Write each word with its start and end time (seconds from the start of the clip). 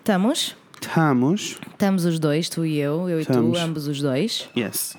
Estamos? 0.00 0.56
Estamos. 0.80 1.58
Estamos 1.70 2.04
os 2.04 2.18
dois, 2.18 2.48
tu 2.48 2.64
e 2.64 2.78
eu, 2.78 3.08
eu 3.08 3.20
e 3.20 3.24
tu, 3.24 3.56
ambos 3.56 3.86
os 3.86 4.00
dois. 4.00 4.48
Yes. 4.56 4.96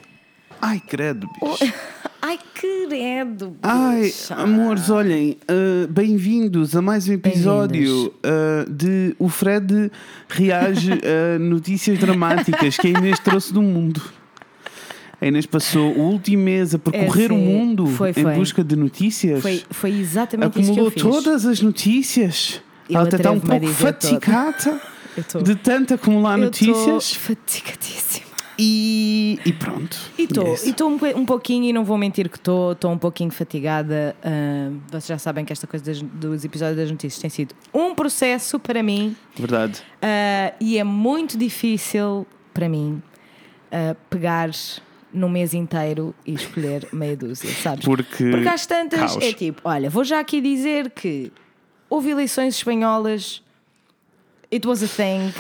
Ai, 0.62 0.80
credo, 0.86 1.28
bicho. 1.42 1.74
Ai, 2.22 2.38
credo! 2.54 3.58
Ai, 3.64 4.04
bicha. 4.04 4.36
amores, 4.36 4.92
olhem, 4.92 5.38
uh, 5.50 5.88
bem-vindos 5.88 6.76
a 6.76 6.82
mais 6.84 7.08
um 7.10 7.14
episódio 7.14 8.14
uh, 8.24 8.70
de 8.72 9.16
O 9.18 9.28
Fred 9.28 9.92
reage 10.30 10.92
a 10.94 11.40
notícias 11.42 11.98
dramáticas 11.98 12.78
que 12.78 12.88
a 12.88 12.90
Inês 12.92 13.18
trouxe 13.20 13.52
do 13.52 13.62
mundo. 13.64 14.00
A 15.20 15.26
Inês 15.26 15.48
passou 15.48 15.94
o 15.96 16.02
último 16.12 16.44
mês 16.44 16.76
a 16.76 16.80
percorrer 16.80 17.32
É, 17.32 17.34
o 17.34 17.38
mundo 17.38 17.88
Foi, 17.88 18.12
em 18.12 18.14
foi. 18.14 18.36
busca 18.36 18.64
de 18.64 18.76
notícias. 18.76 19.42
Foi, 19.42 19.64
foi 19.72 19.90
exatamente 20.00 20.62
isso 20.62 20.74
que 20.74 20.80
Acumulou 20.80 20.86
eu 20.88 20.92
fiz. 20.92 21.02
todas 21.02 21.46
as 21.48 21.60
notícias. 21.60 22.62
Eu 22.88 23.00
Ela 23.00 23.10
está 23.10 23.32
um 23.32 23.40
pouco 23.40 23.68
fatigada 23.68 24.80
de 25.44 25.56
tanto 25.56 25.94
acumular 25.94 26.38
eu 26.38 26.46
notícias. 26.46 27.14
fatigadíssima. 27.14 28.32
E, 28.64 29.40
e 29.44 29.54
pronto. 29.54 29.98
E 30.20 30.24
estou, 30.24 30.90
um, 30.90 31.00
um 31.20 31.26
pouquinho, 31.26 31.64
e 31.66 31.74
não 31.74 31.84
vou 31.84 31.98
mentir 31.98 32.30
que 32.30 32.38
estou, 32.38 32.74
estou 32.74 32.92
um 32.92 32.98
pouquinho 32.98 33.32
fatigada. 33.32 34.16
ah, 34.24 34.70
vocês 34.90 35.08
já 35.08 35.18
sabem 35.18 35.44
que 35.44 35.52
esta 35.52 35.66
coisa 35.66 35.84
das- 35.84 36.02
dos 36.02 36.46
episódios 36.46 36.78
das 36.78 36.92
notícias 36.92 37.20
tem 37.20 37.30
sido 37.30 37.56
um 37.74 37.96
processo 37.96 38.60
para 38.60 38.84
mim 38.84 39.16
Verdade. 39.36 39.82
ah, 40.02 40.54
e 40.60 40.78
é 40.78 40.84
muito 40.84 41.38
difícil 41.40 42.28
para 42.54 42.70
mim 42.70 43.02
ah, 43.72 43.96
pegar 44.12 44.52
num 45.12 45.30
mês 45.30 45.54
inteiro 45.56 46.14
e 46.26 46.34
escolher 46.36 46.88
meia 46.94 47.18
dúzia, 47.18 47.50
sabes? 47.64 47.84
Porque, 47.84 48.30
Porque 48.30 48.48
às 48.48 48.66
tantas 48.68 49.00
caos. 49.14 49.24
é 49.24 49.34
tipo, 49.34 49.60
olha, 49.66 49.90
vou 49.90 50.04
já 50.04 50.20
aqui 50.20 50.40
dizer 50.40 50.92
que 50.92 51.32
houve 51.90 52.12
eleições 52.12 52.56
espanholas, 52.58 53.42
it 54.54 54.68
was 54.68 54.84
a 54.84 54.88
thing. 54.88 55.34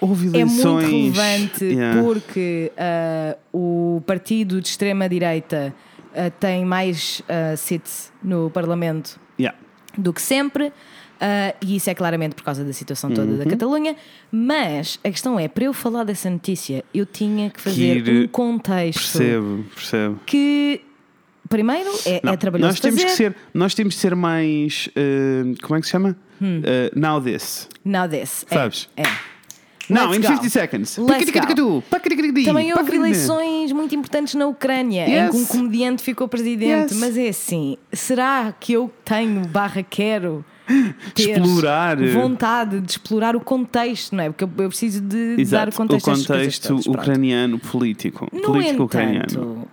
Houve 0.00 0.26
É 0.36 0.40
eleições. 0.40 0.84
muito 0.88 0.90
relevante 0.90 1.64
Yeah. 1.64 2.02
porque 2.02 2.72
ah, 2.76 3.36
o 3.52 4.02
partido 4.06 4.60
de 4.60 4.68
extrema-direita 4.68 5.74
ah, 6.14 6.30
tem 6.40 6.64
mais 6.64 7.22
ah, 7.28 7.56
seats 7.56 8.12
no 8.22 8.50
Parlamento 8.50 9.18
Yeah. 9.38 9.56
do 9.96 10.12
que 10.12 10.20
sempre. 10.22 10.72
ah, 11.20 11.54
e 11.62 11.76
isso 11.76 11.88
é 11.88 11.94
claramente 11.94 12.34
por 12.34 12.42
causa 12.44 12.62
da 12.64 12.72
situação 12.72 13.10
toda 13.10 13.30
Uhum. 13.32 13.38
da 13.38 13.46
Catalunha. 13.46 13.96
Mas 14.30 14.98
a 15.02 15.10
questão 15.10 15.38
é, 15.40 15.48
para 15.48 15.64
eu 15.64 15.72
falar 15.72 16.04
dessa 16.04 16.28
notícia, 16.28 16.84
eu 16.92 17.06
tinha 17.06 17.48
que 17.50 17.60
fazer 17.60 18.02
Que 18.02 18.10
um 18.24 18.28
contexto 18.28 19.16
Percebo, 19.18 19.64
percebo. 19.74 20.20
que, 20.26 20.80
primeiro, 21.48 21.90
é, 22.04 22.20
Não, 22.22 22.32
é 22.32 22.36
trabalhoso 22.36 22.70
nós 22.72 22.80
temos 22.80 23.02
fazer. 23.02 23.12
que 23.12 23.16
ser, 23.16 23.36
nós 23.54 23.74
temos 23.74 23.94
que 23.94 24.00
ser 24.00 24.14
mais, 24.14 24.88
eh, 24.96 25.42
como 25.62 25.76
é 25.76 25.80
que 25.80 25.86
se 25.86 25.92
chama? 25.92 26.16
Eh, 26.40 26.90
now 26.94 27.20
this. 27.20 27.68
Now 27.84 28.08
this. 28.08 28.44
é, 28.50 28.54
Sabes? 28.54 28.88
É. 28.96 29.02
Não, 29.88 30.10
Let's 30.10 30.16
in 30.16 30.20
go. 30.22 30.26
50 30.42 30.50
seconds. 30.50 30.98
Também 32.44 32.72
houve 32.72 32.96
eleições 32.96 33.70
muito 33.72 33.94
importantes 33.94 34.34
na 34.34 34.46
Ucrânia, 34.46 35.06
em 35.08 35.12
Yes. 35.12 35.30
que 35.30 35.36
um 35.36 35.44
comediante 35.46 36.02
ficou 36.02 36.26
presidente. 36.26 36.92
Yes. 36.92 37.00
Mas 37.00 37.16
é 37.16 37.28
assim, 37.28 37.76
será 37.92 38.52
que 38.58 38.72
eu 38.72 38.90
tenho 39.04 39.46
barra 39.46 39.84
quero 39.84 40.44
Explorar. 41.16 41.96
vontade 42.08 42.80
de 42.80 42.90
explorar 42.90 43.36
o 43.36 43.40
contexto, 43.40 44.16
não 44.16 44.24
é? 44.24 44.30
Porque 44.30 44.42
eu 44.42 44.50
eu 44.58 44.68
preciso 44.68 45.00
de 45.00 45.36
dar 45.36 45.40
Exato, 45.40 45.70
o 45.70 45.74
contexto, 45.76 46.08
o 46.08 46.16
contexto 46.16 46.68
todas. 46.68 46.86
Ucraniano 46.86 47.58
político. 47.60 48.26
No 48.32 48.42
político 48.42 48.82
ucraniano. 48.82 49.68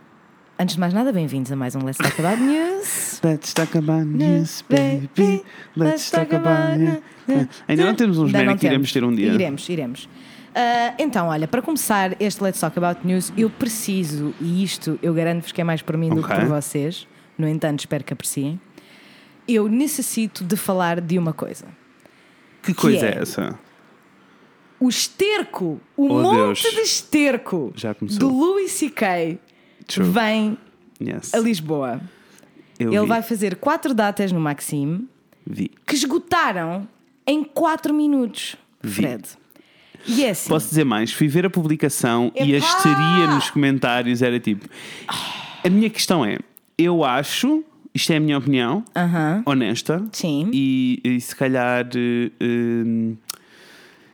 Antes 0.60 0.76
de 0.76 0.80
mais 0.80 0.94
nada, 0.94 1.12
bem-vindos 1.12 1.52
a 1.52 1.56
mais 1.56 1.76
um 1.76 1.84
Let's 1.84 1.98
Talk 1.98 2.20
About 2.22 2.42
News. 2.42 3.20
Let's 3.24 3.54
talk 3.54 3.78
about 3.78 4.06
news, 4.06 4.64
baby. 4.70 5.44
Let's 5.76 6.10
talk 6.12 6.34
about 6.34 6.78
news. 6.78 7.48
Ainda 7.68 7.86
não 7.86 7.96
temos 7.96 8.18
um 8.18 8.22
não 8.24 8.30
genérico 8.30 8.60
que 8.60 8.66
iremos 8.66 8.92
ter 8.92 9.04
um 9.04 9.14
dia. 9.14 9.34
Iremos, 9.34 9.68
iremos. 9.70 10.10
Ah, 10.56 10.94
então, 11.00 11.28
olha, 11.28 11.48
para 11.48 11.62
começar 11.62 12.16
este 12.22 12.44
Let's 12.44 12.60
Talk 12.60 12.78
About 12.78 13.06
News, 13.06 13.32
eu 13.38 13.50
preciso, 13.50 14.34
e 14.40 14.64
isto 14.64 15.00
eu 15.02 15.14
garanto-vos 15.14 15.52
que 15.52 15.62
é 15.62 15.64
mais 15.64 15.82
por 15.82 15.98
mim 15.98 16.10
do 16.10 16.22
que 16.22 16.34
por 16.34 16.46
vocês, 16.46 17.08
no 17.38 17.48
entanto, 17.48 17.80
espero 17.80 18.04
que 18.04 18.14
apreciem. 18.14 18.60
Eu 19.48 19.68
necessito 19.68 20.44
de 20.44 20.56
falar 20.56 21.02
de 21.02 21.18
uma 21.18 21.34
coisa. 21.34 21.66
Que 22.62 22.74
coisa 22.74 23.06
é? 23.08 23.10
é 23.16 23.22
essa? 23.22 23.60
O 24.80 24.90
esterco, 24.90 25.80
o 25.98 26.06
Oh, 26.08 26.22
monte 26.22 26.62
Deus. 26.64 26.76
de 26.76 26.82
esterco 26.82 27.74
do 28.02 28.30
Louis 28.30 28.72
C.K. 28.72 29.40
True. 29.88 30.10
vem 30.10 30.58
Yes. 31.02 31.34
a 31.34 31.40
Lisboa. 31.40 32.00
Eu 32.80 32.92
Ele 32.92 33.02
vi. 33.02 33.08
vai 33.08 33.22
fazer 33.22 33.56
quatro 33.58 33.94
datas 33.94 34.32
no 34.32 34.40
Maxime 34.40 35.08
vi. 35.46 35.72
que 35.86 35.96
esgotaram 35.96 36.88
em 37.26 37.44
quatro 37.44 37.94
minutos, 37.94 38.56
Vi. 38.82 39.02
Fred. 39.02 39.24
E 40.06 40.26
é 40.26 40.32
assim. 40.32 40.50
Posso 40.50 40.68
dizer 40.70 40.84
mais? 40.84 41.14
Fui 41.14 41.28
ver 41.28 41.46
a 41.46 41.50
publicação 41.50 42.32
e 42.36 42.54
a 42.54 42.58
histeria 42.58 43.28
nos 43.34 43.50
comentários 43.50 44.22
era 44.22 44.40
tipo. 44.40 44.68
A 45.64 45.70
minha 45.70 45.90
questão 45.90 46.26
é: 46.26 46.40
eu 46.78 47.04
acho, 47.06 47.64
isto 47.94 48.12
é 48.12 48.18
a 48.18 48.20
minha 48.20 48.38
opinião, 48.38 48.84
Aham. 48.96 49.44
honesta, 49.46 50.06
Sim. 50.12 50.50
e, 50.54 51.00
e 51.04 51.22
se 51.22 51.34
calhar. 51.36 51.88
hum, 52.42 53.16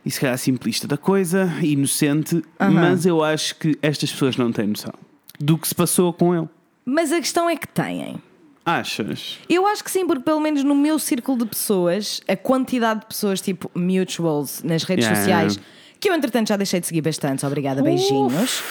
e 0.06 0.12
se 0.12 0.19
calhar 0.22 0.38
simplista 0.38 0.88
da 0.88 0.97
coisa, 0.97 1.51
inocente, 1.62 2.41
mas 2.59 3.06
eu 3.06 3.24
acho 3.24 3.56
que 3.56 3.78
estas 3.81 4.12
pessoas 4.12 4.38
não 4.38 4.51
têm 4.51 4.68
noção 4.68 4.94
do 5.39 5.57
que 5.57 5.67
se 5.67 5.73
passou 5.75 6.11
com 6.13 6.35
ele. 6.35 6.47
Mas 6.85 7.11
a 7.11 7.17
questão 7.19 7.50
é 7.50 7.55
que 7.55 7.67
têm. 7.67 8.22
Achas? 8.66 9.39
Eu 9.50 9.66
acho 9.66 9.83
que 9.83 9.89
sim, 9.89 10.05
porque 10.05 10.23
pelo 10.23 10.39
menos 10.39 10.63
no 10.63 10.75
meu 10.75 11.00
círculo 11.00 11.39
de 11.39 11.45
pessoas, 11.45 12.22
a 12.27 12.35
quantidade 12.35 13.01
de 13.01 13.05
pessoas 13.07 13.41
tipo 13.41 13.72
mutuals 13.73 14.61
nas 14.63 14.83
redes 14.83 15.05
Yeah. 15.05 15.22
sociais, 15.22 15.59
que 16.00 16.09
eu 16.09 16.13
entretanto 16.13 16.50
já 16.50 16.57
deixei 16.57 16.79
de 16.79 16.85
seguir 16.88 17.01
bastante, 17.01 17.45
obrigada, 17.45 17.81
beijinhos. 17.81 18.61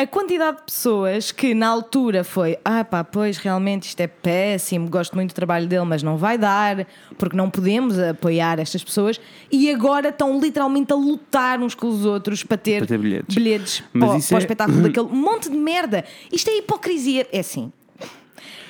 A 0.00 0.06
quantidade 0.06 0.58
de 0.58 0.62
pessoas 0.62 1.32
que 1.32 1.52
na 1.54 1.66
altura 1.66 2.22
foi, 2.22 2.56
ah 2.64 2.84
pá, 2.84 3.02
pois 3.02 3.36
realmente 3.38 3.82
isto 3.88 4.00
é 4.00 4.06
péssimo, 4.06 4.88
gosto 4.88 5.16
muito 5.16 5.32
do 5.32 5.34
trabalho 5.34 5.66
dele, 5.66 5.84
mas 5.84 6.04
não 6.04 6.16
vai 6.16 6.38
dar, 6.38 6.86
porque 7.18 7.36
não 7.36 7.50
podemos 7.50 7.98
apoiar 7.98 8.60
estas 8.60 8.84
pessoas, 8.84 9.20
e 9.50 9.68
agora 9.72 10.10
estão 10.10 10.38
literalmente 10.38 10.92
a 10.92 10.94
lutar 10.96 11.60
uns 11.60 11.74
com 11.74 11.88
os 11.88 12.04
outros 12.04 12.44
para 12.44 12.56
ter, 12.56 12.78
Para 12.78 12.86
ter 12.86 12.98
bilhetes. 12.98 13.34
bilhetes 13.34 13.82
Mas 13.92 14.08
para, 14.08 14.18
o- 14.18 14.22
para 14.22 14.34
o 14.34 14.36
é- 14.36 14.40
espetáculo 14.40 14.82
daquele 14.86 15.08
monte 15.08 15.50
de 15.50 15.56
merda. 15.56 16.04
Isto 16.32 16.48
é 16.48 16.58
hipocrisia. 16.58 17.26
É 17.32 17.40
assim. 17.40 17.72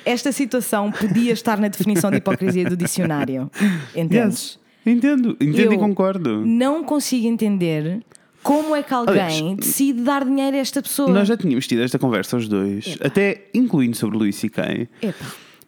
Esta 0.03 0.31
situação 0.31 0.91
podia 0.91 1.31
estar 1.31 1.59
na 1.59 1.67
definição 1.67 2.09
de 2.09 2.17
hipocrisia 2.17 2.65
do 2.67 2.75
dicionário. 2.75 3.51
Entendes? 3.95 4.57
Yes. 4.57 4.59
Entendo, 4.83 5.37
entendo 5.39 5.61
Eu 5.61 5.73
e 5.73 5.77
concordo. 5.77 6.43
Não 6.43 6.83
consigo 6.83 7.27
entender 7.27 8.01
como 8.43 8.75
é 8.75 8.83
que 8.83 8.93
alguém 8.93 9.15
Aliás, 9.15 9.57
decide 9.57 10.01
dar 10.01 10.25
dinheiro 10.25 10.55
a 10.57 10.59
esta 10.59 10.81
pessoa. 10.81 11.11
Nós 11.11 11.27
já 11.27 11.37
tínhamos 11.37 11.67
tido 11.67 11.81
esta 11.81 11.99
conversa 11.99 12.37
os 12.37 12.47
dois, 12.47 12.97
até 13.01 13.45
incluindo 13.53 13.95
sobre 13.95 14.15
o 14.17 14.19
Luís 14.19 14.35
C.K. 14.35 14.87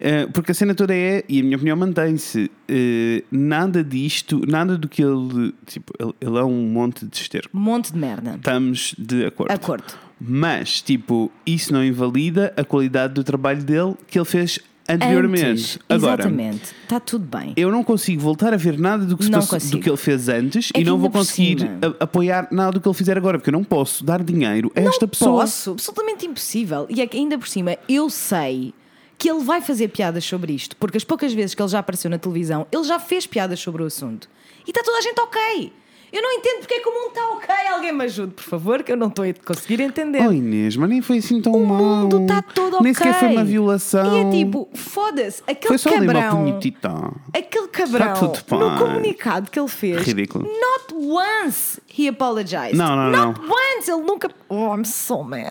Eh, 0.03 0.25
porque 0.33 0.51
a 0.51 0.55
cena 0.55 0.73
toda 0.73 0.95
é, 0.95 1.23
e 1.29 1.39
a 1.39 1.43
minha 1.43 1.55
opinião 1.55 1.77
mantém-se, 1.77 2.49
eh, 2.67 3.23
nada 3.31 3.83
disto, 3.83 4.41
nada 4.47 4.75
do 4.75 4.89
que 4.89 5.03
ele. 5.03 5.53
Tipo, 5.67 5.93
ele, 6.19 6.37
é 6.37 6.43
um 6.43 6.67
monte 6.67 7.05
de 7.05 7.15
esterco. 7.15 7.55
Um 7.55 7.61
monte 7.61 7.93
de 7.93 7.99
merda. 7.99 8.33
Estamos 8.35 8.95
de 8.97 9.25
acordo. 9.27 9.51
Acordo. 9.51 9.93
Mas, 10.19 10.81
tipo, 10.81 11.31
isso 11.45 11.71
não 11.71 11.83
invalida 11.83 12.51
a 12.57 12.63
qualidade 12.63 13.13
do 13.13 13.23
trabalho 13.23 13.63
dele 13.63 13.95
que 14.07 14.17
ele 14.17 14.25
fez 14.25 14.59
anteriormente. 14.95 15.45
Antes, 15.49 15.79
Agora, 15.89 16.21
exatamente. 16.21 16.75
Está 16.83 16.99
tudo 16.99 17.25
bem. 17.25 17.53
eu 17.55 17.71
não 17.71 17.83
consigo 17.83 18.21
voltar 18.21 18.53
a 18.53 18.57
ver 18.57 18.77
nada 18.77 19.05
do 19.05 19.17
que, 19.17 19.25
se 19.25 19.29
Não 19.31 19.39
passou- 19.45 19.71
do 19.71 19.79
que 19.79 19.89
ele 19.89 19.97
fez 19.97 20.27
antes 20.29 20.69
É 20.75 20.79
e 20.79 20.83
não 20.83 20.97
vou 20.97 21.09
conseguir 21.09 21.63
a- 21.81 22.03
apoiar 22.03 22.47
nada 22.51 22.71
do 22.73 22.81
que 22.81 22.87
ele 22.87 22.95
fizer 22.95 23.17
agora, 23.17 23.37
porque 23.37 23.49
eu 23.49 23.53
não 23.53 23.63
posso 23.63 24.03
dar 24.03 24.21
dinheiro 24.23 24.71
a 24.75 24.79
esta 24.81 25.07
pessoa. 25.07 25.41
Posso, 25.41 25.71
absolutamente 25.71 26.25
impossível. 26.25 26.85
E 26.89 27.01
é 27.01 27.07
que 27.07 27.17
ainda 27.17 27.37
por 27.37 27.47
cima, 27.47 27.77
eu 27.87 28.09
sei 28.09 28.73
que 29.17 29.29
ele 29.29 29.43
vai 29.43 29.61
fazer 29.61 29.87
piadas 29.89 30.23
sobre 30.25 30.51
isto, 30.53 30.75
porque 30.77 30.97
as 30.97 31.03
poucas 31.03 31.31
vezes 31.31 31.53
que 31.53 31.61
ele 31.61 31.69
já 31.69 31.79
apareceu 31.79 32.09
na 32.09 32.17
televisão, 32.17 32.65
ele 32.71 32.83
já 32.83 32.97
fez 32.99 33.27
piadas 33.27 33.59
sobre 33.59 33.83
o 33.83 33.85
assunto. 33.85 34.27
E 34.65 34.71
está 34.71 34.81
toda 34.83 34.97
a 34.97 35.01
gente 35.01 35.19
ok. 35.19 35.71
Eu 36.11 36.21
não 36.21 36.31
entendo 36.33 36.59
porque 36.59 36.73
é 36.73 36.79
que 36.81 36.89
o 36.89 36.93
mundo 36.93 37.07
está 37.09 37.29
ok. 37.29 37.55
Alguém 37.73 37.91
me 37.93 38.03
ajude, 38.03 38.33
por 38.33 38.43
favor, 38.43 38.83
que 38.83 38.91
eu 38.91 38.97
não 38.97 39.07
estou 39.07 39.23
a 39.23 39.33
conseguir 39.45 39.79
entender. 39.81 40.21
Oh 40.27 40.31
Inês, 40.31 40.75
mas 40.75 40.89
nem 40.89 41.01
foi 41.01 41.19
assim 41.19 41.41
tão 41.41 41.53
o 41.53 41.65
mau. 41.65 41.77
mundo 41.77 42.21
está 42.23 42.41
todo 42.41 42.73
ok. 42.75 42.79
Nem 42.83 42.93
sequer 42.93 43.13
foi 43.19 43.29
uma 43.29 43.43
violação. 43.45 44.17
E 44.17 44.19
é 44.37 44.37
tipo, 44.43 44.69
foda-se, 44.73 45.41
aquele 45.47 45.67
Foi 45.69 45.77
só 45.77 45.89
uma 45.89 45.99
cabrão. 46.05 46.37
punhetita. 46.37 46.89
Aquele 47.33 47.67
cabrão, 47.69 48.33
no 48.51 48.77
comunicado 48.77 49.49
que 49.49 49.57
ele 49.59 49.69
fez, 49.69 50.01
Ridículo. 50.05 50.43
not 50.45 50.93
once 50.93 51.79
he 51.97 52.07
apologized. 52.07 52.75
Não, 52.75 52.95
não, 52.95 53.09
not 53.11 53.39
não. 53.41 53.49
once. 53.49 53.89
Ele 53.91 54.01
nunca. 54.01 54.29
Oh, 54.49 54.73
I'm 54.75 54.83
so 54.85 55.23
mad. 55.23 55.49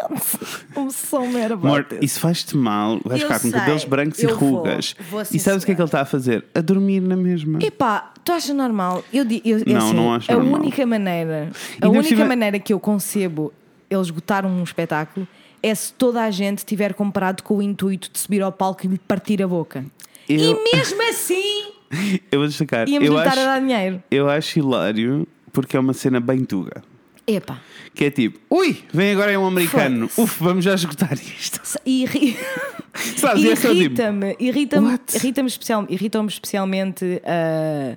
I'm 0.76 0.90
so 0.90 1.26
mad 1.26 1.52
about 1.52 1.66
Amor, 1.66 1.84
this. 1.84 1.98
isso 2.02 2.20
faz-te 2.20 2.56
mal. 2.56 3.00
Vais 3.04 3.20
Eu 3.20 3.26
ficar 3.28 3.40
com 3.40 3.50
sei. 3.50 3.58
cabelos 3.58 3.84
brancos 3.84 4.19
e 4.19 4.25
Eu 4.26 4.38
vou. 4.38 4.56
rugas. 4.58 4.94
Vou, 5.10 5.25
sim, 5.25 5.37
e 5.37 5.40
sabes 5.40 5.62
o 5.62 5.66
que 5.66 5.72
é 5.72 5.75
que 5.75 5.81
ele 5.81 5.87
está 5.88 6.00
a 6.02 6.04
fazer? 6.04 6.44
A 6.54 6.60
dormir 6.60 7.00
na 7.00 7.16
mesma. 7.16 7.58
Epá, 7.62 8.12
tu 8.25 8.32
achas 8.32 8.54
normal? 8.54 9.02
Eu, 9.12 9.25
di- 9.25 9.42
eu, 9.44 9.58
é 9.58 9.62
Não, 9.66 9.76
assim, 9.78 9.94
não 9.96 10.14
acho 10.14 10.31
a 10.31 10.34
normal. 10.37 10.60
única 10.60 10.87
maneira, 10.87 11.50
a 11.52 11.75
Ainda 11.75 11.87
por 11.87 11.88
única 11.96 12.08
cima- 12.08 12.25
maneira 12.26 12.58
que 12.58 12.72
eu 12.72 12.81
concebo 12.81 13.52
ele 13.90 14.00
esgotar 14.00 14.46
um 14.46 14.62
espetáculo 14.62 15.26
é 15.62 15.75
se 15.75 15.93
toda 15.93 16.22
a 16.22 16.31
gente 16.31 16.64
tiver 16.64 16.94
comprado 16.94 17.43
com 17.43 17.56
o 17.58 17.62
intuito 17.62 18.08
de 18.12 18.19
subir 18.19 18.40
ao 18.43 18.52
palco 18.52 18.86
e 18.86 18.88
lhe 18.88 18.98
partir 18.98 19.43
a 19.43 19.48
boca. 19.48 19.84
Eu- 20.28 20.38
E 20.38 20.76
mesmo 20.76 21.02
assim 21.10 21.64
Eu 22.31 22.38
vou 22.38 22.46
destacar. 22.48 22.88
íamos 22.88 23.08
Eu 23.08 23.12
lhe 23.14 23.19
estar 23.19 23.32
acho, 23.32 23.40
a 23.40 23.44
dar 23.46 23.58
dinheiro. 23.60 24.02
eu 24.10 24.31
acho 24.31 24.58
hilário 24.60 25.26
porque 25.52 25.76
é 25.76 25.81
uma 25.81 25.93
cena 25.93 26.20
bem 26.20 26.44
tuga. 26.44 26.82
Epá. 27.26 27.61
Que 27.94 28.06
é 28.06 28.11
tipo, 28.11 28.41
ui, 28.50 28.82
vem 28.93 29.12
agora 29.12 29.31
é 29.31 29.38
um 29.38 29.47
americano. 29.47 30.11
Uf, 30.17 30.43
vamos 30.43 30.64
já 30.64 30.75
esgotar 30.75 31.12
isto. 31.12 31.61
Irri... 31.87 32.37
Sabes, 33.17 33.44
é 33.44 33.55
tipo, 33.55 33.69
Irrita-me, 33.69 34.37
irrita-me, 34.41 34.99
irrita-me 35.14 35.49
especial, 35.49 35.87
irritam-me 35.88 36.29
especialmente 36.29 37.23
a, 37.25 37.97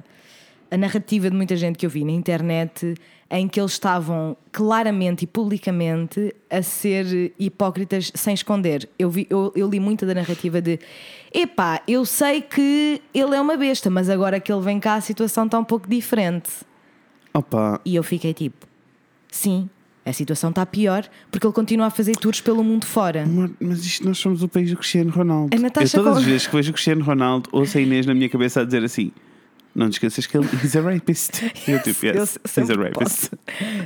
a 0.74 0.78
narrativa 0.78 1.30
de 1.32 1.36
muita 1.36 1.56
gente 1.56 1.78
que 1.78 1.86
eu 1.86 1.90
vi 1.90 2.06
na 2.06 2.12
internet 2.12 2.96
em 3.30 3.48
que 3.48 3.60
eles 3.60 3.72
estavam 3.72 4.38
claramente 4.52 5.24
e 5.24 5.28
publicamente 5.28 6.36
a 6.52 6.62
ser 6.62 7.34
hipócritas 7.40 8.12
sem 8.14 8.36
esconder. 8.36 8.88
Eu, 9.00 9.10
vi, 9.10 9.26
eu, 9.28 9.52
eu 9.56 9.68
li 9.68 9.80
muita 9.80 10.06
da 10.06 10.14
narrativa 10.14 10.62
de 10.62 10.80
epá, 11.34 11.82
eu 11.88 12.06
sei 12.06 12.42
que 12.42 13.02
ele 13.12 13.36
é 13.36 13.42
uma 13.42 13.58
besta, 13.58 13.90
mas 13.90 14.08
agora 14.08 14.40
que 14.40 14.54
ele 14.54 14.62
vem 14.62 14.80
cá 14.80 14.94
a 14.94 15.02
situação 15.02 15.46
está 15.46 15.58
um 15.58 15.64
pouco 15.64 15.90
diferente. 15.90 16.52
Opa, 17.34 17.80
E 17.86 17.96
eu 17.96 18.04
fiquei 18.04 18.34
tipo, 18.34 18.66
sim, 19.32 19.70
a 20.06 20.12
situação 20.14 20.50
está 20.50 20.66
pior 20.66 21.08
porque 21.32 21.46
ele 21.48 21.54
continua 21.54 21.88
a 21.88 21.90
fazer 21.90 22.14
tours 22.16 22.42
pelo 22.42 22.64
mundo 22.64 22.86
fora. 22.86 23.24
amor, 23.24 23.52
mas 23.60 23.86
isto 23.86 24.06
nós 24.06 24.18
somos 24.18 24.44
o 24.44 24.48
país 24.48 24.70
do 24.70 24.78
Cristiano 24.78 25.10
Ronaldo. 25.12 25.56
A 25.56 25.60
Natasha 25.60 25.98
eu 25.98 26.04
todas 26.04 26.20
as 26.20 26.24
vezes 26.26 26.48
que 26.48 26.56
vejo 26.56 26.72
o 26.72 26.74
Cristiano 26.74 27.04
Ronaldo, 27.04 27.50
ouço 27.52 27.78
a 27.78 27.82
Inês 27.82 28.06
na 28.06 28.14
minha 28.14 28.30
cabeça 28.30 28.62
a 28.62 28.66
dizer 28.66 28.84
assim. 28.84 29.12
Não 29.76 29.90
te 29.90 29.94
esqueças 29.94 30.28
que 30.28 30.38
ele 30.38 30.48
is 30.64 30.76
a 30.76 30.82
rapist. 30.82 31.32
Eu 31.68 31.82
tipo, 31.82 32.06
Eu 32.06 32.14
yes, 32.22 32.38
he's 32.46 32.46
a 32.46 32.48
sempre 32.66 32.76
rapist. 32.76 32.94
posso. 33.00 33.30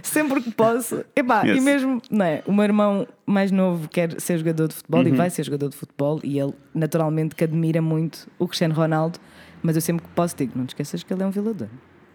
Sempre 0.04 0.42
que 0.42 0.52
posso. 0.52 1.06
Epá, 1.16 1.44
Yes. 1.46 1.58
E 1.60 1.62
mesmo, 1.62 2.02
não 2.12 2.26
é? 2.26 2.44
O 2.46 2.52
meu 2.52 2.66
irmão 2.66 3.08
mais 3.26 3.52
novo 3.52 3.88
quer 3.88 4.20
ser 4.20 4.38
jogador 4.38 4.68
de 4.68 4.74
futebol 4.76 5.00
Uhum. 5.02 5.08
e 5.08 5.12
vai 5.12 5.30
ser 5.30 5.44
jogador 5.46 5.70
de 5.70 5.78
futebol 5.78 6.20
e 6.26 6.38
ele, 6.38 6.54
naturalmente, 6.76 7.36
que 7.36 7.44
admira 7.46 7.82
muito 7.82 8.28
o 8.38 8.46
Cristiano 8.50 8.74
Ronaldo, 8.74 9.18
mas 9.64 9.78
eu 9.78 9.82
sempre 9.82 10.04
que 10.06 10.12
posso 10.14 10.36
digo: 10.36 10.52
não 10.58 10.66
te 10.66 10.72
esqueças 10.72 11.04
que 11.04 11.14
ele 11.14 11.24
é 11.24 11.26
um 11.26 11.32
violador. 11.32 11.70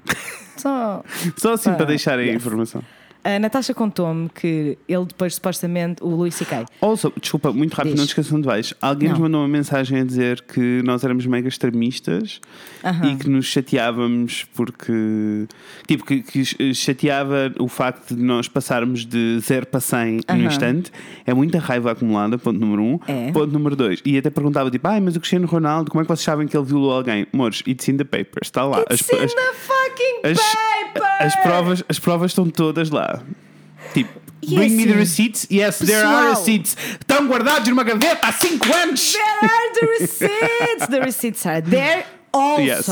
Só. 0.63 1.03
Só 1.37 1.53
assim 1.55 1.71
Ah, 1.71 1.75
para 1.75 1.87
deixar 1.87 2.19
a 2.19 2.23
yes. 2.23 2.37
informação. 2.37 2.83
A 3.25 3.39
Natasha 3.39 3.73
contou-me 3.73 4.29
que 4.29 4.77
ele 4.89 5.05
depois, 5.05 5.37
supostamente, 5.37 6.03
o 6.03 6.09
Luís 6.09 6.35
C.K. 6.35 6.65
Also, 6.81 7.13
desculpa, 7.21 7.53
muito 7.53 7.73
rápido, 7.75 7.93
Diz. 7.93 8.01
não 8.01 8.07
te 8.07 8.11
esqueçam 8.11 8.41
de 8.41 8.47
vais. 8.47 8.75
Alguém 8.83 9.11
nos 9.11 9.19
mandou 9.19 9.41
uma 9.41 9.49
mensagem 9.49 10.01
a 10.01 10.05
dizer 10.05 10.41
que 10.43 10.83
nós 10.83 11.05
éramos 11.05 11.25
mega 11.27 11.49
extremistas 11.49 12.41
Aham. 12.85 13.13
e 13.13 13.17
que 13.17 13.29
nos 13.29 13.47
chateávamos 13.47 14.45
porque. 14.55 15.47
Tipo, 15.87 16.05
que, 16.05 16.23
que 16.23 16.75
chateava 16.75 17.53
o 17.61 17.69
facto 17.69 18.15
de 18.17 18.23
nós 18.23 18.49
passarmos 18.49 19.07
de 19.07 19.39
0 19.41 19.67
para 19.67 19.81
100 19.81 20.17
no 20.17 20.23
Aham. 20.29 20.43
instante. 20.45 20.91
É 21.25 21.33
muita 21.33 21.59
raiva 21.61 21.93
acumulada, 21.93 22.37
ponto 22.39 22.59
número 22.59 22.83
1. 22.83 22.87
Um. 22.87 22.99
É. 23.07 23.33
Ponto 23.33 23.53
número 23.53 23.77
2. 23.77 24.01
E 24.05 24.19
até 24.19 24.31
perguntava, 24.31 24.69
tipo, 24.71 24.89
ai, 24.89 25.01
mas 25.01 25.15
o 25.15 25.21
Cristiano 25.21 25.47
Ronaldo, 25.47 25.91
como 25.91 26.01
é 26.01 26.05
que 26.05 26.09
vocês 26.09 26.25
sabem 26.25 26.49
que 26.49 26.57
ele 26.57 26.67
violou 26.67 26.93
alguém? 26.93 27.27
Amores, 27.33 27.63
it's 27.69 27.87
in 27.89 27.97
the 27.97 28.05
papers, 28.05 28.49
está 28.49 28.65
lá. 28.65 28.81
It's 28.91 29.09
in 29.09 29.17
the 29.17 29.27
fucking 29.29 30.21
as, 30.25 30.39
paper! 30.39 31.03
as 31.21 31.37
provas, 31.37 31.85
as 31.89 31.99
provas 32.01 32.31
estão 32.33 32.49
todas 32.51 32.91
lá. 32.91 33.12
Tipo, 33.93 34.21
E 34.43 34.55
bring 34.57 34.71
me 34.71 34.85
the 34.85 34.91
assim, 34.91 34.99
receipts. 34.99 35.47
Yes, 35.51 35.79
there 35.79 35.95
are 36.03 36.29
pessoal- 36.29 36.31
receipts. 36.35 36.77
Estão 37.01 37.27
guardados 37.29 37.69
numa 37.69 37.85
gaveta 37.85 38.27
há 38.27 38.33
5 38.33 38.73
anos. 38.75 39.13
There 39.13 39.23
are 39.53 39.73
the 39.75 39.87
receipts. 40.01 40.87
The 40.89 41.01
receipts 41.01 41.47
are 41.47 41.63
there. 41.63 42.05
Also, 42.33 42.61
Yes. 42.63 42.89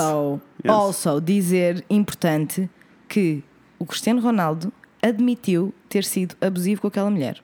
Yes. 0.64 0.72
also 0.74 1.20
dizer 1.20 1.84
importante 1.88 2.68
que 3.08 3.42
o 3.78 3.86
Cristiano 3.86 4.20
Ronaldo 4.20 4.72
admitiu 5.02 5.72
ter 5.88 6.04
sido 6.04 6.36
abusivo 6.40 6.82
com 6.82 6.88
aquela 6.88 7.10
mulher. 7.10 7.40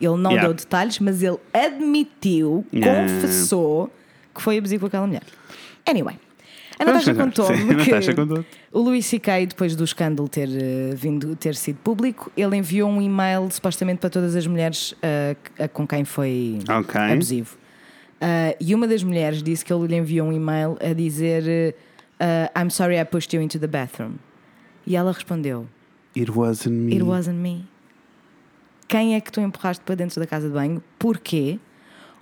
Ele 0.00 0.16
não 0.16 0.30
Yeah. 0.30 0.48
deu 0.48 0.54
detalhes, 0.54 0.98
mas 1.00 1.22
ele 1.22 1.38
admitiu, 1.52 2.64
Yeah. 2.72 3.02
confessou 3.12 3.90
que 4.34 4.40
foi 4.40 4.58
abusivo 4.58 4.80
com 4.82 4.86
aquela 4.86 5.06
mulher. 5.06 5.22
Anyway, 5.86 6.16
a 6.78 6.84
Natasha 6.84 7.14
contou-me 7.14 7.76
que 7.84 8.14
contou. 8.14 8.44
o 8.72 8.80
Luís 8.80 9.06
C.K., 9.06 9.46
depois 9.46 9.76
do 9.76 9.84
escândalo 9.84 10.28
ter 10.28 10.48
eh, 10.50 10.94
vindo 10.94 11.34
ter 11.36 11.54
sido 11.54 11.76
público, 11.78 12.30
ele 12.36 12.56
enviou 12.56 12.90
um 12.90 13.00
e-mail 13.00 13.48
supostamente 13.50 13.98
para 14.00 14.10
todas 14.10 14.34
as 14.34 14.46
mulheres 14.46 14.94
que- 15.56 15.68
com 15.68 15.86
quem 15.86 16.04
foi 16.04 16.58
Ok. 16.68 17.00
abusivo. 17.00 17.56
Uh, 18.14 18.56
e 18.58 18.74
uma 18.74 18.86
das 18.88 19.02
mulheres 19.02 19.42
disse 19.42 19.64
que 19.64 19.72
ele 19.72 19.86
lhe 19.86 19.96
enviou 19.96 20.28
um 20.28 20.32
e-mail 20.32 20.78
a 20.80 20.94
dizer 20.94 21.74
uh, 22.20 22.58
I'm 22.58 22.70
sorry 22.70 22.98
I 22.98 23.04
pushed 23.04 23.34
you 23.36 23.42
into 23.42 23.58
the 23.58 23.66
bathroom. 23.66 24.14
E 24.86 24.96
ela 24.96 25.12
respondeu 25.12 25.66
It 26.16 26.30
wasn't 26.30 26.74
me. 26.74 26.92
It 26.94 27.02
wasn't 27.02 27.36
me. 27.38 27.66
Quem 28.88 29.14
é 29.14 29.20
que 29.20 29.30
tu 29.32 29.40
empurraste 29.40 29.82
para 29.84 29.94
dentro 29.96 30.20
da 30.20 30.26
casa 30.26 30.46
de 30.48 30.54
banho? 30.54 30.82
Porquê? 30.98 31.58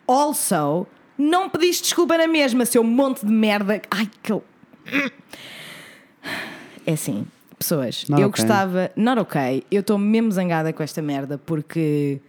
Also, 0.06 0.86
não 1.22 1.48
pediste 1.48 1.84
desculpa 1.84 2.16
na 2.18 2.26
mesma, 2.26 2.64
seu 2.66 2.82
monte 2.84 3.24
de 3.24 3.32
merda. 3.32 3.80
Ai, 3.90 4.08
que. 4.22 4.32
É 6.86 6.92
assim, 6.92 7.24
pessoas, 7.58 8.04
Not 8.08 8.20
eu 8.22 8.28
okay. 8.28 8.42
gostava. 8.42 8.90
Not 8.96 9.20
ok. 9.20 9.64
Eu 9.70 9.80
estou 9.80 9.98
mesmo 9.98 10.30
zangada 10.32 10.72
com 10.72 10.82
esta 10.82 11.00
merda 11.02 11.38
porque. 11.38 12.20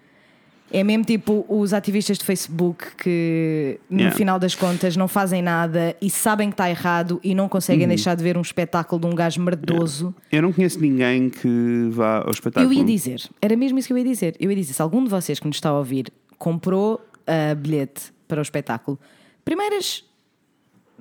É 0.71 0.83
mesmo 0.83 1.03
tipo 1.05 1.45
os 1.47 1.71
ativistas 1.71 2.17
de 2.17 2.25
Facebook 2.25 2.95
que 2.97 3.79
no 3.87 3.99
Yeah. 3.99 4.17
final 4.17 4.39
das 4.39 4.55
contas 4.55 4.97
não 4.97 5.07
fazem 5.07 5.39
nada 5.39 5.95
e 6.01 6.09
sabem 6.09 6.49
que 6.49 6.53
está 6.55 6.67
errado 6.67 7.19
e 7.23 7.35
não 7.35 7.43
Uhum. 7.43 7.49
conseguem 7.49 7.87
deixar 7.87 8.15
de 8.15 8.23
ver 8.23 8.39
um 8.39 8.41
espetáculo 8.41 8.99
de 8.99 9.05
um 9.05 9.13
gajo 9.13 9.39
merdoso. 9.39 10.15
Eu 10.31 10.41
não 10.41 10.51
conheço 10.51 10.79
ninguém 10.81 11.29
que 11.29 11.89
vá 11.91 12.23
ao 12.23 12.31
espetáculo. 12.31 12.73
Eu 12.73 12.75
ia 12.75 12.83
dizer, 12.83 13.21
era 13.39 13.55
mesmo 13.55 13.77
isso 13.77 13.87
que 13.87 13.93
eu 13.93 13.97
ia 13.99 14.03
dizer. 14.03 14.35
Eu 14.39 14.49
ia 14.49 14.55
dizer, 14.55 14.73
se 14.73 14.81
algum 14.81 15.03
de 15.03 15.11
vocês 15.11 15.39
que 15.39 15.45
nos 15.45 15.57
está 15.57 15.69
a 15.69 15.77
ouvir 15.77 16.11
comprou 16.39 16.99
a 17.27 17.55
bilhete 17.55 18.11
para 18.27 18.39
o 18.39 18.41
espetáculo, 18.41 18.99
primeiras, 19.45 20.03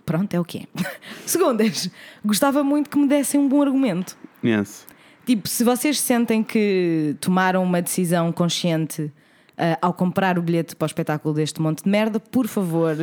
pronto, 0.04 0.34
é 0.34 0.40
o 0.40 0.44
que 0.44 0.58
é. 0.58 0.62
Segundas, 1.26 1.90
gostava 2.24 2.62
muito 2.62 2.90
que 2.90 2.98
me 2.98 3.06
dessem 3.08 3.40
um 3.40 3.48
bom 3.48 3.62
argumento. 3.62 4.16
Yes. 4.44 4.86
Tipo, 5.24 5.48
se 5.48 5.62
vocês 5.62 6.00
sentem 6.00 6.42
que 6.42 7.14
tomaram 7.20 7.62
uma 7.62 7.80
decisão 7.80 8.32
consciente 8.32 9.10
ah, 9.56 9.78
ao 9.80 9.92
comprar 9.94 10.38
o 10.38 10.42
bilhete 10.42 10.74
para 10.74 10.84
o 10.84 10.86
espetáculo 10.86 11.32
deste 11.34 11.60
monte 11.62 11.84
de 11.84 11.88
merda, 11.88 12.19
por 12.19 12.48
favor, 12.48 12.96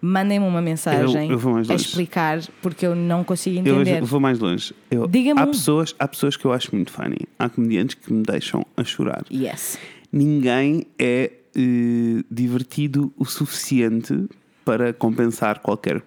mandem-me 0.00 0.44
uma 0.44 0.60
mensagem 0.60 1.30
Eu- 1.30 1.38
eu 1.38 1.56
a 1.70 1.74
explicar, 1.76 2.40
porque 2.60 2.84
eu 2.84 2.96
não 2.96 3.22
consigo 3.22 3.56
Eu 3.64 3.80
entender. 3.80 4.02
vou 4.02 4.18
mais 4.18 4.40
longe. 4.40 4.74
Eu, 4.90 5.06
Diga-me 5.06 5.40
há, 5.40 5.46
pessoas, 5.46 5.94
há 6.00 6.08
pessoas 6.08 6.36
que 6.36 6.44
eu 6.44 6.52
acho 6.52 6.74
muito 6.74 6.90
funny. 6.90 7.18
Há 7.38 7.48
comediantes 7.48 7.94
que 7.94 8.12
me 8.12 8.24
deixam 8.24 8.66
a 8.76 8.82
chorar. 8.82 9.24
Yes. 9.30 9.78
Ninguém 10.10 10.86
é 10.98 11.30
eh, 11.56 12.22
divertido 12.30 13.12
o 13.16 13.24
suficiente 13.24 14.26
para 14.64 14.92
compensar 14.92 15.60
qualquer 15.60 16.02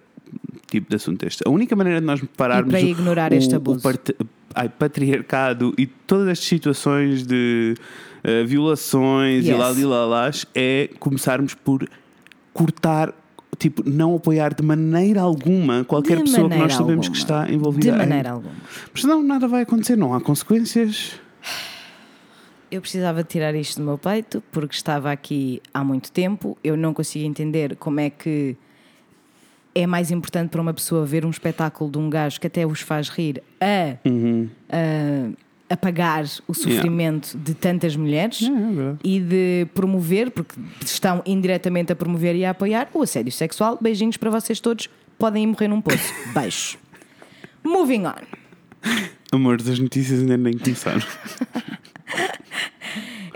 tipo 0.66 0.88
de 0.90 0.96
assunto 0.96 1.24
deste. 1.24 1.42
A 1.46 1.50
única 1.50 1.74
maneira 1.76 2.00
de 2.00 2.06
nós 2.06 2.20
pararmos 2.36 2.72
para 2.72 2.82
o- 2.84 2.88
ignorar 2.88 3.32
o, 3.32 3.34
este 3.34 3.54
o 3.54 3.56
abuso. 3.56 3.82
parte- 3.82 4.14
ai, 4.54 4.68
patriarcado 4.68 5.74
e 5.78 5.86
todas 5.86 6.28
estas 6.28 6.46
situações 6.48 7.26
de 7.26 7.74
eh, 8.24 8.42
violações 8.44 9.44
e 9.44 9.50
Yes. 9.50 9.58
lá 9.58 9.72
e 9.72 9.84
lá 9.84 10.04
lás 10.06 10.46
é 10.54 10.90
começarmos 10.98 11.54
por 11.54 11.88
cortar 12.52 13.14
tipo, 13.58 13.88
não 13.88 14.16
apoiar 14.16 14.52
de 14.54 14.62
maneira 14.62 15.20
alguma 15.22 15.84
qualquer 15.84 16.18
De 16.18 16.24
pessoa 16.24 16.48
que 16.50 16.56
nós 16.56 16.74
sabemos 16.74 17.06
alguma. 17.06 17.12
que 17.12 17.16
está 17.18 17.50
envolvida 17.52 17.90
De 17.92 17.94
em- 17.94 17.98
maneira 17.98 18.30
alguma. 18.32 18.54
Mas 18.92 19.04
não, 19.04 19.22
nada 19.22 19.46
vai 19.48 19.62
acontecer, 19.62 19.96
não 19.96 20.12
há 20.12 20.20
consequências. 20.20 21.12
Eu 22.70 22.80
precisava 22.80 23.22
tirar 23.22 23.54
isto 23.54 23.80
do 23.80 23.84
meu 23.86 23.96
peito 23.96 24.42
porque 24.50 24.74
estava 24.74 25.12
aqui 25.12 25.62
há 25.72 25.84
muito 25.84 26.10
tempo. 26.10 26.58
Eu 26.64 26.76
não 26.76 26.92
conseguia 26.92 27.26
entender 27.26 27.76
como 27.76 28.00
é 28.00 28.10
que 28.10 28.56
é 29.74 29.86
mais 29.86 30.10
importante 30.10 30.50
para 30.50 30.60
uma 30.60 30.72
pessoa 30.72 31.04
ver 31.04 31.24
um 31.24 31.30
espetáculo 31.30 31.90
de 31.90 31.98
um 31.98 32.08
gajo 32.08 32.40
que 32.40 32.46
até 32.46 32.66
os 32.66 32.80
faz 32.80 33.08
rir 33.08 33.42
a, 33.60 33.98
a 34.70 35.74
apagar 35.74 36.24
o 36.48 36.54
sofrimento 36.54 37.36
de 37.36 37.52
tantas 37.54 37.94
mulheres 37.94 38.42
É, 38.42 38.46
é 38.46 38.96
e 39.04 39.20
de 39.20 39.66
promover, 39.74 40.30
porque 40.30 40.54
estão 40.84 41.22
indiretamente 41.26 41.92
a 41.92 41.96
promover 41.96 42.34
e 42.34 42.44
a 42.44 42.50
apoiar 42.50 42.88
o 42.94 43.02
assédio 43.02 43.32
sexual. 43.32 43.78
Beijinhos 43.80 44.16
para 44.16 44.30
vocês 44.30 44.60
todos. 44.60 44.88
Podem 45.18 45.44
ir 45.44 45.46
morrer 45.46 45.68
num 45.68 45.80
poço. 45.80 46.12
Beijo. 46.34 46.78
Moving 47.62 48.06
on. 48.06 48.14
Amor, 49.32 49.58
as 49.60 49.78
notícias 49.78 50.20
ainda 50.20 50.36
nem 50.36 50.56
começaram. 50.56 51.02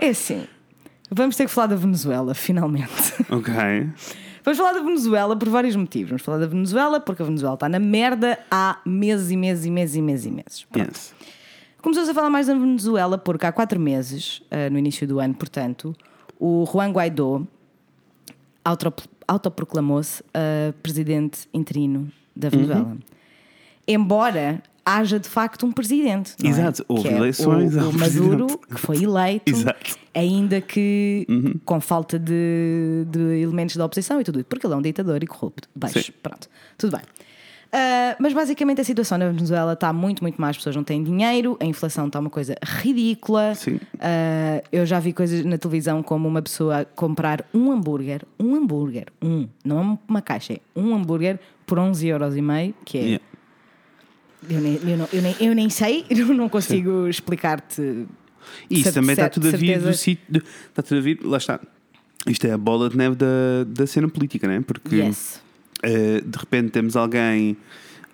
É 0.01 0.09
assim. 0.09 0.45
Vamos 1.09 1.35
ter 1.35 1.45
que 1.45 1.51
falar 1.51 1.67
da 1.67 1.75
Venezuela, 1.75 2.33
finalmente. 2.33 2.91
ok. 3.29 3.53
Vamos 4.43 4.57
falar 4.57 4.73
da 4.73 4.79
Venezuela 4.81 5.35
por 5.35 5.47
vários 5.49 5.75
motivos. 5.75 6.09
Vamos 6.09 6.23
falar 6.23 6.39
da 6.39 6.47
Venezuela 6.47 6.99
porque 6.99 7.21
a 7.21 7.25
Venezuela 7.25 7.53
está 7.53 7.69
na 7.69 7.77
merda 7.79 8.39
há 8.49 8.79
meses 8.85 9.29
e 9.29 9.37
meses 9.37 9.65
e 9.65 9.69
meses 9.71 9.95
e 9.95 10.01
meses 10.01 10.25
e 10.25 10.31
meses. 10.31 10.63
Pronto. 10.71 10.87
Yes. 10.87 11.13
Começamos 11.81 12.09
a 12.09 12.13
falar 12.13 12.29
mais 12.29 12.47
da 12.47 12.53
Venezuela 12.55 13.17
porque 13.17 13.45
há 13.45 13.51
quatro 13.51 13.79
meses, 13.79 14.41
ah, 14.49 14.69
no 14.69 14.77
início 14.79 15.07
do 15.07 15.19
ano, 15.19 15.33
portanto, 15.35 15.95
o 16.39 16.65
Juan 16.71 16.91
Guaidó 16.91 17.41
autopro- 18.65 19.07
autoproclamou-se 19.27 20.23
ah, 20.33 20.73
presidente 20.81 21.47
interino 21.53 22.11
da 22.35 22.49
Venezuela. 22.49 22.97
Embora 23.87 24.61
haja 24.85 25.19
de 25.19 25.27
facto 25.29 25.65
um 25.65 25.71
presidente. 25.71 26.33
é? 26.43 26.47
Exato, 26.47 26.83
houve 26.87 27.03
Que 27.03 27.09
é 27.09 27.17
eleições, 27.17 27.75
O, 27.75 27.79
há 27.79 27.83
o 27.83 27.89
um 27.89 27.91
Maduro, 27.93 28.45
presidente. 28.47 28.67
que 28.75 28.81
foi 28.81 29.03
eleito, 29.03 29.51
Exato. 29.51 29.97
ainda 30.13 30.61
que 30.61 31.27
com 31.65 31.79
falta 31.79 32.17
de, 32.19 33.05
de 33.09 33.19
elementos 33.41 33.75
da 33.75 33.85
oposição 33.85 34.19
e 34.19 34.23
tudo 34.23 34.39
isso, 34.39 34.47
porque 34.47 34.65
ele 34.65 34.73
é 34.73 34.77
um 34.77 34.81
ditador 34.81 35.23
e 35.23 35.27
corrupto. 35.27 35.69
Beijo, 35.75 36.01
Sim. 36.01 36.11
pronto, 36.21 36.47
tudo 36.77 36.97
bem. 36.97 37.01
Uh, 37.73 38.15
mas 38.19 38.33
basicamente 38.33 38.81
a 38.81 38.83
situação 38.83 39.17
na 39.17 39.29
Venezuela 39.29 39.71
está 39.73 39.93
muito, 39.93 40.21
muito 40.21 40.41
mais. 40.41 40.51
As 40.51 40.57
pessoas 40.57 40.75
não 40.75 40.83
têm 40.83 41.01
dinheiro, 41.01 41.55
a 41.57 41.63
inflação 41.63 42.07
está 42.07 42.19
uma 42.19 42.29
coisa 42.29 42.53
ridícula. 42.61 43.55
Sim. 43.55 43.75
Uh, 43.75 44.61
eu 44.73 44.85
já 44.85 44.99
vi 44.99 45.13
coisas 45.13 45.45
na 45.45 45.57
televisão 45.57 46.03
como 46.03 46.27
uma 46.27 46.41
pessoa 46.41 46.85
comprar 46.97 47.45
um 47.53 47.71
hambúrguer, 47.71 48.23
um 48.37 48.55
hambúrguer, 48.55 49.05
um, 49.21 49.47
não 49.63 49.79
é 49.79 49.97
uma 50.05 50.21
caixa, 50.21 50.51
é 50.53 50.59
um 50.75 50.93
hambúrguer 50.93 51.39
por 51.65 51.79
11 51.79 52.05
euros 52.09 52.35
e 52.35 52.41
meio, 52.41 52.73
que 52.83 52.97
é. 52.97 53.01
Yeah. 53.01 53.23
Eu, 54.49 54.59
nem, 54.59 54.79
eu, 54.83 54.97
não, 54.97 55.09
eu, 55.13 55.21
nem, 55.21 55.35
eu 55.39 55.55
nem 55.55 55.69
sei, 55.69 56.05
eu 56.09 56.27
não 56.33 56.49
consigo 56.49 57.07
explicar-te. 57.07 58.05
Isso 58.69 58.91
também 58.93 59.11
está 59.13 59.29
tudo 59.29 59.47
a 59.47 59.51
vir 59.51 59.79
do 59.79 59.93
sítio. 59.93 60.43
Está 60.69 60.81
tudo 60.81 60.97
a 60.97 61.01
vir, 61.01 61.19
lá 61.23 61.37
está. 61.37 61.59
Isto 62.27 62.45
é 62.47 62.51
a 62.51 62.57
bola 62.57 62.89
de 62.89 62.97
neve 62.97 63.15
da, 63.15 63.63
da 63.67 63.87
cena 63.87 64.07
política, 64.07 64.47
não 64.47 64.53
é? 64.55 64.61
Porque 64.61 64.95
Yes. 64.95 65.41
eh, 65.83 66.21
de 66.25 66.37
repente 66.37 66.69
temos 66.71 66.95
alguém 66.95 67.57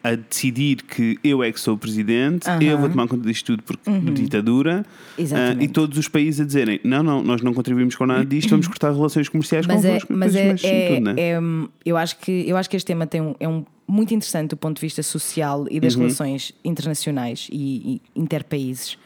a 0.10 0.16
decidir 0.16 0.84
que 0.84 1.18
eu 1.24 1.44
é 1.44 1.52
que 1.52 1.60
sou 1.60 1.76
o 1.76 1.78
presidente, 1.78 2.48
Aham. 2.50 2.62
eu 2.64 2.78
vou 2.78 2.90
tomar 2.90 3.08
conta 3.08 3.28
disto 3.28 3.46
tudo 3.46 3.64
porque 3.64 3.90
ditadura, 4.12 4.86
Exatamente. 5.18 5.60
ah, 5.62 5.64
e 5.64 5.68
todos 5.68 5.98
os 5.98 6.08
países 6.08 6.42
a 6.42 6.46
dizerem: 6.46 6.80
não, 6.84 7.02
não, 7.04 7.22
nós 7.24 7.42
não 7.42 7.54
contribuímos 7.54 7.96
com 7.96 8.06
nada 8.06 8.26
disto, 8.26 8.50
vamos 8.50 8.68
cortar 8.68 8.92
relações 8.94 9.30
comerciais 9.30 9.66
Mas 9.66 9.84
é, 9.84 9.88
convosco. 9.88 10.14
mas 10.14 10.36
é, 10.36 10.48
mexe 10.52 10.68
em 10.68 10.70
é- 10.70 10.88
tudo, 10.90 11.02
não 11.02 11.12
é? 11.12 11.16
é, 11.20 11.40
eu, 11.86 11.98
acho 11.98 12.18
que, 12.20 12.32
eu 12.48 12.58
acho 12.58 12.70
que 12.70 12.76
este 12.76 12.86
tema 12.88 13.06
tem 13.08 13.22
um, 13.22 13.36
é 13.40 13.48
um, 13.48 13.66
muito 13.88 14.14
interessante 14.14 14.50
do 14.52 14.58
ponto 14.58 14.76
de 14.78 14.82
vista 14.82 15.02
social 15.04 15.66
e 15.70 15.76
Uhum. 15.76 15.80
das 15.82 15.96
relações 15.96 16.54
internacionais 16.64 17.48
e, 17.52 18.02
e 18.16 18.20
interpaíses, 18.22 18.98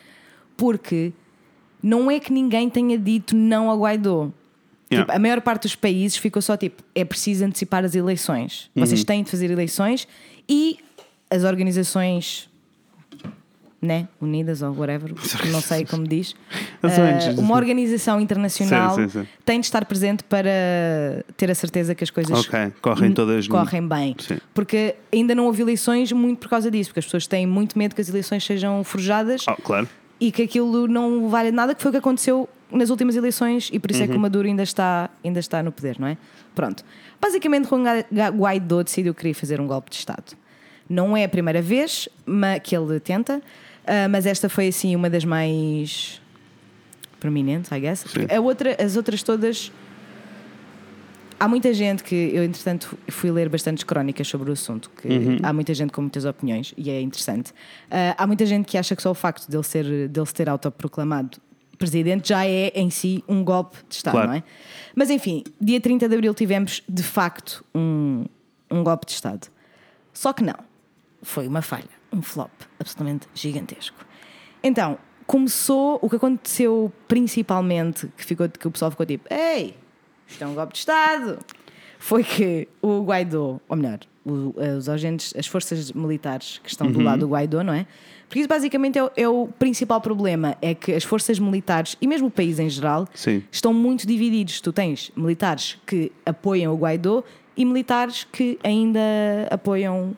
porque 0.58 1.12
não 1.82 2.10
é 2.12 2.20
que 2.20 2.32
ninguém 2.32 2.70
tenha 2.70 2.98
dito 2.98 3.36
não 3.36 3.72
a 3.72 3.76
Guaidó. 3.76 4.30
Yeah. 4.92 5.06
Tipo, 5.06 5.12
a 5.18 5.20
maior 5.20 5.42
parte 5.42 5.64
dos 5.64 5.76
países 5.76 6.18
ficou 6.18 6.42
só 6.42 6.58
tipo: 6.58 6.84
é 6.94 7.06
preciso 7.06 7.46
antecipar 7.46 7.86
as 7.86 7.96
eleições. 7.96 8.70
Uhum. 8.76 8.86
Vocês 8.86 9.04
têm 9.04 9.24
de 9.24 9.32
fazer 9.32 9.50
eleições 9.50 10.08
e 10.50 10.78
as 11.32 11.44
organizações. 11.44 12.50
Né? 13.82 14.08
Unidas 14.22 14.62
ou 14.62 14.76
whatever, 14.76 15.12
não 15.52 15.60
sei 15.60 15.84
como 15.86 16.08
diz. 16.08 16.36
ONGs, 16.84 17.40
uma 17.40 17.48
sim. 17.48 17.54
organização 17.54 18.22
internacional 18.22 18.94
Sim, 18.94 19.10
sim, 19.10 19.22
sim. 19.22 19.28
tem 19.44 19.60
de 19.60 19.66
estar 19.66 19.84
presente 19.86 20.24
para 20.24 20.52
ter 21.36 21.50
a 21.50 21.56
certeza 21.56 21.96
que 21.96 22.04
as 22.04 22.12
coisas 22.12 22.46
Ok, 22.46 22.74
correm 22.80 23.12
todas 23.12 23.48
correm 23.48 23.88
bem. 23.88 24.16
Porque 24.54 24.94
ainda 25.12 25.34
não 25.34 25.48
houve 25.48 25.64
eleições 25.64 26.12
muito 26.12 26.38
por 26.42 26.50
causa 26.50 26.70
disso, 26.70 26.92
porque 26.92 27.00
as 27.00 27.06
pessoas 27.06 27.26
têm 27.26 27.48
muito 27.48 27.76
medo 27.76 27.96
que 27.96 28.02
as 28.02 28.08
eleições 28.10 28.44
sejam 28.46 28.84
forjadas 28.84 29.46
Ah, 29.48 29.56
claro. 29.60 29.90
e 30.20 30.32
que 30.32 30.44
aquilo 30.44 30.88
não 30.88 31.28
vale 31.28 31.52
nada, 31.52 31.74
que 31.74 31.82
foi 31.82 31.90
o 31.90 31.92
que 31.94 31.98
aconteceu 31.98 32.48
nas 32.72 32.92
últimas 32.92 33.16
eleições 33.16 33.72
e 33.74 33.80
por 33.80 33.90
isso 33.90 34.04
é 34.04 34.08
que 34.08 34.16
o 34.16 34.20
Maduro 34.20 34.48
ainda 34.48 34.62
está, 34.62 35.10
ainda 35.26 35.40
está 35.40 35.64
no 35.64 35.72
poder, 35.72 35.98
não 36.00 36.08
é? 36.08 36.18
Pronto. 36.54 36.86
Basicamente, 37.20 37.68
Juan 37.68 37.84
Guaidó 38.38 38.84
decidiu 38.84 39.12
que 39.16 39.22
queria 39.22 39.34
fazer 39.36 39.60
um 39.60 39.66
golpe 39.66 39.90
de 39.90 39.96
Estado. 39.96 40.40
Não 40.92 41.16
é 41.16 41.24
a 41.24 41.30
primeira 41.30 41.62
vez 41.62 42.10
que 42.64 42.76
ele 42.76 43.00
tenta, 43.00 43.42
ah, 43.86 44.08
mas 44.10 44.26
esta 44.26 44.50
foi 44.50 44.68
assim 44.68 44.96
uma 44.96 45.10
das 45.10 45.24
mais 45.24 46.22
prominentes, 47.20 47.72
I 47.72 47.80
guess. 47.80 48.06
A 48.30 48.40
outra, 48.40 48.76
as 48.84 48.96
outras 48.96 49.24
todas. 49.24 49.72
Há 51.40 51.48
muita 51.48 51.74
gente 51.74 52.04
que 52.04 52.16
eu, 52.34 52.44
entretanto, 52.44 52.96
fui 53.10 53.32
ler 53.32 53.50
bastantes 53.50 53.84
crónicas 53.84 54.28
sobre 54.28 54.52
o 54.52 54.54
assunto, 54.54 54.92
que 55.02 55.40
há 55.42 55.52
muita 55.52 55.74
gente 55.74 55.92
com 55.92 56.02
muitas 56.02 56.24
opiniões 56.24 56.72
e 56.78 56.90
é 56.92 57.02
interessante. 57.02 57.52
Ah, 57.90 58.14
há 58.18 58.28
muita 58.28 58.46
gente 58.46 58.66
que 58.66 58.78
acha 58.78 58.96
que 58.96 59.02
só 59.02 59.10
o 59.12 59.16
facto 59.16 59.50
dele, 59.50 59.64
ser, 59.64 60.08
dele 60.08 60.26
se 60.28 60.34
ter 60.34 60.48
autoproclamado 60.50 61.40
presidente 61.80 62.30
já 62.30 62.46
é 62.46 62.72
em 62.76 62.92
si 62.92 63.24
um 63.28 63.44
golpe 63.44 63.76
de 63.90 63.96
Estado, 63.96 64.14
Claro. 64.14 64.28
não 64.28 64.36
é? 64.36 64.44
Mas 64.96 65.10
enfim, 65.10 65.44
dia 65.60 65.82
30 65.82 66.08
de 66.08 66.14
abril 66.14 66.32
tivemos 66.36 66.84
de 66.88 67.02
facto 67.02 67.66
um, 67.74 68.26
um 68.70 68.84
golpe 68.84 69.08
de 69.08 69.14
Estado. 69.14 69.48
Só 70.14 70.32
que 70.32 70.44
não. 70.44 70.54
Foi 71.22 71.48
uma 71.48 71.62
falha, 71.62 71.90
um 72.12 72.22
flop 72.22 72.52
absolutamente 72.80 73.28
gigantesco. 73.34 73.98
Então, 74.64 74.98
começou 75.28 76.00
o 76.02 76.10
que 76.10 76.16
aconteceu 76.16 76.92
principalmente, 77.08 78.08
que, 78.18 78.26
ficou, 78.26 78.50
que 78.50 78.68
o 78.68 78.72
pessoal 78.72 78.92
ficou 78.92 79.06
tipo: 79.06 79.32
Ei, 79.34 79.76
isto 80.28 80.44
é 80.44 80.48
um 80.48 80.54
golpe 80.56 80.74
de 80.74 80.80
Estado. 80.80 81.40
Foi 82.00 82.24
que 82.24 82.68
o 82.82 83.04
Guaidó, 83.04 83.60
ou 83.70 83.76
melhor, 83.78 84.00
o- 84.26 84.56
os 84.78 84.90
agentes, 84.90 85.34
as 85.38 85.46
forças 85.46 85.92
militares 85.92 86.60
que 86.64 86.70
estão 86.70 86.92
do 86.92 87.00
lado 87.02 87.20
do 87.22 87.28
Guaidó, 87.30 87.64
não 87.64 87.74
é? 87.74 87.86
Porque 88.28 88.40
isso 88.40 88.50
basicamente 88.50 88.98
é, 88.98 89.04
o- 89.04 89.12
é 89.16 89.28
o 89.30 89.48
principal 89.60 90.02
problema: 90.02 90.58
é 90.62 90.74
que 90.74 90.94
as 90.94 91.04
forças 91.04 91.38
militares 91.38 91.96
e 92.02 92.08
mesmo 92.08 92.28
o 92.28 92.32
país 92.32 92.58
em 92.60 92.70
geral 92.70 93.08
Sim. 93.14 93.44
estão 93.52 93.72
muito 93.74 94.08
divididos. 94.08 94.60
Tu 94.62 94.74
tens 94.74 95.12
militares 95.16 95.78
que 95.86 96.12
apoiam 96.26 96.74
o 96.74 96.78
Guaidó 96.78 97.24
e 97.56 97.64
militares 97.66 98.26
que 98.32 98.58
ainda 98.64 99.00
apoiam 99.52 100.16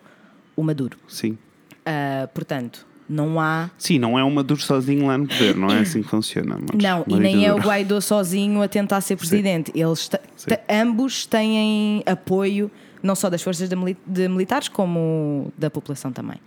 o 0.55 0.63
Maduro. 0.63 0.97
Sim. 1.07 1.37
Ah, 1.85 2.27
portanto, 2.33 2.85
não 3.09 3.39
há. 3.39 3.69
Sim, 3.77 3.99
não 3.99 4.17
é 4.17 4.23
um 4.23 4.31
Maduro 4.31 4.61
sozinho 4.61 5.07
lá 5.07 5.17
no 5.17 5.27
poder, 5.27 5.55
não 5.55 5.69
é 5.69 5.79
assim 5.79 6.01
que 6.01 6.07
funciona. 6.09 6.57
Não, 6.73 7.03
e 7.07 7.15
nem 7.19 7.45
é 7.45 7.53
o. 7.53 7.57
Guaidó 7.61 7.99
sozinho 7.99 8.61
a 8.61 8.67
tentar 8.67 9.01
ser 9.01 9.15
presidente. 9.17 9.71
Eles 9.75 10.07
te- 10.07 10.19
Sim. 10.35 10.49
te- 10.51 10.59
ambos 10.73 11.25
têm 11.25 12.01
apoio, 12.05 12.71
não 13.01 13.15
só 13.15 13.29
das 13.29 13.41
forças 13.41 13.67
de, 13.69 13.75
mili- 13.75 13.97
de 14.07 14.27
militares, 14.29 14.67
como 14.69 15.51
da 15.57 15.69
população 15.69 16.11
também. 16.11 16.37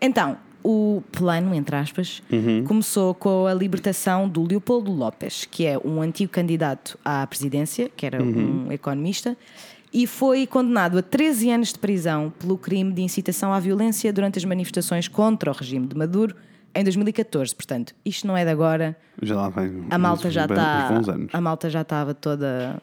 Então, 0.00 0.36
o 0.64 1.02
plano, 1.12 1.54
entre 1.54 1.74
aspas, 1.76 2.22
Uhum. 2.30 2.64
começou 2.64 3.14
com 3.14 3.46
a 3.46 3.54
libertação 3.54 4.28
do 4.28 4.42
Leopoldo 4.46 4.92
López, 4.92 5.44
que 5.48 5.64
é 5.66 5.78
um 5.78 6.00
antigo 6.02 6.30
candidato 6.32 6.98
à 7.04 7.24
presidência, 7.26 7.88
que 7.96 8.04
era 8.06 8.20
Uhum. 8.22 8.66
um 8.68 8.72
economista, 8.72 9.36
e 9.92 10.06
foi 10.06 10.46
condenado 10.46 10.98
a 10.98 11.02
13 11.02 11.50
anos 11.50 11.72
de 11.72 11.78
prisão 11.78 12.32
pelo 12.38 12.56
crime 12.56 12.92
de 12.92 13.02
incitação 13.02 13.52
à 13.52 13.60
violência 13.60 14.12
durante 14.12 14.38
as 14.38 14.44
manifestações 14.44 15.06
contra 15.08 15.50
o 15.50 15.54
regime 15.54 15.86
de 15.86 15.96
Maduro 15.96 16.34
em 16.74 16.82
2014. 16.82 17.54
Portanto, 17.54 17.94
isto 18.04 18.26
não 18.26 18.36
é 18.36 18.44
de 18.44 18.50
agora. 18.50 18.96
Já 19.20 19.34
lá 19.36 19.48
vem. 19.50 19.84
A 19.90 19.98
malta 19.98 20.30
já 20.30 20.42
está. 20.46 20.88
A 21.32 21.40
malta 21.40 21.68
já 21.68 21.82
estava 21.82 22.14
toda 22.14 22.80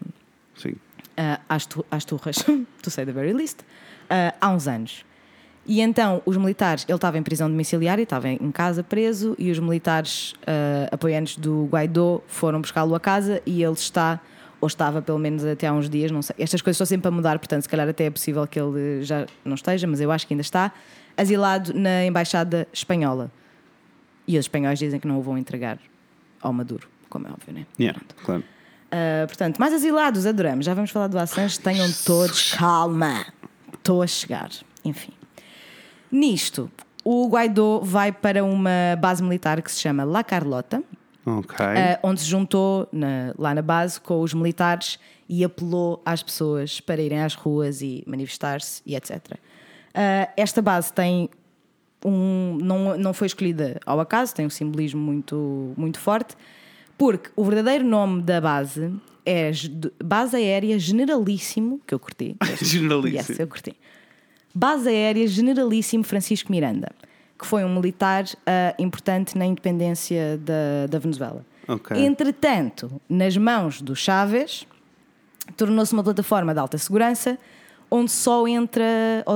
Sim. 0.55 0.73
ah, 1.17 1.39
às, 1.49 1.65
tu- 1.65 1.85
às 1.89 2.05
turras, 2.05 2.35
to 2.83 2.89
say 2.91 3.05
the 3.05 3.11
very 3.11 3.33
least, 3.33 3.59
ah, 4.09 4.33
há 4.39 4.49
uns 4.51 4.67
anos. 4.67 5.03
E 5.65 5.81
então 5.81 6.21
os 6.25 6.35
militares, 6.37 6.83
ele 6.87 6.95
estava 6.95 7.17
em 7.17 7.23
prisão 7.23 7.47
domiciliária, 7.49 8.01
estava 8.03 8.27
em 8.29 8.51
casa 8.51 8.83
preso, 8.83 9.35
e 9.37 9.51
os 9.51 9.59
militares 9.59 10.33
ah, 10.45 10.89
apoiantes 10.91 11.37
do 11.37 11.65
Guaidó 11.65 12.21
foram 12.27 12.61
buscá-lo 12.61 12.93
a 12.93 12.99
casa 12.99 13.41
e 13.45 13.63
ele 13.63 13.73
está, 13.73 14.19
ou 14.61 14.67
estava 14.67 15.01
pelo 15.01 15.19
menos 15.19 15.45
até 15.45 15.67
há 15.67 15.73
uns 15.73 15.89
dias, 15.89 16.11
não 16.11 16.21
sei. 16.21 16.35
Estas 16.39 16.61
coisas 16.61 16.75
estão 16.75 16.85
sempre 16.85 17.07
a 17.07 17.11
mudar, 17.11 17.39
portanto, 17.39 17.63
se 17.63 17.69
calhar 17.69 17.87
até 17.87 18.05
é 18.05 18.09
possível 18.09 18.45
que 18.45 18.59
ele 18.59 19.03
já 19.03 19.25
não 19.43 19.55
esteja, 19.55 19.87
mas 19.87 20.01
eu 20.01 20.11
acho 20.11 20.27
que 20.27 20.33
ainda 20.33 20.41
está, 20.41 20.71
asilado 21.15 21.73
na 21.73 22.05
embaixada 22.05 22.67
espanhola. 22.73 23.31
E 24.27 24.37
os 24.37 24.45
espanhóis 24.45 24.77
dizem 24.77 24.99
que 24.99 25.07
não 25.07 25.17
o 25.17 25.21
vão 25.21 25.37
entregar 25.37 25.79
ao 26.41 26.53
Maduro, 26.53 26.87
como 27.09 27.27
é 27.27 27.31
óbvio, 27.31 27.53
né? 27.53 27.65
Yeah, 27.79 27.99
claro. 28.23 28.43
Uh, 28.89 29.27
portanto, 29.27 29.57
mais 29.59 29.73
asilados, 29.73 30.25
adoramos. 30.25 30.65
Já 30.65 30.73
vamos 30.73 30.91
falar 30.91 31.07
do 31.07 31.17
Assange. 31.17 31.59
Tenham 31.59 31.87
todos 32.05 32.53
calma. 32.53 33.25
Estou 33.73 34.01
a 34.01 34.07
chegar. 34.07 34.49
Enfim. 34.83 35.13
Nisto, 36.11 36.71
o 37.03 37.27
Guaidó 37.29 37.79
vai 37.79 38.11
para 38.11 38.43
uma 38.43 38.95
base 38.99 39.21
militar 39.21 39.61
que 39.61 39.71
se 39.71 39.79
chama 39.79 40.03
La 40.03 40.23
Carlota, 40.23 40.83
Ok. 41.25 41.65
uh, 41.65 41.99
onde 42.03 42.21
se 42.21 42.25
juntou 42.27 42.87
na- 42.91 43.33
lá 43.37 43.53
na 43.53 43.61
base 43.61 43.99
com 43.99 44.21
os 44.21 44.33
militares 44.33 44.97
e 45.27 45.43
apelou 45.43 46.01
às 46.05 46.23
pessoas 46.23 46.79
para 46.79 47.01
irem 47.01 47.21
às 47.21 47.35
ruas 47.35 47.81
e 47.81 48.03
manifestar-se 48.07 48.81
e 48.85 48.95
etc. 48.95 49.17
Uh, 49.33 50.31
esta 50.37 50.61
base 50.61 50.91
tem 50.93 51.29
um, 52.05 52.57
não, 52.61 52.97
não 52.97 53.13
foi 53.13 53.27
escolhida 53.27 53.79
ao 53.85 53.99
acaso, 53.99 54.33
tem 54.33 54.45
um 54.45 54.49
simbolismo 54.49 54.99
muito, 55.01 55.73
muito 55.77 55.99
forte, 55.99 56.35
porque 56.97 57.29
o 57.35 57.43
verdadeiro 57.43 57.83
nome 57.83 58.21
da 58.21 58.39
base 58.41 58.91
é 59.25 59.51
Base 60.03 60.35
Aérea 60.35 60.79
Generalíssimo, 60.79 61.79
que 61.85 61.93
eu 61.93 61.99
curti. 61.99 62.35
Generalíssimo. 62.61 63.19
Yes, 63.31 63.39
eu 63.39 63.47
curti. 63.47 63.75
Base 64.55 64.89
Aérea 64.89 65.27
Generalíssimo 65.27 66.03
Francisco 66.03 66.51
Miranda, 66.51 66.91
que 67.39 67.47
foi 67.47 67.63
um 67.63 67.73
militar 67.73 68.25
ah, 68.45 68.75
importante 68.77 69.37
na 69.37 69.45
independência 69.45 70.37
da, 70.37 70.87
da 70.89 70.99
Venezuela. 70.99 71.45
Ok. 71.67 71.97
Entretanto, 71.97 73.01
nas 73.07 73.37
mãos 73.37 73.81
do 73.81 73.95
Chávez, 73.95 74.67
tornou-se 75.55 75.93
uma 75.93 76.03
plataforma 76.03 76.53
de 76.53 76.59
alta 76.59 76.77
segurança 76.77 77.39
onde 77.89 78.11
só 78.11 78.47
entra, 78.47 78.83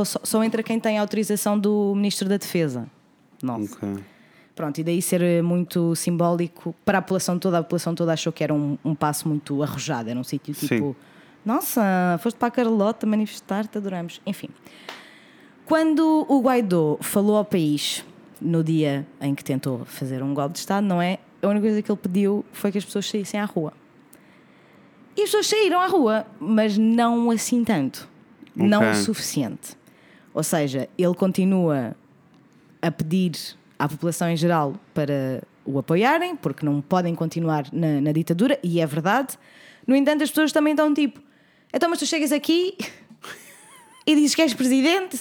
só, 0.05 0.19
só 0.23 0.43
entra 0.43 0.61
quem 0.61 0.79
tem 0.79 0.97
autorização 0.97 1.57
do 1.57 1.93
Ministro 1.95 2.29
da 2.29 2.37
Defesa. 2.37 2.87
Nossa. 3.41 3.75
Ok. 3.75 4.03
Pronto, 4.55 4.77
e 4.77 4.83
daí 4.83 5.01
ser 5.01 5.41
muito 5.41 5.95
simbólico 5.95 6.75
para 6.85 6.99
a 6.99 7.01
população 7.01 7.39
toda. 7.39 7.57
A 7.57 7.63
população 7.63 7.95
toda 7.95 8.13
achou 8.13 8.31
que 8.31 8.43
era 8.43 8.53
um, 8.53 8.77
um 8.85 8.93
passo 8.93 9.27
muito 9.27 9.63
arrojado, 9.63 10.09
era 10.09 10.19
um 10.19 10.23
sítio 10.23 10.53
Sim. 10.53 10.67
tipo: 10.67 10.95
Nossa, 11.43 11.81
foste 12.21 12.37
para 12.37 12.49
a 12.49 12.51
Carlota 12.51 13.07
manifestar-te, 13.07 13.79
adoramos. 13.79 14.21
Enfim, 14.27 14.49
quando 15.65 16.25
o 16.27 16.41
Guaidó 16.41 16.97
falou 17.01 17.37
ao 17.37 17.45
país 17.45 18.03
no 18.41 18.63
dia 18.63 19.07
em 19.21 19.33
que 19.33 19.43
tentou 19.43 19.85
fazer 19.85 20.21
um 20.21 20.33
golpe 20.33 20.53
de 20.53 20.59
Estado, 20.59 20.85
não 20.85 21.01
é? 21.01 21.19
A 21.41 21.47
única 21.47 21.65
coisa 21.65 21.81
que 21.81 21.91
ele 21.91 21.99
pediu 21.99 22.45
foi 22.51 22.71
que 22.71 22.77
as 22.77 22.85
pessoas 22.85 23.09
saíssem 23.09 23.39
à 23.39 23.45
rua. 23.45 23.73
E 25.15 25.21
as 25.21 25.29
pessoas 25.29 25.47
saíram 25.47 25.79
à 25.79 25.87
rua, 25.87 26.25
mas 26.39 26.77
não 26.77 27.29
assim 27.29 27.63
tanto. 27.63 28.09
Não 28.55 28.91
o 28.91 28.95
suficiente. 28.95 29.75
Ou 30.33 30.43
seja, 30.43 30.89
ele 30.97 31.13
continua 31.13 31.95
a 32.81 32.91
pedir 32.91 33.31
à 33.77 33.87
população 33.87 34.29
em 34.29 34.37
geral 34.37 34.75
para 34.93 35.43
o 35.65 35.79
apoiarem, 35.79 36.35
porque 36.35 36.65
não 36.65 36.81
podem 36.81 37.15
continuar 37.15 37.65
na, 37.71 38.01
na 38.01 38.11
ditadura, 38.11 38.59
e 38.63 38.79
é 38.79 38.85
verdade. 38.85 39.37
No 39.87 39.95
entanto, 39.95 40.23
as 40.23 40.29
pessoas 40.29 40.51
também 40.51 40.73
estão 40.73 40.93
tipo: 40.93 41.21
então, 41.73 41.89
mas 41.89 41.99
tu 41.99 42.05
chegas 42.05 42.31
aqui 42.31 42.75
e 44.05 44.15
dizes 44.15 44.35
que 44.35 44.41
és 44.41 44.53
presidente? 44.53 45.19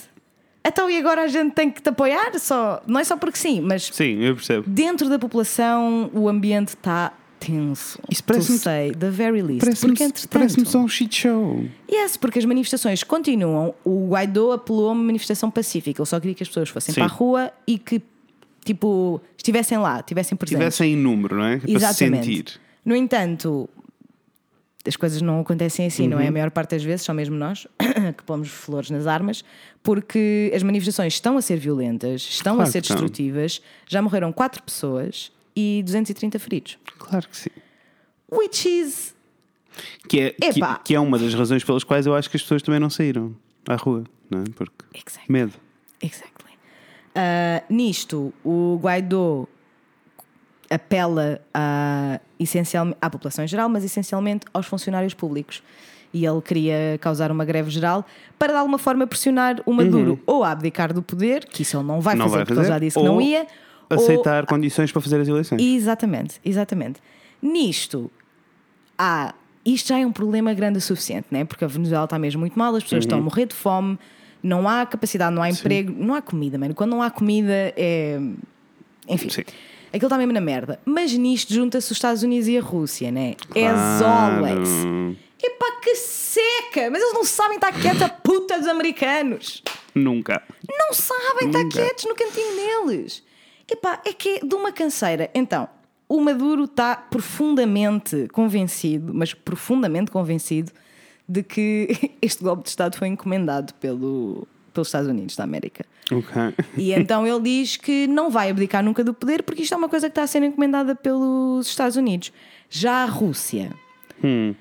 Então, 0.64 0.88
e 0.88 0.96
agora 0.96 1.22
a 1.22 1.26
gente 1.28 1.52
tem 1.54 1.70
que 1.70 1.82
te 1.82 1.88
apoiar? 1.88 2.38
Só, 2.38 2.80
não 2.86 3.00
é 3.00 3.04
só 3.04 3.16
porque 3.16 3.36
sim, 3.38 3.60
mas 3.60 3.90
Sim, 3.92 4.20
eu 4.22 4.36
percebo. 4.36 4.64
dentro 4.68 5.08
da 5.08 5.18
população 5.18 6.08
o 6.14 6.28
ambiente 6.28 6.68
está 6.68 7.12
tenso. 7.40 7.98
Isso 8.08 8.22
parece-me- 8.22 8.58
say, 8.58 8.92
the 8.94 9.10
very 9.10 9.42
least. 9.42 9.60
Parece-me 9.64 9.90
porque 9.92 10.04
entretanto. 10.04 10.30
parece 10.30 10.64
só 10.64 10.78
um 10.78 10.86
shit 10.86 11.12
show. 11.12 11.64
Yes, 11.90 12.16
porque 12.16 12.38
as 12.38 12.44
manifestações 12.44 13.02
continuam. 13.02 13.74
O 13.84 14.06
Guaidó 14.10 14.52
apelou 14.52 14.90
a 14.90 14.92
uma 14.92 15.02
manifestação 15.02 15.50
pacífica. 15.50 16.00
Ele 16.00 16.06
só 16.08 16.20
queria 16.20 16.34
que 16.36 16.44
as 16.44 16.48
pessoas 16.48 16.68
fossem 16.68 16.94
Sim. 16.94 17.00
para 17.00 17.10
a 17.10 17.12
rua 17.12 17.50
e 17.66 17.76
que, 17.78 18.00
tipo, 18.64 19.20
estivessem 19.36 19.76
lá, 19.78 19.98
estivessem 19.98 20.36
presentes. 20.38 20.60
Tivessem 20.76 20.92
em 20.92 20.96
número, 20.96 21.36
não 21.36 21.44
é? 21.44 21.56
Para 21.58 21.68
se 21.68 21.74
Exatamente. 21.74 22.24
sentir. 22.26 22.60
No 22.84 22.94
entanto, 22.94 23.68
as 24.86 24.96
coisas 24.96 25.22
não 25.22 25.40
acontecem 25.40 25.86
assim, 25.86 26.08
não 26.08 26.18
é? 26.18 26.22
Uhum. 26.24 26.28
A 26.28 26.32
maior 26.32 26.50
parte 26.50 26.70
das 26.70 26.82
vezes 26.82 27.04
só 27.04 27.14
mesmo 27.14 27.36
nós 27.36 27.66
que 28.16 28.22
pomos 28.24 28.48
flores 28.48 28.90
nas 28.90 29.06
armas, 29.06 29.44
porque 29.82 30.50
as 30.54 30.62
manifestações 30.62 31.14
estão 31.14 31.36
a 31.36 31.42
ser 31.42 31.56
violentas, 31.56 32.22
estão 32.22 32.56
Claro 32.56 32.68
a 32.68 32.72
ser 32.72 32.78
estão. 32.82 32.96
destrutivas. 32.96 33.62
Já 33.86 34.02
morreram 34.02 34.32
quatro 34.32 34.62
pessoas 34.62 35.30
e 35.54 35.82
230 35.84 36.38
feridos. 36.38 36.78
Claro 36.98 37.28
que 37.28 37.36
sim. 37.36 37.50
Which 38.30 38.68
is. 38.68 39.14
Que 40.08 40.20
é, 40.20 40.30
que, 40.30 40.60
que 40.84 40.94
é 40.94 41.00
uma 41.00 41.18
das 41.18 41.32
razões 41.34 41.64
pelas 41.64 41.84
quais 41.84 42.04
eu 42.06 42.14
acho 42.14 42.28
que 42.28 42.36
as 42.36 42.42
pessoas 42.42 42.62
também 42.62 42.80
não 42.80 42.90
saíram 42.90 43.34
à 43.68 43.76
rua, 43.76 44.04
não 44.30 44.40
é? 44.40 44.44
Porque 44.54 44.84
Exactly. 44.94 45.24
medo. 45.32 45.52
Exactly. 46.02 46.52
Ah, 47.14 47.62
nisto, 47.70 48.32
o 48.44 48.78
Guaidó 48.82 49.46
apela 50.72 51.40
a, 51.52 52.18
essencialmente, 52.38 52.98
à 53.00 53.10
população 53.10 53.44
em 53.44 53.48
geral, 53.48 53.68
mas 53.68 53.84
essencialmente 53.84 54.46
aos 54.52 54.66
funcionários 54.66 55.14
públicos. 55.14 55.62
E 56.14 56.26
ele 56.26 56.40
queria 56.42 56.98
causar 57.00 57.30
uma 57.30 57.44
greve 57.44 57.70
geral 57.70 58.04
para 58.38 58.52
de 58.52 58.58
alguma 58.58 58.76
forma 58.78 59.06
pressionar 59.06 59.62
o 59.64 59.72
Maduro 59.72 60.20
ou 60.26 60.44
a 60.44 60.50
abdicar 60.50 60.92
do 60.92 61.02
poder, 61.02 61.46
que 61.46 61.62
isso 61.62 61.76
ele 61.76 61.84
não 61.86 62.00
vai 62.00 62.14
Uhum. 62.14 62.18
Não 62.18 62.24
fazer 62.26 62.36
vai 62.36 62.44
porque 62.46 62.52
ele 62.60 62.66
já 62.66 62.72
fazer, 62.74 62.84
disse 62.84 62.98
que 62.98 63.04
não 63.04 63.14
ou 63.14 63.20
ia. 63.22 63.46
ou- 63.88 63.96
Aceitar 63.96 64.44
condições 64.46 64.92
para 64.92 65.00
fazer 65.00 65.20
as 65.20 65.28
eleições. 65.28 65.62
Exatamente, 65.62 66.40
exatamente. 66.44 67.00
Nisto, 67.40 68.10
há. 68.98 69.34
Isto 69.64 69.90
já 69.90 69.98
é 70.00 70.04
um 70.06 70.10
problema 70.12 70.52
grande 70.52 70.78
o 70.78 70.80
suficiente, 70.80 71.28
né? 71.30 71.44
porque 71.44 71.64
a 71.64 71.68
Venezuela 71.68 72.04
está 72.04 72.18
mesmo 72.18 72.40
muito 72.40 72.58
mal, 72.58 72.74
as 72.74 72.82
pessoas 72.82 73.04
estão 73.04 73.18
a 73.18 73.22
morrer 73.22 73.46
de 73.46 73.54
fome, 73.54 73.96
não 74.42 74.68
há 74.68 74.84
capacidade, 74.84 75.32
não 75.34 75.40
há 75.42 75.48
emprego, 75.48 75.94
não 75.96 76.14
há 76.14 76.20
comida, 76.20 76.58
mano. 76.58 76.74
Quando 76.74 76.90
não 76.90 77.00
há 77.00 77.10
comida 77.10 77.52
é. 77.76 78.18
Enfim. 79.08 79.30
Sim. 79.30 79.42
Aquilo 79.92 80.06
está 80.06 80.16
mesmo 80.18 80.32
na 80.32 80.40
merda. 80.40 80.80
Mas 80.84 81.12
nisto 81.12 81.52
junta-se 81.52 81.90
os 81.92 81.96
Estados 81.98 82.22
Unidos 82.22 82.48
e 82.48 82.56
a 82.56 82.62
Rússia, 82.62 83.10
né? 83.10 83.34
As 83.50 84.00
Claro. 84.00 84.36
always. 84.46 84.68
Epá, 85.42 85.66
que 85.82 85.94
seca! 85.96 86.90
Mas 86.90 87.02
eles 87.02 87.14
não 87.14 87.24
sabem 87.24 87.56
estar 87.56 87.72
quieta, 87.72 88.08
puta 88.08 88.58
dos 88.58 88.68
americanos! 88.68 89.62
Nunca. 89.94 90.42
Não 90.68 90.92
sabem 90.94 91.48
estar 91.48 91.62
Nunca. 91.64 91.78
quietos 91.78 92.04
no 92.06 92.14
cantinho 92.14 92.54
deles. 92.86 93.22
Epá, 93.70 94.00
é 94.06 94.12
que 94.12 94.36
é 94.36 94.40
de 94.40 94.54
uma 94.54 94.72
canseira. 94.72 95.30
Então, 95.34 95.68
o 96.08 96.20
Maduro 96.20 96.64
está 96.64 96.94
profundamente 96.96 98.28
convencido, 98.32 99.12
mas 99.14 99.34
profundamente 99.34 100.10
convencido, 100.10 100.70
de 101.28 101.42
que 101.42 101.88
este 102.22 102.42
golpe 102.42 102.62
de 102.64 102.68
Estado 102.70 102.96
foi 102.96 103.08
encomendado 103.08 103.74
pelo, 103.74 104.46
pelos 104.72 104.88
Estados 104.88 105.08
Unidos 105.08 105.36
da 105.36 105.44
América. 105.44 105.84
Ok. 106.10 106.54
E 106.76 106.92
então 106.94 107.26
ele 107.26 107.40
diz 107.40 107.76
que 107.76 108.06
não 108.06 108.30
vai 108.30 108.50
abdicar 108.50 108.82
nunca 108.82 109.04
do 109.04 109.14
poder 109.14 109.42
porque 109.42 109.62
isto 109.62 109.74
é 109.74 109.76
uma 109.76 109.88
coisa 109.88 110.08
que 110.08 110.12
está 110.12 110.22
a 110.22 110.26
ser 110.26 110.42
encomendada 110.42 110.94
pelos 110.94 111.68
Estados 111.68 111.96
Unidos. 111.96 112.32
Já 112.68 113.02
a 113.02 113.06
Rússia. 113.06 113.70
Hum. 114.22 114.54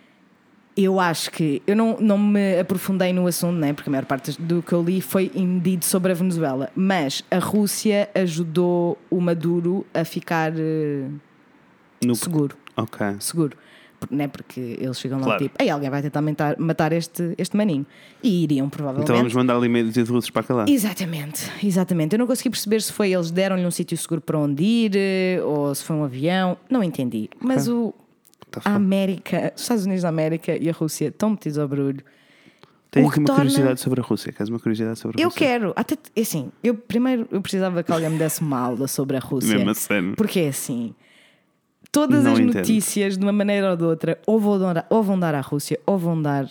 Eu 0.76 1.00
acho 1.00 1.32
que. 1.32 1.62
Eu 1.67 1.76
não, 1.76 1.97
não 2.00 2.17
me 2.17 2.60
aprofundei 2.60 3.12
no 3.12 3.28
assunto, 3.28 3.58
né? 3.58 3.74
porque 3.74 3.89
a 3.89 3.91
maior 3.91 4.06
parte 4.06 4.39
do 4.41 4.63
que 4.63 4.74
eu 4.74 4.82
li 4.82 5.02
foi 5.02 5.30
indeed 5.36 5.84
sobre 5.84 6.12
a 6.12 6.15
Venezuela. 6.15 6.69
Mas 6.74 7.24
a 7.30 7.39
Rússia 7.39 8.10
ajudou 8.15 8.97
o 9.10 9.19
Maduro 9.19 9.86
a 9.93 10.06
ficar 10.06 10.54
eh, 10.56 11.08
No... 12.04 12.15
seguro. 12.15 12.56
Ok. 12.78 13.06
Seguro. 13.19 13.58
Né? 14.10 14.28
Porque 14.28 14.78
eles 14.80 15.00
chegam 15.00 15.20
lá 15.20 15.26
Claro. 15.26 15.44
tipo, 15.44 15.56
Ei, 15.62 15.70
alguém 15.70 15.90
vai 15.90 16.02
tentar 16.02 16.22
matar, 16.22 16.58
matar 16.58 16.92
este, 16.94 17.36
este 17.38 17.56
maninho. 17.56 17.86
E 18.24 18.44
iriam 18.44 18.70
provavelmente. 18.70 19.06
Então 19.06 19.16
vamos 19.18 19.34
mandar 19.34 19.56
ali 19.56 19.70
meio 19.70 19.90
de 19.92 20.02
russos 20.02 20.30
para 20.30 20.44
cá 20.44 20.54
lá. 20.56 20.66
Exatamente, 20.68 21.50
exatamente. 21.64 22.14
Eu 22.14 22.20
não 22.20 22.28
consegui 22.28 22.50
perceber 22.50 22.82
se 22.82 22.92
foi 22.92 23.12
eles 23.14 23.30
deram-lhe 23.32 23.66
um 23.66 23.72
sítio 23.72 23.98
seguro 23.98 24.22
para 24.22 24.40
onde 24.40 24.64
ir 24.64 24.92
eh, 24.96 25.40
ou 25.44 25.74
se 25.76 25.84
foi 25.84 25.96
um 25.96 26.04
avião. 26.04 26.58
Não 26.70 26.82
entendi. 26.84 27.30
Mas 27.40 27.68
o, 27.68 27.94
Tá 28.50 28.62
a. 28.66 28.76
América, 28.76 29.54
os 29.56 29.62
Estados 29.62 29.86
Unidos 29.86 30.02
da 30.04 30.10
América 30.10 30.58
e 30.58 30.68
a 30.70 30.74
Rússia 30.74 31.08
estão 31.08 31.30
metidos 31.30 31.58
ao 31.58 31.68
barulho. 31.68 32.04
Tenho 32.90 33.08
aqui 33.08 33.20
uma 33.20 33.28
torna- 33.28 33.44
curiosidade 33.44 33.80
sobre 33.80 34.02
a 34.02 34.04
Rússia. 34.04 34.34
Queres 34.34 34.50
uma 34.50 34.60
curiosidade 34.60 35.00
sobre 35.00 35.22
a 35.22 35.24
Eu 35.24 35.30
Rússia? 35.30 35.48
quero, 35.48 35.74
até 35.78 35.96
assim, 36.20 36.52
eu 36.62 36.76
primeiro 36.76 37.26
eu 37.32 37.42
precisava 37.42 37.82
que 37.84 37.90
alguém 37.92 38.10
me 38.10 38.18
desse 38.18 38.42
uma 38.42 38.60
aula 38.60 38.86
sobre 38.90 39.16
a 39.16 39.20
Rússia. 39.22 39.56
Mesmo 39.56 39.70
a 39.70 39.74
sério. 39.74 40.14
Porque 40.18 40.42
é 40.42 40.48
assim, 40.50 40.94
todas 41.91 42.23
Não 42.23 42.34
as 42.34 42.39
entendo. 42.39 42.56
notícias, 42.56 43.17
de 43.17 43.23
uma 43.23 43.32
maneira 43.32 43.71
ou 43.71 43.77
de 43.77 43.84
outra, 43.84 44.19
ou 44.25 44.39
vão 44.39 44.60
dar, 44.73 44.86
ou 44.89 45.04
vão 45.04 45.19
dar 45.19 45.36
à 45.36 45.41
Rússia 45.41 45.80
ou 45.86 45.97
vão 45.97 46.21
dar 46.21 46.43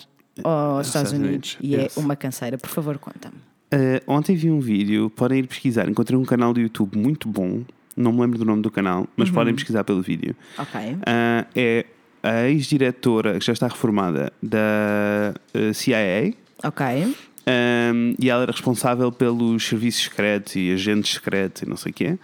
aos 0.45 0.87
Estados 0.87 0.87
Estados 0.87 1.13
Unidos. 1.13 1.55
Unidos, 1.55 1.59
E 1.61 1.77
é 1.77 1.83
yes. 1.85 1.97
uma 1.97 2.17
canseira. 2.17 2.57
Por 2.59 2.69
favor, 2.71 2.99
conta-me. 2.99 3.35
Uh, 3.73 4.03
ontem 4.07 4.35
vi 4.35 4.51
um 4.51 4.59
vídeo, 4.61 5.09
podem 5.11 5.39
ir 5.41 5.47
pesquisar. 5.47 5.89
Encontrei 5.89 6.19
um 6.19 6.25
canal 6.25 6.53
do 6.53 6.61
YouTube 6.61 6.97
muito 6.99 7.29
bom. 7.29 7.63
Não 7.97 8.13
me 8.13 8.21
lembro 8.21 8.39
do 8.39 8.45
nome 8.45 8.63
do 8.63 8.71
canal, 8.71 9.07
mas 9.17 9.29
Uhum. 9.29 9.35
podem 9.35 9.55
pesquisar 9.55 9.85
pelo 9.85 10.03
vídeo. 10.03 10.35
Ok. 10.59 10.81
Uh, 10.81 11.47
é 11.55 11.87
a 12.23 12.49
ex-diretora, 12.49 13.39
que 13.39 13.45
já 13.47 13.53
está 13.53 13.67
reformada, 13.69 14.33
da 14.43 15.35
uh, 15.55 15.73
CIA. 15.75 16.35
Ok. 16.65 17.15
Um, 17.47 18.15
e 18.19 18.29
ela 18.31 18.43
era 18.43 18.53
responsável 18.53 19.11
pelos 19.11 19.67
serviços 19.67 20.05
secretos 20.05 20.55
e 20.57 20.71
agentes 20.73 21.15
secretos 21.15 21.63
e 21.63 21.69
não 21.69 21.77
sei 21.77 21.91
o 21.91 21.95
quê. 21.95 22.19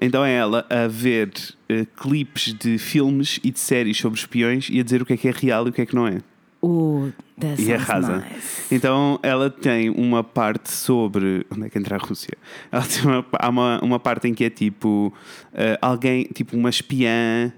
Então 0.00 0.24
é 0.24 0.32
ela 0.34 0.66
a 0.70 0.88
ver 0.88 1.28
uh, 1.70 1.86
clipes 2.00 2.52
de 2.54 2.78
filmes 2.78 3.38
e 3.44 3.50
de 3.50 3.60
séries 3.60 3.98
sobre 3.98 4.18
espiões 4.18 4.68
e 4.70 4.80
a 4.80 4.82
dizer 4.82 5.02
o 5.02 5.06
que 5.06 5.12
é 5.12 5.16
que 5.16 5.28
é 5.28 5.30
real 5.30 5.66
e 5.66 5.70
o 5.70 5.72
que 5.72 5.82
é 5.82 5.86
que 5.86 5.94
não 5.94 6.06
é. 6.08 6.18
Uh, 6.62 7.12
E 7.58 7.72
arrasa. 7.72 8.24
nice. 8.32 8.74
Então 8.74 9.18
ela 9.22 9.50
tem 9.50 9.90
uma 9.90 10.22
parte 10.24 10.70
sobre. 10.72 11.44
Onde 11.50 11.66
é 11.66 11.68
que 11.70 11.78
entra 11.78 11.96
a 11.96 11.98
Rússia? 11.98 12.36
Ela 12.70 12.84
tem 12.84 13.02
uma, 13.04 13.26
há 13.32 13.48
uma, 13.48 13.80
uma 13.82 14.00
parte 14.00 14.28
em 14.28 14.34
que 14.34 14.44
é 14.44 14.50
tipo 14.50 15.12
eh, 15.52 15.76
alguém, 15.82 16.24
tipo 16.32 16.56
uma 16.56 16.70
espiã 16.70 17.52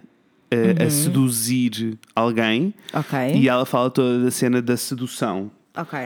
eh, 0.50 0.56
Uhum. 0.80 0.86
a 0.86 0.90
seduzir 0.90 1.98
alguém 2.14 2.72
Ok. 2.94 3.18
e 3.34 3.48
ela 3.48 3.66
fala 3.66 3.90
toda 3.90 4.24
da 4.24 4.30
cena 4.30 4.62
da 4.62 4.76
sedução. 4.76 5.50
Ok. 5.76 5.98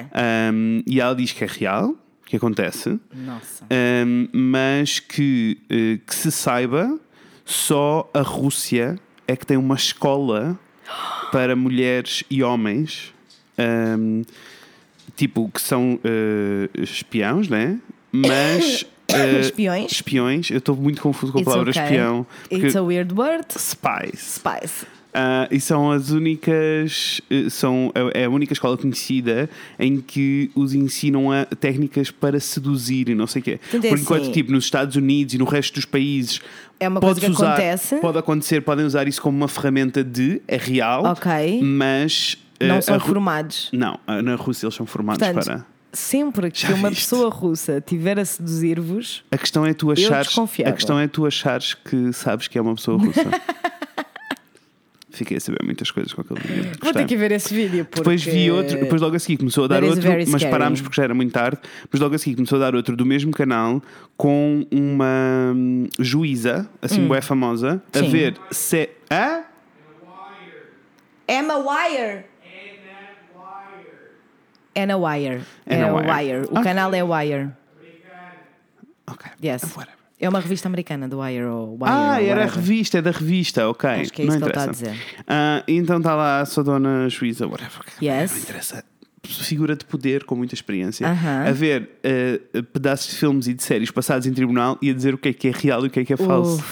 Um, 0.53 0.83
e 0.87 1.01
ela 1.01 1.15
diz 1.15 1.33
que 1.33 1.45
é 1.45 1.47
real, 1.47 1.95
que 2.25 2.37
acontece, 2.37 2.99
Nossa. 3.15 3.65
um, 4.07 4.29
mas 4.33 5.01
que, 5.01 5.59
eh, 5.71 5.99
que 6.07 6.15
se 6.15 6.31
saiba, 6.31 6.99
só 7.45 8.09
a 8.13 8.21
Rússia 8.21 8.99
é 9.27 9.35
que 9.35 9.47
tem 9.47 9.57
uma 9.57 9.75
escola 9.75 10.59
para 11.33 11.57
mulheres 11.57 12.25
e 12.31 12.43
homens, 12.43 13.15
um, 13.59 14.23
tipo, 15.17 15.51
que 15.53 15.61
são 15.61 15.99
eh, 16.05 16.69
espiões, 16.83 17.49
né? 17.49 17.79
Mas. 18.13 18.85
eh, 19.09 19.41
Espiões? 19.41 19.93
Espiões, 19.93 20.51
eu 20.51 20.59
estou 20.59 20.77
muito 20.77 21.01
confuso 21.01 21.33
com 21.33 21.39
a 21.39 21.41
It's 21.41 21.51
palavra 21.53 21.71
okay. 21.71 21.83
espião. 21.83 22.27
It's 22.51 22.77
a 22.77 22.83
weird 22.83 23.15
word. 23.15 23.47
Spies. 23.59 24.21
Spice. 24.37 24.87
Ah, 25.21 25.49
e 25.51 25.59
são 25.59 25.91
as 25.91 26.11
únicas. 26.11 27.21
eh, 27.29 27.51
São, 27.51 27.91
é 28.15 28.25
a 28.25 28.31
única 28.31 28.53
escola 28.53 28.77
conhecida 28.79 29.51
em 29.77 30.01
que 30.01 30.49
os 30.55 30.75
ensinam 30.75 31.33
a 31.33 31.45
técnicas 31.45 32.09
para 32.11 32.39
seduzir 32.39 33.09
e 33.09 33.15
não 33.17 33.27
sei 33.27 33.41
o 33.41 33.45
quê. 33.45 33.51
É 33.53 33.79
Porque 33.81 33.95
enquanto, 34.03 34.23
assim- 34.23 34.33
tipo, 34.33 34.53
nos 34.53 34.65
Estados 34.65 34.95
Unidos 34.95 35.35
e 35.35 35.39
no 35.39 35.45
resto 35.45 35.75
dos 35.75 35.85
países. 35.85 36.41
É 36.79 36.89
uma 36.89 37.01
coisa 37.01 37.21
que 37.21 37.27
usar- 37.29 37.49
acontece. 37.55 37.97
Pode 37.97 38.19
acontecer, 38.19 38.61
podem 38.61 38.85
usar 38.87 39.09
isso 39.09 39.21
como 39.21 39.37
uma 39.37 39.49
ferramenta 39.49 40.05
de. 40.05 40.41
É 40.47 40.57
real. 40.57 41.05
Ok. 41.05 41.61
Mas. 41.65 42.39
eh, 42.61 42.69
Não 42.69 42.77
a 42.79 42.83
são 42.83 42.97
Ru- 42.99 43.07
formados. 43.07 43.71
Não, 43.73 43.99
na 44.23 44.37
Rússia 44.37 44.67
eles 44.67 44.77
são 44.77 44.87
formados 44.87 45.19
Portanto, 45.27 45.45
para. 45.45 45.67
sempre 45.93 46.49
que 46.53 46.61
Já 46.63 46.75
uma 46.75 46.91
viste? 46.91 47.03
pessoa 47.03 47.29
russa 47.29 47.81
tiver 47.85 48.21
a 48.21 48.25
seduzir-vos, 48.25 49.25
A 49.33 49.37
questão 49.39 49.67
é 49.67 49.75
tu 49.75 49.91
achares. 49.91 50.33
A 50.65 50.73
questão 50.73 50.97
é 50.97 51.09
tu 51.09 51.27
achares 51.27 51.75
que 51.75 52.13
sabes 52.13 52.47
que 52.47 52.57
é 52.57 52.63
uma 52.63 52.77
pessoa 52.77 52.99
russa. 52.99 53.25
Fiquei 55.19 55.37
a 55.37 55.41
saber 55.41 55.59
muitas 55.65 55.91
coisas 55.91 56.13
com 56.13 56.21
aquele 56.21 56.41
vídeo. 56.41 56.73
vou 56.81 56.93
ter 56.93 57.05
que 57.07 57.17
ver 57.17 57.33
esse 57.33 57.53
vídeo. 57.53 57.85
Porque... 57.85 58.01
Depois 58.01 58.23
vi 58.23 58.51
outro, 58.51 58.79
depois 58.79 59.01
logo 59.03 59.17
a 59.17 59.19
seguir 59.19 59.37
começou 59.37 59.65
a 59.65 59.67
dar 59.67 59.81
That 59.81 59.89
outro, 59.89 60.03
very 60.03 60.27
mas 60.31 60.45
parámos 60.45 60.81
porque 60.81 60.97
já 60.97 61.03
era 61.03 61.15
muito 61.15 61.33
tarde. 61.33 61.59
Mas 61.91 62.01
logo 62.01 62.15
a 62.15 62.19
seguir 62.19 62.37
começou 62.37 62.57
a 62.57 62.61
dar 62.61 62.75
outro 62.77 62.97
do 62.97 63.05
mesmo 63.05 63.33
canal 63.33 63.83
com 64.17 64.65
uma 64.71 65.53
hum, 65.57 65.89
juíza, 65.99 66.69
assim, 66.81 67.07
bué 67.09 67.21
famosa, 67.21 67.83
a 67.93 67.99
Sim. 67.99 68.11
ver 68.11 68.37
se. 68.51 68.89
Hã? 69.11 69.43
Emma 71.29 71.57
Wire. 71.59 72.25
É 74.75 74.87
na 74.87 74.97
Wire. 74.97 75.41
É 75.67 75.75
É, 75.75 75.93
Wire. 75.93 76.11
Wire. 76.11 76.47
O 76.47 76.53
Ok. 76.53 76.63
canal 76.63 76.95
é 76.95 77.03
Wire. 77.03 77.49
Ok. 79.11 79.31
Yes. 79.43 79.65
Whatever. 79.75 79.98
É 80.21 80.29
uma 80.29 80.41
revista 80.41 80.67
americana 80.69 81.09
do 81.09 81.21
Wire 81.21 81.45
ou 81.45 81.73
Wire. 81.75 81.85
Ah, 81.85 82.21
era 82.23 82.43
a 82.45 82.47
revista, 82.47 82.99
é 82.99 83.03
da 83.03 83.11
revista, 83.13 83.69
ok. 83.69 83.89
Acho 83.89 84.13
que 84.13 84.23
é 84.23 84.25
não 84.25 84.35
isso 84.35 84.39
que 84.39 84.45
ele 84.45 84.51
está 84.51 84.61
a 84.61 84.65
interessa. 84.65 84.91
dizer. 84.93 85.25
Ah, 85.27 85.63
então 85.69 85.99
está 85.99 86.15
lá 86.15 86.41
a 86.41 86.47
sua 86.47 86.65
dona 86.65 87.09
juíza, 87.09 87.47
whatever. 87.47 87.83
Yes. 88.03 88.33
Não 88.33 88.39
interessa. 88.39 88.85
Figura 89.25 89.77
de 89.77 89.85
poder 89.85 90.25
com 90.25 90.35
muita 90.37 90.55
experiência 90.55 91.07
Aham. 91.07 91.45
a 91.49 91.53
ver 91.53 91.91
ah, 92.05 92.63
pedaços 92.73 93.11
de 93.13 93.17
filmes 93.17 93.47
e 93.47 93.55
de 93.55 93.63
séries 93.63 93.91
passados 93.91 94.27
em 94.27 94.33
tribunal 94.33 94.79
e 94.83 94.91
a 94.91 94.95
dizer 94.95 95.15
o 95.15 95.19
que 95.19 95.29
é 95.29 95.33
que 95.33 95.49
é 95.49 95.51
real 95.53 95.85
e 95.85 95.89
o 95.89 95.91
que 95.91 96.01
é 96.01 96.05
que 96.05 96.13
é 96.13 96.17
falso. 96.17 96.65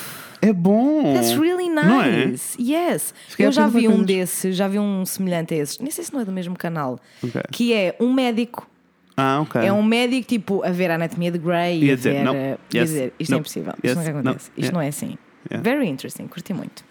É 0.43 0.53
bom. 0.53 1.15
That's 1.15 1.37
really 1.39 1.69
Não 1.69 2.03
é? 2.03 2.27
nice. 2.27 2.61
Yes. 2.61 3.15
Fiquei 3.29 3.47
Eu 3.47 3.53
já 3.53 3.67
vi 3.69 3.89
um 3.89 4.03
desses, 4.03 4.57
já 4.57 4.69
vi 4.69 4.79
um 4.79 5.05
semelhante 5.07 5.55
a 5.55 5.57
esses. 5.57 5.79
Nem 5.79 5.91
sei 5.91 6.05
se 6.05 6.13
não 6.13 6.21
é 6.21 6.25
do 6.25 6.33
mesmo 6.33 6.57
canal. 6.57 6.99
Ok. 7.23 7.41
Que 7.53 7.73
é 7.73 7.97
um 8.01 8.13
médico. 8.13 8.69
Ah, 9.17 9.41
ok. 9.41 9.61
É 9.63 9.73
um 9.73 9.83
médico 9.83 10.27
tipo 10.29 10.63
a 10.65 10.71
ver 10.71 10.91
a 10.91 10.97
anatomia 10.97 11.31
de 11.31 11.39
Grey 11.39 11.83
e 11.85 11.91
a 11.91 11.97
dizer, 11.97 12.13
ver. 12.13 12.25
não. 12.25 12.35
eh, 12.35 12.59
Yes. 12.75 12.91
dizer, 12.91 13.15
isto 13.19 13.35
é 13.35 13.39
impossível. 13.39 13.73
Yes. 13.85 13.97
Isto 13.97 14.11
não 14.13 14.21
acontece. 14.21 14.51
Isto 14.51 14.59
Yeah. 14.59 14.75
não 14.75 14.81
é 14.83 14.89
assim. 14.89 15.19
Yeah. 15.51 15.63
Very 15.71 15.89
interesting, 15.89 16.27
curti 16.27 16.53
muito. 16.53 16.85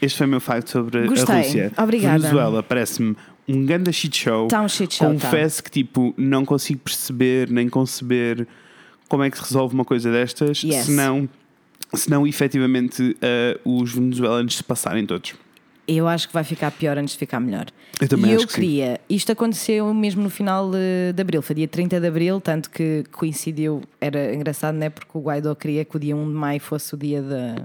Este 0.00 0.18
foi 0.18 0.26
o 0.26 0.30
meu 0.30 0.40
facto 0.40 0.68
sobre 0.70 1.06
Gostei. 1.06 1.34
a 1.34 1.38
Rússia. 1.38 1.72
Obrigada. 1.78 2.18
Venezuela 2.18 2.62
parece-me 2.62 3.16
um 3.46 3.64
grande 3.64 3.92
shit 3.92 4.16
show. 4.16 4.48
Tá 4.48 4.60
um 4.62 4.68
shit 4.68 4.92
show, 4.94 5.08
tá. 5.14 5.26
Confesso 5.26 5.62
que 5.62 5.70
tipo, 5.70 6.12
não 6.16 6.44
consigo 6.44 6.80
perceber 6.80 7.48
nem 7.50 7.68
conceber 7.68 8.46
como 9.08 9.22
é 9.22 9.30
que 9.30 9.36
se 9.36 9.44
resolve 9.44 9.74
uma 9.74 9.84
coisa 9.84 10.10
destas, 10.10 10.62
Yes. 10.64 10.86
se 10.86 10.92
não, 10.92 11.28
se 11.94 12.10
não 12.10 12.26
efetivamente 12.26 13.16
eh, 13.22 13.60
os 13.64 13.92
venezuelanos 13.94 14.56
se 14.56 14.64
passarem 14.64 15.04
todos. 15.06 15.34
Eu 15.86 16.06
acho 16.06 16.28
que 16.28 16.34
vai 16.34 16.44
ficar 16.44 16.70
pior 16.70 16.96
antes 16.96 17.14
de 17.14 17.18
ficar 17.18 17.40
melhor. 17.40 17.66
Eu 18.00 18.08
também 18.08 18.30
e 18.30 18.34
acho 18.34 18.44
eu 18.44 18.46
que 18.46 18.52
sim. 18.54 18.60
queria. 18.60 19.00
Isto 19.08 19.32
aconteceu 19.32 19.92
mesmo 19.92 20.22
no 20.22 20.30
final 20.30 20.70
de, 20.70 21.12
de 21.14 21.20
abril, 21.20 21.42
foi 21.42 21.56
dia 21.56 21.66
30 21.68 22.00
de 22.00 22.06
abril, 22.06 22.40
tanto 22.40 22.70
que 22.70 23.04
coincidiu. 23.10 23.82
Era 24.00 24.34
engraçado, 24.34 24.76
não 24.76 24.86
é? 24.86 24.90
Porque 24.90 25.10
o 25.14 25.20
Guaidó 25.20 25.54
queria 25.54 25.84
que 25.84 25.96
o 25.96 26.00
dia 26.00 26.14
1 26.16 26.24
de 26.28 26.34
maio 26.34 26.60
fosse 26.60 26.94
o 26.94 26.96
dia 26.96 27.20
da, 27.20 27.56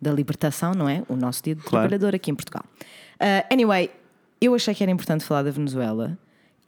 da 0.00 0.12
libertação, 0.12 0.72
não 0.72 0.88
é? 0.88 1.02
O 1.08 1.16
nosso 1.16 1.42
dia 1.42 1.54
de 1.54 1.60
Uhum. 1.62 1.68
Claro. 1.68 1.88
trabalhador 1.88 2.14
aqui 2.14 2.30
em 2.30 2.34
Portugal. 2.34 2.64
Ah, 3.18 3.44
anyway, 3.52 3.90
eu 4.40 4.54
achei 4.54 4.72
que 4.74 4.82
era 4.82 4.90
importante 4.92 5.24
falar 5.24 5.42
da 5.42 5.50
Venezuela, 5.50 6.16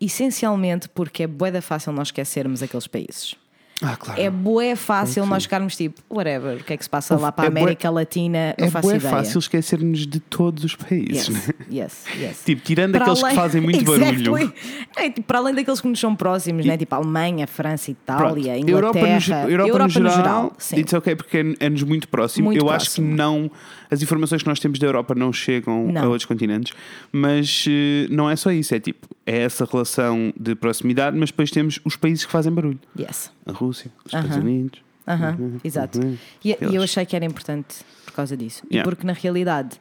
essencialmente 0.01 0.89
porque 0.89 1.23
é 1.23 1.27
boeda 1.27 1.63
fácil 1.63 1.93
nós 1.93 2.09
esquecermos 2.09 2.63
aqueles 2.63 2.87
países. 2.87 3.37
Ah, 3.83 3.97
claro. 3.97 4.21
É 4.21 4.31
bué 4.31 4.77
fácil 4.77 5.27
nós 5.27 5.43
ficarmos 5.45 5.77
tipo, 5.77 6.01
whatever, 6.09 6.59
o 6.61 6.65
que 6.65 6.73
é 6.73 6.77
que 6.77 6.85
se 6.85 6.91
passa 6.91 7.17
lá 7.17 7.33
para 7.33 7.45
a 7.45 7.47
É 7.49 7.51
bué- 7.51 7.61
América 7.63 7.91
Latina, 7.91 8.55
não 8.59 8.67
é 8.67 8.71
faço 8.71 8.89
bué 8.89 8.97
ideia. 8.97 9.11
fácil 9.11 9.39
esquecer-nos 9.39 10.07
de 10.07 10.21
todos 10.21 10.65
os 10.65 10.75
países, 10.77 11.29
Yes, 11.29 11.49
né? 11.49 11.55
yes, 11.71 12.05
yes. 12.17 12.43
Tipo, 12.47 12.63
tirando 12.63 12.93
Para 12.93 13.03
aqueles 13.05 13.23
além- 13.23 13.35
que 13.35 13.41
fazem 13.43 13.61
muito 13.61 13.93
Exactly. 13.93 14.25
barulho. 14.25 14.53
É, 14.97 15.11
tipo, 15.11 15.23
para 15.27 15.39
além 15.39 15.55
daqueles 15.55 15.81
que 15.81 15.89
nos 15.89 15.99
são 16.01 16.15
próximos, 16.15 16.65
né? 16.65 16.77
tipo 16.77 16.95
Alemanha, 16.95 17.47
França, 17.47 17.93
Pronto. 18.07 18.39
Itália, 18.39 18.59
Europa, 18.71 18.99
no, 18.99 19.07
Inglaterra, 19.07 19.19
ge- 19.21 19.53
Europa, 19.53 19.79
no 19.79 19.89
geral, 20.11 20.53
sim. 20.59 20.77
it's 20.79 20.93
ok 20.93 21.17
porque 21.17 21.39
é- 21.39 21.67
é-nos 21.67 21.83
muito 21.83 22.09
próximo. 22.09 22.47
Muito 22.47 22.63
Eu 22.65 22.71
acho 22.71 22.87
que 22.91 23.01
próximo. 23.01 23.17
não. 23.17 23.51
As 23.91 24.01
informações 24.03 24.43
que 24.43 24.49
nós 24.49 24.59
temos 24.59 24.79
da 24.79 24.87
Europa 24.87 25.15
não 25.15 25.33
chegam 25.33 25.89
Não. 25.93 26.03
a 26.05 26.07
outros 26.07 26.25
continentes, 26.25 26.73
mas 27.11 27.65
eh, 27.69 28.07
não 28.11 28.31
é 28.31 28.37
só 28.37 28.51
isso. 28.51 28.75
É 28.75 28.81
tipo, 28.81 29.07
é 29.27 29.39
essa 29.43 29.65
relação 29.65 30.33
de 30.39 30.55
proximidade, 30.55 31.17
mas 31.17 31.31
depois 31.31 31.51
temos 31.51 31.79
os 31.85 31.97
países 31.97 32.25
que 32.25 32.33
fazem 32.33 32.53
barulho: 32.53 32.79
Yes. 32.99 33.31
a 33.47 33.53
Rússia, 33.53 33.91
os 34.05 34.13
Aham. 34.13 34.23
Estados 34.25 34.45
Unidos. 34.45 34.81
Aham, 35.07 35.37
Uhum, 35.39 35.61
exato. 35.65 35.99
uhum. 36.01 36.17
E, 36.45 36.51
e 36.71 36.75
eu 36.77 36.83
achei 36.83 37.05
que 37.05 37.17
era 37.17 37.25
importante 37.25 37.85
por 38.05 38.13
causa 38.15 38.37
disso. 38.37 38.63
E 38.71 38.75
Yeah. 38.77 38.89
porque 38.89 39.05
na 39.07 39.13
realidade, 39.13 39.81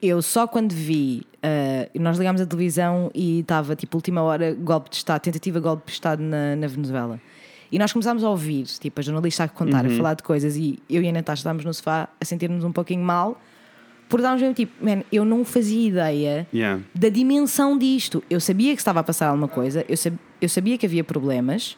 eu 0.00 0.22
só 0.22 0.46
quando 0.46 0.72
vi, 0.72 1.24
ah, 1.42 1.88
nós 1.98 2.16
ligámos 2.18 2.40
a 2.40 2.46
televisão 2.46 3.10
e 3.14 3.40
estava 3.40 3.76
tipo 3.76 3.96
última 3.98 4.22
hora, 4.22 4.54
golpe 4.54 4.88
de 4.90 4.96
Estado, 4.96 5.20
tentativa 5.20 5.58
de 5.60 5.62
golpe 5.64 5.86
de 5.86 5.92
Estado 5.92 6.22
na, 6.22 6.56
na 6.56 6.66
Venezuela. 6.66 7.20
E 7.70 7.78
nós 7.78 7.92
começámos 7.92 8.22
a 8.24 8.30
ouvir, 8.30 8.64
tipo, 8.64 8.98
a 9.00 9.02
jornalista 9.02 9.44
a 9.44 9.48
contar, 9.48 9.84
Uhum. 9.84 9.92
a 9.92 9.96
falar 9.96 10.14
de 10.14 10.22
coisas, 10.22 10.56
e 10.56 10.78
eu 10.88 11.02
e 11.02 11.08
a 11.08 11.12
Natasha 11.12 11.40
estávamos 11.40 11.64
no 11.64 11.74
sofá 11.74 12.08
a 12.20 12.24
sentir-nos 12.24 12.62
um 12.64 12.72
pouquinho 12.72 13.02
mal, 13.04 13.38
por 14.08 14.20
darmos 14.22 14.40
mesmo 14.40 14.54
tipo, 14.54 14.72
man, 14.84 15.02
eu 15.10 15.24
não 15.24 15.44
fazia 15.44 15.88
ideia 15.88 16.46
Yeah. 16.52 16.80
da 16.94 17.08
dimensão 17.08 17.76
disto. 17.76 18.22
Eu 18.30 18.40
sabia 18.40 18.72
que 18.74 18.80
estava 18.80 19.00
a 19.00 19.02
passar 19.02 19.28
alguma 19.28 19.48
coisa, 19.48 19.84
eu, 19.88 19.96
sab- 19.96 20.16
eu 20.40 20.48
sabia 20.48 20.78
que 20.78 20.86
havia 20.86 21.02
problemas 21.02 21.76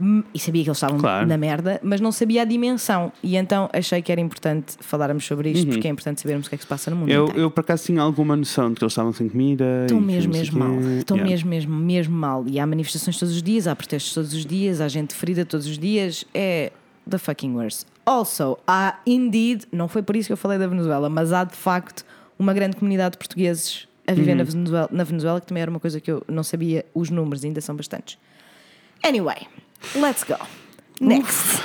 hum, 0.00 0.22
e 0.34 0.38
sabia 0.38 0.62
que 0.62 0.68
eles 0.68 0.76
estavam 0.78 0.98
Claro. 0.98 1.26
na 1.26 1.36
merda, 1.36 1.80
mas 1.82 2.00
não 2.00 2.12
sabia 2.12 2.42
a 2.42 2.44
dimensão. 2.44 3.12
E 3.22 3.36
então 3.36 3.68
achei 3.72 4.00
que 4.02 4.10
era 4.12 4.20
importante 4.20 4.74
falarmos 4.80 5.24
sobre 5.24 5.50
isto, 5.50 5.66
porque 5.68 5.86
é 5.88 5.90
importante 5.90 6.20
sabermos 6.20 6.46
o 6.46 6.48
que 6.48 6.54
é 6.54 6.58
que 6.58 6.64
se 6.64 6.68
passa 6.68 6.90
no 6.90 6.96
mundo. 6.96 7.08
Uhum. 7.08 7.14
Eu, 7.14 7.24
inteiro. 7.24 7.40
eu 7.42 7.50
por 7.50 7.60
acaso 7.60 7.84
tinha 7.86 8.00
alguma 8.02 8.36
noção 8.36 8.68
de 8.70 8.76
que 8.76 8.84
eles 8.84 8.92
estavam 8.92 9.12
sem 9.12 9.28
comida. 9.28 9.64
E 9.84 9.92
que 9.92 9.94
mesmo, 10.00 10.32
mesmo 10.32 10.58
mal. 10.58 10.80
Estou 10.98 11.16
Yeah. 11.16 11.30
mesmo, 11.30 11.50
mesmo, 11.50 11.74
mesmo 11.76 12.16
mal. 12.16 12.44
E 12.48 12.58
há 12.60 12.66
manifestações 12.66 13.18
todos 13.18 13.34
os 13.34 13.42
dias, 13.42 13.66
há 13.66 13.74
protestos 13.76 14.12
todos 14.14 14.32
os 14.34 14.44
dias, 14.46 14.80
há 14.80 14.88
gente 14.88 15.14
ferida 15.14 15.44
todos 15.44 15.66
os 15.66 15.78
dias. 15.78 16.24
É 16.34 16.70
the 17.08 17.18
fucking 17.18 17.54
worst. 17.54 17.86
Also, 18.08 18.56
há 18.66 18.98
indeed, 19.06 19.64
não 19.70 19.86
foi 19.86 20.02
por 20.02 20.16
isso 20.16 20.28
que 20.28 20.32
eu 20.32 20.36
falei 20.36 20.58
da 20.58 20.66
Venezuela, 20.66 21.10
mas 21.10 21.30
há 21.32 21.44
de 21.44 21.54
facto 21.54 22.04
uma 22.38 22.54
grande 22.54 22.76
comunidade 22.76 23.12
de 23.12 23.18
portugueses 23.18 23.86
a 24.06 24.14
viver 24.14 24.30
Uhum. 24.32 24.38
na, 24.38 24.44
Venezuela, 24.44 24.88
na 24.90 25.04
Venezuela, 25.04 25.40
que 25.42 25.46
também 25.46 25.60
era 25.60 25.70
uma 25.70 25.78
coisa 25.78 26.00
que 26.00 26.10
eu 26.10 26.22
não 26.26 26.42
sabia. 26.42 26.86
Os 26.94 27.10
números 27.10 27.44
ainda 27.44 27.60
são 27.60 27.76
bastantes. 27.76 28.16
Anyway, 29.04 29.46
let's 29.94 30.24
go. 30.24 30.38
Next. 31.00 31.60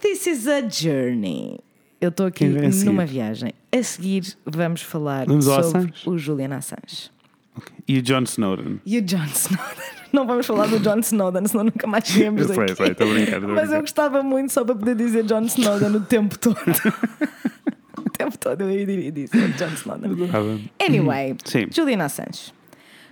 This 0.00 0.26
is 0.28 0.46
a 0.46 0.60
journey. 0.68 1.58
Eu 2.00 2.10
estou 2.10 2.26
aqui 2.26 2.44
numa 2.46 3.04
viagem. 3.04 3.52
A 3.72 3.82
seguir 3.82 4.36
vamos 4.46 4.80
falar 4.82 5.26
Vamos 5.26 5.44
sobre 5.44 5.92
o 6.06 6.16
Julian 6.16 6.54
Assange. 6.54 7.10
Ok. 7.56 7.74
E 7.88 7.98
o 7.98 8.02
John 8.02 8.22
Snowden. 8.22 8.80
E 8.86 8.98
o 8.98 9.02
John 9.02 9.24
Snowden. 9.24 9.97
Não 10.12 10.26
vamos 10.26 10.46
falar 10.46 10.66
do 10.66 10.78
John 10.80 10.98
Snowden, 10.98 11.46
senão 11.46 11.64
nunca 11.64 11.86
mais 11.86 12.06
chegamos 12.06 12.46
sei, 12.46 12.56
daqui. 12.56 12.74
sei, 12.74 12.86
estou 12.88 13.10
a 13.10 13.14
brincar, 13.14 13.40
Mas 13.40 13.72
eu 13.72 13.80
gostava 13.80 14.22
muito 14.22 14.52
só 14.52 14.64
para 14.64 14.74
poder 14.74 14.94
dizer 14.94 15.24
John 15.24 15.42
Snowden 15.42 15.96
o 15.96 16.00
tempo 16.00 16.38
todo. 16.38 16.56
o 17.98 18.10
tempo 18.10 18.38
todo 18.38 18.62
eu 18.62 18.70
iria 18.70 19.12
dizer 19.12 19.52
John 19.52 19.74
Snowden. 19.74 20.70
Anyway, 20.80 21.36
Sim. 21.44 21.66
Julian 21.70 22.04
Assange. 22.04 22.52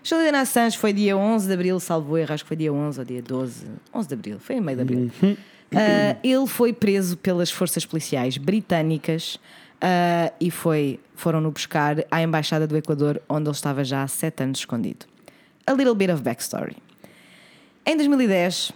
Julian 0.02 0.38
Assange 0.40 0.78
foi 0.78 0.92
dia 0.92 1.16
11 1.16 1.48
de 1.48 1.52
abril, 1.52 1.80
salvo 1.80 2.16
erro, 2.16 2.32
acho 2.32 2.44
que 2.44 2.48
foi 2.48 2.56
dia 2.56 2.72
11 2.72 2.98
ou 3.00 3.04
dia 3.04 3.22
12. 3.22 3.66
11 3.92 4.08
de 4.08 4.14
abril, 4.14 4.38
foi 4.38 4.56
em 4.56 4.60
meio 4.60 4.76
de 4.76 4.82
abril. 4.82 5.10
Ah, 5.74 6.16
ele 6.22 6.46
foi 6.46 6.72
preso 6.72 7.16
pelas 7.16 7.50
forças 7.50 7.84
policiais 7.84 8.38
britânicas 8.38 9.38
ah, 9.80 10.32
e 10.40 10.50
foi, 10.50 11.00
foram-no 11.14 11.50
buscar 11.50 12.04
à 12.10 12.22
Embaixada 12.22 12.66
do 12.66 12.76
Equador, 12.76 13.20
onde 13.28 13.48
ele 13.48 13.54
estava 13.56 13.82
já 13.82 14.02
há 14.02 14.08
sete 14.08 14.44
anos 14.44 14.60
escondido. 14.60 15.06
A 15.66 15.72
little 15.72 15.94
bit 15.94 16.12
of 16.12 16.22
backstory. 16.22 16.76
Em 17.86 17.96
2010, 17.96 18.72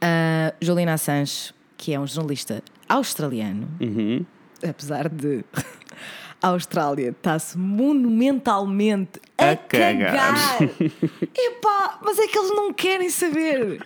ah, 0.00 0.54
Julian 0.60 0.92
Assange, 0.92 1.52
que 1.76 1.92
é 1.92 2.00
um 2.00 2.06
jornalista 2.06 2.62
australiano, 2.88 3.68
Uhum. 3.80 4.24
apesar 4.66 5.08
de 5.08 5.44
a 6.42 6.48
Austrália 6.48 7.10
está-se 7.10 7.56
monumentalmente 7.58 9.20
a, 9.36 9.50
A 9.50 9.56
cagar. 9.56 10.12
cagar. 10.16 10.62
Epá, 11.36 11.98
mas 12.02 12.18
é 12.18 12.26
que 12.26 12.38
eles 12.38 12.50
não 12.54 12.72
querem 12.72 13.10
saber. 13.10 13.84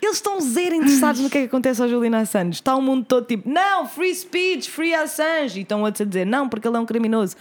Eles 0.00 0.16
estão 0.16 0.40
zero 0.40 0.76
interessados 0.76 1.20
no 1.20 1.28
que 1.28 1.38
é 1.38 1.40
que 1.42 1.46
acontece 1.48 1.82
ao 1.82 1.88
Julian 1.88 2.16
Assange. 2.18 2.50
Está 2.52 2.76
o 2.76 2.80
mundo 2.80 3.04
todo 3.04 3.26
tipo, 3.26 3.48
não, 3.50 3.86
free 3.88 4.14
speech, 4.14 4.70
free 4.70 4.94
Assange. 4.94 5.58
E 5.58 5.62
estão 5.62 5.82
outros 5.82 6.02
a 6.02 6.04
dizer, 6.04 6.24
não, 6.24 6.48
porque 6.48 6.68
ele 6.68 6.76
é 6.76 6.80
um 6.80 6.86
criminoso. 6.86 7.34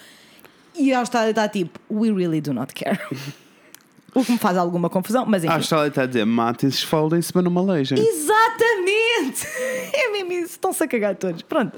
E 0.75 0.91
a 0.91 0.99
Austrália 0.99 1.29
está 1.29 1.47
tipo, 1.47 1.79
we 1.91 2.11
really 2.11 2.41
do 2.41 2.53
not 2.53 2.73
care. 2.73 2.99
o 4.21 4.25
que 4.25 4.31
me 4.31 4.37
faz 4.37 4.57
alguma 4.57 4.89
confusão, 4.89 5.25
mas 5.27 5.43
enfim. 5.43 5.53
A 5.53 5.57
Austrália 5.57 5.87
está 5.89 6.03
a 6.03 6.05
dizer: 6.05 6.25
matem-se, 6.25 6.77
esfoldem-se, 6.77 7.31
mas 7.33 7.43
não 7.43 7.51
malejem. 7.51 7.97
Exatamente! 7.99 9.47
É 9.93 10.11
mesmo 10.11 10.31
isso, 10.33 10.51
estão-se 10.53 10.83
a 10.83 10.87
cagar 10.87 11.15
todos. 11.15 11.41
Pronto. 11.41 11.77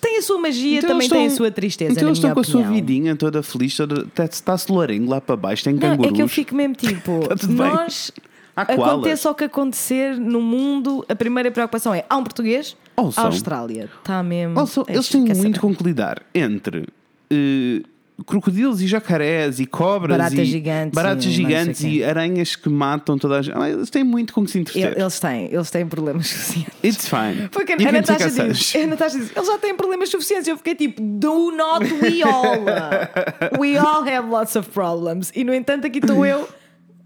Tem 0.00 0.18
a 0.18 0.22
sua 0.22 0.38
magia, 0.38 0.78
Então 0.78 0.90
também 0.90 1.06
eles 1.06 1.12
tem 1.12 1.22
a 1.22 1.26
estão- 1.26 1.36
sua 1.36 1.50
tristeza. 1.50 1.92
Então 1.92 2.08
eles 2.08 2.18
estão 2.18 2.32
com 2.32 2.40
a 2.40 2.44
sua 2.44 2.60
opinião. 2.60 2.74
vidinha 2.86 3.16
toda 3.16 3.42
feliz, 3.42 3.74
toda, 3.76 4.06
está-se 4.30 4.70
larengo 4.70 5.10
lá 5.10 5.20
para 5.20 5.36
baixo, 5.36 5.64
tem 5.64 5.72
Não, 5.74 5.80
cangurus. 5.80 6.12
é 6.12 6.14
que 6.14 6.22
eu 6.22 6.28
fico 6.28 6.54
mesmo 6.54 6.74
tipo, 6.76 7.26
Tá 7.28 7.34
bem. 7.46 7.56
nós 7.56 8.12
aconteça 8.54 9.30
o 9.30 9.34
que 9.34 9.44
acontecer 9.44 10.16
no 10.18 10.40
mundo, 10.40 11.04
a 11.08 11.14
primeira 11.16 11.50
preocupação 11.50 11.92
é 11.94 12.04
há 12.08 12.16
um 12.16 12.22
português, 12.22 12.76
Ouçam. 12.96 13.24
a 13.24 13.26
Austrália. 13.26 13.90
Está 13.98 14.22
mesmo. 14.22 14.58
Also, 14.60 14.84
é, 14.86 14.92
eles 14.94 15.08
têm 15.08 15.22
muito 15.22 15.36
saber. 15.42 15.58
com 15.60 15.74
que 15.74 15.82
lidar 15.82 16.22
entre 16.34 16.86
eh, 17.30 17.82
crocodilos 18.24 18.80
e 18.80 18.86
jacarés 18.86 19.60
e 19.60 19.66
cobras 19.66 20.16
Baratas 20.16 20.38
e 20.38 20.44
gigantes 20.46 20.94
baratas 20.94 21.24
e 21.26 21.30
gigantes 21.30 21.82
e 21.82 22.02
aranhas 22.02 22.56
que 22.56 22.68
matam 22.68 23.18
toda 23.18 23.38
a 23.38 23.42
gente. 23.42 23.54
Ah, 23.58 23.68
Eles 23.68 23.90
têm 23.90 24.02
muito 24.02 24.32
com 24.32 24.44
que 24.44 24.50
se 24.50 24.58
entreter. 24.58 24.98
Eles 24.98 25.20
têm, 25.20 25.52
eles 25.52 25.70
têm 25.70 25.86
problemas 25.86 26.26
suficientes. 26.30 26.74
It's 26.82 27.08
fine. 27.08 27.48
Porque 27.50 27.72
a 27.74 27.76
take 27.76 27.92
Natasha, 27.92 28.30
diz, 28.30 28.74
a 28.74 28.86
Natasha 28.86 29.18
diz, 29.18 29.30
eles 29.36 29.46
já 29.48 29.58
têm 29.58 29.76
problemas 29.76 30.08
suficientes. 30.08 30.48
Eu 30.48 30.56
fiquei 30.56 30.74
tipo, 30.74 31.00
do 31.02 31.50
not 31.52 31.84
we 31.92 32.22
all. 32.22 32.64
We 33.60 33.76
all 33.76 34.02
have 34.08 34.28
lots 34.28 34.56
of 34.56 34.70
problems. 34.70 35.30
E 35.34 35.44
no 35.44 35.54
entanto, 35.54 35.86
aqui 35.86 35.98
estou 35.98 36.24
eu 36.24 36.48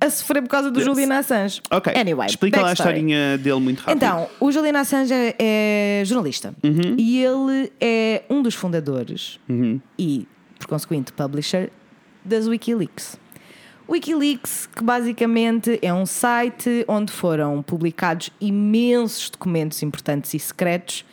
a 0.00 0.08
sofrer 0.08 0.40
por 0.42 0.48
causa 0.48 0.70
do 0.70 0.80
Julian 0.80 1.12
Assange. 1.18 1.60
Ok, 1.70 1.92
Anyway, 1.94 2.26
explica 2.28 2.56
lá 2.58 2.62
a 2.62 2.70
backstory. 2.70 2.94
historinha 2.96 3.36
dele 3.36 3.60
muito 3.60 3.80
rápido. 3.80 3.96
Então, 3.96 4.28
o 4.40 4.50
Julian 4.50 4.78
Assange 4.78 5.12
é, 5.12 5.34
é 5.38 6.02
jornalista 6.06 6.54
Uhum. 6.64 6.94
e 6.96 7.22
ele 7.22 7.70
é 7.80 8.22
um 8.30 8.40
dos 8.42 8.54
fundadores 8.54 9.38
e, 9.98 10.26
por 10.60 10.68
consequente, 10.68 11.12
publisher 11.12 11.70
das 12.24 12.46
Wikileaks. 12.46 13.18
Wikileaks, 13.88 14.68
que 14.68 14.84
basicamente 14.84 15.78
é 15.82 15.92
um 15.92 16.06
site 16.06 16.84
onde 16.86 17.10
foram 17.10 17.60
publicados 17.60 18.30
imensos 18.40 19.30
documentos 19.30 19.82
importantes 19.82 20.32
e 20.32 20.38
secretos, 20.38 21.04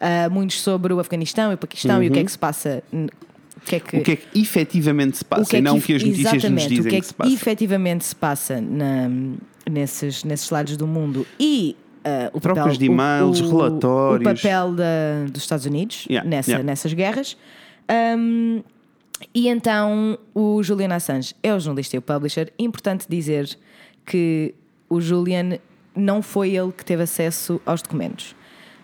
uh, 0.00 0.28
muitos 0.30 0.60
sobre 0.60 0.92
o 0.92 0.98
Afeganistão 0.98 1.52
e 1.52 1.54
o 1.54 1.58
Paquistão 1.58 1.96
uhum. 1.96 2.02
e 2.02 2.08
o 2.08 2.12
que 2.12 2.18
é 2.18 2.24
que 2.24 2.32
se 2.32 2.38
passa. 2.38 2.82
O 2.92 3.60
que, 3.64 3.76
é 3.76 3.80
que, 3.80 3.96
o 3.96 4.02
que 4.02 4.12
é 4.12 4.16
que 4.16 4.38
efetivamente 4.38 5.18
se 5.18 5.24
passa 5.24 5.48
que 5.48 5.56
é 5.56 5.60
que, 5.60 5.62
e 5.62 5.62
não 5.62 5.78
o 5.78 5.80
que 5.80 5.94
as 5.94 6.02
notícias 6.02 6.44
nos 6.50 6.62
dizem 6.62 6.80
o 6.80 6.88
que, 6.88 6.96
é 6.96 7.00
que, 7.00 7.06
se 7.06 7.14
passa. 7.14 7.32
efetivamente 7.32 8.04
se 8.04 8.16
passa 8.16 8.60
na, 8.60 9.08
nesses, 9.70 10.24
nesses 10.24 10.50
lados 10.50 10.76
do 10.76 10.86
mundo 10.86 11.26
e 11.38 11.76
Uh, 12.06 12.28
o 12.36 12.38
Trocas 12.38 12.64
papel, 12.64 12.78
de 12.78 12.84
e-mails, 12.84 13.40
o, 13.40 13.48
relatórios. 13.48 14.30
O 14.30 14.34
papel 14.34 14.74
da, 14.74 15.24
dos 15.26 15.40
Estados 15.40 15.64
Unidos 15.64 16.04
yeah, 16.10 16.28
nessa, 16.28 16.50
yeah. 16.50 16.62
nessas 16.62 16.92
guerras. 16.92 17.34
Um, 18.18 18.62
e 19.34 19.48
então 19.48 20.18
o 20.34 20.62
Julian 20.62 20.94
Assange 20.94 21.34
é 21.42 21.54
o 21.54 21.60
jornalista 21.60 21.96
e 21.96 21.98
o 21.98 22.02
publisher. 22.02 22.52
Importante 22.58 23.06
dizer 23.08 23.56
que 24.04 24.54
o 24.88 25.00
Julian 25.00 25.58
não 25.94 26.22
foi 26.22 26.54
ele 26.54 26.72
que 26.72 26.84
teve 26.84 27.02
acesso 27.02 27.60
aos 27.64 27.82
documentos. 27.82 28.32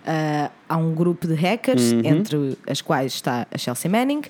Uh, 0.01 0.51
há 0.69 0.77
um 0.77 0.95
grupo 0.95 1.27
de 1.27 1.35
hackers, 1.35 1.93
uhum. 1.93 2.01
entre 2.05 2.59
as 2.67 2.81
quais 2.81 3.15
está 3.15 3.47
a 3.53 3.59
Chelsea 3.59 3.91
Manning, 3.91 4.23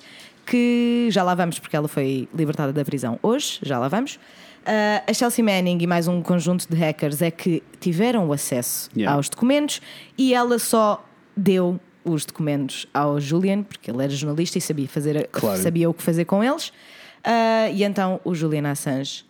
que 0.45 1.07
já 1.11 1.23
lá 1.23 1.33
vamos 1.33 1.59
porque 1.59 1.75
ela 1.75 1.87
foi 1.87 2.27
libertada 2.35 2.73
da 2.73 2.83
prisão 2.83 3.17
hoje, 3.21 3.59
já 3.61 3.79
lá 3.79 3.87
vamos. 3.87 4.15
Uh, 4.15 5.01
a 5.07 5.13
Chelsea 5.13 5.43
Manning 5.43 5.77
e 5.81 5.87
mais 5.87 6.07
um 6.07 6.21
conjunto 6.21 6.67
de 6.69 6.75
hackers 6.75 7.21
é 7.21 7.31
que 7.31 7.63
tiveram 7.79 8.27
o 8.27 8.33
acesso 8.33 8.89
yeah. 8.95 9.15
aos 9.15 9.27
documentos 9.29 9.81
e 10.17 10.33
ela 10.33 10.59
só 10.59 11.03
deu 11.35 11.79
os 12.03 12.25
documentos 12.25 12.87
ao 12.93 13.19
Julian, 13.19 13.63
porque 13.63 13.91
ele 13.91 14.03
era 14.03 14.11
jornalista 14.11 14.57
e 14.57 14.61
sabia, 14.61 14.87
fazer, 14.87 15.27
claro. 15.31 15.61
sabia 15.61 15.89
o 15.89 15.93
que 15.93 16.03
fazer 16.03 16.25
com 16.25 16.43
eles. 16.43 16.69
Uh, 16.69 17.73
e 17.73 17.83
então 17.83 18.19
o 18.23 18.33
Julian 18.33 18.69
Assange 18.69 19.23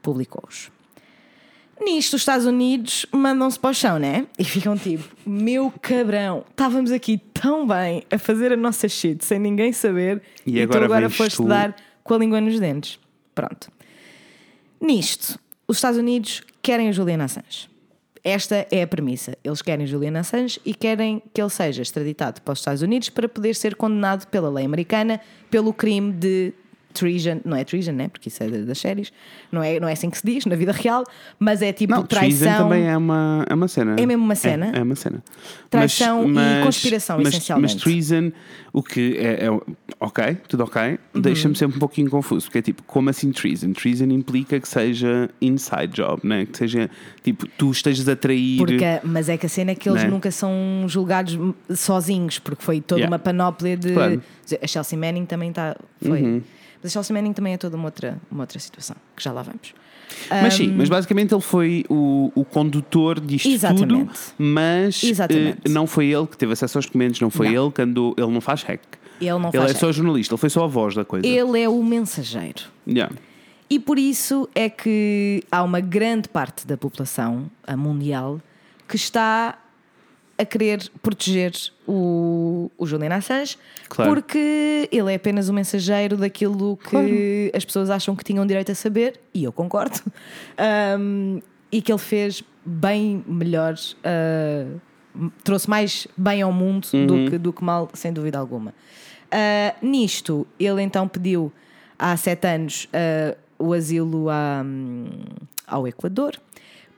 publicou-os. 0.00 0.70
Nisto, 1.80 2.14
os 2.14 2.22
Estados 2.22 2.46
Unidos 2.46 3.06
mandam-se 3.10 3.58
para 3.58 3.70
o 3.70 3.74
chão, 3.74 3.98
né? 3.98 4.26
E 4.38 4.44
ficam 4.44 4.76
tipo: 4.76 5.04
Meu 5.26 5.72
cabrão, 5.82 6.44
estávamos 6.48 6.92
aqui 6.92 7.20
tão 7.34 7.66
bem 7.66 8.04
a 8.10 8.18
fazer 8.18 8.52
a 8.52 8.56
nossa 8.56 8.88
shit 8.88 9.24
sem 9.24 9.38
ninguém 9.38 9.72
saber 9.72 10.22
e, 10.46 10.58
e 10.58 10.62
agora 10.62 10.80
tu 10.80 10.84
agora 10.84 11.10
foste 11.10 11.36
tu... 11.36 11.44
dar 11.44 11.74
com 12.04 12.14
a 12.14 12.18
língua 12.18 12.40
nos 12.40 12.60
dentes. 12.60 13.00
Pronto. 13.34 13.68
Nisto, 14.80 15.38
os 15.66 15.78
Estados 15.78 15.98
Unidos 15.98 16.42
querem 16.60 16.88
o 16.90 16.92
Julian 16.92 17.24
Assange. 17.24 17.71
Esta 18.24 18.66
é 18.70 18.82
a 18.82 18.86
premissa. 18.86 19.36
Eles 19.42 19.62
querem 19.62 19.86
Julian 19.86 20.18
Assange 20.18 20.60
e 20.64 20.72
querem 20.74 21.22
que 21.34 21.40
ele 21.40 21.50
seja 21.50 21.82
extraditado 21.82 22.40
para 22.40 22.52
os 22.52 22.60
Estados 22.60 22.82
Unidos 22.82 23.08
para 23.08 23.28
poder 23.28 23.54
ser 23.54 23.74
condenado 23.74 24.26
pela 24.28 24.48
lei 24.48 24.64
americana 24.64 25.20
pelo 25.50 25.72
crime 25.72 26.12
de 26.12 26.54
treason, 26.92 27.40
não 27.44 27.56
é 27.56 27.64
treason, 27.64 27.92
né? 27.92 28.08
Porque 28.08 28.28
isso 28.28 28.42
é 28.42 28.48
das 28.48 28.78
séries, 28.78 29.12
não 29.50 29.62
é, 29.62 29.80
não 29.80 29.88
é 29.88 29.92
assim 29.92 30.10
que 30.10 30.18
se 30.18 30.26
diz 30.26 30.46
na 30.46 30.56
vida 30.56 30.72
real, 30.72 31.04
mas 31.38 31.62
é 31.62 31.72
tipo 31.72 31.92
não, 31.92 32.04
traição. 32.04 32.38
Treason 32.38 32.62
também 32.62 32.88
é 32.88 32.96
uma, 32.96 33.46
é 33.48 33.54
uma 33.54 33.68
cena. 33.68 33.96
É 33.98 34.06
mesmo 34.06 34.24
uma 34.24 34.34
cena? 34.34 34.72
É, 34.74 34.78
é 34.78 34.82
uma 34.82 34.94
cena. 34.94 35.22
Traição 35.70 36.28
mas, 36.28 36.60
e 36.60 36.64
conspiração, 36.64 37.18
mas, 37.18 37.28
essencialmente. 37.28 37.74
Mas 37.74 37.82
treason, 37.82 38.32
o 38.72 38.82
que 38.82 39.16
é, 39.16 39.46
é 39.46 39.60
ok, 40.00 40.36
tudo 40.48 40.64
ok, 40.64 40.98
uhum. 41.14 41.20
deixa-me 41.20 41.56
sempre 41.56 41.76
um 41.76 41.80
pouquinho 41.80 42.10
confuso, 42.10 42.46
porque 42.46 42.58
é 42.58 42.62
tipo, 42.62 42.82
como 42.84 43.10
assim 43.10 43.32
treason? 43.32 43.72
Treason 43.72 44.04
implica 44.04 44.60
que 44.60 44.68
seja 44.68 45.30
inside 45.40 45.88
job, 45.88 46.20
né? 46.26 46.46
Que 46.46 46.58
seja 46.58 46.90
tipo, 47.22 47.46
tu 47.58 47.70
estejas 47.70 48.08
a 48.08 48.16
trair. 48.16 48.58
Porque, 48.58 48.84
mas 49.04 49.28
é 49.28 49.36
que 49.36 49.46
a 49.46 49.48
cena 49.48 49.72
é 49.72 49.74
que 49.74 49.88
eles 49.88 50.04
né? 50.04 50.08
nunca 50.08 50.30
são 50.30 50.52
julgados 50.86 51.38
sozinhos, 51.74 52.38
porque 52.38 52.62
foi 52.62 52.80
toda 52.80 53.00
yeah. 53.00 53.12
uma 53.12 53.18
panóplia 53.18 53.76
de. 53.76 53.92
Claro. 53.92 54.22
A 54.60 54.66
Chelsea 54.66 54.98
Manning 54.98 55.24
também 55.24 55.50
está. 55.50 55.76
Foi. 56.00 56.22
Uhum 56.22 56.42
mas 56.82 56.90
a 56.90 56.92
Chelsea 56.92 57.14
Manning 57.14 57.32
também 57.32 57.54
é 57.54 57.58
toda 57.58 57.76
uma 57.76 57.86
outra, 57.86 58.18
uma 58.30 58.42
outra 58.42 58.58
situação, 58.58 58.96
que 59.16 59.22
já 59.22 59.32
lá 59.32 59.42
vamos. 59.42 59.74
Mas 60.28 60.54
um, 60.54 60.56
sim, 60.56 60.74
mas 60.76 60.88
basicamente 60.88 61.32
ele 61.32 61.40
foi 61.40 61.84
o, 61.88 62.30
o 62.34 62.44
condutor 62.44 63.20
disto 63.20 63.48
exatamente. 63.48 63.88
tudo, 63.88 64.10
mas 64.38 65.02
uh, 65.02 65.68
não 65.70 65.86
foi 65.86 66.06
ele 66.06 66.26
que 66.26 66.36
teve 66.36 66.52
acesso 66.52 66.78
aos 66.78 66.86
documentos, 66.86 67.20
não 67.20 67.30
foi 67.30 67.50
não. 67.50 67.64
ele 67.64 67.72
que 67.72 67.82
andou, 67.82 68.14
ele 68.16 68.30
não 68.30 68.40
faz 68.40 68.62
hack. 68.62 68.80
Ele 69.20 69.30
não 69.30 69.48
ele 69.48 69.58
faz 69.58 69.70
é 69.70 69.72
hack. 69.72 69.76
só 69.80 69.92
jornalista, 69.92 70.34
ele 70.34 70.40
foi 70.40 70.50
só 70.50 70.64
a 70.64 70.66
voz 70.66 70.94
da 70.94 71.04
coisa. 71.04 71.26
Ele 71.26 71.60
é 71.60 71.68
o 71.68 71.82
mensageiro. 71.82 72.64
Yeah. 72.86 73.14
E 73.70 73.78
por 73.78 73.98
isso 73.98 74.48
é 74.54 74.68
que 74.68 75.42
há 75.50 75.62
uma 75.62 75.80
grande 75.80 76.28
parte 76.28 76.66
da 76.66 76.76
população 76.76 77.50
a 77.66 77.76
mundial 77.76 78.40
que 78.86 78.96
está 78.96 79.58
a 80.38 80.44
querer 80.44 80.90
proteger 81.00 81.52
o, 81.86 82.70
o 82.76 82.86
Julian 82.86 83.14
Assange 83.14 83.56
claro. 83.88 84.12
porque 84.12 84.88
ele 84.90 85.12
é 85.12 85.14
apenas 85.14 85.48
o 85.48 85.52
mensageiro 85.52 86.16
daquilo 86.16 86.76
que 86.76 86.90
claro. 86.90 87.08
as 87.54 87.64
pessoas 87.64 87.90
acham 87.90 88.16
que 88.16 88.24
tinham 88.24 88.46
direito 88.46 88.72
a 88.72 88.74
saber, 88.74 89.20
e 89.34 89.44
eu 89.44 89.52
concordo, 89.52 90.00
um, 90.98 91.40
e 91.70 91.80
que 91.80 91.92
ele 91.92 91.98
fez 91.98 92.42
bem 92.64 93.24
melhor, 93.26 93.74
uh, 93.74 94.80
trouxe 95.44 95.68
mais 95.68 96.06
bem 96.16 96.42
ao 96.42 96.52
mundo 96.52 96.88
uhum. 96.92 97.06
do, 97.06 97.30
que, 97.30 97.38
do 97.38 97.52
que 97.52 97.62
mal, 97.62 97.88
sem 97.92 98.12
dúvida 98.12 98.38
alguma. 98.38 98.70
Uh, 99.32 99.86
nisto, 99.86 100.46
ele 100.58 100.82
então 100.82 101.08
pediu 101.08 101.52
há 101.98 102.16
sete 102.16 102.46
anos 102.46 102.86
uh, 102.86 103.36
o 103.58 103.72
asilo 103.72 104.28
a, 104.28 104.62
um, 104.64 105.08
ao 105.66 105.86
Equador 105.86 106.38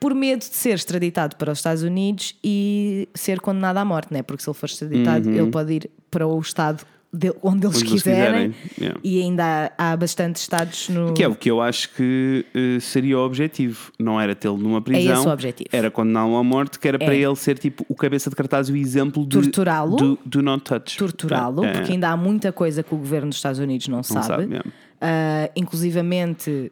por 0.04 0.14
medo 0.14 0.40
de 0.40 0.54
ser 0.54 0.74
extraditado 0.74 1.34
para 1.36 1.50
os 1.50 1.60
Estados 1.60 1.82
Unidos 1.82 2.36
e 2.44 3.08
ser 3.14 3.40
condenado 3.40 3.78
à 3.78 3.86
morte, 3.86 4.12
né? 4.12 4.22
porque 4.22 4.42
se 4.42 4.50
ele 4.50 4.54
for 4.54 4.66
extraditado, 4.66 5.30
uhum. 5.30 5.34
ele 5.34 5.50
pode 5.50 5.72
ir 5.72 5.90
para 6.10 6.26
o 6.26 6.38
Estado 6.38 6.84
de, 7.10 7.32
onde 7.42 7.66
eles 7.66 7.78
onde 7.78 7.86
quiserem, 7.86 8.50
quiserem. 8.50 8.54
Yeah. 8.78 9.00
e 9.02 9.22
ainda 9.22 9.72
há, 9.78 9.92
há 9.92 9.96
bastantes 9.96 10.42
estados 10.42 10.90
no. 10.90 11.14
Que 11.14 11.22
é 11.22 11.28
o 11.28 11.34
que 11.34 11.50
eu 11.50 11.58
acho 11.58 11.88
que 11.94 12.44
uh, 12.54 12.80
seria 12.82 13.18
o 13.18 13.24
objetivo, 13.24 13.90
não 13.98 14.20
era 14.20 14.34
tê-lo 14.34 14.58
numa 14.58 14.82
prisão, 14.82 15.10
é 15.10 15.18
esse 15.18 15.26
o 15.26 15.32
objetivo. 15.32 15.70
era 15.72 15.90
condená-lo 15.90 16.36
à 16.36 16.44
morte, 16.44 16.78
que 16.78 16.86
era 16.86 16.98
é. 17.00 17.06
para 17.06 17.14
ele 17.14 17.36
ser 17.36 17.56
tipo 17.56 17.86
o 17.88 17.94
cabeça 17.94 18.28
de 18.28 18.36
cartaz, 18.36 18.68
o 18.68 18.76
exemplo 18.76 19.22
de 19.22 19.40
torturá-lo, 19.40 19.96
do, 19.96 20.18
do 20.26 20.42
not 20.42 20.64
touch, 20.64 20.98
torturá-lo, 20.98 21.64
é. 21.64 21.72
porque 21.72 21.92
ainda 21.92 22.10
há 22.10 22.16
muita 22.16 22.52
coisa 22.52 22.82
que 22.82 22.94
o 22.94 22.98
governo 22.98 23.30
dos 23.30 23.38
Estados 23.38 23.58
Unidos 23.58 23.88
não, 23.88 23.96
não 23.96 24.02
sabe, 24.02 24.26
sabe 24.26 24.42
yeah. 24.50 24.68
uh, 24.68 25.52
inclusivamente 25.56 26.70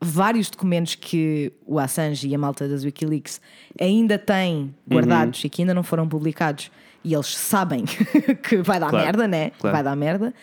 vários 0.00 0.48
documentos 0.50 0.94
que 0.94 1.52
o 1.66 1.78
Assange 1.78 2.28
e 2.28 2.34
a 2.34 2.38
malta 2.38 2.68
das 2.68 2.84
Wikileaks 2.84 3.40
ainda 3.80 4.18
têm 4.18 4.74
guardados 4.88 5.40
uhum. 5.40 5.46
e 5.46 5.50
que 5.50 5.62
ainda 5.62 5.74
não 5.74 5.82
foram 5.82 6.08
publicados 6.08 6.70
e 7.04 7.14
eles 7.14 7.36
sabem 7.36 7.84
que 8.42 8.58
vai 8.58 8.78
dar 8.78 8.90
claro, 8.90 9.04
merda, 9.04 9.28
né? 9.28 9.50
Claro. 9.58 9.74
Vai 9.74 9.82
dar 9.82 9.96
merda. 9.96 10.34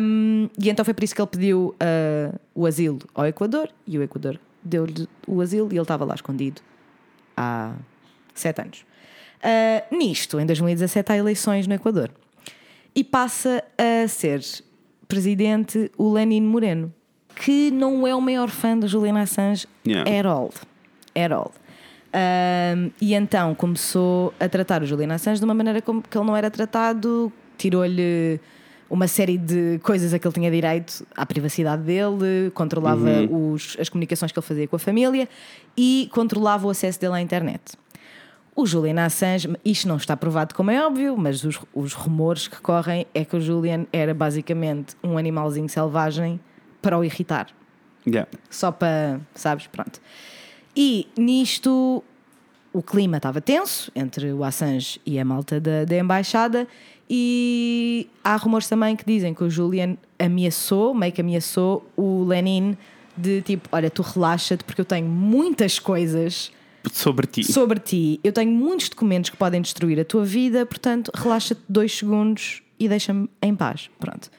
Um, 0.00 0.48
e 0.58 0.68
então 0.68 0.84
foi 0.84 0.92
por 0.92 1.02
isso 1.02 1.14
que 1.14 1.20
ele 1.20 1.30
pediu 1.30 1.74
uh, 1.74 2.38
o 2.54 2.66
asilo 2.66 2.98
ao 3.14 3.26
Equador 3.26 3.68
e 3.86 3.98
o 3.98 4.02
Equador 4.02 4.38
deu-lhe 4.62 5.08
o 5.26 5.40
asilo 5.40 5.68
e 5.72 5.74
ele 5.74 5.82
estava 5.82 6.04
lá 6.04 6.14
escondido 6.14 6.60
há 7.36 7.74
sete 8.34 8.60
anos. 8.60 8.84
Uh, 9.42 9.96
nisto, 9.96 10.38
em 10.38 10.46
2017, 10.46 11.12
há 11.12 11.16
eleições 11.16 11.66
no 11.66 11.74
Equador 11.74 12.10
e 12.94 13.02
passa 13.02 13.64
a 13.78 14.06
ser 14.06 14.42
presidente 15.08 15.90
o 15.96 16.12
Lenin 16.12 16.42
Moreno 16.42 16.92
que 17.42 17.72
não 17.72 18.06
é 18.06 18.14
o 18.14 18.20
maior 18.20 18.48
fã 18.48 18.78
do 18.78 18.86
Julian 18.86 19.18
Assange 19.18 19.66
yeah. 19.84 20.08
at 20.08 20.24
all. 20.24 20.52
At 21.12 21.32
all. 21.32 21.50
Um, 22.14 22.90
e 23.00 23.14
então 23.14 23.52
começou 23.56 24.32
a 24.38 24.48
tratar 24.48 24.80
o 24.80 24.86
Julian 24.86 25.12
Assange 25.12 25.40
de 25.40 25.44
uma 25.44 25.54
maneira 25.54 25.82
como 25.82 26.02
que 26.02 26.16
ele 26.16 26.24
não 26.24 26.36
era 26.36 26.48
tratado, 26.50 27.32
tirou-lhe 27.58 28.38
uma 28.88 29.08
série 29.08 29.36
de 29.36 29.80
coisas 29.82 30.14
a 30.14 30.20
que 30.20 30.26
ele 30.26 30.34
tinha 30.34 30.50
direito 30.52 31.04
à 31.16 31.26
privacidade 31.26 31.82
dele, 31.82 32.52
controlava 32.54 33.08
uhum. 33.08 33.54
os, 33.54 33.76
as 33.80 33.88
comunicações 33.88 34.30
que 34.30 34.38
ele 34.38 34.46
fazia 34.46 34.68
com 34.68 34.76
a 34.76 34.78
família 34.78 35.28
e 35.76 36.08
controlava 36.12 36.68
o 36.68 36.70
acesso 36.70 37.00
dele 37.00 37.14
à 37.14 37.20
internet. 37.20 37.76
O 38.54 38.66
Julian 38.66 39.04
Assange, 39.04 39.48
isto 39.64 39.88
não 39.88 39.96
está 39.96 40.16
provado 40.16 40.54
como 40.54 40.70
é 40.70 40.86
óbvio, 40.86 41.16
mas 41.16 41.42
os, 41.42 41.58
os 41.74 41.92
rumores 41.92 42.46
que 42.46 42.60
correm 42.60 43.04
é 43.12 43.24
que 43.24 43.34
o 43.34 43.40
Julian 43.40 43.84
era 43.92 44.14
basicamente 44.14 44.94
um 45.02 45.18
animalzinho 45.18 45.68
selvagem 45.68 46.38
para 46.82 46.98
o 46.98 47.04
irritar. 47.04 47.48
Yeah. 48.06 48.28
Só 48.50 48.72
para, 48.72 49.20
sabes, 49.34 49.66
pronto. 49.68 50.00
E 50.76 51.06
nisto 51.16 52.02
o 52.72 52.82
clima 52.82 53.18
estava 53.18 53.40
tenso 53.40 53.92
entre 53.94 54.32
o 54.32 54.42
Assange 54.42 55.00
e 55.06 55.18
a 55.18 55.24
malta 55.24 55.60
da, 55.60 55.84
da 55.84 55.96
embaixada 55.96 56.66
e 57.08 58.08
há 58.24 58.34
rumores 58.36 58.66
também 58.66 58.96
que 58.96 59.04
dizem 59.04 59.34
que 59.34 59.44
o 59.44 59.50
Julian 59.50 59.96
ameaçou, 60.18 60.94
meio 60.94 61.12
que 61.12 61.20
ameaçou 61.20 61.86
o 61.96 62.24
Lenin 62.24 62.76
de 63.16 63.42
tipo, 63.42 63.68
olha, 63.70 63.90
tu 63.90 64.00
relaxa-te 64.00 64.64
porque 64.64 64.80
eu 64.80 64.84
tenho 64.84 65.06
muitas 65.06 65.78
coisas 65.78 66.50
sobre 66.90 67.26
ti. 67.26 67.44
Sobre 67.44 67.78
ti. 67.78 68.18
Eu 68.24 68.32
tenho 68.32 68.50
muitos 68.50 68.88
documentos 68.88 69.30
que 69.30 69.36
podem 69.36 69.60
destruir 69.60 70.00
a 70.00 70.04
tua 70.04 70.24
vida, 70.24 70.66
portanto, 70.66 71.12
relaxa-te 71.14 71.60
dois 71.68 71.96
segundos 71.96 72.62
e 72.78 72.88
deixa-me 72.88 73.28
em 73.40 73.54
paz. 73.54 73.90
Pronto. 74.00 74.30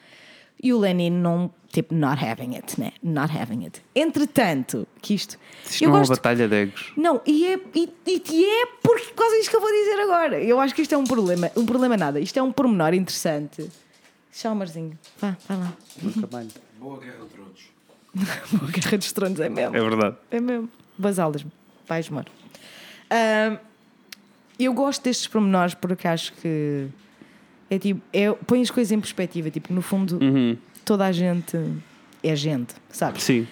E 0.62 0.72
o 0.72 0.78
Lenin 0.78 1.10
não 1.10 1.50
tipo, 1.74 1.92
not 1.92 2.24
having 2.24 2.54
it, 2.54 2.80
né? 2.80 2.92
Not 3.02 3.36
having 3.36 3.64
it. 3.64 3.82
Entretanto, 3.94 4.86
que 5.02 5.14
isto. 5.14 5.36
Isto 5.64 5.84
não 5.86 5.96
é 5.96 6.00
uma 6.00 6.06
batalha 6.06 6.48
de 6.48 6.54
egos. 6.54 6.92
Não, 6.96 7.20
e 7.26 7.46
é, 7.46 7.60
e, 7.74 7.92
e 8.06 8.44
é 8.44 8.66
por 8.80 9.00
causa 9.14 9.36
disto 9.36 9.50
que 9.50 9.56
eu 9.56 9.60
vou 9.60 9.70
dizer 9.70 10.00
agora. 10.00 10.40
Eu 10.40 10.60
acho 10.60 10.74
que 10.74 10.82
isto 10.82 10.94
é 10.94 10.98
um 10.98 11.04
problema. 11.04 11.50
Um 11.56 11.66
problema 11.66 11.96
nada. 11.96 12.20
Isto 12.20 12.38
é 12.38 12.42
um 12.42 12.52
pormenor 12.52 12.94
interessante. 12.94 13.68
Chalmarzinho, 14.32 14.98
vá, 15.20 15.36
vá 15.48 15.54
lá. 15.56 15.72
Boa 16.78 16.98
Guerra 16.98 17.24
de 17.24 17.26
Tronos. 17.26 17.62
o 18.62 18.66
Guerra 18.66 18.98
dos 18.98 19.12
Tronos 19.12 19.40
é 19.40 19.48
mesmo. 19.48 19.76
É 19.76 19.80
verdade. 19.80 20.16
É 20.30 20.40
mesmo. 20.40 20.68
Boas 20.96 21.18
aulas, 21.18 21.44
pais, 21.86 22.08
amor. 22.08 22.26
Ahm, 23.10 23.58
eu 24.58 24.72
gosto 24.72 25.02
destes 25.02 25.26
pormenores 25.26 25.74
porque 25.74 26.06
acho 26.06 26.32
que 26.34 26.88
é 27.74 27.78
tipo, 27.78 28.00
é, 28.12 28.30
põe 28.46 28.62
as 28.62 28.70
coisas 28.70 28.90
em 28.92 29.00
perspectiva. 29.00 29.50
Tipo, 29.50 29.72
no 29.72 29.82
fundo, 29.82 30.18
Uhum. 30.22 30.56
toda 30.84 31.04
a 31.06 31.12
gente 31.12 31.58
é 32.22 32.34
gente, 32.36 32.74
sabes? 32.90 33.22
Sim. 33.22 33.46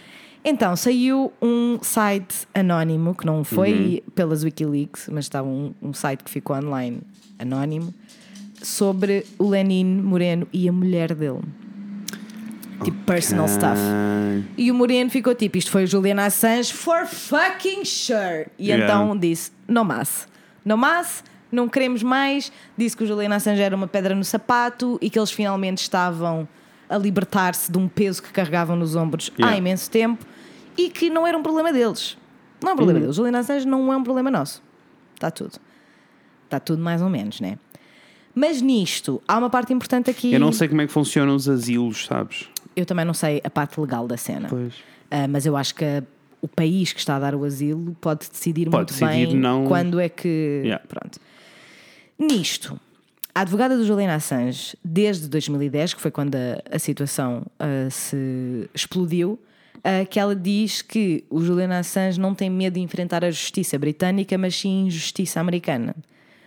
Então, 0.44 0.74
saiu 0.74 1.32
um 1.40 1.78
site 1.82 2.48
anónimo, 2.52 3.14
que 3.14 3.24
não 3.24 3.44
foi 3.44 4.02
pelas 4.14 4.42
Wikileaks, 4.42 5.08
mas 5.12 5.26
estava 5.26 5.46
um, 5.46 5.72
um 5.80 5.92
site 5.92 6.24
que 6.24 6.30
ficou 6.30 6.56
online 6.56 7.00
anónimo, 7.38 7.94
sobre 8.60 9.24
o 9.38 9.48
Lenin 9.48 9.84
Moreno 9.84 10.46
e 10.52 10.68
a 10.68 10.72
mulher 10.72 11.14
dele. 11.14 11.40
Tipo, 12.82 12.96
personal 13.04 13.46
stuff. 13.46 13.80
E 14.56 14.70
o 14.70 14.74
Moreno 14.74 15.08
ficou 15.10 15.34
tipo: 15.36 15.56
Isto 15.56 15.70
foi 15.70 15.84
o 15.84 15.86
Julian 15.86 16.16
Assange 16.20 16.72
for 16.72 17.06
fucking 17.06 17.84
sure. 17.84 18.46
E 18.58 18.66
Yeah. 18.70 18.84
então 18.84 19.16
disse: 19.16 19.52
Não 19.68 19.84
mas. 19.84 20.26
Não 20.64 20.76
mas, 20.76 21.22
não 21.52 21.68
queremos 21.68 22.02
mais. 22.02 22.50
Disse 22.76 22.96
que 22.96 23.04
o 23.04 23.06
Julian 23.06 23.34
Assange 23.34 23.60
era 23.62 23.76
uma 23.76 23.86
pedra 23.86 24.14
no 24.14 24.24
sapato 24.24 24.98
e 25.00 25.08
que 25.10 25.18
eles 25.18 25.30
finalmente 25.30 25.78
estavam 25.78 26.48
a 26.88 26.96
libertar-se 26.98 27.70
de 27.70 27.78
um 27.78 27.86
peso 27.88 28.22
que 28.22 28.32
carregavam 28.32 28.74
nos 28.76 28.96
ombros 28.96 29.30
há 29.36 29.42
Yeah. 29.42 29.58
imenso 29.58 29.90
tempo 29.90 30.24
e 30.76 30.88
que 30.90 31.08
não 31.10 31.26
era 31.26 31.36
um 31.38 31.42
problema 31.42 31.72
deles. 31.72 32.16
Não 32.62 32.70
é 32.70 32.72
um 32.72 32.76
problema 32.76 32.98
Uhum. 32.98 33.04
deles. 33.06 33.18
O 33.18 33.22
Julian 33.24 33.38
Assange 33.38 33.66
não 33.66 33.92
é 33.92 33.96
um 33.96 34.02
problema 34.02 34.30
nosso. 34.30 34.62
Está 35.14 35.30
tudo. 35.30 35.52
Está 36.44 36.58
tudo 36.60 36.82
mais 36.82 37.00
ou 37.02 37.08
menos, 37.08 37.40
né? 37.40 37.58
Mas 38.34 38.60
nisto, 38.62 39.20
há 39.28 39.36
uma 39.38 39.50
parte 39.50 39.72
importante 39.72 40.10
aqui. 40.10 40.32
Eu 40.32 40.40
não 40.40 40.52
sei 40.52 40.68
como 40.68 40.80
é 40.80 40.86
que 40.86 40.92
funcionam 40.92 41.34
os 41.34 41.48
asilos, 41.48 42.06
sabes? 42.06 42.48
Eu 42.74 42.86
também 42.86 43.04
não 43.04 43.12
sei 43.14 43.40
a 43.44 43.50
parte 43.50 43.78
legal 43.80 44.06
da 44.08 44.16
cena. 44.16 44.48
Pois. 44.48 44.74
Ah, 45.10 45.28
mas 45.28 45.44
eu 45.44 45.56
acho 45.56 45.74
que 45.74 45.84
a- 45.84 46.02
o 46.40 46.48
país 46.48 46.92
que 46.92 46.98
está 46.98 47.16
a 47.16 47.18
dar 47.18 47.34
o 47.34 47.44
asilo 47.44 47.94
pode 48.00 48.28
decidir 48.30 48.64
Pode 48.70 48.76
muito 48.76 48.88
decidir 49.10 49.26
bem 49.32 49.36
não- 49.36 49.66
quando 49.66 50.00
é 50.00 50.08
que. 50.08 50.62
Yeah. 50.64 50.82
Pronto. 50.88 51.18
Nisto, 52.26 52.78
a 53.34 53.40
advogada 53.40 53.76
do 53.76 53.84
Julian 53.84 54.14
Assange, 54.14 54.76
desde 54.84 55.28
2010, 55.28 55.94
que 55.94 56.00
foi 56.00 56.10
quando 56.10 56.34
a, 56.36 56.62
a 56.76 56.78
situação 56.78 57.44
ah, 57.58 57.88
se 57.90 58.68
explodiu, 58.74 59.38
ah, 59.82 60.04
que 60.04 60.20
ela 60.20 60.34
diz 60.36 60.82
que 60.82 61.24
o 61.30 61.40
Julian 61.42 61.70
Assange 61.78 62.20
não 62.20 62.34
tem 62.34 62.48
medo 62.50 62.74
de 62.74 62.80
enfrentar 62.80 63.24
a 63.24 63.30
justiça 63.30 63.78
britânica, 63.78 64.36
mas 64.38 64.54
sim 64.54 64.86
a 64.86 64.90
justiça 64.90 65.40
americana. 65.40 65.94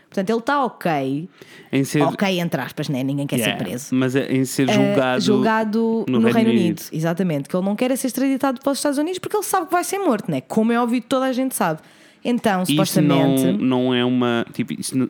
Portanto, 0.08 0.30
ele 0.30 0.40
está 0.40 0.64
ok, 0.64 1.28
Em 1.74 1.84
ser, 1.84 2.02
ok, 2.04 2.40
entre 2.40 2.62
aspas, 2.62 2.88
né? 2.88 3.04
ninguém 3.04 3.28
quer 3.28 3.36
Yeah, 3.38 3.58
ser 3.58 3.64
preso. 3.66 3.94
Mas 3.96 4.16
é 4.16 4.32
em 4.32 4.46
ser 4.46 4.70
Eh, 4.70 4.74
julgado. 4.74 5.22
julgado 5.22 6.06
no 6.08 6.20
no, 6.20 6.26
Reino 6.30 6.36
Reino, 6.36 6.50
Unido. 6.52 6.80
Unido. 6.80 6.84
Exatamente, 6.94 7.50
que 7.50 7.56
ele 7.58 7.66
não 7.66 7.76
quer 7.76 7.92
é 7.92 7.98
ser 7.98 8.08
extraditado 8.08 8.62
para 8.62 8.72
os 8.72 8.78
Estados 8.78 8.98
Unidos 8.98 9.20
porque 9.20 9.36
ele 9.36 9.44
sabe 9.44 9.66
que 9.66 9.74
vai 9.74 9.84
ser 9.84 9.98
morto, 10.00 10.32
né? 10.32 10.40
Como 10.40 10.72
é 10.72 10.80
óbvio, 10.80 11.02
toda 11.02 11.26
a 11.26 11.34
gente 11.34 11.54
sabe. 11.54 11.82
Então, 12.24 12.62
Isso 12.64 12.72
supostamente. 12.72 13.44
não, 13.44 13.54
não 13.58 13.94
é 13.94 14.06
uma. 14.06 14.46
Tipo, 14.54 14.80
isso 14.80 14.98
não- 14.98 15.10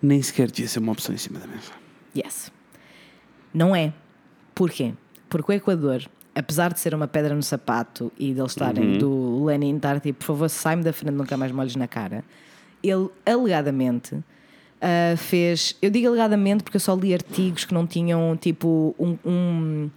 nem 0.00 0.20
sequer 0.22 0.50
devia 0.50 0.68
ser 0.68 0.78
uma 0.78 0.92
opção 0.92 1.14
em 1.14 1.18
cima 1.18 1.38
da 1.40 1.46
mesa. 1.46 1.72
Yes. 2.16 2.50
Não 3.52 3.74
é. 3.74 3.92
Porquê? 4.54 4.92
Porque 5.28 5.52
o 5.52 5.54
Equador, 5.54 6.02
apesar 6.34 6.72
de 6.72 6.80
ser 6.80 6.94
uma 6.94 7.06
pedra 7.08 7.34
no 7.34 7.42
sapato 7.42 8.12
e 8.18 8.32
deles 8.34 8.52
estarem 8.52 8.92
Uhum. 8.92 8.98
do 8.98 9.44
Lenin 9.44 9.76
estar 9.76 10.00
tipo, 10.00 10.18
por 10.20 10.26
favor, 10.26 10.48
sai-me 10.48 10.82
da 10.82 10.92
frente, 10.92 11.14
nunca 11.14 11.36
mais 11.36 11.52
molhes 11.52 11.76
na 11.76 11.86
cara, 11.88 12.24
ele 12.82 13.08
alegadamente 13.26 14.16
ah, 14.80 15.16
fez. 15.16 15.76
Eu 15.82 15.90
digo 15.90 16.06
alegadamente 16.08 16.62
porque 16.62 16.76
eu 16.76 16.80
só 16.80 16.94
li 16.94 17.12
artigos 17.12 17.64
que 17.64 17.74
não 17.74 17.86
tinham 17.86 18.36
tipo 18.36 18.94
um. 18.98 19.16
um- 19.24 19.90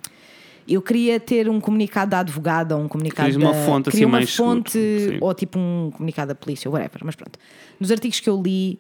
eu 0.67 0.81
queria 0.81 1.19
ter 1.19 1.49
um 1.49 1.59
comunicado 1.59 2.11
da 2.11 2.19
advogada 2.19 2.75
ou 2.77 2.83
um 2.83 2.87
comunicado 2.87 3.29
Querias 3.29 3.43
uma 3.43 3.51
da, 3.53 3.65
fonte, 3.65 3.89
assim, 3.89 4.05
uma 4.05 4.17
mais 4.19 4.33
fonte 4.35 5.17
ou 5.19 5.33
tipo 5.33 5.59
um 5.59 5.91
comunicado 5.91 6.29
da 6.29 6.35
polícia, 6.35 6.69
whatever, 6.71 7.01
mas 7.03 7.15
pronto. 7.15 7.37
Nos 7.79 7.91
artigos 7.91 8.19
que 8.19 8.29
eu 8.29 8.41
li, 8.41 8.79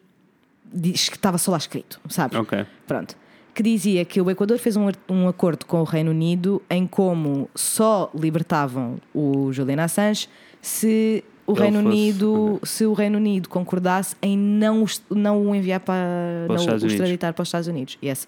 diz 0.73 1.09
que 1.09 1.15
estava 1.15 1.37
só 1.37 1.51
lá 1.51 1.57
escrito, 1.57 1.99
sabes? 2.09 2.37
Ok. 2.39 2.65
Pronto. 2.87 3.15
Que 3.53 3.61
dizia 3.61 4.05
que 4.05 4.21
o 4.21 4.29
Equador 4.31 4.57
fez 4.57 4.77
um, 4.77 4.87
um 5.09 5.27
acordo 5.27 5.65
com 5.65 5.81
o 5.81 5.83
Reino 5.83 6.11
Unido 6.11 6.61
em 6.69 6.87
como 6.87 7.49
só 7.53 8.09
libertavam 8.15 8.97
o 9.13 9.51
Julian 9.51 9.83
Assange 9.83 10.29
se 10.61 11.23
o 11.45 11.51
Ele 11.53 11.61
Reino 11.61 11.77
fosse- 11.81 11.87
Unido 11.87 12.59
se 12.63 12.85
o 12.85 12.93
Reino 12.93 13.17
Unido 13.17 13.49
concordasse 13.49 14.15
em 14.21 14.37
não, 14.37 14.85
não 15.09 15.47
o 15.49 15.53
enviar 15.55 15.81
para 15.81 16.45
Para 16.47 16.55
os 16.55 16.65
não 16.65 16.73
o 16.75 16.85
extraditar 16.87 17.33
para 17.33 17.41
os 17.43 17.47
Estados 17.49 17.67
Unidos. 17.67 17.97
Yes. 18.01 18.25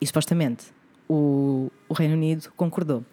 E 0.00 0.06
supostamente 0.06 0.64
o, 1.08 1.70
o 1.88 1.92
Reino 1.92 2.14
Unido 2.14 2.48
concordou. 2.56 3.04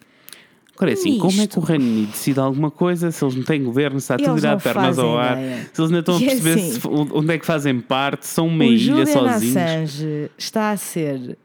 Agora 0.75 0.91
é 0.91 0.93
assim, 0.93 1.17
como 1.19 1.39
é 1.41 1.45
que 1.47 1.59
o 1.59 1.61
Reino 1.61 1.85
Unido 1.85 2.11
decide 2.11 2.39
alguma 2.39 2.71
coisa 2.71 3.11
se 3.11 3.23
eles 3.23 3.35
não 3.35 3.43
têm 3.43 3.63
governo, 3.63 3.99
se 3.99 4.05
está 4.05 4.17
tudo 4.17 4.45
a 4.47 4.51
não 4.51 4.59
pernas 4.59 4.97
ao 4.97 5.15
ar, 5.17 5.37
ideia. 5.37 5.69
se 5.71 5.79
eles 5.81 5.91
ainda 5.91 5.99
estão 5.99 6.15
a 6.15 6.19
E 6.19 6.25
perceber 6.25 6.53
assim, 6.53 6.71
se- 6.79 6.87
onde 6.87 7.33
é 7.33 7.37
que 7.37 7.45
fazem 7.45 7.79
parte, 7.79 8.25
são 8.25 8.47
uma 8.47 8.63
o 8.63 8.67
ilha 8.67 8.77
Julian 8.77 9.05
sozinhos. 9.05 9.57
Assange 9.57 10.31
está 10.37 10.71
a 10.71 10.77
ser 10.77 11.37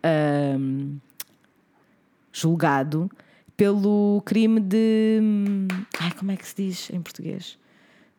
julgado 2.32 3.10
pelo 3.56 4.22
crime 4.24 4.60
de. 4.60 5.18
hum, 5.22 5.66
Ai, 6.00 6.12
como 6.18 6.30
é 6.30 6.36
que 6.36 6.46
se 6.46 6.54
diz 6.56 6.90
em 6.90 7.00
português? 7.00 7.58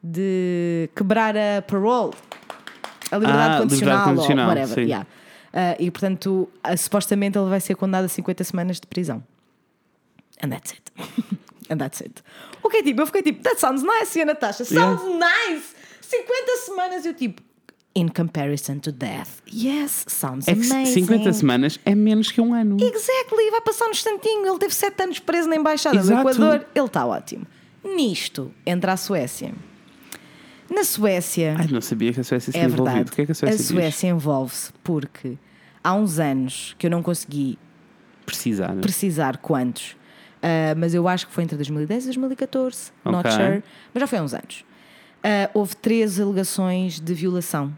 De 0.02 0.90
quebrar 0.96 1.36
a 1.38 1.62
parole. 1.62 2.14
A 3.12 3.18
liberdade 3.18 3.56
Ah, 3.56 3.60
condicional, 3.62 3.96
liberdade 3.98 4.16
condicional, 4.16 4.50
ou 4.50 4.56
whatever. 4.56 4.84
yeah. 4.86 5.08
Ah, 5.54 5.76
e 5.80 5.90
portanto, 5.90 6.50
supostamente 6.78 7.38
ele 7.38 7.50
vai 7.50 7.60
ser 7.60 7.76
condenado 7.76 8.06
a 8.06 8.10
50 8.10 8.44
semanas 8.44 8.80
de 8.80 8.88
prisão. 8.88 9.24
And 10.44 10.50
that's 10.50 10.72
it. 10.74 10.92
And 11.70 11.78
that's 11.78 12.00
it. 12.02 12.24
O 12.64 12.70
que 12.70 12.78
é 12.78 12.84
tipo? 12.84 13.02
Eu 13.02 13.06
fiquei 13.08 13.22
tipo, 13.24 13.44
that 13.44 13.60
sounds 13.60 13.84
nice, 13.84 14.18
e 14.18 14.22
a 14.22 14.26
Natasha, 14.26 14.64
sounds 14.64 15.02
nice! 15.04 15.76
50 16.02 16.58
semanas, 16.66 17.06
eu 17.06 17.14
tipo, 17.14 17.42
in 17.94 18.08
comparison 18.08 18.80
to 18.80 18.92
death. 18.92 19.42
Yes, 19.52 20.06
sounds 20.08 20.48
É 20.48 20.54
que 20.56 20.62
amazing. 20.72 20.94
50 21.06 21.34
semanas 21.34 21.80
é 21.84 21.94
menos 21.94 22.32
que 22.32 22.40
um 22.40 22.54
ano. 22.54 22.78
Exactly, 22.80 23.52
vai 23.52 23.60
passar 23.62 23.88
um 23.88 23.92
instantinho. 23.92 24.48
Ele 24.48 24.58
teve 24.60 24.74
7 24.74 25.04
anos 25.04 25.20
preso 25.20 25.50
na 25.50 25.58
embaixada 25.58 25.98
Exato. 25.98 26.24
do 26.24 26.30
Equador. 26.30 26.66
Ele 26.74 26.86
está 26.86 27.06
ótimo. 27.06 27.46
Nisto, 27.84 28.54
entra 28.66 28.94
a 28.94 28.98
Suécia. 28.98 29.54
Na 30.74 30.84
Suécia. 30.86 31.56
Ai, 31.60 31.68
não 31.70 31.82
sabia 31.82 32.14
que 32.14 32.20
a 32.22 32.24
Suécia 32.24 32.54
se 32.54 32.58
É 32.58 32.66
verdade. 32.68 33.12
O 33.12 33.14
que 33.16 33.22
é 33.24 33.26
que 33.26 33.32
a 33.34 33.36
Suécia, 33.36 33.76
diz? 33.90 34.04
envolve-se 34.06 34.72
porque 34.84 35.38
há 35.84 35.94
uns 35.94 36.18
anos 36.18 36.76
que 36.78 36.88
eu 36.88 36.92
não 36.92 37.04
consegui 37.04 37.58
Precisar. 38.26 38.74
né? 38.74 38.82
precisar 38.82 39.38
quantos, 39.38 39.97
ah, 40.42 40.76
mas 40.78 40.94
eu 40.94 41.08
acho 41.08 41.28
que 41.28 41.34
foi 41.34 41.44
entre 41.44 41.56
2010 41.56 42.04
e 42.04 42.08
2014, 42.08 42.92
not 43.06 43.18
Ok. 43.28 43.32
sure, 43.32 43.64
mas 43.94 44.02
já 44.02 44.08
foi 44.08 44.20
há 44.20 44.24
uns 44.24 44.34
anos. 44.34 44.66
Ah, 45.24 45.50
houve 45.54 45.76
três 45.76 46.20
alegações 46.20 47.00
de 47.00 47.14
violação. 47.14 47.72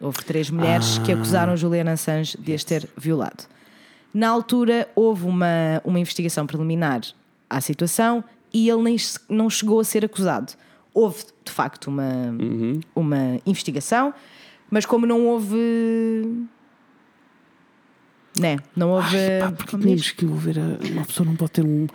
Houve 0.00 0.24
três 0.24 0.48
mulheres 0.48 0.98
que 0.98 1.10
Ah. 1.10 1.14
acusaram 1.16 1.56
Julian 1.56 1.90
Assange 1.90 2.36
de 2.38 2.54
as 2.54 2.62
ter 2.64 2.88
violado. 2.96 3.44
Na 4.14 4.28
altura, 4.28 4.88
houve 4.94 5.26
uma, 5.26 5.82
uma 5.84 5.98
investigação 5.98 6.46
preliminar 6.46 7.00
à 7.50 7.60
situação 7.60 8.22
e 8.54 8.68
ele 8.70 8.82
nem, 8.82 8.96
não 9.28 9.50
chegou 9.50 9.80
a 9.80 9.84
ser 9.84 10.04
acusado. 10.04 10.52
Houve, 10.94 11.24
de 11.44 11.50
facto, 11.52 11.88
uma, 11.88 12.10
Uhum. 12.40 12.80
uma 12.94 13.38
investigação, 13.44 14.14
mas 14.70 14.86
como 14.86 15.04
não 15.06 15.26
houve. 15.26 15.56
Né? 18.40 18.56
Não 18.76 18.90
houve. 18.90 19.16
Pá, 19.40 19.52
porque 19.52 19.76
tínhamos 19.78 20.10
que 20.10 20.24
envolver 20.24 20.58
a... 20.58 20.92
uma 20.92 21.04
pessoa 21.04 21.26
não 21.26 21.36
pode 21.36 21.52
ter 21.52 21.64
um. 21.64 21.86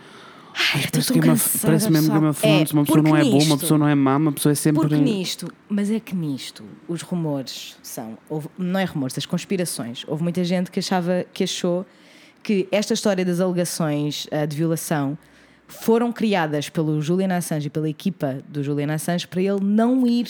Ai, 0.56 0.84
eu 0.84 0.90
parece, 0.92 1.14
Game 1.14 1.30
of- 1.32 1.44
cansada, 1.44 1.66
parece 1.66 1.92
mesmo 1.92 2.08
sabe? 2.08 2.20
Game 2.20 2.30
of 2.30 2.42
Thrones. 2.42 2.70
É, 2.70 2.74
uma 2.74 2.84
pessoa 2.84 2.86
porque 2.86 3.10
não 3.10 3.18
é 3.18 3.22
boa, 3.24 3.34
uma 3.34 3.40
nisto- 3.40 3.58
pessoa 3.58 3.78
não 3.80 3.88
é 3.88 3.96
má, 3.96 4.18
uma 4.18 4.32
pessoa 4.32 4.52
é 4.52 4.56
sempre. 4.56 4.82
Porque 4.82 4.96
nisto, 4.96 5.52
mas 5.68 5.90
é 5.90 6.00
que 6.00 6.16
nisto, 6.16 6.64
os 6.88 7.02
rumores 7.02 7.76
são, 7.82 8.18
houve- 8.30 8.50
não 8.58 8.80
é 8.80 8.84
rumores, 8.86 9.18
as 9.18 9.26
conspirações. 9.26 10.04
Houve 10.08 10.22
muita 10.22 10.44
gente 10.44 10.70
que 10.70 10.78
achava, 10.80 11.26
que 11.34 11.44
achou 11.44 11.86
que 12.44 12.68
esta 12.72 12.94
história 12.94 13.26
das 13.26 13.40
alegações 13.40 14.28
ah, 14.32 14.46
de 14.46 14.56
violação 14.56 15.18
foram 15.68 16.12
criadas 16.12 16.70
pelo 16.70 17.02
Julian 17.02 17.36
Assange 17.36 17.66
e 17.68 17.70
pela 17.72 17.90
equipa 17.90 18.38
do 18.48 18.62
Julian 18.62 18.94
Assange 18.94 19.26
para 19.28 19.42
ele 19.42 19.60
não 19.64 20.06
ir 20.06 20.28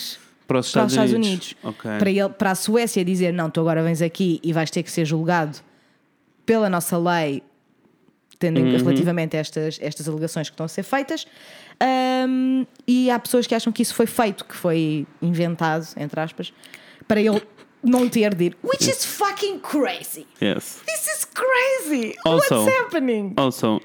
para 0.48 0.60
os 0.60 0.72
para 0.72 0.86
Estados, 0.86 0.94
os 0.94 0.94
Estados 0.94 1.14
Unidos. 1.14 1.28
Unidos. 1.52 1.56
Ok. 1.64 1.92
Para, 2.00 2.10
ele, 2.10 2.30
para 2.30 2.52
a 2.52 2.56
Suécia 2.56 3.04
dizer: 3.04 3.34
não, 3.34 3.50
tu 3.50 3.60
agora 3.60 3.84
vens 3.84 4.02
aqui 4.02 4.40
e 4.42 4.54
vais 4.54 4.70
ter 4.72 4.84
que 4.84 4.92
ser 4.92 5.04
julgado 5.04 5.58
pela 6.46 6.70
nossa 6.70 6.98
lei, 6.98 7.42
tendo 8.40 8.60
em- 8.60 8.78
relativamente 8.78 9.38
a 9.38 9.40
estas, 9.40 9.78
estas 9.82 10.08
alegações 10.08 10.50
que 10.50 10.54
estão 10.54 10.66
a 10.66 10.70
ser 10.70 10.84
feitas. 10.84 11.26
Ahm, 11.80 12.66
e 12.88 13.10
há 13.10 13.18
pessoas 13.20 13.48
que 13.48 13.56
acham 13.56 13.72
que 13.72 13.82
isso 13.82 13.96
foi 13.96 14.06
feito, 14.06 14.46
que 14.46 14.56
foi 14.56 15.08
inventado, 15.22 15.88
entre 15.98 16.20
aspas, 16.20 16.54
para 17.08 17.20
ele 17.22 17.42
não 17.84 18.08
ter 18.08 18.34
de 18.34 18.46
ir. 18.46 18.58
Which 18.64 18.90
is 18.90 19.04
fucking 19.06 19.60
crazy! 19.60 20.26
Yes. 20.42 20.82
This 20.86 21.08
is 21.08 21.26
crazy! 21.26 22.14
Also- 22.26 22.64
What's 22.66 22.78
happening? 22.80 23.34
Also, 23.36 23.82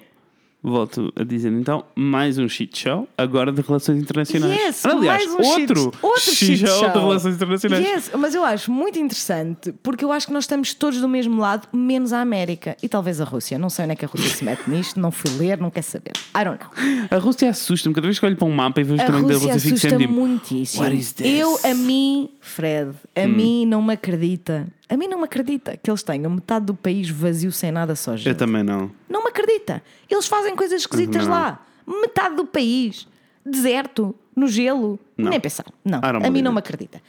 volto 0.69 1.13
a 1.17 1.25
dizer 1.25 1.53
então, 1.53 1.85
mais 1.95 2.39
um 2.39 2.49
shit 2.49 2.79
show, 2.79 3.09
agora 3.17 3.53
de 3.53 3.61
relações 3.63 4.03
internacionais. 4.03 4.59
Yes, 4.59 4.85
Aliás, 4.85 5.27
mais 5.27 5.35
um 5.35 5.51
outro, 5.51 5.81
shit, 5.81 5.99
outro 6.03 6.21
shit, 6.21 6.37
shit 6.37 6.67
show, 6.67 6.79
show 6.79 6.91
de 6.91 6.99
relações 6.99 7.35
internacionais. 7.35 7.87
Yes, 7.87 8.11
mas 8.17 8.35
eu 8.35 8.45
acho 8.45 8.71
muito 8.71 8.99
interessante 8.99 9.73
porque 9.83 10.05
eu 10.05 10.13
acho 10.13 10.27
que 10.27 10.33
nós 10.33 10.45
estamos 10.45 10.75
todos 10.75 11.01
do 11.01 11.09
mesmo 11.09 11.41
lado, 11.41 11.69
menos 11.73 12.13
a 12.13 12.21
América 12.21 12.77
e 12.83 12.89
talvez 12.89 13.21
a 13.21 13.25
Rússia. 13.25 13.59
Não 13.59 13.71
sei 13.71 13.85
onde 13.85 13.93
é 13.93 13.97
que 13.97 14.05
a 14.05 14.09
Rússia 14.09 14.31
se 14.31 14.45
mete 14.45 14.69
nisto, 14.69 15.01
não 15.01 15.11
fui 15.11 15.31
ler, 15.39 15.59
não 15.59 15.71
quer 15.71 15.83
saber. 15.83 16.13
I 16.37 16.45
don't 16.45 16.59
know. 16.59 17.09
A 17.11 17.19
Rússia 17.19 17.51
assusta-me, 17.51 17.95
cada 17.95 18.07
vez 18.07 18.19
que 18.19 18.27
olho 18.27 18.37
para 18.37 18.47
um 18.47 18.53
mapa 18.55 18.81
e 18.81 18.85
vejo 18.85 19.03
o 19.03 19.07
tamanho 19.07 19.27
da 19.27 19.35
Rússia 19.35 19.61
fico 19.61 19.79
sempre 19.79 19.99
tipo, 19.99 20.13
muitíssimo. 20.13 20.85
Eu, 21.21 21.59
a 21.65 21.75
mim, 21.75 22.31
Fred, 22.41 22.93
a 23.15 23.27
mim 23.27 23.67
não 23.67 23.83
me 23.83 23.95
acredita. 23.95 24.67
A 24.89 24.97
mim 24.97 25.07
não 25.07 25.19
me 25.19 25.25
acredita 25.25 25.77
que 25.77 25.91
eles 25.91 26.03
tenham 26.03 26.31
metade 26.31 26.65
do 26.67 26.75
país 26.75 27.11
vazio 27.11 27.53
sem 27.53 27.71
nada 27.71 27.95
só 27.95 28.17
gente. 28.17 28.29
Eu 28.29 28.35
também 28.35 28.63
não. 28.63 28.91
Não 29.09 29.23
me 29.23 29.29
acredita. 29.29 29.83
Eles 30.09 30.27
fazem 30.27 30.57
coisas 30.57 30.81
esquisitas 30.81 31.27
Não. 31.27 31.35
lá. 31.35 31.67
Metade 31.87 32.37
do 32.37 32.47
país. 32.47 33.07
Deserto, 33.45 34.15
no 34.35 34.47
gelo. 34.47 34.99
Não. 35.17 35.31
Nem 35.31 35.39
pensar. 35.41 35.67
Não, 35.85 36.01
a 36.03 36.31
mim 36.31 36.41
não 36.41 36.53
me 36.53 36.59
it. 36.59 36.67
acredita. 36.69 37.03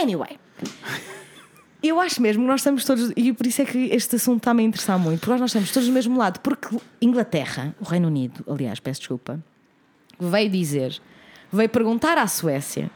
Anyway. 0.00 0.38
Eu 1.82 2.00
acho 2.00 2.20
mesmo 2.20 2.42
que 2.42 2.48
nós 2.48 2.60
estamos 2.60 2.84
todos. 2.84 3.12
E 3.16 3.32
por 3.32 3.46
isso 3.46 3.62
é 3.62 3.64
que 3.64 3.78
este 3.92 4.16
assunto 4.16 4.38
está-me 4.38 4.62
a 4.62 4.66
interessar 4.66 4.98
muito. 4.98 5.20
Porque 5.20 5.38
nós 5.40 5.50
estamos 5.50 5.70
todos 5.70 5.88
do 5.88 5.94
mesmo 5.94 6.16
lado. 6.18 6.40
Porque 6.40 6.68
Inglaterra, 7.00 7.74
o 7.80 7.84
Reino 7.84 8.08
Unido, 8.08 8.44
aliás, 8.48 8.80
peço 8.80 9.00
desculpa, 9.00 9.42
veio 10.18 10.50
dizer, 10.50 10.98
veio 11.52 11.68
perguntar 11.68 12.18
à 12.18 12.26
Suécia 12.26 12.90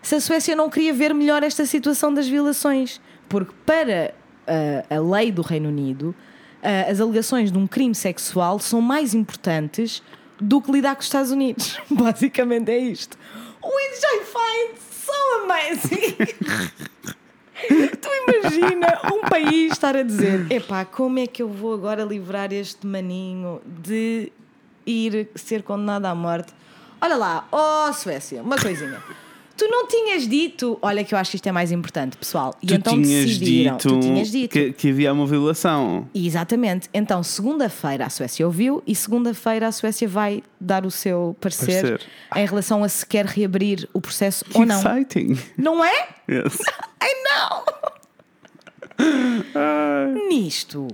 se 0.00 0.14
a 0.16 0.20
Suécia 0.20 0.56
não 0.56 0.68
queria 0.68 0.92
ver 0.92 1.14
melhor 1.14 1.42
esta 1.42 1.64
situação 1.66 2.12
das 2.12 2.26
violações. 2.26 3.00
Porque 3.32 3.54
para 3.64 4.12
ah, 4.46 4.94
a 4.94 5.00
lei 5.00 5.32
do 5.32 5.40
Reino 5.40 5.70
Unido, 5.70 6.14
ah, 6.62 6.90
as 6.90 7.00
alegações 7.00 7.50
de 7.50 7.56
um 7.56 7.66
crime 7.66 7.94
sexual 7.94 8.58
são 8.58 8.82
mais 8.82 9.14
importantes 9.14 10.02
do 10.38 10.60
que 10.60 10.70
lidar 10.70 10.94
com 10.94 11.00
os 11.00 11.06
Estados 11.06 11.30
Unidos. 11.30 11.78
Basicamente 11.90 12.70
é 12.70 12.76
isto. 12.76 13.16
Which 13.64 14.04
I 14.04 14.22
find 14.22 14.78
so 14.78 15.44
amazing. 15.44 16.16
Tu 17.62 18.08
imagina 18.28 19.00
um 19.14 19.20
país 19.20 19.72
estar 19.72 19.96
a 19.96 20.02
dizer: 20.02 20.50
epá, 20.50 20.84
como 20.84 21.20
é 21.20 21.26
que 21.26 21.40
eu 21.42 21.48
vou 21.48 21.72
agora 21.72 22.02
livrar 22.02 22.52
este 22.52 22.86
maninho 22.86 23.62
de 23.64 24.30
ir 24.84 25.28
ser 25.36 25.62
condenado 25.62 26.06
à 26.06 26.14
morte? 26.14 26.52
Olha 27.00 27.16
lá, 27.16 27.48
oh 27.52 27.92
Suécia, 27.94 28.42
uma 28.42 28.58
coisinha. 28.58 29.00
Tu 29.62 29.68
não 29.68 29.86
tinhas 29.86 30.26
dito, 30.26 30.76
olha 30.82 31.04
que 31.04 31.14
eu 31.14 31.18
acho 31.18 31.30
que 31.30 31.36
isto 31.36 31.46
é 31.48 31.52
mais 31.52 31.70
importante, 31.70 32.16
pessoal. 32.16 32.52
E 32.60 32.66
Tu 32.66 32.74
então 32.74 32.94
tinhas 33.00 33.26
decidiram. 33.26 33.76
dito, 33.76 33.88
tu 33.90 34.00
tinhas 34.00 34.28
dito. 34.28 34.50
Que, 34.50 34.72
que 34.72 34.90
havia 34.90 35.12
uma 35.12 35.24
violação. 35.24 36.08
Exatamente. 36.12 36.88
Então, 36.92 37.22
segunda-feira 37.22 38.06
a 38.06 38.10
Suécia 38.10 38.44
ouviu 38.44 38.82
e 38.84 38.92
segunda-feira 38.96 39.68
a 39.68 39.72
Suécia 39.72 40.08
vai 40.08 40.42
dar 40.60 40.84
o 40.84 40.90
seu 40.90 41.36
parecer, 41.40 41.80
Parecer. 41.82 42.00
em 42.34 42.44
relação 42.44 42.82
a 42.82 42.88
se 42.88 43.06
quer 43.06 43.24
reabrir 43.24 43.88
o 43.92 44.00
processo 44.00 44.44
ou 44.52 44.66
não. 44.66 44.80
Exciting. 44.80 45.38
Não 45.56 45.84
é? 45.84 46.08
Yes. 46.28 46.58
Ai 46.98 47.10
não! 47.24 47.64
Nisto, 50.28 50.88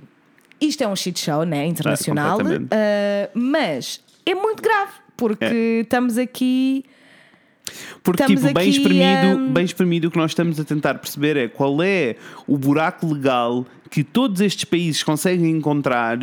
isto 0.61 0.83
é 0.85 0.89
um 0.89 0.95
shit 0.95 1.19
show, 1.19 1.43
né? 1.45 1.64
Internacional, 1.64 2.39
ah, 2.71 3.31
mas 3.33 4.01
é 4.27 4.35
muito 4.35 4.62
grave 4.62 4.93
porque 5.16 5.45
É. 5.45 5.81
estamos 5.81 6.19
aqui. 6.19 6.85
Porque, 8.03 8.22
Estamos 8.22 8.43
tipo, 8.43 8.55
bem 8.55 8.70
espremido, 8.70 9.26
hum, 9.39 9.53
bem 9.53 9.64
espremido, 9.64 10.09
o 10.09 10.11
que 10.11 10.18
nós 10.18 10.31
estamos 10.31 10.59
a 10.61 10.64
tentar 10.64 10.95
perceber 10.95 11.37
é 11.37 11.49
qual 11.49 11.83
é 11.83 12.16
o 12.47 12.57
buraco 12.57 13.07
legal 13.12 13.66
que 13.91 14.03
todos 14.05 14.41
estes 14.41 14.64
países 14.64 15.03
conseguem 15.03 15.51
encontrar 15.51 16.18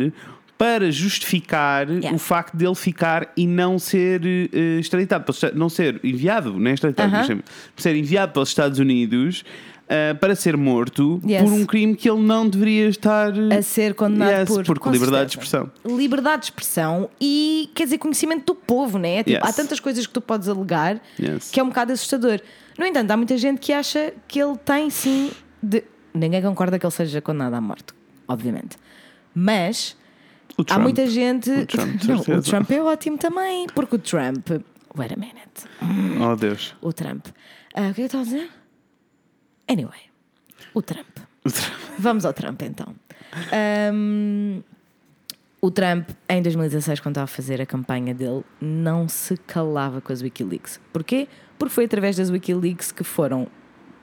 para 0.58 0.90
justificar 0.90 1.86
Yeah. 1.88 2.14
o 2.14 2.18
facto 2.18 2.56
dele 2.56 2.74
ficar 2.74 3.30
e 3.36 3.46
não 3.46 3.78
ser 3.78 4.22
eh, 4.24 4.78
extraditado, 4.80 5.24
não 5.54 5.68
ser 5.68 6.00
enviado, 6.02 6.58
não 6.58 6.70
é 6.70 6.74
extraditado, 6.74 7.14
Aham. 7.14 7.40
mas 7.74 7.82
ser 7.82 7.94
enviado 7.94 8.32
para 8.32 8.42
os 8.42 8.48
Estados 8.48 8.78
Unidos 8.78 9.44
eh, 9.88 10.14
para 10.14 10.34
ser 10.34 10.56
morto 10.56 11.20
Yes. 11.26 11.42
por 11.42 11.52
um 11.52 11.64
crime 11.66 11.94
que 11.94 12.08
ele 12.10 12.20
não 12.22 12.48
deveria 12.48 12.88
estar 12.88 13.32
A 13.56 13.62
ser 13.62 13.94
condenado 13.94 14.30
Yes, 14.30 14.48
por. 14.48 14.64
porque 14.64 14.90
liberdade 14.90 15.26
de 15.26 15.32
certeza. 15.34 15.68
expressão. 15.68 15.96
Liberdade 15.96 16.38
de 16.40 16.44
expressão 16.46 17.10
e, 17.20 17.70
quer 17.74 17.84
dizer, 17.84 17.98
conhecimento 17.98 18.46
do 18.46 18.54
povo, 18.54 18.98
né? 18.98 19.18
Tipo, 19.22 19.30
Yes. 19.30 19.40
Há 19.42 19.52
tantas 19.52 19.78
coisas 19.80 20.06
que 20.06 20.12
tu 20.12 20.20
podes 20.20 20.48
alegar 20.48 21.00
que 21.52 21.60
é 21.60 21.62
um 21.62 21.68
bocado 21.68 21.92
assustador. 21.92 22.40
No 22.78 22.84
entanto, 22.84 23.10
há 23.10 23.16
muita 23.16 23.36
gente 23.38 23.58
que 23.60 23.72
acha 23.72 24.12
que 24.28 24.40
ele 24.40 24.56
tem 24.58 24.90
sim. 24.90 25.30
De... 25.62 25.82
Ninguém 26.12 26.42
concorda 26.42 26.78
que 26.78 26.84
ele 26.86 26.90
seja 26.92 27.20
condenado 27.20 27.54
à 27.54 27.60
morte, 27.60 27.86
obviamente. 28.26 28.76
Mas 29.34 29.96
há 30.68 30.78
muita 30.78 31.06
gente. 31.06 31.50
O 31.50 31.66
Trump, 31.66 31.96
de 31.96 32.08
Não, 32.08 32.18
o. 32.38 32.42
Trump 32.42 32.70
é 32.70 32.82
ótimo 32.82 33.18
também, 33.18 33.66
porque 33.74 33.96
o 33.96 33.98
Trump. 33.98 34.48
Wait 34.96 35.12
a 35.12 35.16
minute. 35.16 36.22
Oh 36.22 36.34
Deus. 36.36 36.74
O 36.80 36.92
Trump. 36.92 37.26
Ah, 37.74 37.82
o 37.82 37.84
que 37.84 37.88
é 37.90 37.92
que 37.94 38.00
eu 38.02 38.06
estou 38.06 38.20
a 38.20 38.24
dizer? 38.24 38.48
Anyway, 39.68 39.98
o 40.74 40.82
Trump. 40.82 41.06
O 41.44 41.50
Trump. 41.50 41.74
Vamos 41.98 42.24
ao 42.24 42.32
Trump 42.32 42.62
então. 42.62 42.94
Ahm, 43.52 44.60
o 45.60 45.70
Trump, 45.70 46.10
em 46.28 46.42
2016, 46.42 47.00
quando 47.00 47.14
estava 47.14 47.24
a 47.24 47.26
fazer 47.26 47.60
a 47.60 47.66
campanha 47.66 48.14
dele, 48.14 48.44
não 48.60 49.08
se 49.08 49.36
calava 49.38 50.00
com 50.00 50.12
as 50.12 50.22
Wikileaks. 50.22 50.78
Porquê? 50.92 51.26
Porque 51.58 51.74
foi 51.74 51.84
através 51.86 52.16
das 52.16 52.30
Wikileaks 52.30 52.92
que 52.92 53.02
foram 53.02 53.48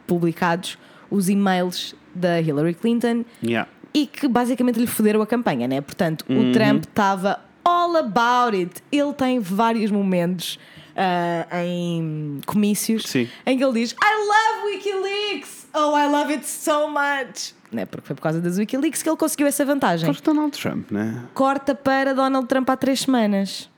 publicados 0.07 0.77
os 1.09 1.29
e-mails 1.29 1.95
da 2.13 2.41
Hillary 2.41 2.73
Clinton 2.73 3.23
Yeah. 3.41 3.69
e 3.93 4.05
que 4.07 4.27
basicamente 4.27 4.79
lhe 4.79 4.87
foderam 4.87 5.21
a 5.21 5.27
campanha, 5.27 5.67
né? 5.67 5.79
Portanto, 5.81 6.25
o 6.27 6.51
Trump 6.51 6.83
estava 6.85 7.39
all 7.63 7.95
about 7.97 8.57
it. 8.57 8.81
Ele 8.91 9.13
tem 9.13 9.39
vários 9.39 9.91
momentos 9.91 10.59
ah, 10.95 11.63
em 11.65 12.41
comícios 12.45 13.03
Sim. 13.03 13.27
em 13.45 13.57
que 13.57 13.63
ele 13.63 13.73
diz: 13.73 13.91
I 13.93 13.95
love 13.95 14.75
Wikileaks! 14.75 15.67
Oh, 15.73 15.97
I 15.97 16.07
love 16.07 16.31
it 16.33 16.45
so 16.47 16.87
much! 16.87 17.53
Né? 17.71 17.85
Porque 17.85 18.05
foi 18.05 18.15
por 18.15 18.21
causa 18.21 18.39
das 18.39 18.57
Wikileaks 18.57 19.01
que 19.01 19.09
ele 19.09 19.17
conseguiu 19.17 19.47
essa 19.47 19.65
vantagem. 19.65 20.05
Porque 20.05 20.21
Donald 20.23 20.55
Trump, 20.59 20.91
né? 20.91 21.23
Corta 21.33 21.73
para 21.73 22.13
Donald 22.13 22.47
Trump 22.47 22.69
há 22.69 22.77
três 22.77 23.01
semanas, 23.01 23.69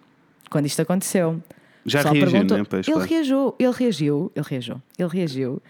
quando 0.50 0.66
isto 0.66 0.82
aconteceu. 0.82 1.42
Já 1.86 2.02
reagiu, 2.02 2.26
perguntou- 2.32 2.58
né? 2.58 2.64
Pois, 2.68 2.88
ele 2.88 2.94
claro. 2.96 3.10
reagiu, 3.10 3.56
ele 3.60 3.72
reagiu, 3.72 4.32
ele 4.36 4.46
reagiu, 4.50 4.82
ele 5.00 5.10
reagiu. 5.10 5.62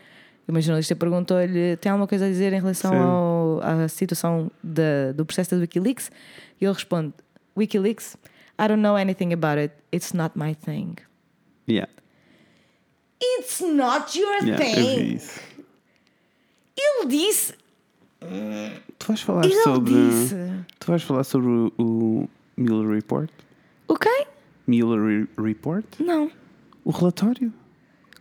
E 0.47 0.51
Uma 0.51 0.61
jornalista 0.61 0.95
perguntou-lhe: 0.95 1.75
tem 1.77 1.91
alguma 1.91 2.07
coisa 2.07 2.25
a 2.25 2.29
dizer 2.29 2.53
em 2.53 2.59
relação 2.59 2.93
ao- 2.95 3.61
à 3.61 3.87
situação 3.87 4.49
da- 4.63 5.11
do 5.15 5.25
processo 5.25 5.51
da 5.55 5.57
Wikileaks? 5.61 6.09
E 6.59 6.65
ele 6.65 6.73
responde: 6.73 7.13
Wikileaks? 7.55 8.15
I 8.57 8.67
don't 8.67 8.81
know 8.81 8.95
anything 8.95 9.33
about 9.33 9.59
it. 9.59 9.73
It's 9.93 10.13
not 10.13 10.37
my 10.37 10.55
thing. 10.55 10.95
Yeah. 11.67 11.87
It's 13.19 13.61
not 13.61 14.15
your 14.17 14.43
Yeah, 14.43 14.57
thing. 14.57 15.19
Ele 16.77 17.07
disse. 17.07 17.53
Tu 18.99 19.07
vais 19.07 19.21
falar 19.21 19.45
Ele 19.45 19.55
sobre. 19.63 19.93
disse. 19.93 20.35
Tu 20.79 20.87
vais 20.91 21.01
falar 21.03 21.23
sobre 21.23 21.47
o, 21.47 21.73
o 21.77 22.29
Mueller 22.57 22.89
Report? 22.95 23.29
O 23.87 23.95
quê? 23.97 24.27
Mueller 24.67 24.99
Re- 25.37 25.43
Report? 25.43 25.85
Não. 25.99 26.31
O 26.83 26.91
relatório 26.91 27.53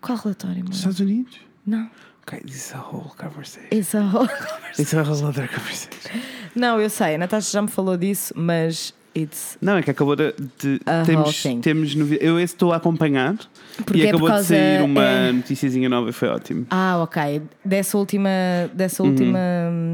Qual 0.01 0.18
relatório, 0.18 0.62
dos? 0.64 0.76
Estados 0.78 1.01
Unidos? 1.01 1.40
Não. 1.66 1.90
Ok, 2.22 2.40
this 2.40 2.57
is 2.68 2.74
a 2.74 2.78
whole 2.80 3.11
conversation. 3.16 3.68
It's 3.70 3.95
a 3.95 4.01
whole- 4.03 4.28
It's 4.78 4.95
a 4.95 5.03
whole 5.03 5.24
other 5.24 5.49
conversation. 5.49 6.20
Não, 6.55 6.80
eu 6.80 6.88
sei, 6.90 7.14
a 7.16 7.18
Natasha 7.18 7.51
já 7.51 7.62
me 7.62 7.68
falou 7.68 7.97
disso, 7.97 8.32
mas 8.36 8.95
it's. 9.17 9.57
Não, 9.61 9.77
é 9.77 9.83
que 9.83 9.91
acabou 9.91 10.15
de. 10.17 10.33
de- 10.59 10.81
temos, 11.07 11.43
temos 11.62 11.95
novi- 11.95 12.19
Eu 12.21 12.39
estou 12.41 12.73
a 12.73 12.77
acompanhar 12.77 13.37
Porque 13.85 14.01
e 14.01 14.07
é 14.07 14.09
acabou 14.09 14.31
de 14.31 14.45
sair 14.45 14.83
uma 14.83 15.03
é- 15.05 15.33
noticiazinha 15.33 15.89
nova 15.89 16.11
e 16.11 16.12
foi 16.12 16.29
ótimo. 16.29 16.67
Ah, 16.71 16.99
ok. 17.03 17.43
Dessa 17.65 17.97
última, 17.99 18.29
dessa 18.73 19.03
Uhum. 19.03 19.11
última 19.11 19.39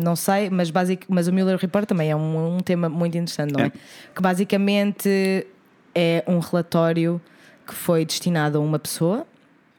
não 0.03 0.17
sei, 0.17 0.49
mas, 0.51 0.71
basic, 0.71 1.05
mas 1.09 1.29
o 1.29 1.33
Mueller 1.33 1.57
Report 1.59 1.87
também 1.87 2.11
é 2.11 2.17
um, 2.17 2.57
um 2.57 2.61
tema 2.61 2.89
muito 2.89 3.17
interessante, 3.17 3.53
não 3.53 3.61
é? 3.65 3.67
É. 3.67 3.73
Que 4.15 4.23
basicamente 4.23 5.47
é 5.95 6.25
um 6.27 6.39
relatório 6.39 7.21
que 7.67 7.75
foi 7.75 8.05
destinado 8.05 8.59
a 8.59 8.61
uma 8.61 8.79
pessoa 8.79 9.27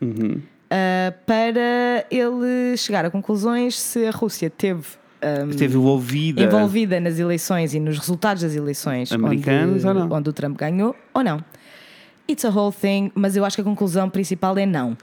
Uhum. 0.02 0.42
ah, 0.70 1.14
para 1.26 2.06
ele 2.10 2.76
chegar 2.78 3.06
a 3.06 3.10
conclusões 3.12 3.80
se 3.80 4.06
a 4.06 4.12
Rússia 4.12 4.50
teve. 4.50 5.01
Ah, 5.22 5.45
Esteve 5.49 5.76
envolvida. 5.78 6.41
envolvida 6.43 6.99
nas 6.99 7.19
eleições 7.19 7.74
e 7.74 7.80
nos 7.80 7.97
resultados 7.97 8.41
das 8.43 8.55
eleições 8.55 9.11
Americanas 9.11 9.86
onde, 9.86 9.99
ou 9.99 10.07
não? 10.07 10.17
onde 10.17 10.30
o 10.30 10.34
Trump 10.34 10.57
ganhou 10.57 10.95
ou 11.13 11.24
não. 11.24 11.43
It's 12.30 12.45
a 12.45 12.49
whole 12.49 12.74
thing, 12.74 13.11
mas 13.13 13.36
eu 13.36 13.43
acho 13.43 13.55
que 13.57 13.61
a 13.61 13.65
conclusão 13.65 14.09
principal 14.09 14.57
é 14.57 14.65
não. 14.65 14.97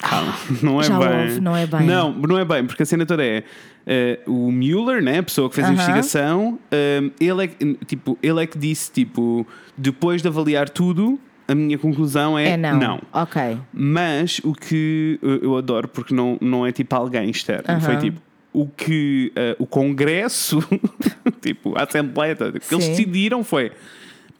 Não 0.62 0.80
é 0.80 0.84
Já 0.84 0.98
bem. 0.98 1.20
houve, 1.28 1.40
não 1.40 1.54
é 1.56 1.66
bem. 1.66 1.86
Não, 1.86 2.12
não 2.12 2.38
é 2.38 2.44
bem, 2.44 2.64
porque 2.64 2.82
a 2.82 2.86
cena 2.86 3.04
toda 3.04 3.22
é 3.24 3.42
eh, 3.86 4.20
o 4.26 4.50
Mueller, 4.50 5.02
né, 5.02 5.18
a 5.18 5.22
pessoa 5.22 5.48
que 5.50 5.54
fez 5.56 5.66
a 5.66 5.70
Aham. 5.70 5.74
investigação, 5.74 6.58
eh, 6.70 7.10
ele, 7.20 7.44
é, 7.44 7.46
que- 7.48 7.74
tipo, 7.84 8.16
ele 8.22 8.42
é 8.42 8.46
que 8.46 8.56
disse, 8.56 8.90
tipo, 8.90 9.46
depois 9.76 10.22
de 10.22 10.28
avaliar 10.28 10.70
tudo, 10.70 11.18
a 11.46 11.54
minha 11.54 11.76
conclusão 11.76 12.38
é, 12.38 12.50
É 12.50 12.56
não. 12.56 12.98
Ok. 13.12 13.58
Mas 13.74 14.40
o 14.42 14.54
que 14.54 15.18
eu 15.22 15.56
adoro, 15.58 15.86
porque 15.88 16.14
não, 16.14 16.38
não 16.40 16.64
é 16.64 16.72
tipo 16.72 16.94
alguém 16.96 17.28
externo, 17.28 17.64
Aham. 17.68 17.80
foi 17.80 17.96
tipo 17.98 18.20
o 18.52 18.66
que 18.66 19.32
eh, 19.36 19.56
o 19.58 19.66
Congresso, 19.66 20.60
tipo 21.40 21.78
a 21.78 21.84
Assembleia, 21.84 22.34
toda, 22.34 22.56
o 22.56 22.60
que 22.60 22.74
eles 22.74 22.88
decidiram 22.88 23.44
foi 23.44 23.72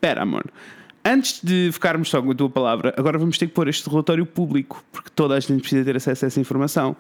Espera, 0.01 0.23
amor. 0.23 0.47
Antes 1.05 1.41
de 1.43 1.69
ficarmos 1.73 2.09
só 2.09 2.23
com 2.23 2.31
a 2.31 2.35
tua 2.35 2.49
palavra, 2.49 2.95
agora 2.97 3.19
vamos 3.19 3.37
ter 3.37 3.47
que 3.47 3.53
pôr 3.53 3.69
este 3.69 3.89
relatório 3.89 4.25
público, 4.25 4.83
porque 4.91 5.11
toda 5.15 5.35
a 5.35 5.41
gente 5.41 5.61
precisa 5.61 5.85
ter 5.85 5.95
acesso 5.95 6.25
a 6.25 6.29
essa 6.29 6.41
informação. 6.41 6.97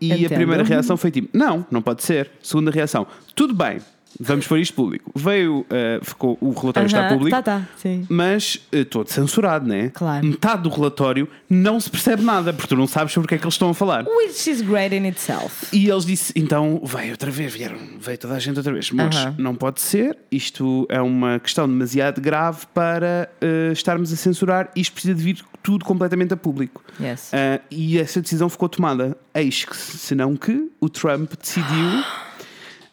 E 0.00 0.12
Entendo. 0.12 0.32
a 0.32 0.36
primeira 0.36 0.64
reação 0.64 0.96
foi 0.96 1.12
tipo: 1.12 1.28
não, 1.32 1.64
não 1.70 1.80
pode 1.80 2.02
ser. 2.02 2.28
Segunda 2.42 2.72
reação: 2.72 3.06
tudo 3.36 3.54
bem, 3.54 3.78
vamos 4.18 4.46
pôr 4.46 4.58
isto 4.58 4.74
público. 4.74 5.10
Veio, 5.14 5.64
eh, 5.70 6.00
ficou, 6.02 6.36
o 6.40 6.52
relatório 6.52 6.86
está 6.86 7.00
Aham, 7.00 7.08
público. 7.16 7.36
Tá, 7.36 7.42
tá, 7.42 7.68
sim. 7.76 8.06
Mas 8.08 8.60
eh, 8.72 8.84
todo 8.84 9.08
censurado, 9.08 9.66
né? 9.66 9.90
Claro. 9.90 10.26
Metade 10.26 10.62
do 10.62 10.68
relatório 10.70 11.28
não 11.48 11.78
se 11.80 11.90
percebe 11.90 12.22
nada, 12.22 12.52
porque 12.52 12.68
tu 12.68 12.76
não 12.76 12.86
sabes 12.86 13.12
sobre 13.12 13.26
o 13.26 13.28
que 13.28 13.34
é 13.34 13.38
que 13.38 13.44
eles 13.44 13.54
estão 13.54 13.70
a 13.70 13.74
falar. 13.74 14.04
Which 14.06 14.50
is 14.50 14.60
great 14.62 14.94
in 14.94 15.06
itself. 15.06 15.66
E 15.72 15.88
eles 15.88 16.04
disse, 16.04 16.32
então 16.34 16.80
veio 16.84 17.12
outra 17.12 17.30
vez, 17.30 17.52
vieram, 17.52 17.78
veio 17.98 18.18
toda 18.18 18.34
a 18.34 18.38
gente 18.38 18.56
outra 18.56 18.72
vez. 18.72 18.90
Mas 18.90 19.16
Aham. 19.16 19.34
não 19.38 19.54
pode 19.54 19.80
ser, 19.80 20.16
isto 20.30 20.86
é 20.88 21.00
uma 21.00 21.38
questão 21.38 21.68
demasiado 21.68 22.20
grave 22.20 22.66
para 22.72 23.28
eh, 23.40 23.70
estarmos 23.72 24.12
a 24.12 24.16
censurar, 24.16 24.70
isto 24.74 24.92
precisa 24.92 25.14
de 25.14 25.22
vir 25.22 25.44
tudo 25.62 25.84
completamente 25.84 26.32
a 26.32 26.36
público. 26.36 26.82
Yes. 27.00 27.32
E 27.70 27.98
essa 27.98 28.20
decisão 28.20 28.48
ficou 28.48 28.68
tomada. 28.68 29.16
Eis 29.34 29.64
que, 29.64 29.76
senão 29.76 30.34
que 30.36 30.70
o 30.80 30.88
Trump 30.88 31.32
decidiu, 31.40 32.02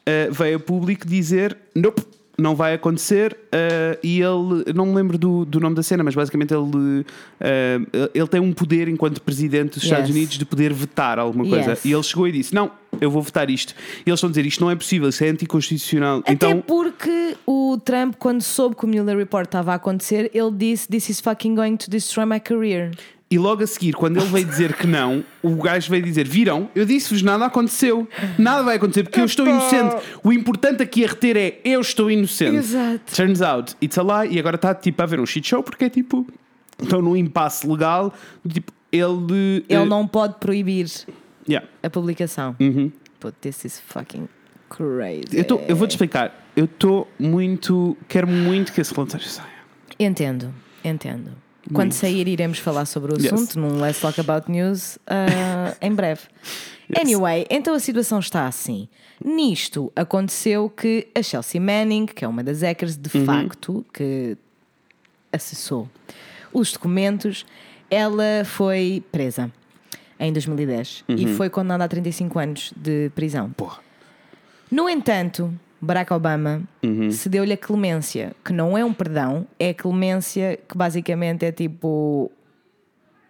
ah, 0.07 0.31
veio 0.31 0.55
a 0.55 0.59
público 0.59 1.05
dizer: 1.05 1.57
nope, 1.75 2.01
não 2.39 2.55
vai 2.55 2.73
acontecer. 2.73 3.35
ah, 3.51 3.97
e 4.01 4.21
ele, 4.21 4.73
não 4.73 4.85
me 4.85 4.95
lembro 4.95 5.17
do, 5.17 5.43
do 5.43 5.59
nome 5.59 5.75
da 5.75 5.83
cena, 5.83 6.03
mas 6.03 6.15
basicamente 6.15 6.53
ele, 6.53 7.05
ah, 7.41 8.09
ele 8.13 8.27
tem 8.27 8.39
um 8.39 8.53
poder 8.53 8.87
enquanto 8.87 9.21
presidente 9.21 9.73
dos 9.73 9.83
Estados 9.83 10.07
Yes. 10.07 10.15
Unidos 10.15 10.37
de 10.37 10.45
poder 10.45 10.71
vetar 10.73 11.19
alguma 11.19 11.45
coisa. 11.47 11.71
Yes. 11.71 11.85
E 11.85 11.91
ele 11.91 12.03
chegou 12.03 12.27
e 12.27 12.31
disse: 12.31 12.55
não, 12.55 12.71
eu 13.01 13.11
vou 13.11 13.21
votar 13.21 13.49
isto. 13.49 13.73
E 14.05 14.09
eles 14.09 14.17
estão 14.17 14.29
a 14.29 14.31
dizer: 14.31 14.45
isto 14.45 14.61
não 14.61 14.71
é 14.71 14.75
possível, 14.75 15.09
isso 15.09 15.23
é 15.23 15.29
anticonstitucional. 15.29 16.19
Até 16.19 16.31
então, 16.31 16.61
porque 16.61 17.35
o 17.45 17.77
Trump, 17.83 18.15
quando 18.17 18.41
soube 18.41 18.75
que 18.75 18.85
o 18.85 18.87
Mueller 18.87 19.17
Report 19.17 19.45
estava 19.45 19.73
a 19.73 19.75
acontecer, 19.75 20.31
ele 20.33 20.51
disse: 20.51 20.87
This 20.87 21.09
is 21.09 21.19
fucking 21.19 21.55
going 21.55 21.75
to 21.77 21.89
destroy 21.89 22.25
my 22.25 22.39
career. 22.39 22.91
E 23.29 23.37
logo 23.37 23.61
a 23.61 23.67
seguir, 23.67 23.93
quando 23.93 24.17
ele 24.17 24.25
veio 24.27 24.45
dizer 24.45 24.73
que 24.73 24.87
não, 24.87 25.21
o 25.43 25.55
gajo 25.55 25.89
veio 25.89 26.01
dizer: 26.01 26.25
Viram? 26.25 26.69
Eu 26.73 26.85
disse-vos, 26.85 27.21
nada 27.21 27.45
aconteceu. 27.45 28.07
Nada 28.37 28.63
vai 28.63 28.77
acontecer 28.77 29.03
porque 29.03 29.19
eu 29.19 29.25
estou 29.25 29.45
inocente. 29.45 29.97
O 30.23 30.31
importante 30.31 30.81
aqui 30.81 31.03
a 31.03 31.09
reter 31.09 31.35
é: 31.35 31.59
eu 31.65 31.81
estou 31.81 32.09
inocente. 32.09 32.55
Exato. 32.55 33.13
Turns 33.13 33.41
out, 33.41 33.75
it's 33.81 33.97
a 33.97 34.03
lie. 34.03 34.33
E 34.33 34.39
agora 34.39 34.55
está 34.55 34.73
tipo 34.73 35.01
a 35.01 35.03
haver 35.03 35.19
um 35.19 35.25
shit 35.25 35.45
show 35.45 35.61
porque 35.61 35.85
é 35.85 35.89
tipo. 35.89 36.25
Estão 36.81 37.01
num 37.01 37.17
impasse 37.17 37.67
legal. 37.67 38.13
Tipo, 38.47 38.71
ele. 38.91 39.65
Ele 39.67 39.81
eh, 39.81 39.85
não 39.85 40.07
pode 40.07 40.35
proibir 40.35 40.89
yeah. 41.49 41.67
a 41.83 41.89
publicação. 41.89 42.55
Uhum. 42.61 42.91
But 43.19 43.33
this 43.41 43.65
is 43.65 43.77
fucking 43.79 44.29
crazy. 44.69 45.25
Eu, 45.33 45.43
tô- 45.43 45.59
eu 45.67 45.75
vou-te 45.75 45.91
explicar. 45.91 46.47
Eu 46.55 46.63
estou 46.65 47.11
muito. 47.19 47.97
Quero 48.07 48.27
muito 48.27 48.71
que 48.71 48.79
esse 48.79 48.93
relatório 48.93 49.25
saia. 49.27 49.57
Entendo, 49.99 50.53
entendo. 50.83 51.31
Quando 51.73 51.91
sair, 51.93 52.27
iremos 52.27 52.59
falar 52.59 52.85
sobre 52.85 53.13
o 53.13 53.17
Yes. 53.17 53.33
assunto 53.33 53.59
num 53.59 53.79
Let's 53.81 53.99
Talk 53.99 54.19
About 54.19 54.49
News 54.51 54.97
ah, 55.07 55.75
em 55.81 55.93
breve. 55.93 56.21
Yes. 56.89 57.01
Anyway, 57.01 57.45
então 57.49 57.73
a 57.73 57.79
situação 57.81 58.19
está 58.19 58.47
assim. 58.47 58.87
Nisto 59.21 59.91
aconteceu 59.93 60.69
que 60.69 61.05
a 61.13 61.21
Chelsea 61.21 61.59
Manning, 61.59 62.05
que 62.05 62.23
é 62.23 62.27
uma 62.29 62.41
das 62.41 62.61
hackers 62.61 62.95
de 62.95 63.09
Uhum. 63.17 63.25
facto, 63.25 63.85
que 63.93 64.37
acessou 65.33 65.89
os 66.53 66.71
documentos, 66.71 67.45
ela 67.91 68.45
foi 68.45 69.03
presa 69.11 69.51
em 70.17 70.31
2010 70.31 71.03
Uhum. 71.09 71.15
e 71.17 71.27
foi 71.35 71.49
condenada 71.49 71.83
a 71.83 71.87
35 71.89 72.39
anos 72.39 72.71
de 72.77 73.09
prisão. 73.13 73.49
Porra. 73.51 73.79
No 74.71 74.87
entanto, 74.89 75.53
Barack 75.79 76.11
Obama 76.13 76.61
Uhum. 76.83 77.11
cedeu-lhe 77.11 77.53
a 77.53 77.57
clemência, 77.57 78.35
que 78.43 78.51
não 78.51 78.77
é 78.77 78.83
um 78.83 78.93
perdão, 78.93 79.45
é 79.59 79.69
a 79.69 79.73
clemência 79.73 80.57
que 80.67 80.77
basicamente 80.77 81.45
é 81.45 81.51
tipo. 81.51 82.31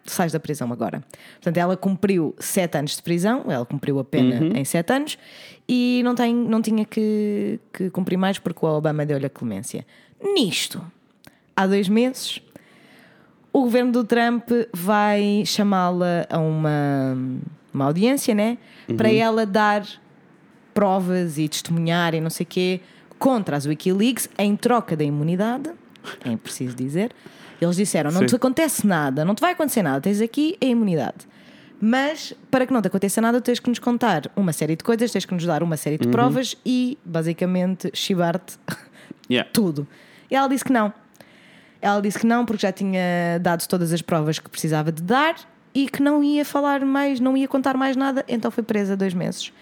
Sais 0.06 0.32
da 0.32 0.40
prisão 0.40 0.72
agora. 0.72 1.04
Portanto, 1.34 1.56
ela 1.58 1.76
cumpriu 1.76 2.34
sete 2.38 2.78
anos 2.78 2.96
de 2.96 3.02
prisão, 3.02 3.44
ela 3.46 3.66
cumpriu 3.66 3.98
a 3.98 4.04
pena 4.04 4.40
Uhum. 4.40 4.56
em 4.56 4.64
sete 4.64 4.90
anos 4.90 5.18
e 5.68 6.00
não, 6.02 6.14
tem, 6.14 6.34
não 6.34 6.62
tinha 6.62 6.86
que, 6.86 7.60
que 7.70 7.90
cumprir 7.90 8.16
mais 8.16 8.38
porque 8.38 8.64
o 8.64 8.68
Obama 8.70 9.04
deu-lhe 9.04 9.26
a 9.26 9.28
clemência. 9.28 9.84
Nisto, 10.34 10.82
há 11.54 11.66
dois 11.66 11.90
meses, 11.90 12.40
o 13.52 13.60
governo 13.64 13.92
do 13.92 14.02
Trump 14.02 14.48
vai 14.72 15.42
chamá-la 15.44 16.24
a 16.30 16.38
uma, 16.38 17.14
uma 17.74 17.84
audiência, 17.84 18.34
né? 18.34 18.56
Para 18.96 19.12
ela 19.12 19.44
dar 19.44 19.82
provas 20.78 21.38
e 21.38 21.48
testemunhar 21.48 22.14
e 22.14 22.20
não 22.20 22.30
sei 22.30 22.44
o 22.44 22.46
quê 22.46 22.80
contra 23.18 23.56
as 23.56 23.66
Wikileaks 23.66 24.30
em 24.38 24.54
troca 24.54 24.96
da 24.96 25.02
imunidade. 25.02 25.70
É 26.24 26.36
preciso 26.36 26.76
dizer. 26.76 27.10
Eles 27.60 27.74
disseram: 27.74 28.12
não 28.12 28.20
Sim. 28.20 28.26
te 28.26 28.36
acontece 28.36 28.86
nada, 28.86 29.24
não 29.24 29.34
te 29.34 29.40
vai 29.40 29.54
acontecer 29.54 29.82
nada, 29.82 30.00
tens 30.00 30.20
aqui 30.20 30.56
a 30.62 30.64
imunidade. 30.66 31.26
Mas 31.80 32.32
para 32.48 32.64
que 32.64 32.72
não 32.72 32.80
te 32.80 32.86
aconteça 32.86 33.20
nada, 33.20 33.40
tens 33.40 33.58
que 33.58 33.68
nos 33.68 33.80
contar 33.80 34.30
uma 34.36 34.52
série 34.52 34.76
de 34.76 34.84
coisas, 34.84 35.10
tens 35.10 35.24
que 35.24 35.34
nos 35.34 35.44
dar 35.44 35.64
uma 35.64 35.76
série 35.76 35.98
de 35.98 36.06
provas 36.06 36.56
e 36.64 36.96
basicamente 37.04 37.90
chivar-te 37.92 38.56
Yeah. 39.28 39.50
tudo. 39.52 39.86
E 40.30 40.36
ela 40.36 40.48
disse 40.48 40.64
que 40.64 40.72
não. 40.72 40.92
Ela 41.82 42.00
disse 42.00 42.20
que 42.20 42.26
não 42.26 42.46
porque 42.46 42.62
já 42.62 42.72
tinha 42.72 43.38
dado 43.40 43.66
todas 43.66 43.92
as 43.92 44.00
provas 44.00 44.38
que 44.38 44.48
precisava 44.48 44.92
de 44.92 45.02
dar 45.02 45.34
e 45.74 45.88
que 45.88 46.00
não 46.00 46.22
ia 46.22 46.44
falar 46.44 46.84
mais, 46.84 47.20
não 47.20 47.36
ia 47.36 47.46
contar 47.46 47.76
mais 47.76 47.94
nada, 47.96 48.24
então 48.28 48.50
foi 48.50 48.62
presa 48.62 48.96
dois 48.96 49.12
meses. 49.12 49.52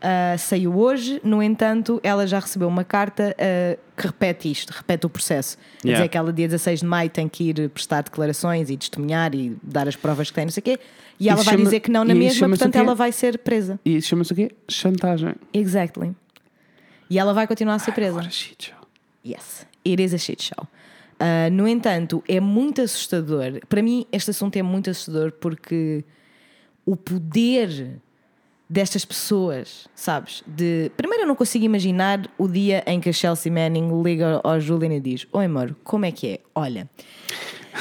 Ah, 0.00 0.36
saiu 0.38 0.76
hoje, 0.78 1.20
no 1.24 1.42
entanto, 1.42 1.98
ela 2.02 2.26
já 2.26 2.38
recebeu 2.38 2.68
uma 2.68 2.84
carta 2.84 3.34
ah, 3.38 3.78
que 3.96 4.06
repete 4.06 4.50
isto, 4.50 4.70
repete 4.70 5.06
o 5.06 5.08
processo. 5.08 5.56
Quer 5.80 5.88
Yeah. 5.88 6.00
dizer 6.02 6.08
que 6.10 6.18
ela, 6.18 6.32
dia 6.32 6.46
16 6.48 6.80
de 6.80 6.86
maio, 6.86 7.08
tem 7.10 7.28
que 7.28 7.44
ir 7.50 7.68
prestar 7.70 8.02
declarações 8.02 8.68
e 8.70 8.76
testemunhar 8.76 9.34
e 9.34 9.56
dar 9.62 9.88
as 9.88 9.96
provas 9.96 10.28
que 10.28 10.34
tem, 10.34 10.44
não 10.44 10.52
sei 10.52 10.60
o 10.60 10.64
quê. 10.64 10.78
E 11.18 11.28
ela 11.30 11.36
Isso 11.38 11.46
vai 11.46 11.54
chama- 11.54 11.64
dizer 11.64 11.80
que 11.80 11.90
não 11.90 12.04
na 12.04 12.12
e 12.14 12.18
mesma, 12.18 12.46
portanto, 12.48 12.76
ela 12.76 12.94
vai 12.94 13.10
ser 13.10 13.38
presa. 13.38 13.80
E 13.84 13.96
isso 13.96 14.08
chama-se 14.08 14.32
o 14.32 14.36
quê? 14.36 14.50
Chantagem. 14.68 15.34
Exactly. 15.52 16.14
E 17.08 17.18
ela 17.18 17.32
vai 17.32 17.46
continuar 17.46 17.76
a 17.76 17.78
ser 17.78 17.92
presa. 17.92 18.18
Agora 18.18 18.30
shit 18.30 18.66
show. 18.66 18.76
Yes, 19.24 19.66
it 19.86 20.02
is 20.02 20.12
a 20.12 20.18
shit 20.18 20.42
show. 20.42 20.66
Uh, 21.18 21.50
no 21.50 21.66
entanto, 21.66 22.22
é 22.28 22.38
muito 22.38 22.82
assustador. 22.82 23.60
Para 23.68 23.80
mim, 23.82 24.06
este 24.12 24.30
assunto 24.30 24.56
é 24.56 24.62
muito 24.62 24.90
assustador 24.90 25.32
porque 25.32 26.04
o 26.84 26.94
poder 26.94 27.98
destas 28.68 29.04
pessoas, 29.04 29.86
sabes? 29.94 30.42
De 30.46 30.90
primeiro, 30.96 31.22
eu 31.24 31.26
não 31.28 31.36
consigo 31.36 31.64
imaginar 31.64 32.28
o 32.36 32.48
dia 32.48 32.82
em 32.86 33.00
que 33.00 33.08
a 33.08 33.12
Chelsea 33.12 33.50
Manning 33.52 34.02
liga 34.02 34.40
ao 34.42 34.60
Julian 34.60 34.94
e 34.94 35.00
diz: 35.00 35.26
Oi, 35.32 35.44
amor, 35.44 35.74
como 35.84 36.04
é 36.04 36.10
que 36.12 36.26
é? 36.28 36.40
Olha, 36.54 36.88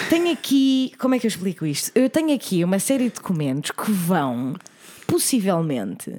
tenho 0.09 0.31
aqui. 0.31 0.91
Como 0.99 1.15
é 1.15 1.19
que 1.19 1.25
eu 1.25 1.29
explico 1.29 1.65
isto? 1.65 1.91
Eu 1.95 2.09
tenho 2.09 2.33
aqui 2.36 2.63
uma 2.63 2.79
série 2.79 3.05
de 3.05 3.15
documentos 3.15 3.71
que 3.71 3.91
vão, 3.91 4.53
possivelmente, 5.07 6.11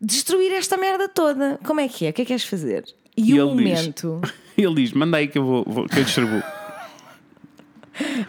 destruir 0.00 0.52
esta 0.52 0.76
merda 0.76 1.08
toda. 1.08 1.58
Como 1.64 1.80
é 1.80 1.88
que 1.88 2.06
é? 2.06 2.10
O 2.10 2.12
que 2.12 2.22
é 2.22 2.24
que 2.24 2.28
queres 2.28 2.44
fazer? 2.44 2.84
E, 3.16 3.30
E 3.32 3.40
o 3.40 3.50
ele 3.50 3.64
diz- 3.64 3.78
momento. 3.80 4.20
Ele 4.56 4.74
diz: 4.74 4.92
manda 4.92 5.18
aí 5.18 5.28
que 5.28 5.38
eu, 5.38 5.44
vou, 5.44 5.64
vou- 5.64 5.86
que 5.86 5.98
eu 5.98 6.04
distribuo. 6.04 6.42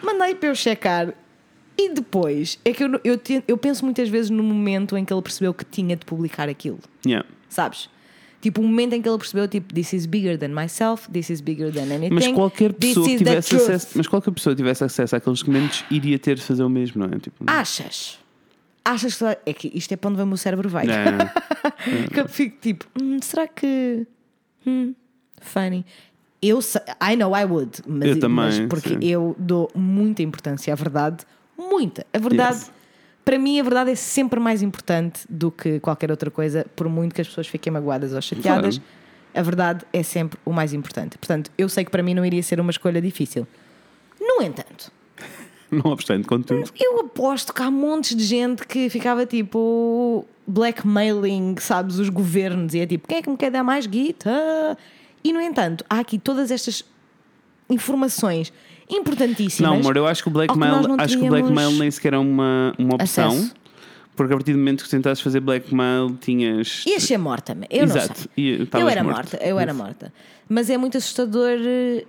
Mandei 0.02 0.34
para 0.34 0.48
eu 0.48 0.54
checar. 0.54 1.12
E 1.82 1.94
depois, 1.94 2.58
é 2.64 2.72
que 2.72 2.84
eu, 2.84 3.00
eu, 3.02 3.16
te- 3.16 3.42
eu 3.48 3.56
penso 3.56 3.84
muitas 3.84 4.08
vezes 4.08 4.28
no 4.30 4.42
momento 4.42 4.96
em 4.98 5.04
que 5.04 5.12
ele 5.12 5.22
percebeu 5.22 5.54
que 5.54 5.64
tinha 5.64 5.96
de 5.96 6.04
publicar 6.04 6.48
aquilo, 6.48 6.78
Yeah. 7.06 7.26
sabes? 7.48 7.88
Tipo, 8.42 8.60
o 8.60 8.64
momento 8.64 8.94
em 8.94 9.02
que 9.02 9.08
ele 9.08 9.18
percebeu, 9.18 9.46
tipo, 9.48 9.72
this 9.74 9.92
is 9.92 10.06
bigger 10.06 10.38
than 10.38 10.48
myself, 10.48 11.10
this 11.10 11.28
is 11.30 11.40
bigger 11.40 11.72
than 11.72 11.92
anything. 11.94 12.14
Mas 12.14 12.26
qualquer 12.28 12.72
pessoa 12.72 13.06
que 13.06 13.16
tivesse 13.18 13.54
acesso, 13.56 13.88
mas 13.94 14.06
qualquer 14.06 14.30
pessoa 14.32 14.54
que 14.54 14.62
tivesse 14.62 14.82
acesso 14.84 15.16
àqueles 15.16 15.38
documentos 15.40 15.84
iria 15.90 16.18
ter 16.18 16.36
de 16.36 16.42
fazer 16.42 16.62
o 16.62 16.68
mesmo, 16.70 17.06
não 17.06 17.14
é? 17.14 17.18
Tipo, 17.18 17.44
Achas? 17.46 18.18
Achas 18.84 19.16
que. 19.16 19.24
É 19.46 19.52
que 19.52 19.70
isto 19.74 19.92
é 19.92 19.96
para 19.96 20.08
onde 20.08 20.16
vai 20.16 20.24
o 20.24 20.28
meu 20.28 20.36
cérebro 20.38 20.68
vai. 20.70 20.86
é, 20.86 22.08
que 22.12 22.20
eu 22.20 22.28
fico 22.28 22.56
tipo, 22.60 22.86
"Hum, 23.00 23.18
será 23.22 23.46
que. 23.46 24.06
Hum, 24.66 24.94
funny. 25.40 25.84
Eu 26.42 26.62
sei, 26.62 26.80
I 27.02 27.16
know 27.16 27.36
I 27.36 27.44
would, 27.44 27.82
mas, 27.86 28.08
Eu 28.08 28.18
também, 28.20 28.36
mas 28.36 28.60
porque 28.60 28.88
sim. 28.88 28.98
eu 29.02 29.36
dou 29.38 29.70
muita 29.74 30.22
importância 30.22 30.72
à 30.72 30.76
verdade, 30.76 31.26
muita. 31.60 32.06
A 32.12 32.18
verdade, 32.18 32.56
Yes. 32.58 32.70
para 33.24 33.38
mim, 33.38 33.60
a 33.60 33.62
verdade 33.62 33.90
é 33.90 33.94
sempre 33.94 34.40
mais 34.40 34.62
importante 34.62 35.20
do 35.28 35.50
que 35.50 35.78
qualquer 35.80 36.10
outra 36.10 36.30
coisa, 36.30 36.66
por 36.74 36.88
muito 36.88 37.14
que 37.14 37.20
as 37.20 37.28
pessoas 37.28 37.46
fiquem 37.46 37.72
magoadas 37.72 38.12
ou 38.12 38.20
chateadas. 38.22 38.78
Claro. 38.78 38.90
A 39.32 39.42
verdade 39.42 39.84
é 39.92 40.02
sempre 40.02 40.38
o 40.44 40.52
mais 40.52 40.72
importante. 40.72 41.16
Portanto, 41.16 41.52
eu 41.56 41.68
sei 41.68 41.84
que 41.84 41.90
para 41.90 42.02
mim 42.02 42.14
não 42.14 42.24
iria 42.24 42.42
ser 42.42 42.58
uma 42.60 42.70
escolha 42.72 43.00
difícil. 43.00 43.46
No 44.20 44.42
entanto, 44.42 44.90
não 45.70 45.92
obstante, 45.92 46.26
contudo. 46.26 46.68
eu 46.78 46.98
aposto 47.00 47.54
que 47.54 47.62
há 47.62 47.70
montes 47.70 48.16
de 48.16 48.24
gente 48.24 48.66
que 48.66 48.90
ficava 48.90 49.24
tipo 49.24 50.26
blackmailing, 50.46 51.54
sabes, 51.60 51.98
os 52.00 52.08
governos 52.08 52.74
e 52.74 52.80
é 52.80 52.86
tipo, 52.86 53.06
quem 53.06 53.18
é 53.18 53.22
que 53.22 53.30
me 53.30 53.36
quer 53.36 53.50
dar 53.52 53.62
mais 53.62 53.86
guita? 53.86 54.76
E 55.22 55.32
no 55.32 55.40
entanto, 55.40 55.84
há 55.88 56.00
aqui 56.00 56.18
todas 56.18 56.50
estas 56.50 56.84
informações 57.68 58.52
importantíssimas. 58.90 59.70
Não, 59.72 59.78
amor, 59.80 59.96
eu 59.96 60.06
acho 60.06 60.22
que 60.22 60.28
o 60.28 60.32
que 60.32 60.34
blackmail, 60.34 60.82
não 60.82 60.96
acho 60.98 61.18
que 61.18 61.24
o 61.24 61.28
blackmail 61.28 61.70
nem 61.72 61.90
sequer 61.90 62.14
é 62.14 62.18
uma, 62.18 62.74
uma 62.78 62.94
opção. 62.96 63.28
acesso. 63.30 63.54
Porque 64.16 64.34
a 64.34 64.36
partir 64.36 64.52
do 64.52 64.58
momento 64.58 64.84
que 64.84 64.90
tentasses 64.90 65.22
fazer 65.22 65.40
blackmail, 65.40 66.14
tinhas. 66.20 66.84
Ia 66.86 67.00
ser 67.00 67.16
morta, 67.16 67.56
eu 67.70 67.86
não 67.86 67.96
Exato. 67.96 68.20
sei. 68.20 68.28
E 68.36 68.68
Eu 68.78 68.86
era 68.88 69.02
morto. 69.02 69.16
morta, 69.16 69.36
eu 69.38 69.58
era 69.58 69.72
morta. 69.72 70.12
Mas 70.46 70.68
é 70.68 70.76
muito 70.76 70.98
assustador 70.98 71.56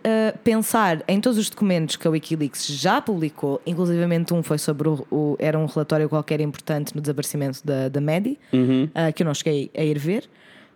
eh, 0.04 0.34
pensar 0.44 1.04
em 1.08 1.22
todos 1.22 1.38
os 1.38 1.50
documentos 1.50 1.96
que 1.96 2.06
a 2.06 2.12
Wikileaks 2.12 2.68
já 2.68 3.00
publicou, 3.00 3.62
inclusivamente 3.66 4.34
um 4.34 4.44
foi 4.44 4.58
sobre 4.58 4.90
o, 4.90 5.06
o- 5.12 5.36
era 5.40 5.58
um 5.58 5.68
relatório 5.68 6.10
qualquer 6.10 6.42
importante 6.42 6.94
no 6.94 7.00
desaparecimento 7.02 7.60
da, 7.64 7.88
da 7.88 8.02
Maddie, 8.02 8.38
Uhum. 8.52 8.90
eh, 8.94 9.12
que 9.14 9.24
eu 9.24 9.26
não 9.28 9.34
cheguei 9.34 9.70
a 9.78 9.84
ir 9.84 9.98
ver, 10.00 10.28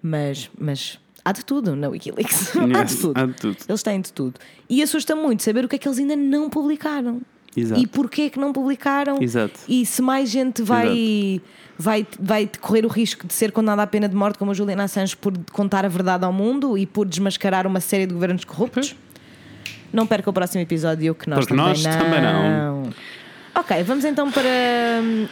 mas, 0.01 0.49
mas 0.57 0.99
há 1.25 1.31
de 1.31 1.43
tudo 1.43 1.75
na 1.75 1.89
Wikileaks. 1.89 2.53
há 2.55 2.83
de 2.83 2.95
tudo. 2.95 3.19
há 3.19 3.25
de 3.25 3.33
tudo. 3.33 3.57
Eles 3.67 3.83
têm 3.83 3.99
de 3.99 4.13
tudo. 4.13 4.39
E 4.69 4.83
assusta 4.83 5.15
muito 5.15 5.41
saber 5.41 5.65
o 5.65 5.67
que 5.67 5.75
é 5.75 5.79
que 5.79 5.87
eles 5.87 5.97
ainda 5.97 6.15
não 6.15 6.49
publicaram. 6.49 7.21
Exato. 7.57 7.81
E 7.81 7.87
porquê 7.87 8.29
que 8.29 8.37
não 8.37 8.53
publicaram. 8.53 9.21
Exato. 9.21 9.59
E 9.67 9.85
se 9.85 10.01
mais 10.01 10.29
gente 10.29 10.61
vai, 10.61 11.41
vai, 11.77 12.05
vai 12.19 12.49
correr 12.59 12.85
o 12.85 12.89
risco 12.89 13.25
de 13.25 13.33
ser 13.33 13.51
condenada 13.51 13.81
à 13.81 13.87
pena 13.87 14.07
de 14.09 14.15
morte, 14.15 14.37
como 14.37 14.51
a 14.51 14.53
Juliana 14.53 14.83
Assange, 14.83 15.15
por 15.15 15.33
contar 15.51 15.85
a 15.85 15.87
verdade 15.87 16.25
ao 16.25 16.33
mundo 16.33 16.77
e 16.77 16.85
por 16.85 17.07
desmascarar 17.07 17.65
uma 17.65 17.79
série 17.79 18.05
de 18.05 18.13
governos 18.13 18.43
corruptos? 18.43 18.95
Não 19.91 20.05
perca 20.05 20.29
o 20.29 20.33
próximo 20.33 20.61
episódio, 20.61 21.15
que 21.15 21.29
nós 21.29 21.39
Porque 21.39 21.55
também 21.55 21.67
nós 21.67 21.83
não. 21.83 21.97
também 21.97 22.21
não. 22.21 22.89
Ok, 23.55 23.83
vamos 23.83 24.03
então 24.03 24.29
para. 24.29 24.43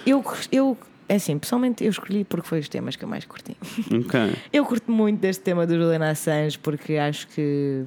Eu, 0.06 0.24
eu, 0.50 0.78
é 1.10 1.16
assim, 1.16 1.38
pessoalmente 1.38 1.84
eu 1.84 1.90
escolhi 1.90 2.24
porque 2.24 2.48
foi 2.48 2.60
os 2.60 2.70
temas 2.70 2.96
que 2.96 3.04
eu 3.04 3.10
mais 3.10 3.26
curti. 3.26 3.56
Ok. 4.06 4.36
Eu 4.52 4.66
curto 4.66 4.92
muito 4.92 5.20
deste 5.20 5.44
tema 5.44 5.66
do 5.68 5.76
Juliana 5.76 6.10
Assange 6.12 6.58
porque 6.60 6.96
acho 6.98 7.28
que 7.30 7.84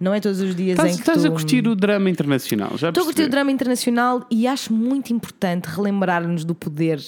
não 0.00 0.14
é 0.14 0.20
todos 0.20 0.40
os 0.40 0.54
dias 0.54 0.78
Estás, 0.78 0.92
em 0.92 0.94
que 0.94 1.00
estás 1.02 1.22
tu... 1.22 1.28
a 1.28 1.30
curtir 1.30 1.66
o 1.66 1.74
drama 1.74 2.08
internacional, 2.10 2.70
já 2.76 2.88
Estou 2.90 3.02
a 3.02 3.06
curtir 3.06 3.22
o 3.24 3.28
drama 3.28 3.50
internacional 3.50 4.24
e 4.30 4.46
acho 4.46 4.72
muito 4.72 5.12
importante 5.12 5.66
relembrar-nos 5.66 6.44
do 6.44 6.54
poder 6.54 7.00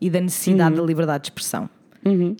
e 0.00 0.08
da 0.08 0.18
Uhum. 0.18 0.24
necessidade 0.24 0.76
da 0.76 0.82
liberdade 0.82 1.22
de 1.24 1.26
expressão 1.30 1.68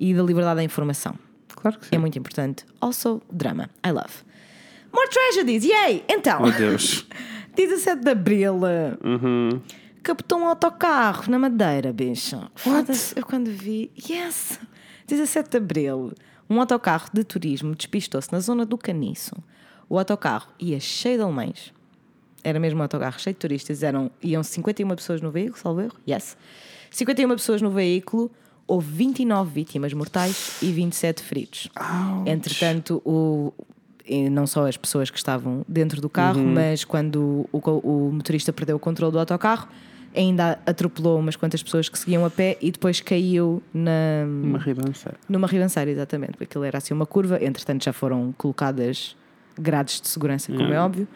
e 0.00 0.14
da 0.14 0.22
liberdade 0.22 0.56
da 0.56 0.62
informação. 0.64 1.14
Claro 1.54 1.78
que 1.78 1.86
sim. 1.86 1.94
É 1.94 1.98
muito 1.98 2.18
importante. 2.18 2.64
Also, 2.80 3.20
drama. 3.30 3.68
I 3.86 3.90
love. 3.90 4.24
More 4.94 5.06
tragedies, 5.10 5.64
yay! 5.64 6.02
Então, 6.08 6.42
Oh 6.42 6.50
Deus. 6.50 7.06
17 7.54 8.02
de 8.02 8.10
Abril, 8.10 8.54
Uhum. 9.04 9.60
Captou 10.02 10.38
um 10.38 10.46
autocarro 10.46 11.30
na 11.30 11.38
Madeira, 11.38 11.92
bicho. 11.92 12.40
Foda-se, 12.54 13.18
eu 13.18 13.24
quando 13.24 13.50
vi, 13.50 13.90
yes! 14.08 14.58
17 15.06 15.50
de 15.50 15.56
Abril, 15.56 16.12
um 16.48 16.60
autocarro 16.60 17.08
de 17.12 17.24
turismo 17.24 17.74
despistou-se 17.74 18.32
na 18.32 18.40
zona 18.40 18.64
do 18.64 18.78
Caniço. 18.78 19.34
O 19.88 19.98
autocarro 19.98 20.52
ia 20.58 20.78
cheio 20.78 21.16
de 21.16 21.22
alemães. 21.22 21.72
Era 22.42 22.58
mesmo 22.58 22.78
um 22.78 22.82
autocarro 22.82 23.18
cheio 23.20 23.34
de 23.34 23.40
turistas. 23.40 23.82
Eram, 23.82 24.10
iam 24.22 24.42
51 24.42 24.88
pessoas 24.96 25.20
no 25.20 25.30
veículo, 25.30 25.58
salvo 25.58 25.80
erro? 25.80 25.96
Yes. 26.08 26.36
51 26.90 27.28
pessoas 27.30 27.60
no 27.60 27.70
veículo, 27.70 28.30
houve 28.66 28.92
29 28.92 29.50
vítimas 29.52 29.92
mortais 29.92 30.58
e 30.62 30.72
27 30.72 31.22
feridos. 31.22 31.68
Entretanto, 32.26 33.02
o, 33.04 33.52
não 34.30 34.46
só 34.46 34.66
as 34.66 34.76
pessoas 34.76 35.10
que 35.10 35.18
estavam 35.18 35.64
dentro 35.68 36.00
do 36.00 36.08
carro, 36.08 36.40
mas 36.42 36.84
quando 36.84 37.48
o, 37.52 37.58
o 37.58 38.12
motorista 38.12 38.52
perdeu 38.52 38.76
o 38.76 38.78
controle 38.78 39.12
do 39.12 39.18
autocarro, 39.18 39.68
ainda 40.14 40.58
atropelou 40.66 41.18
umas 41.18 41.36
quantas 41.36 41.62
pessoas 41.62 41.88
que 41.88 41.98
seguiam 41.98 42.24
a 42.24 42.30
pé 42.30 42.58
e 42.60 42.70
depois 42.70 43.00
caiu 43.00 43.62
na, 43.72 44.24
Uma 44.42 44.58
ribanceira. 44.58 45.18
numa 45.28 45.46
ribanceira, 45.46 45.90
exatamente, 45.90 46.32
porque 46.32 46.44
aquilo 46.44 46.64
era 46.64 46.78
assim 46.78 46.92
uma 46.92 47.06
curva, 47.06 47.38
entretanto 47.42 47.84
já 47.84 47.92
foram 47.92 48.34
colocadas 48.36 49.16
grades 49.58 50.00
de 50.00 50.08
segurança, 50.08 50.52
como 50.52 50.72
é 50.72 50.80
óbvio. 50.80 51.06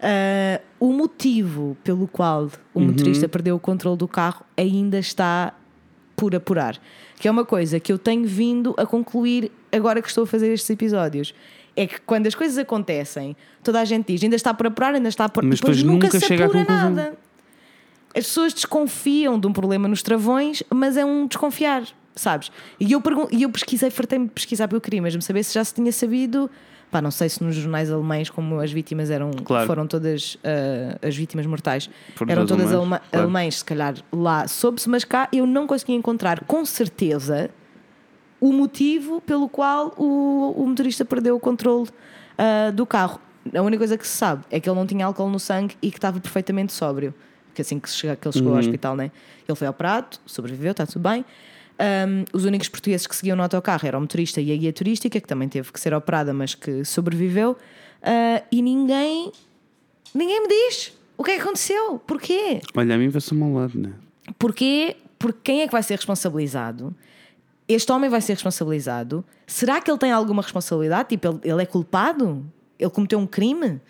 Ah, 0.00 0.60
o 0.78 0.92
motivo 0.92 1.76
pelo 1.82 2.06
qual 2.06 2.50
o 2.72 2.80
motorista 2.80 3.28
perdeu 3.28 3.56
o 3.56 3.60
controle 3.60 3.96
do 3.96 4.06
carro 4.06 4.44
ainda 4.56 4.98
está 4.98 5.52
por 6.16 6.34
apurar. 6.34 6.78
Que 7.18 7.26
é 7.28 7.30
uma 7.30 7.44
coisa 7.44 7.80
que 7.80 7.92
eu 7.92 7.98
tenho 7.98 8.26
vindo 8.26 8.74
a 8.76 8.86
concluir 8.86 9.50
agora 9.72 10.00
que 10.00 10.08
estou 10.08 10.24
a 10.24 10.26
fazer 10.26 10.52
estes 10.52 10.70
episódios. 10.70 11.34
É 11.76 11.86
que 11.86 12.00
quando 12.00 12.26
as 12.26 12.34
coisas 12.34 12.58
acontecem, 12.58 13.36
toda 13.62 13.80
a 13.80 13.84
gente 13.84 14.12
diz 14.12 14.22
ainda 14.22 14.34
está 14.34 14.52
por 14.52 14.66
apurar, 14.66 14.94
ainda 14.94 15.08
está 15.08 15.28
por 15.28 15.44
Mas 15.44 15.60
depois 15.60 15.76
depois 15.76 15.94
nunca, 15.94 16.06
nunca 16.06 16.20
se 16.26 16.34
apura 16.34 16.64
nada. 16.64 17.18
As 18.18 18.26
pessoas 18.26 18.52
desconfiam 18.52 19.38
de 19.38 19.46
um 19.46 19.52
problema 19.52 19.86
nos 19.86 20.02
travões, 20.02 20.62
mas 20.74 20.96
é 20.96 21.04
um 21.04 21.26
desconfiar, 21.26 21.84
sabes? 22.16 22.50
E 22.80 22.90
eu, 22.92 23.02
e 23.30 23.42
eu 23.44 23.50
pesquisei, 23.50 23.90
fartei-me 23.90 24.26
de 24.26 24.32
pesquisar 24.32 24.66
porque 24.66 24.76
eu 24.76 24.80
queria 24.80 25.00
mesmo 25.02 25.22
saber 25.22 25.44
se 25.44 25.54
já 25.54 25.62
se 25.64 25.72
tinha 25.72 25.92
sabido. 25.92 26.50
Pá, 26.90 27.00
não 27.02 27.10
sei 27.10 27.28
se 27.28 27.44
nos 27.44 27.54
jornais 27.54 27.92
alemães, 27.92 28.30
como 28.30 28.58
as 28.60 28.72
vítimas 28.72 29.10
eram, 29.10 29.30
Claro. 29.44 29.66
foram 29.66 29.86
todas 29.86 30.38
ah, 30.42 30.98
as 31.06 31.14
vítimas 31.14 31.44
mortais, 31.46 31.88
Foram 32.16 32.32
eram 32.32 32.46
todas 32.46 32.72
alemãs, 32.72 33.00
claro. 33.10 33.24
alemães, 33.24 33.56
se 33.58 33.64
calhar 33.64 33.94
lá 34.10 34.48
soube-se, 34.48 34.88
mas 34.88 35.04
cá 35.04 35.28
eu 35.30 35.46
não 35.46 35.66
consegui 35.66 35.92
encontrar 35.92 36.42
com 36.44 36.64
certeza 36.64 37.50
o 38.40 38.52
motivo 38.52 39.20
pelo 39.20 39.48
qual 39.48 39.94
o, 39.98 40.54
o 40.56 40.66
motorista 40.66 41.04
perdeu 41.04 41.36
o 41.36 41.40
controle 41.40 41.88
ah, 42.38 42.70
do 42.72 42.84
carro. 42.86 43.20
A 43.54 43.62
única 43.62 43.78
coisa 43.78 43.96
que 43.96 44.06
se 44.08 44.16
sabe 44.16 44.44
é 44.50 44.58
que 44.58 44.68
ele 44.68 44.76
não 44.76 44.86
tinha 44.86 45.06
álcool 45.06 45.28
no 45.28 45.38
sangue 45.38 45.76
e 45.80 45.90
que 45.90 45.98
estava 45.98 46.18
perfeitamente 46.18 46.72
sóbrio. 46.72 47.14
Que 47.58 47.62
assim 47.62 47.80
que, 47.80 47.90
chega, 47.90 48.14
que 48.14 48.28
ele 48.28 48.32
chegou 48.32 48.52
ao 48.52 48.60
hospital, 48.60 48.94
né? 48.94 49.10
ele 49.48 49.56
foi 49.56 49.66
operado, 49.66 50.16
sobreviveu, 50.24 50.70
está 50.70 50.86
tudo 50.86 51.08
bem. 51.08 51.24
Ahm, 51.76 52.24
os 52.32 52.44
únicos 52.44 52.68
portugueses 52.68 53.04
que 53.04 53.16
seguiam 53.16 53.36
no 53.36 53.42
autocarro 53.42 53.84
eram 53.84 53.98
o 53.98 54.02
motorista 54.02 54.40
e 54.40 54.52
a 54.52 54.56
guia 54.56 54.72
turística, 54.72 55.20
que 55.20 55.26
também 55.26 55.48
teve 55.48 55.72
que 55.72 55.80
ser 55.80 55.92
operada, 55.92 56.32
mas 56.32 56.54
que 56.54 56.84
sobreviveu. 56.84 57.56
Ah, 58.00 58.44
e 58.52 58.62
ninguém, 58.62 59.32
ninguém 60.14 60.40
me 60.40 60.46
diz 60.46 60.96
o 61.16 61.24
que 61.24 61.32
é 61.32 61.34
que 61.34 61.42
aconteceu, 61.42 61.98
porquê? 62.06 62.60
Olha, 62.76 62.94
a 62.94 62.98
mim 62.98 63.08
vai-se 63.08 63.34
ao 63.34 63.52
lado, 63.52 63.76
né? 63.76 63.92
Porquê? 64.38 64.96
Porque 65.18 65.40
quem 65.42 65.62
é 65.62 65.66
que 65.66 65.72
vai 65.72 65.82
ser 65.82 65.96
responsabilizado? 65.96 66.94
Este 67.66 67.90
homem 67.90 68.08
vai 68.08 68.20
ser 68.20 68.34
responsabilizado? 68.34 69.24
Será 69.48 69.80
que 69.80 69.90
ele 69.90 69.98
tem 69.98 70.12
alguma 70.12 70.42
responsabilidade? 70.42 71.08
Tipo, 71.08 71.40
ele, 71.42 71.52
ele 71.52 71.62
é 71.64 71.66
culpado? 71.66 72.46
Ele 72.78 72.90
cometeu 72.90 73.18
um 73.18 73.26
crime? 73.26 73.80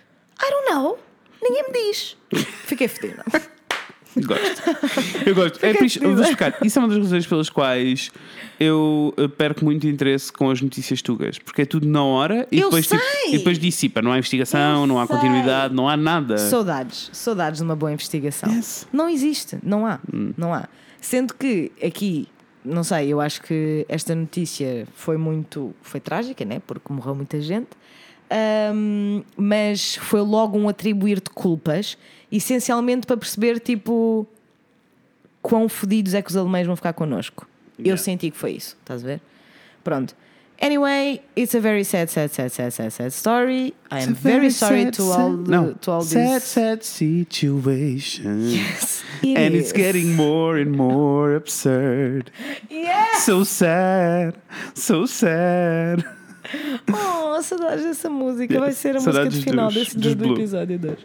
I 0.41 0.51
don't 0.51 0.71
know. 0.71 0.99
Ninguém 1.43 1.65
me 1.65 1.73
diz. 1.73 2.17
Fiquei 2.65 2.89
fedida. 2.89 3.23
Gosto. 4.27 4.63
Eu 5.27 5.35
gosto. 5.35 5.65
É 5.65 5.85
isso, 5.85 6.01
vou 6.01 6.21
explicar. 6.21 6.57
Isso 6.63 6.79
é 6.79 6.83
uma 6.83 6.89
das 6.89 6.99
razões 6.99 7.27
pelas 7.27 7.49
quais 7.51 8.11
eu 8.59 9.15
eh, 9.17 9.29
perco 9.29 9.65
muito 9.65 9.87
interesse 9.87 10.33
com 10.33 10.51
as 10.51 10.61
notícias 10.61 11.01
tugas. 11.03 11.39
Porque 11.39 11.63
é 11.63 11.65
tudo 11.65 11.87
na 11.89 12.03
hora 12.03 12.47
e 12.51 12.59
Eu 12.59 12.65
depois, 12.71 12.87
tipo, 12.87 13.01
sei. 13.01 13.35
e 13.35 13.39
depois 13.39 13.59
dissipa. 13.59 14.03
Não 14.03 14.13
há 14.13 14.19
investigação, 14.19 14.83
Eu 14.83 14.87
não 14.87 14.99
há 15.01 15.07
sei. 15.07 15.17
continuidade, 15.17 15.75
não 15.75 15.89
há 15.89 15.97
nada. 15.97 16.39
Saudades. 16.39 17.11
Saudades 17.13 17.59
de 17.59 17.65
uma 17.65 17.77
boa 17.77 17.93
investigação. 17.93 18.53
Yes. 18.53 18.87
Não 18.93 19.09
existe. 19.09 19.59
Não 19.63 19.87
há. 19.87 19.99
Não 20.37 20.53
há. 20.55 20.69
Sendo 21.01 21.35
que 21.35 21.71
aqui, 21.83 22.27
não 22.65 22.83
sei, 22.83 23.09
eu 23.13 23.21
acho 23.21 23.41
que 23.43 23.87
esta 23.89 24.15
notícia 24.15 24.87
foi 24.95 25.17
muito. 25.17 25.75
Foi 25.83 26.01
trágica, 26.01 26.45
né? 26.45 26.61
Porque 26.67 26.93
morreu 26.93 27.15
muita 27.15 27.41
gente. 27.41 27.69
Ahm, 28.31 29.23
mas 29.37 29.97
foi 29.97 30.21
logo 30.21 30.59
um 30.59 30.69
atribuir 30.69 31.17
de 31.21 31.31
culpas, 31.31 31.97
essencialmente 32.31 33.07
para 33.07 33.17
perceber, 33.17 33.59
tipo, 33.61 34.27
quão 35.43 35.69
fodidos 35.69 36.15
é 36.15 36.23
que 36.23 36.31
os 36.31 36.37
alemães 36.37 36.67
vão 36.67 36.77
ficar 36.77 36.93
connosco. 36.93 37.47
Eu 37.79 37.85
Yeah. 37.87 38.03
senti 38.03 38.31
que 38.31 38.37
foi 38.37 38.53
isso, 38.53 38.77
estás 38.81 39.05
a 39.05 39.07
ver? 39.07 39.21
Pronto. 39.85 40.15
Anyway, 40.61 41.23
it's 41.37 41.55
a 41.55 41.61
very 41.61 41.85
sad, 41.85 42.11
sad, 42.11 42.29
sad, 42.35 42.51
sad, 42.51 42.73
sad, 42.73 42.91
sad 42.91 43.09
story. 43.13 43.73
I 43.93 44.03
am 44.03 44.13
very 44.13 44.51
sorry 44.51 44.91
to 44.91 45.05
all, 45.13 45.37
the, 45.37 45.49
no, 45.53 45.75
to 45.75 45.93
all 45.93 46.01
sad, 46.03 46.41
these. 46.41 46.45
sad 46.49 46.83
situation. 46.85 48.41
It 49.23 49.37
and 49.39 49.55
it's 49.55 49.69
is. 49.69 49.73
getting 49.73 50.17
more 50.17 50.61
and 50.61 50.73
more 50.77 51.37
absurd. 51.37 52.33
Yes! 52.69 53.23
So 53.25 53.45
sad, 53.45 54.35
so 54.75 55.07
sad. 55.07 56.05
Oh, 56.93 57.41
saudades 57.41 57.85
dessa 57.85 58.11
música. 58.11 58.59
Vai 58.59 58.73
ser 58.73 58.97
a 58.97 59.01
Saudades 59.01 59.35
música 59.35 59.45
de 59.45 59.51
final 59.51 59.67
dos- 59.71 59.75
desse, 59.75 59.97
do, 59.97 60.15
dos 60.15 60.27
do 60.29 60.35
episódio 60.35 60.79
2. 60.79 60.99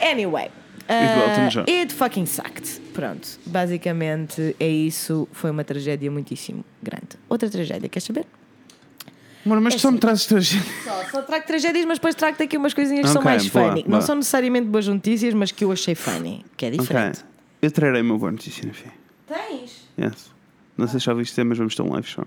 Anyway. 0.00 0.48
Uh, 0.88 1.48
John. 1.50 1.64
it 1.68 1.92
fucking 1.92 2.26
sucked. 2.26 2.80
Pronto. 2.92 3.28
Basicamente 3.46 4.56
é 4.58 4.68
isso. 4.68 5.28
Foi 5.32 5.50
uma 5.50 5.64
tragédia 5.64 6.10
muitíssimo 6.10 6.64
grande. 6.82 7.18
Outra 7.28 7.48
tragédia, 7.48 7.88
queres 7.88 8.04
saber? 8.04 8.26
Mano, 9.44 9.60
mas 9.60 9.74
tu 9.74 9.80
só 9.80 9.90
me 9.90 9.98
trazes 9.98 10.26
tragédia. 10.26 10.72
Só, 10.84 11.04
só 11.10 11.22
trago 11.22 11.46
tragédias, 11.46 11.84
mas 11.84 11.98
depois 11.98 12.14
trago-te 12.14 12.44
aqui 12.44 12.56
umas 12.56 12.74
coisinhas 12.74 13.06
que 13.06 13.12
são 13.12 13.22
mais 13.22 13.46
boa, 13.48 13.70
funny. 13.70 13.82
boa. 13.82 13.96
Não 13.96 14.00
são 14.00 14.14
necessariamente 14.14 14.68
boas 14.68 14.86
notícias, 14.86 15.34
mas 15.34 15.50
que 15.50 15.64
eu 15.64 15.72
achei 15.72 15.94
funny. 15.94 16.44
Que 16.56 16.66
é 16.66 16.70
diferente. 16.70 17.24
Eu 17.60 17.70
trarei 17.70 18.02
uma 18.02 18.16
boa 18.18 18.30
notícia 18.30 18.66
no 18.66 18.72
fim. 18.74 18.90
Tens? 19.26 19.88
Yes. 19.98 20.30
Não 20.76 20.86
sei 20.86 21.00
se 21.00 21.06
já 21.06 21.12
ouviste, 21.12 21.42
mas 21.44 21.58
vamos 21.58 21.74
ter 21.74 21.82
um 21.82 21.92
live 21.92 22.06
show. 22.06 22.26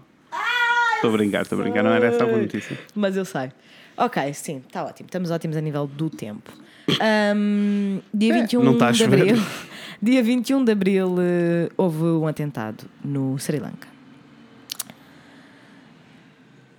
Estou 0.96 1.10
a 1.10 1.14
brincar, 1.14 1.42
estou 1.44 1.60
a 1.60 1.62
brincar. 1.62 1.84
Não 1.84 1.92
era 1.92 2.08
essa 2.08 2.24
a 2.24 2.26
boa 2.26 2.38
notícia. 2.38 2.78
Mas 2.96 3.16
eu 3.16 3.26
sei. 3.26 3.52
Ok, 3.98 4.34
sim, 4.34 4.62
está 4.68 4.84
ótimo. 4.84 5.08
Estamos 5.08 5.32
ótimos 5.32 5.56
a 5.56 5.62
nível 5.62 5.88
do 5.88 6.10
tempo. 6.10 6.52
Ahm, 7.00 8.00
dia 8.14 8.34
21 8.34 8.64
não 8.64 8.74
está 8.74 8.88
a 8.90 8.92
de 8.92 9.04
abril. 9.04 9.36
Dia 10.02 10.22
21 10.22 10.64
de 10.66 10.72
abril 10.74 11.16
eh, 11.20 11.70
houve 11.78 12.04
um 12.04 12.28
atentado 12.28 12.84
no 13.04 13.38
Sri 13.40 13.58
Lanka. 13.60 13.88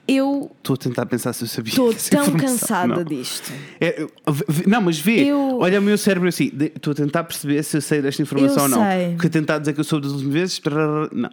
Eu 0.07 0.53
Estou 0.59 0.75
a 0.75 0.77
tentar 0.77 1.07
pensar 1.07 1.33
se 1.33 1.43
eu 1.43 1.49
sabia. 1.49 1.73
estou 1.73 1.93
tão 1.95 2.37
cansada 2.37 2.95
Não. 2.97 3.03
disto. 3.05 3.53
É, 3.81 4.07
não, 4.67 4.81
mas 4.81 4.99
vê, 4.99 5.25
Eu- 5.25 5.59
olha 5.59 5.81
o 5.81 5.83
meu 5.83 5.99
cérebro 5.99 6.29
assim. 6.29 6.53
Estou 6.77 6.93
a 6.93 6.95
tentar 6.95 7.25
perceber 7.25 7.61
se 7.65 7.77
eu 7.77 7.81
sei 7.81 8.01
desta 8.01 8.23
informação 8.23 8.57
Eu 8.59 8.63
ou 8.63 8.69
não. 8.69 8.83
sei. 8.89 9.13
Porque 9.15 9.29
tentar 9.29 9.59
dizer 9.59 9.73
que 9.73 9.81
eu 9.81 9.85
soube 9.85 10.05
das 10.07 10.13
últimas 10.13 10.35
vezes, 10.35 10.61
não. 11.13 11.31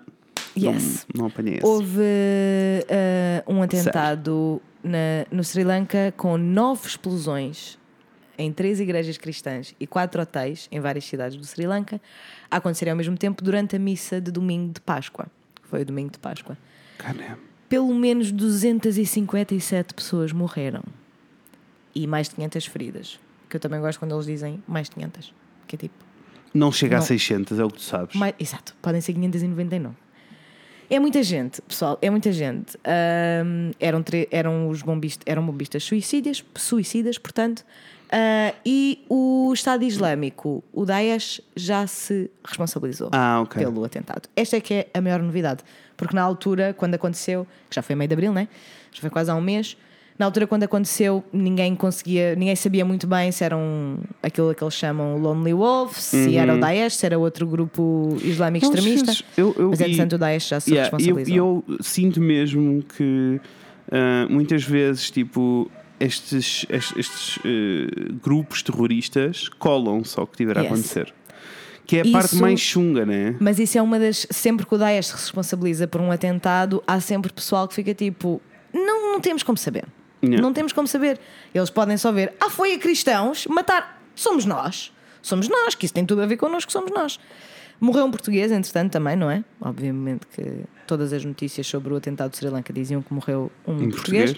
Yes. 0.58 1.06
Não, 1.14 1.22
não 1.22 1.28
apanhei 1.28 1.56
esse. 1.58 1.66
Houve 1.66 2.00
eh, 2.02 3.44
um 3.48 3.62
atentado 3.62 4.60
na- 4.84 5.26
no 5.32 5.44
Sri 5.44 5.64
Lanka 5.64 6.12
com 6.18 6.38
nove 6.38 6.88
explosões 6.88 7.78
em 8.38 8.52
três 8.52 8.80
igrejas 8.80 9.18
cristãs 9.18 9.76
e 9.80 9.86
quatro 9.88 10.22
hotéis 10.22 10.68
em 10.72 10.80
várias 10.80 11.06
cidades 11.06 11.38
do 11.38 11.44
Sri 11.46 11.66
Lanka 11.68 12.02
a 12.50 12.58
acontecerem 12.58 12.92
ao 12.92 12.98
mesmo 12.98 13.18
tempo 13.18 13.44
durante 13.44 13.76
a 13.76 13.80
missa 13.80 14.20
de 14.20 14.32
domingo 14.32 14.74
de 14.74 14.82
Páscoa. 14.82 15.28
Foi 15.64 15.82
o 15.82 15.86
domingo 15.86 16.12
de 16.12 16.20
Páscoa. 16.20 16.58
Caramba. 16.98 17.40
Pelo 17.70 17.94
menos 17.96 18.32
257 18.32 19.94
pessoas 19.94 20.32
morreram 20.32 20.84
e 21.96 22.06
mais 22.08 22.30
de 22.30 22.36
500 22.36 22.66
feridas. 22.68 23.20
Que 23.50 23.58
eu 23.58 23.60
também 23.60 23.80
gosto 23.80 24.00
quando 24.00 24.14
eles 24.16 24.26
dizem 24.26 24.64
mais 24.68 24.90
de 24.90 24.96
500. 24.96 25.34
Que 25.68 25.76
é 25.76 25.80
tipo. 25.80 25.96
Não 26.54 26.72
chega 26.72 26.98
a 26.98 27.00
Não. 27.00 27.06
600, 27.06 27.58
é 27.60 27.64
o 27.64 27.68
que 27.70 27.78
tu 27.78 27.82
sabes. 27.84 28.16
Mais- 28.16 28.36
exato, 28.40 28.76
podem 28.82 29.02
ser 29.02 29.14
599. 29.14 29.96
É 30.90 31.00
muita 31.00 31.24
gente, 31.24 31.60
pessoal, 31.64 31.98
é 32.02 32.10
muita 32.10 32.32
gente. 32.32 32.78
Ahm, 32.86 33.72
eram, 33.80 34.04
eram 34.30 34.70
os 34.70 34.84
bombistas, 34.84 35.24
eram 35.26 35.44
bombistas 35.44 35.84
suicidas, 35.84 36.44
suicidas, 36.56 37.18
portanto, 37.18 37.66
ah, 38.14 38.54
e 38.66 39.04
o 39.10 39.52
Estado 39.54 39.84
Islâmico, 39.84 40.64
o 40.72 40.86
Daesh, 40.86 41.42
já 41.56 41.88
se 41.88 42.30
responsabilizou 42.46 43.10
Ah, 43.12 43.42
ok. 43.42 43.62
pelo 43.64 43.84
atentado. 43.84 44.30
Esta 44.36 44.58
é 44.58 44.62
que 44.62 44.74
é 44.76 44.88
a 44.94 45.02
maior 45.02 45.22
novidade, 45.22 45.64
porque 45.98 46.16
na 46.16 46.22
altura, 46.22 46.74
quando 46.78 46.94
aconteceu, 46.96 47.48
que 47.70 47.76
já 47.76 47.82
foi 47.82 47.96
meio 47.96 48.08
de 48.08 48.14
abril, 48.14 48.32
né? 48.32 48.48
Já 48.92 49.02
foi 49.02 49.10
quase 49.10 49.32
há 49.32 49.36
um 49.36 49.42
mês. 49.42 49.76
Na 50.20 50.28
altura, 50.28 50.46
quando 50.46 50.62
aconteceu, 50.62 51.24
ninguém 51.34 51.76
conseguia, 51.76 52.36
ninguém 52.36 52.56
sabia 52.56 52.86
muito 52.86 53.08
bem 53.08 53.32
se 53.32 53.44
eram 53.44 53.98
aquilo 54.22 54.54
que 54.54 54.64
eles 54.64 54.76
chamam 54.76 55.18
Lonely 55.18 55.54
Wolves, 55.56 55.98
se 56.04 56.38
era 56.38 56.54
o 56.54 56.60
Daesh, 56.60 56.98
se 56.98 57.06
era 57.08 57.18
outro 57.18 57.48
grupo 57.48 58.16
islâmico 58.22 58.68
Não, 58.68 58.74
extremista. 58.76 59.12
Uhum. 59.12 59.18
eu- 59.38 59.56
eu- 59.58 59.70
Mas 59.72 59.80
e- 59.80 59.84
entretanto, 59.86 60.14
o 60.14 60.18
Daesh 60.20 60.48
já 60.50 60.60
se 60.60 60.70
Yeah, 60.70 60.90
eu, 60.90 60.98
responsabilizou. 61.00 61.34
e 61.68 61.72
eu 61.74 61.78
sinto 61.82 62.22
mesmo 62.22 62.84
que 62.96 63.42
ah, 63.92 64.28
muitas 64.30 64.64
vezes, 64.64 65.10
tipo, 65.10 65.70
estes, 66.04 66.66
estes, 66.70 66.98
estes, 66.98 67.40
eh, 67.46 68.12
grupos 68.22 68.62
terroristas 68.64 69.50
colam-se 69.50 70.20
ao 70.20 70.28
que 70.28 70.38
tiver 70.38 70.58
a 70.58 70.62
Yes. 70.62 70.72
acontecer. 70.72 71.14
Que 71.86 71.98
é 71.98 72.02
a 72.02 72.12
parte 72.12 72.34
Isso- 72.34 72.42
mais 72.42 72.60
chunga, 72.60 73.06
né? 73.06 73.36
Mas 73.40 73.60
isso 73.60 73.78
é 73.78 73.82
uma 73.82 74.00
das. 74.00 74.26
Sempre 74.30 74.66
que 74.66 74.74
o 74.74 74.78
Daesh 74.78 75.08
se 75.08 75.14
responsabiliza 75.14 75.88
por 75.88 76.00
um 76.00 76.12
atentado, 76.12 76.82
há 76.88 77.00
sempre 77.00 77.32
pessoal 77.34 77.68
que 77.68 77.74
fica 77.76 77.94
tipo: 77.94 78.42
não, 78.74 79.12
não 79.12 79.20
temos 79.20 79.44
como 79.44 79.58
saber. 79.58 79.86
Yeah. 80.24 80.42
Não 80.42 80.54
temos 80.54 80.72
como 80.72 80.88
saber. 80.88 81.20
Eles 81.54 81.70
podem 81.70 81.98
só 81.98 82.12
ver: 82.12 82.34
ah, 82.40 82.50
foi 82.50 82.74
a 82.74 82.80
cristãos 82.80 83.46
matar. 83.48 84.02
Somos 84.16 84.46
nós. 84.46 84.94
Somos 85.22 85.50
nós, 85.50 85.76
que 85.76 85.86
isso 85.86 85.94
tem 85.94 86.06
tudo 86.06 86.22
a 86.22 86.26
ver 86.26 86.38
connosco, 86.38 86.72
somos 86.72 86.92
nós. 86.92 87.20
Morreu 87.82 88.06
um 88.06 88.12
português, 88.12 88.52
entretanto, 88.52 88.92
também, 88.94 89.16
não 89.18 89.30
é? 89.30 89.44
Obviamente 89.60 90.26
que 90.28 90.64
todas 90.88 91.12
as 91.12 91.26
notícias 91.26 91.68
sobre 91.68 91.92
o 91.94 91.98
atentado 91.98 92.32
de 92.32 92.38
Sri 92.38 92.48
Lanka 92.50 92.72
diziam 92.72 93.02
que 93.02 93.14
morreu 93.14 93.52
um, 93.68 93.74
Um 93.74 93.90
português. 93.90 94.32
português. 94.32 94.38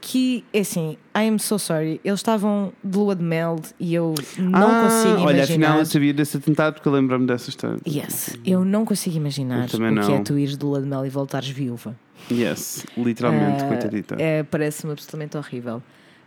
Que, 0.00 0.44
é 0.52 0.60
assim, 0.60 0.96
I 1.14 1.28
am 1.28 1.38
so 1.38 1.58
sorry. 1.58 2.00
Eles 2.04 2.20
estavam 2.20 2.72
de 2.82 2.96
lua 2.96 3.16
de 3.16 3.22
mel 3.22 3.56
e 3.80 3.94
eu 3.94 4.14
não 4.38 4.68
ah, 4.70 4.82
consigo 4.84 5.08
imaginar. 5.08 5.26
Olha, 5.26 5.44
afinal 5.44 5.78
eu 5.78 5.86
sabia 5.86 6.14
desse 6.14 6.36
atentado 6.36 6.74
porque 6.74 6.88
eu 6.88 6.92
lembro-me 6.92 7.26
dessa 7.26 7.50
história. 7.50 7.78
Yes, 7.86 8.36
eu 8.44 8.64
não 8.64 8.84
consigo 8.84 9.16
imaginar 9.16 9.68
Eu 9.72 9.80
o 9.80 10.06
que 10.06 10.12
é 10.12 10.20
tu 10.20 10.38
ires 10.38 10.56
de 10.56 10.64
lua 10.64 10.80
de 10.80 10.86
mel 10.86 11.04
e 11.04 11.08
voltares 11.10 11.48
viúva. 11.48 11.96
Yes, 12.30 12.86
literalmente, 12.96 13.64
Ah, 13.64 13.68
coitadita. 13.68 14.16
É, 14.18 14.42
Parece-me 14.42 14.92
absolutamente 14.92 15.36
horrível. 15.36 15.82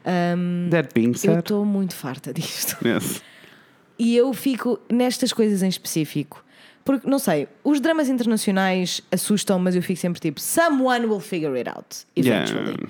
Ahm, 0.05 0.69
That 0.69 0.89
being 0.93 1.09
eu 1.11 1.15
said, 1.15 1.39
estou 1.39 1.65
muito 1.65 1.95
farta 1.95 2.33
disto. 2.33 2.77
yes. 2.85 3.21
E 3.97 4.15
eu 4.17 4.33
fico 4.33 4.79
nestas 4.91 5.31
coisas 5.31 5.61
em 5.61 5.69
específico. 5.69 6.43
Porque, 6.83 7.07
não 7.07 7.19
sei, 7.19 7.47
os 7.63 7.79
dramas 7.79 8.09
internacionais 8.09 9.01
assustam, 9.11 9.59
mas 9.59 9.75
eu 9.75 9.83
fico 9.83 9.99
sempre 9.99 10.19
tipo: 10.19 10.41
someone 10.41 11.05
will 11.05 11.19
figure 11.19 11.55
it 11.57 11.69
out, 11.69 12.05
eventually. 12.15 12.71
Yeah. 12.71 12.89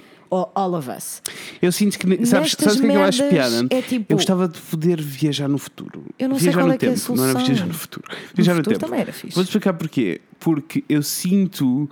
All 0.55 0.73
of 0.75 0.89
us. 0.89 1.21
Eu 1.61 1.71
sinto 1.71 1.99
que. 1.99 2.07
Sabes, 2.25 2.51
Nestas 2.51 2.73
sabes 2.73 2.79
o 2.79 2.81
que 2.81 2.87
é 2.87 2.91
que 2.91 2.95
eu 2.97 3.03
acho 3.03 3.23
piada? 3.29 3.67
é 3.69 3.81
tipo- 3.81 4.05
Eu 4.13 4.15
gostava 4.17 4.47
de 4.47 4.57
poder 4.59 5.01
viajar 5.01 5.49
no 5.49 5.57
futuro. 5.57 6.05
Eu 6.17 6.29
não 6.29 6.35
sei 6.37 6.43
viajar 6.45 6.59
qual 6.59 6.67
no 6.67 6.73
é 6.73 6.77
que 6.77 6.85
é 6.85 6.89
a 6.89 6.93
tempo, 6.93 7.15
Não 7.15 7.23
era 7.23 7.31
solução. 7.33 7.47
viajar 7.47 7.67
no 7.67 7.73
futuro. 7.73 8.07
Viajar 8.33 8.51
no, 8.53 8.57
futuro 8.59 8.75
tempo. 8.77 8.85
também 8.85 9.01
era 9.01 9.11
fixe. 9.13 9.35
Vou-te 9.35 9.47
explicar 9.47 9.73
porquê. 9.73 10.21
Porque 10.39 10.83
eu 10.87 11.03
sinto 11.03 11.89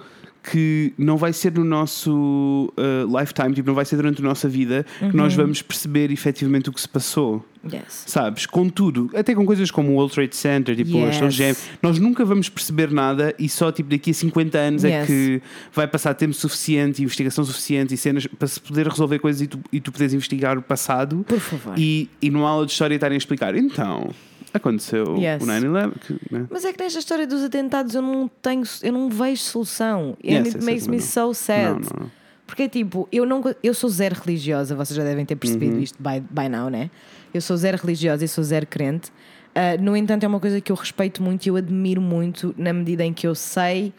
que 0.52 0.94
não 0.98 1.18
vai 1.18 1.32
ser 1.34 1.52
no 1.54 1.64
nosso 1.64 2.74
uh, 2.78 3.20
lifetime, 3.20 3.54
tipo, 3.54 3.68
não 3.68 3.76
vai 3.76 3.86
ser 3.86 3.96
durante 3.96 4.22
a 4.22 4.26
nossa 4.26 4.48
vida 4.48 4.86
que 5.00 5.16
nós 5.16 5.34
Uhum. 5.36 5.44
vamos 5.44 5.62
perceber 5.62 6.12
efetivamente 6.12 6.70
o 6.70 6.74
que 6.74 6.82
se 6.82 6.88
passou. 6.90 7.46
Yes. 7.72 8.04
Sabes? 8.08 8.46
Com 8.46 8.70
tudo, 8.70 9.10
até 9.14 9.36
com 9.36 9.46
coisas 9.46 9.70
como 9.70 9.90
o 9.92 9.96
World 9.96 10.14
Trade 10.14 10.36
Center, 10.36 10.76
tipo, 10.76 10.92
Yes. 10.98 11.10
as 11.10 11.18
Torres 11.20 11.34
Gêmeas, 11.36 11.70
nós 11.84 12.00
nunca 12.00 12.24
vamos 12.24 12.48
perceber 12.48 12.90
nada 12.90 13.36
e 13.38 13.50
só 13.50 13.70
tipo 13.72 13.90
daqui 13.90 14.12
a 14.12 14.14
50 14.14 14.58
anos 14.58 14.84
é 14.86 15.00
Yes. 15.00 15.08
que 15.08 15.42
vai 15.74 15.86
passar 15.88 16.14
tempo 16.14 16.34
suficiente, 16.34 17.04
investigação 17.04 17.44
suficiente 17.44 17.94
e 17.94 17.98
cenas 17.98 18.26
para 18.28 18.48
se 18.48 18.60
poder 18.62 18.88
resolver 18.88 19.20
coisas 19.20 19.42
e 19.42 19.48
tu, 19.48 19.60
e 19.74 19.80
tu 19.82 19.92
poderes 19.92 20.14
investigar 20.14 20.58
o 20.58 20.62
passado 20.62 21.26
Por 21.28 21.40
favor. 21.40 21.74
e, 21.78 22.10
e 22.22 22.30
numa 22.30 22.50
aula 22.50 22.66
de 22.66 22.72
história 22.72 22.96
estarem 22.96 23.16
a 23.16 23.18
explicar. 23.18 23.54
Então, 23.56 24.10
aconteceu 24.58 25.16
Yes. 25.18 25.42
o 25.44 25.46
9-11. 25.46 25.92
que, 26.00 26.20
né? 26.32 26.46
Mas 26.50 26.66
é 26.66 26.74
que 26.74 26.82
nesta 26.84 27.00
história 27.00 27.26
dos 27.28 27.44
atentados 27.44 27.94
eu 27.96 28.02
não 28.02 28.30
tenho, 28.42 28.64
eu 28.84 28.92
não 28.94 29.10
vejo 29.10 29.42
solução. 29.42 30.18
Yes, 30.24 30.36
And 30.40 30.46
yes, 30.46 30.56
it 30.56 30.66
makes 30.66 30.82
yes, 30.84 30.88
me 30.88 30.98
não. 30.98 31.04
so 31.04 31.34
sad. 31.34 31.64
Não, 31.74 31.80
não, 31.80 32.00
não. 32.06 32.12
Porque 32.48 32.68
tipo, 32.68 33.08
eu 33.12 33.26
não 33.26 33.44
eu 33.62 33.74
sou 33.76 33.90
zero 33.90 34.16
religiosa, 34.20 34.76
vocês 34.76 34.98
já 34.98 35.04
devem 35.04 35.24
ter 35.26 35.36
percebido 35.36 35.76
Uhum. 35.76 35.82
isto 35.84 35.98
by, 36.02 36.20
by 36.32 36.50
now, 36.50 36.70
né? 36.70 36.90
Eu 37.34 37.42
sou 37.42 37.56
zero 37.56 37.78
religiosa 37.78 38.26
e 38.26 38.28
sou 38.28 38.44
zero 38.44 38.66
crente. 38.66 39.12
Ah, 39.54 39.78
no 39.80 39.96
entanto, 39.96 40.24
é 40.24 40.28
uma 40.28 40.40
coisa 40.40 40.60
que 40.60 40.72
eu 40.72 40.76
respeito 40.76 41.22
muito 41.22 41.46
e 41.46 41.50
eu 41.50 41.56
admiro 41.56 42.02
muito 42.02 42.54
na 42.58 42.74
medida 42.74 43.04
em 43.06 43.14
que 43.14 43.28
eu 43.28 43.36
sei 43.36 43.94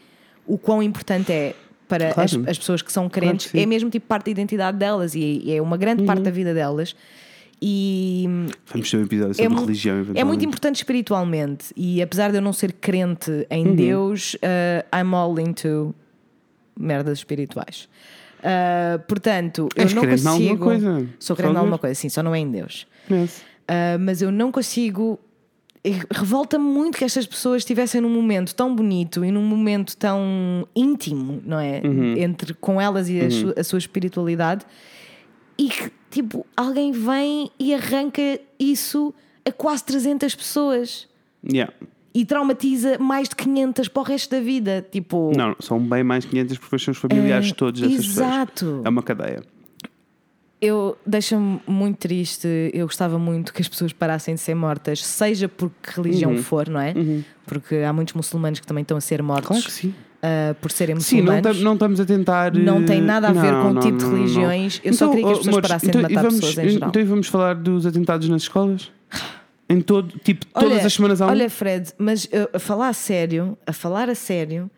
o 0.46 0.58
quão 0.58 0.82
importante 0.82 1.30
é 1.30 1.54
para 1.86 2.12
Claro. 2.12 2.42
as, 2.42 2.48
as 2.48 2.58
pessoas 2.58 2.82
que 2.82 2.92
são 2.92 3.08
crentes, 3.08 3.46
que 3.46 3.52
sim. 3.52 3.58
Uhum. 3.58 3.62
é 3.62 3.66
mesmo 3.66 3.90
tipo 3.90 4.06
parte 4.06 4.26
da 4.26 4.30
identidade 4.32 4.76
delas 4.78 5.14
e 5.14 5.44
é 5.48 5.60
uma 5.62 5.76
grande 5.76 6.02
parte 6.04 6.22
da 6.22 6.30
vida 6.30 6.52
delas. 6.52 6.94
E 7.62 8.26
Vamos 8.72 8.90
ter 8.90 8.96
um 8.96 9.02
episódio 9.02 9.34
sobre 9.34 9.54
é, 9.54 9.60
religião. 9.60 10.06
é 10.14 10.24
muito 10.24 10.44
importante 10.44 10.76
espiritualmente 10.76 11.66
e 11.76 12.00
apesar 12.00 12.30
de 12.30 12.38
eu 12.38 12.42
não 12.42 12.52
ser 12.54 12.72
crente 12.72 13.46
em 13.50 13.66
Uhum. 13.68 13.74
Deus, 13.76 14.34
uh, 14.36 14.96
I'm 14.96 15.14
all 15.14 15.38
into 15.38 15.94
merdas 16.78 17.18
espirituais. 17.18 17.86
Uh, 18.38 18.98
portanto, 19.06 19.68
eu 19.76 19.82
És 19.82 19.92
não 19.92 20.00
crente 20.02 20.22
em 20.22 20.26
alguma 20.26 20.48
consigo. 20.56 20.64
coisa? 20.64 21.08
Sou 21.18 21.36
crente 21.36 21.52
em 21.52 21.56
alguma 21.58 21.76
coisa, 21.78 21.94
sim, 21.94 22.08
só 22.08 22.22
não 22.22 22.34
é 22.34 22.38
em 22.38 22.50
Deus. 22.50 22.86
Yes. 23.10 23.38
Uh, 23.68 23.98
mas 24.00 24.22
eu 24.22 24.30
não 24.32 24.50
consigo. 24.50 25.18
Revolta-me 26.10 26.64
muito 26.64 26.98
que 26.98 27.04
estas 27.04 27.26
pessoas 27.26 27.62
estivessem 27.62 28.00
num 28.02 28.10
momento 28.10 28.54
tão 28.54 28.74
bonito 28.74 29.24
e 29.24 29.30
num 29.30 29.42
momento 29.42 29.96
tão 29.96 30.66
íntimo, 30.76 31.40
não 31.44 31.58
é? 31.58 31.80
Uhum. 31.84 32.16
Entre 32.18 32.52
com 32.54 32.78
elas 32.80 33.08
e 33.08 33.18
a, 33.20 33.30
su- 33.30 33.54
a 33.56 33.64
sua 33.64 33.78
espiritualidade 33.78 34.64
e 35.60 35.68
que, 35.68 35.90
tipo, 36.10 36.46
alguém 36.56 36.90
vem 36.92 37.50
e 37.58 37.74
arranca 37.74 38.40
isso 38.58 39.12
a 39.44 39.52
quase 39.52 39.84
300 39.84 40.34
pessoas 40.34 41.06
Yeah. 41.44 41.72
e 42.14 42.24
traumatiza 42.24 42.98
mais 42.98 43.28
de 43.28 43.36
500 43.36 43.88
para 43.88 44.00
o 44.00 44.04
resto 44.04 44.30
da 44.30 44.40
vida. 44.40 44.86
Tipo, 44.90 45.32
Não, 45.36 45.54
são 45.60 45.78
bem 45.78 46.02
mais 46.04 46.24
500 46.24 46.58
porque 46.58 46.78
são 46.78 46.92
os 46.92 46.98
familiares 46.98 47.50
É, 47.50 47.54
todos 47.54 47.80
dessas 47.80 48.06
pessoas. 48.06 48.26
exato. 48.26 48.82
É 48.84 48.88
uma 48.88 49.02
cadeia. 49.02 49.42
eu 50.60 50.98
deixa-me 51.06 51.60
muito 51.66 51.96
triste. 51.98 52.46
Eu 52.74 52.86
gostava 52.86 53.18
muito 53.18 53.52
que 53.54 53.62
as 53.62 53.68
pessoas 53.68 53.92
parassem 53.94 54.34
de 54.34 54.40
ser 54.42 54.54
mortas, 54.54 55.04
seja 55.04 55.48
por 55.48 55.70
que 55.82 55.90
religião 55.96 56.32
Uhum. 56.32 56.42
for, 56.42 56.68
não 56.68 56.80
é? 56.80 56.92
Porque 57.46 57.76
há 57.76 57.92
muitos 57.92 58.12
muçulmanos 58.14 58.60
que 58.60 58.66
também 58.66 58.82
estão 58.82 58.96
a 58.96 59.00
ser 59.00 59.22
mortos 59.22 59.46
Claro 59.48 59.64
que 59.64 59.72
sim. 59.72 59.94
Ah, 60.22 60.54
por 60.60 60.70
serem 60.70 60.98
Sim, 61.00 61.22
não, 61.22 61.32
muçulmanos. 61.34 61.56
tam- 61.58 61.64
não 61.64 61.72
estamos 61.74 62.00
a 62.00 62.04
tentar. 62.04 62.54
Não 62.54 62.84
tem 62.84 63.00
nada 63.00 63.28
a 63.28 63.32
ver 63.32 63.52
não, 63.52 63.62
com 63.74 63.78
o 63.78 63.80
tipo 63.80 63.98
de 63.98 64.04
não, 64.04 64.10
não. 64.10 64.16
religiões. 64.18 64.80
Eu 64.84 64.92
só 64.94 65.08
queria 65.08 65.24
que 65.24 65.30
as 65.30 65.38
pessoas 65.38 65.48
amores, 65.54 65.68
parassem 65.68 65.90
de 65.90 65.98
então, 65.98 66.10
e 66.10 66.14
matar 66.14 66.28
vamos- 66.28 66.40
pessoas 66.46 66.66
em 66.66 66.68
geral. 66.70 66.88
Então 66.90 67.04
vamos 67.06 67.26
falar 67.28 67.54
dos 67.54 67.86
atentados 67.86 68.28
nas 68.28 68.42
escolas? 68.42 68.90
Em 69.68 69.80
todo, 69.80 70.12
tipo, 70.24 70.44
todas 70.46 70.72
Olha, 70.78 70.86
as 70.86 70.92
semanas 70.92 71.20
há 71.22 71.26
um. 71.26 71.30
Olha, 71.30 71.48
Fred, 71.48 71.92
mas 71.96 72.24
uh, 72.24 72.48
a 72.54 72.58
falar 72.58 72.88
a 72.88 72.92
sério, 72.92 73.56
a 73.66 73.72
falar 73.72 74.08
a 74.10 74.14
sério, 74.16 74.68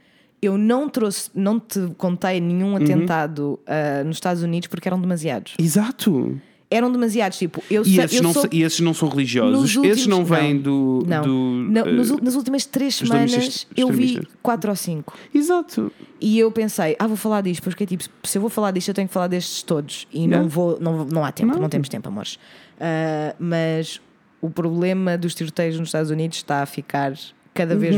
eu 0.43 0.59
não 0.59 0.87
trouxe, 0.89 1.31
não 1.35 1.59
te 1.59 1.81
contei 1.97 2.41
nenhum 2.41 2.71
Uhum. 2.71 2.77
atentado 2.77 3.59
uh, 3.67 4.05
nos 4.05 4.17
Estados 4.17 4.43
Unidos 4.43 4.67
porque 4.69 4.87
eram 4.87 5.01
demasiados. 5.01 5.55
Exato. 5.59 6.39
Eram 6.75 6.91
demasiados, 6.91 7.39
tipo, 7.39 7.63
eu, 7.71 7.83
E 7.83 7.95
sei, 7.95 8.05
esses, 8.05 8.17
eu 8.17 8.23
não, 8.23 8.33
sou, 8.33 8.49
e 8.51 8.63
esses 8.63 8.81
não 8.81 8.95
são 8.95 9.09
religiosos. 9.09 9.53
Nos 9.53 9.71
esses 9.71 9.77
últimos- 9.77 10.07
não 10.07 10.25
vêm 10.25 10.55
não. 10.55 10.63
do. 10.63 11.05
não, 11.07 11.23
do, 11.23 11.31
não, 11.71 11.83
ul- 12.13 12.21
nas 12.23 12.35
últimas 12.35 12.65
três 12.65 12.95
semanas 12.97 13.67
eu 13.77 13.89
vi 13.89 14.27
quatro 14.43 14.71
ou 14.71 14.77
cinco. 14.77 15.17
Exato. 15.35 15.93
E 16.21 16.39
eu 16.39 16.51
pensei, 16.51 16.97
ah, 16.99 17.07
vou 17.07 17.17
falar 17.17 17.41
disto, 17.43 17.63
porque 17.63 17.85
tipo, 17.85 18.05
se 18.25 18.39
eu 18.39 18.41
vou 18.41 18.49
falar 18.51 18.71
disto, 18.71 18.89
eu 18.89 18.95
tenho 18.95 19.09
que 19.09 19.15
falar 19.15 19.27
destes 19.27 19.63
todos. 19.63 20.07
E 20.13 20.21
não 20.27 20.39
Yeah. 20.39 20.49
vou, 20.49 20.79
não, 20.81 21.05
não 21.05 21.25
há 21.25 21.33
tempo, 21.33 21.53
não, 21.53 21.63
Não. 21.63 21.69
temos 21.69 21.89
tempo, 21.89 22.09
amores. 22.09 22.39
Ah, 22.81 23.35
mas 23.39 24.01
o 24.41 24.49
problema 24.51 25.17
dos 25.19 25.35
tiroteios 25.35 25.79
nos 25.79 25.89
Estados 25.89 26.11
Unidos 26.11 26.39
está 26.39 26.63
a 26.63 26.67
ficar 26.67 27.13
cada 27.55 27.77
vez 27.77 27.97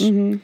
Uhum. 0.00 0.38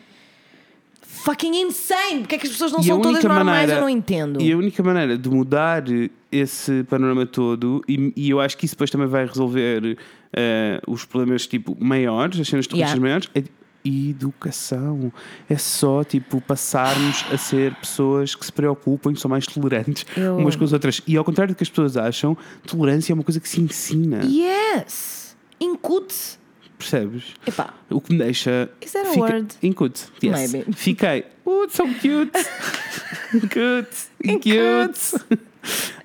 Fucking 1.24 1.54
insane. 1.62 2.20
Porque 2.20 2.34
é 2.34 2.38
que 2.38 2.46
as 2.46 2.52
pessoas 2.52 2.72
não 2.72 2.80
E 2.80 2.84
são 2.84 3.00
todas 3.00 3.22
normais? 3.22 3.46
maneira- 3.46 3.72
Eu 3.74 3.80
não 3.82 3.88
entendo. 3.88 4.40
E 4.40 4.50
a 4.52 4.56
única 4.56 4.82
maneira 4.82 5.16
de 5.18 5.28
mudar 5.28 5.84
esse 6.30 6.82
panorama 6.84 7.26
todo, 7.26 7.82
e, 7.88 8.12
e 8.16 8.30
eu 8.30 8.40
acho 8.40 8.56
que 8.56 8.64
isso 8.64 8.74
depois 8.74 8.90
também 8.90 9.06
vai 9.06 9.26
resolver 9.26 9.96
eh, 10.34 10.80
os 10.88 11.04
problemas 11.04 11.46
tipo 11.46 11.76
maiores, 11.78 12.40
as 12.40 12.48
cenas 12.48 12.66
de 12.66 12.74
Yeah. 12.76 12.98
maiores, 13.00 13.28
é 13.34 13.42
educação. 13.84 15.12
É 15.50 15.56
só 15.56 16.04
tipo 16.04 16.40
passarmos 16.40 17.24
a 17.32 17.36
ser 17.36 17.74
pessoas 17.74 18.34
que 18.34 18.46
se 18.46 18.52
preocupam 18.52 19.10
e 19.10 19.14
que 19.14 19.20
são 19.20 19.28
mais 19.30 19.44
tolerantes 19.46 20.06
Eu- 20.16 20.36
umas 20.38 20.56
com 20.56 20.64
as 20.64 20.72
outras. 20.72 21.02
E 21.06 21.16
ao 21.16 21.24
contrário 21.24 21.52
do 21.52 21.56
que 21.56 21.62
as 21.64 21.68
pessoas 21.68 21.96
acham, 21.96 22.36
tolerância 22.66 23.12
é 23.12 23.14
uma 23.14 23.24
coisa 23.24 23.40
que 23.40 23.48
se 23.48 23.60
ensina. 23.60 24.20
Yes! 24.24 25.36
Incute. 25.60 26.40
Percebes? 26.82 27.24
Epá, 27.46 27.72
O 27.90 28.00
que 28.00 28.12
me 28.12 28.18
deixa. 28.18 28.68
Is 28.80 28.92
that 28.92 29.06
a 29.08 29.10
fica- 29.12 29.20
word? 29.20 29.54
Incute. 29.62 30.00
Yes. 30.22 30.52
Maybe. 30.52 30.72
Fiquei. 30.72 31.24
Oh, 31.44 31.66
so 31.68 31.84
cute. 32.00 32.32
cute. 33.50 34.08
Cute. 34.42 35.40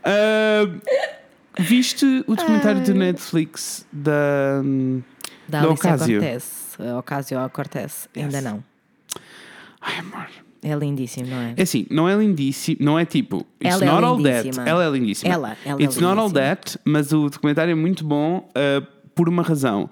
Ah, 0.03 0.67
viste 1.59 2.05
o 2.27 2.35
documentário 2.35 2.81
do 2.83 2.93
Netflix 2.93 3.85
da. 3.91 4.61
da 5.49 5.61
Da 5.61 5.67
Alicia 5.67 5.73
Ocasio. 5.95 6.19
Cortez. 6.21 6.77
Ocasio 6.99 7.49
Cortez. 7.49 8.09
Ainda 8.15 8.37
Yes. 8.37 8.43
não. 8.45 8.63
Ai, 9.81 9.97
amor. 9.99 10.27
É 10.61 10.75
lindíssimo, 10.75 11.27
não 11.27 11.37
é? 11.37 11.53
É 11.57 11.61
assim, 11.63 11.85
não 11.89 12.07
é 12.09 12.15
lindíssimo, 12.15 12.77
não 12.79 12.99
é 12.99 13.05
tipo. 13.05 13.45
It's 13.61 13.81
Ela 13.81 13.83
é 13.83 13.87
not 13.91 14.03
all 14.05 14.23
that. 14.23 14.49
Ela 14.69 14.85
é 14.85 14.89
lindíssima. 14.89 15.33
Ela- 15.33 15.57
ela 15.65 15.81
é 15.81 15.83
It's 15.83 15.97
not 15.97 16.19
all 16.19 16.31
that, 16.31 16.79
mas 16.85 17.11
o 17.11 17.29
documentário 17.29 17.71
é 17.71 17.75
muito 17.75 18.03
bom 18.05 18.47
ah, 18.55 18.85
por 19.15 19.27
uma 19.27 19.41
razão. 19.43 19.89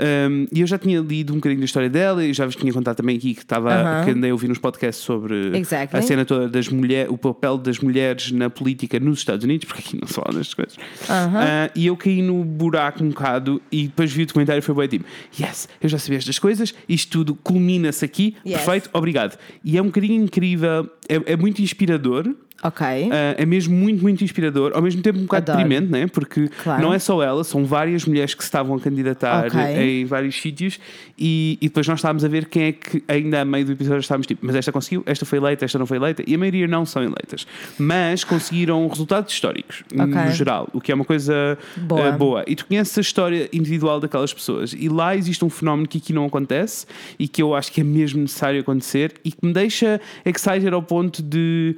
Um, 0.00 0.46
e 0.50 0.60
eu 0.62 0.66
já 0.66 0.78
tinha 0.78 0.98
lido 1.00 1.32
um 1.32 1.36
bocadinho 1.36 1.60
da 1.60 1.64
história 1.66 1.90
dela 1.90 2.24
e 2.24 2.32
já 2.32 2.46
vos 2.46 2.56
tinha 2.56 2.72
contado 2.72 2.96
também 2.96 3.16
aqui 3.18 3.34
que 3.34 3.42
estava 3.42 3.70
Aham. 3.72 4.04
que 4.04 4.10
andei 4.12 4.30
a 4.30 4.32
ouvir 4.32 4.48
nos 4.48 4.56
podcasts 4.58 5.04
sobre 5.04 5.56
Exactly. 5.58 5.98
a 5.98 6.02
cena 6.02 6.24
toda 6.24 6.48
das 6.48 6.68
mulheres, 6.70 7.10
o 7.12 7.18
papel 7.18 7.58
das 7.58 7.78
mulheres 7.80 8.32
na 8.32 8.48
política 8.48 8.98
nos 8.98 9.18
Estados 9.18 9.44
Unidos, 9.44 9.66
porque 9.66 9.82
aqui 9.86 9.98
não 10.00 10.08
se 10.08 10.14
fala 10.14 10.28
destas 10.38 10.54
coisas. 10.54 10.76
Aham. 11.08 11.38
Ah, 11.38 11.70
e 11.74 11.86
eu 11.86 11.96
caí 11.96 12.22
no 12.22 12.42
buraco 12.44 13.04
um 13.04 13.08
bocado 13.10 13.60
e 13.70 13.88
depois 13.88 14.10
vi 14.12 14.22
o 14.22 14.26
documentário 14.26 14.60
e 14.60 14.62
foi 14.62 14.74
bem 14.74 14.88
tipo: 14.88 15.04
Yes, 15.38 15.68
eu 15.82 15.88
já 15.88 15.98
sabia 15.98 16.18
estas 16.18 16.38
coisas, 16.38 16.74
isto 16.88 17.10
tudo 17.10 17.34
culmina-se 17.34 18.04
aqui, 18.04 18.36
Yes. 18.46 18.56
perfeito, 18.62 18.90
obrigado. 18.94 19.38
E 19.62 19.76
é 19.76 19.82
um 19.82 19.86
bocadinho 19.86 20.22
incrível, 20.24 20.88
é, 21.08 21.32
é 21.32 21.36
muito 21.36 21.60
inspirador. 21.60 22.34
Ok. 22.62 22.86
ah, 22.86 23.34
é 23.38 23.46
mesmo 23.46 23.74
muito, 23.74 24.02
muito 24.02 24.22
inspirador, 24.22 24.72
ao 24.74 24.82
mesmo 24.82 25.00
tempo 25.02 25.18
um 25.18 25.22
bocado 25.22 25.50
Adoro. 25.52 25.66
deprimente, 25.68 25.90
né? 25.92 26.06
porque 26.06 26.48
Claro. 26.62 26.82
não 26.82 26.92
é 26.92 26.98
só 26.98 27.22
ela, 27.22 27.42
são 27.44 27.64
várias 27.64 28.04
mulheres 28.04 28.34
que 28.34 28.42
se 28.42 28.48
estavam 28.48 28.76
a 28.76 28.80
candidatar 28.80 29.46
Ok. 29.46 29.60
em 29.60 30.04
vários 30.04 30.40
sítios 30.40 30.78
e, 31.18 31.56
e 31.60 31.68
depois 31.68 31.86
nós 31.88 31.98
estávamos 31.98 32.24
a 32.24 32.28
ver 32.28 32.46
quem 32.46 32.64
é 32.64 32.72
que 32.72 33.02
ainda 33.08 33.40
a 33.40 33.44
meio 33.44 33.64
do 33.64 33.72
episódio 33.72 34.00
estávamos 34.00 34.26
tipo, 34.26 34.44
mas 34.44 34.54
esta 34.56 34.70
conseguiu, 34.72 35.02
esta 35.06 35.24
foi 35.24 35.38
eleita, 35.38 35.64
esta 35.64 35.78
não 35.78 35.86
foi 35.86 35.96
eleita, 35.96 36.22
e 36.26 36.34
a 36.34 36.38
maioria 36.38 36.66
não 36.68 36.84
são 36.84 37.02
eleitas, 37.02 37.46
mas 37.78 38.24
conseguiram 38.24 38.86
resultados 38.88 39.32
históricos 39.32 39.82
Ok. 39.92 40.06
no 40.06 40.30
geral, 40.32 40.68
o 40.72 40.80
que 40.80 40.92
é 40.92 40.94
uma 40.94 41.04
coisa 41.04 41.56
Boa. 41.76 42.08
ah, 42.08 42.12
boa. 42.12 42.44
E 42.46 42.54
tu 42.56 42.66
conheces 42.66 42.96
a 42.98 43.00
história 43.00 43.48
individual 43.52 44.00
daquelas 44.00 44.34
pessoas, 44.34 44.74
e 44.78 44.88
lá 44.88 45.16
existe 45.16 45.44
um 45.44 45.50
fenómeno 45.50 45.88
que 45.88 45.98
aqui 45.98 46.12
não 46.12 46.26
acontece 46.26 46.86
e 47.18 47.26
que 47.26 47.40
eu 47.42 47.54
acho 47.54 47.72
que 47.72 47.80
é 47.80 47.84
mesmo 47.84 48.20
necessário 48.20 48.60
acontecer 48.60 49.14
e 49.24 49.32
que 49.32 49.38
me 49.46 49.52
deixa 49.52 50.00
excited 50.24 50.68
ao 50.74 50.82
ponto 50.82 51.22
de 51.22 51.76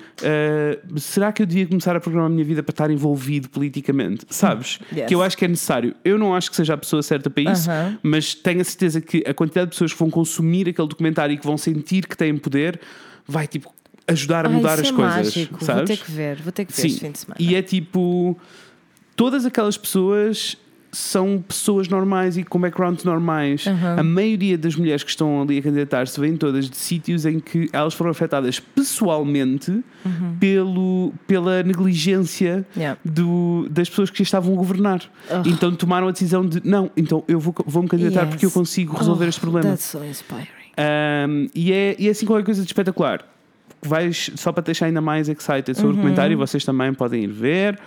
ah, 0.72 0.98
será 0.98 1.32
que 1.32 1.42
eu 1.42 1.46
devia 1.46 1.66
começar 1.66 1.94
a 1.96 2.00
programar 2.00 2.30
a 2.30 2.32
minha 2.32 2.44
vida 2.44 2.62
para 2.62 2.72
estar 2.72 2.90
envolvido 2.90 3.48
politicamente? 3.48 4.24
Sabes? 4.30 4.78
Yes. 4.92 5.06
Que 5.06 5.14
eu 5.14 5.22
acho 5.22 5.36
que 5.36 5.44
é 5.44 5.48
necessário. 5.48 5.94
Eu 6.04 6.18
não 6.18 6.34
acho 6.34 6.50
que 6.50 6.56
seja 6.56 6.74
a 6.74 6.76
pessoa 6.78 7.02
certa 7.02 7.28
para 7.30 7.52
isso, 7.52 7.70
Aham. 7.70 7.98
mas 8.02 8.34
tenho 8.34 8.60
a 8.60 8.64
certeza 8.64 9.00
que 9.00 9.24
a 9.26 9.34
quantidade 9.34 9.66
de 9.66 9.70
pessoas 9.74 9.92
que 9.92 9.98
vão 9.98 10.10
consumir 10.10 10.68
aquele 10.68 10.88
documentário 10.88 11.34
e 11.34 11.38
que 11.38 11.46
vão 11.46 11.56
sentir 11.58 12.06
que 12.06 12.16
têm 12.16 12.36
poder 12.36 12.80
vai 13.26 13.46
tipo 13.46 13.72
ajudar 14.08 14.46
a 14.46 14.48
Ai, 14.48 14.54
mudar 14.54 14.74
as 14.74 14.88
é 14.88 14.92
coisas. 14.92 15.14
mágico. 15.14 15.64
Sabes? 15.64 15.88
Vou 15.88 15.96
ter 15.96 16.04
que 16.04 16.10
ver, 16.10 16.36
vou 16.42 16.52
ter 16.52 16.64
que 16.64 16.72
ver 16.72 16.82
Sim. 16.82 16.88
este 16.88 17.00
fim 17.00 17.10
de 17.12 17.18
semana. 17.18 17.36
E 17.40 17.54
é 17.54 17.62
tipo. 17.62 18.38
Todas 19.14 19.44
aquelas 19.44 19.76
pessoas 19.76 20.56
são 20.94 21.42
pessoas 21.48 21.88
normais 21.88 22.36
e 22.36 22.44
com 22.44 22.60
backgrounds 22.60 23.02
normais. 23.02 23.64
Uhum. 23.66 23.98
A 24.00 24.02
maioria 24.02 24.58
das 24.58 24.76
mulheres 24.76 25.02
que 25.02 25.08
estão 25.08 25.40
ali 25.40 25.56
a 25.58 25.62
candidatar-se 25.62 26.20
vêm 26.20 26.36
todas 26.36 26.68
de 26.68 26.76
sítios 26.76 27.24
em 27.24 27.40
que 27.40 27.68
elas 27.72 27.94
foram 27.94 28.10
afetadas 28.10 28.60
pessoalmente 28.60 29.82
pelo, 30.38 31.12
pela 31.26 31.62
negligência 31.62 32.66
Uhum. 32.76 32.82
Yeah. 32.82 33.00
do, 33.04 33.66
das 33.70 33.88
pessoas 33.88 34.10
que 34.10 34.22
estavam 34.22 34.52
a 34.52 34.56
governar. 34.56 35.00
Ugh. 35.30 35.46
Então 35.46 35.74
tomaram 35.74 36.08
a 36.08 36.10
decisão 36.10 36.46
de 36.46 36.60
não, 36.64 36.90
então 36.96 37.24
eu 37.26 37.40
vou, 37.40 37.54
vou-me 37.66 37.88
candidatar 37.88 38.22
Yes. 38.22 38.30
porque 38.30 38.46
eu 38.46 38.50
consigo 38.50 38.96
resolver 38.96 39.24
Oh, 39.24 39.28
este 39.28 39.40
problema. 39.40 39.68
That's 39.70 39.84
so 39.84 40.04
inspiring. 40.04 40.46
Um, 40.78 41.48
e, 41.54 41.72
é, 41.72 41.96
e 41.98 42.08
é 42.08 42.10
assim 42.10 42.26
qualquer 42.26 42.44
coisa 42.44 42.62
de 42.62 42.66
espetacular. 42.68 43.20
Vais, 43.82 44.30
só 44.36 44.52
para 44.52 44.62
te 44.62 44.66
deixar 44.66 44.86
ainda 44.86 45.00
mais 45.00 45.28
excited 45.28 45.74
sobre 45.74 45.92
o 45.92 45.96
documentário, 45.96 46.36
vocês 46.38 46.64
também 46.64 46.92
podem 46.94 47.24
ir 47.24 47.28
ver. 47.32 47.78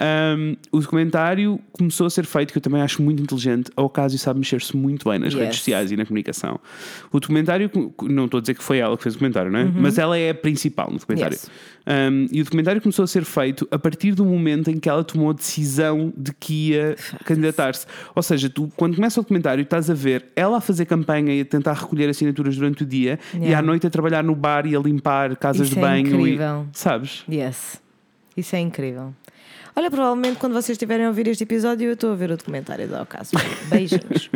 Um, 0.00 0.54
o 0.70 0.78
documentário 0.80 1.58
começou 1.72 2.06
a 2.06 2.10
ser 2.10 2.24
feito, 2.24 2.52
que 2.52 2.58
eu 2.58 2.62
também 2.62 2.80
acho 2.82 3.02
muito 3.02 3.20
inteligente. 3.22 3.70
A 3.76 3.82
Ocasio 3.82 4.18
sabe 4.18 4.38
mexer-se 4.38 4.76
muito 4.76 5.08
bem 5.08 5.18
nas 5.18 5.32
Yes. 5.32 5.42
redes 5.42 5.56
sociais 5.58 5.90
e 5.90 5.96
na 5.96 6.06
comunicação. 6.06 6.60
O 7.12 7.18
documentário, 7.18 7.68
não 8.02 8.26
estou 8.26 8.38
a 8.38 8.40
dizer 8.40 8.54
que 8.54 8.62
foi 8.62 8.78
ela 8.78 8.96
que 8.96 9.02
fez 9.02 9.14
o 9.14 9.18
documentário, 9.18 9.50
não 9.50 9.58
é? 9.58 9.64
mas 9.64 9.98
ela 9.98 10.16
é 10.16 10.30
a 10.30 10.34
principal 10.34 10.90
no 10.90 10.98
documentário. 10.98 11.34
Yes. 11.34 11.50
Um, 11.86 12.26
e 12.30 12.40
o 12.40 12.44
documentário 12.44 12.80
começou 12.82 13.02
a 13.02 13.08
ser 13.08 13.24
feito 13.24 13.66
a 13.70 13.78
partir 13.78 14.12
do 14.14 14.24
momento 14.24 14.70
em 14.70 14.78
que 14.78 14.88
ela 14.88 15.02
tomou 15.02 15.30
a 15.30 15.32
decisão 15.32 16.12
de 16.16 16.32
que 16.34 16.70
ia 16.70 16.94
candidatar-se. 17.24 17.86
Ou 18.14 18.22
seja, 18.22 18.48
tu, 18.50 18.70
quando 18.76 18.94
começa 18.94 19.18
o 19.18 19.22
documentário, 19.22 19.62
estás 19.62 19.88
a 19.90 19.94
ver 19.94 20.26
ela 20.36 20.58
a 20.58 20.60
fazer 20.60 20.84
campanha 20.84 21.34
e 21.34 21.40
a 21.40 21.44
tentar 21.44 21.72
recolher 21.72 22.08
assinaturas 22.08 22.54
durante 22.56 22.82
o 22.82 22.86
dia 22.86 23.18
e 23.34 23.38
Yeah. 23.48 23.58
à 23.58 23.62
noite 23.62 23.86
a 23.86 23.90
trabalhar 23.90 24.22
no 24.22 24.34
bar 24.34 24.66
e 24.66 24.76
a 24.76 24.78
limpar 24.80 25.34
casas 25.36 25.66
Isso 25.68 25.74
de 25.74 25.80
é 25.80 25.82
banho. 25.82 26.06
incrível. 26.06 26.66
E, 26.72 26.78
sabes? 26.78 27.24
Yes. 27.30 27.80
Isso 28.38 28.54
é 28.54 28.60
incrível. 28.60 29.12
Olha, 29.74 29.90
provavelmente 29.90 30.38
quando 30.38 30.52
vocês 30.52 30.70
estiverem 30.76 31.06
a 31.06 31.08
ouvir 31.08 31.26
este 31.28 31.42
episódio, 31.44 31.88
eu 31.88 31.94
estou 31.94 32.12
a 32.12 32.14
ver 32.14 32.30
o 32.30 32.36
documentário 32.36 32.86
da 32.88 33.02
Ocasio. 33.02 33.38
Beijinhos. 33.68 34.30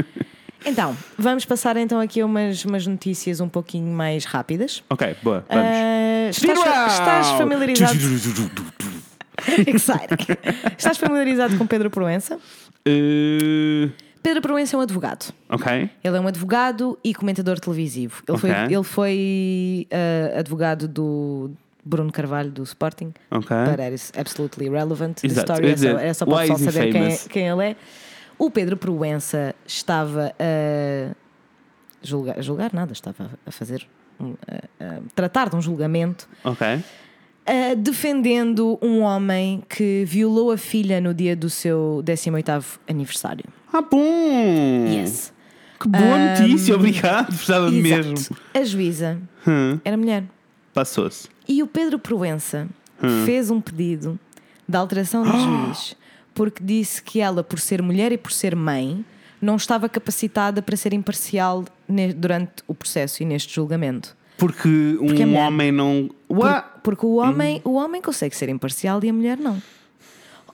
Então, 0.67 0.97
vamos 1.19 1.45
passar 1.45 1.77
então 1.77 2.01
aqui 2.01 2.21
a 2.21 2.27
umas, 2.27 2.65
umas 2.65 2.87
notícias 2.87 3.41
um 3.41 3.49
pouquinho 3.49 3.93
mais 3.93 4.25
rápidas. 4.25 4.83
Ok, 4.91 5.17
boa. 5.23 5.45
Vamos. 5.49 5.65
Ah, 5.67 6.29
estás, 6.31 6.93
estás 6.93 7.29
familiarizado. 7.31 7.95
Exciting. 9.67 10.37
Estás 10.79 10.99
familiarizado 10.99 11.57
com 11.57 11.67
Pedro 11.67 11.91
Proença? 11.91 12.37
Uh, 12.87 13.91
Pedro 14.23 14.41
Proença 14.43 14.77
é 14.77 14.79
um 14.79 14.83
advogado. 14.83 15.33
ok. 15.49 15.91
Ele 16.05 16.17
é 16.17 16.21
um 16.21 16.27
advogado 16.29 16.97
e 17.03 17.13
comentador 17.15 17.59
televisivo. 17.59 18.23
Ele 18.29 18.37
Ok. 18.37 18.51
foi, 18.51 18.75
ele 18.75 18.85
foi 18.85 19.89
ah, 19.91 20.39
advogado 20.41 20.87
do 20.87 21.51
Bruno 21.85 22.13
Carvalho 22.13 22.51
do 22.51 22.63
Sporting. 22.63 23.13
Ok. 23.31 23.57
But 23.67 23.77
that 23.77 23.93
is 23.95 24.13
absolutely 24.17 24.67
irrelevant. 24.67 25.21
The 25.21 25.27
Exato. 25.27 25.53
story 25.53 25.71
é 25.73 25.77
só, 25.77 25.89
é 25.99 26.15
só 26.15 26.25
para 26.27 26.35
o 26.35 26.39
pessoal 26.41 26.59
saber 26.59 26.93
quem, 26.93 27.05
é- 27.13 27.17
quem 27.29 27.49
ele 27.49 27.65
é. 27.71 27.77
O 28.39 28.51
Pedro 28.51 28.77
Proença 28.77 29.55
estava 29.67 30.33
a 30.39 31.15
julgar, 32.03 32.39
a 32.39 32.43
julgar 32.43 32.73
nada, 32.73 32.93
estava 32.93 33.31
a 33.47 33.51
fazer 33.51 33.87
um, 34.21 34.35
a- 34.49 34.85
a 34.85 35.01
tratar 35.15 35.49
de 35.51 35.57
um 35.57 35.61
julgamento 35.61 36.29
ah, 36.45 37.75
defendendo 37.77 38.79
um 38.81 39.01
homem 39.01 39.63
que 39.69 40.05
violou 40.07 40.53
a 40.53 40.57
filha 40.57 41.01
no 41.01 41.13
dia 41.13 41.35
do 41.35 41.51
seu 41.51 42.01
18º 42.05 42.79
aniversário. 42.89 43.45
Ah, 43.73 43.83
bom! 43.83 44.87
Yes. 44.89 45.33
Que 45.81 45.89
boa 45.89 46.39
notícia, 46.41 46.75
obrigado. 46.77 47.27
Precisava 47.27 47.67
Exato. 47.67 47.83
mesmo. 47.83 48.37
A 48.55 48.63
juíza 48.65 49.19
Hum, 49.47 49.81
era 49.85 49.97
mulher. 49.97 50.23
Passou-se. 50.73 51.29
E 51.49 51.63
o 51.63 51.67
Pedro 51.67 51.99
Proença 51.99 52.69
Hum. 53.03 53.25
fez 53.27 53.51
um 53.51 53.61
pedido 53.61 54.19
de 54.69 54.77
alteração 54.77 55.23
de 55.25 55.31
juiz 55.43 55.97
porque 56.35 56.63
disse 56.63 57.03
que 57.03 57.21
ela, 57.21 57.43
por 57.43 57.59
ser 57.59 57.83
mulher 57.83 58.13
e 58.13 58.17
por 58.17 58.31
ser 58.33 58.55
mãe, 58.55 59.05
não 59.41 59.57
estava 59.57 59.89
capacitada 59.89 60.63
para 60.63 60.77
ser 60.77 60.93
imparcial 60.95 61.65
durante 62.17 62.63
o 62.69 62.75
processo 62.75 63.23
e 63.23 63.27
neste 63.27 63.53
julgamento. 63.55 64.17
Porque 64.39 64.69
um 65.01 65.07
Porque 65.09 65.23
é 65.23 65.27
mulher. 65.27 65.47
homem 65.49 65.73
não. 65.73 66.11
Por- 66.29 66.63
porque 66.83 67.05
o 67.07 67.17
homem, 67.17 67.61
o 67.65 67.73
homem 67.75 68.01
consegue 68.01 68.35
ser 68.37 68.49
imparcial 68.49 69.01
e 69.03 69.09
a 69.11 69.13
mulher 69.13 69.37
não. 69.37 69.61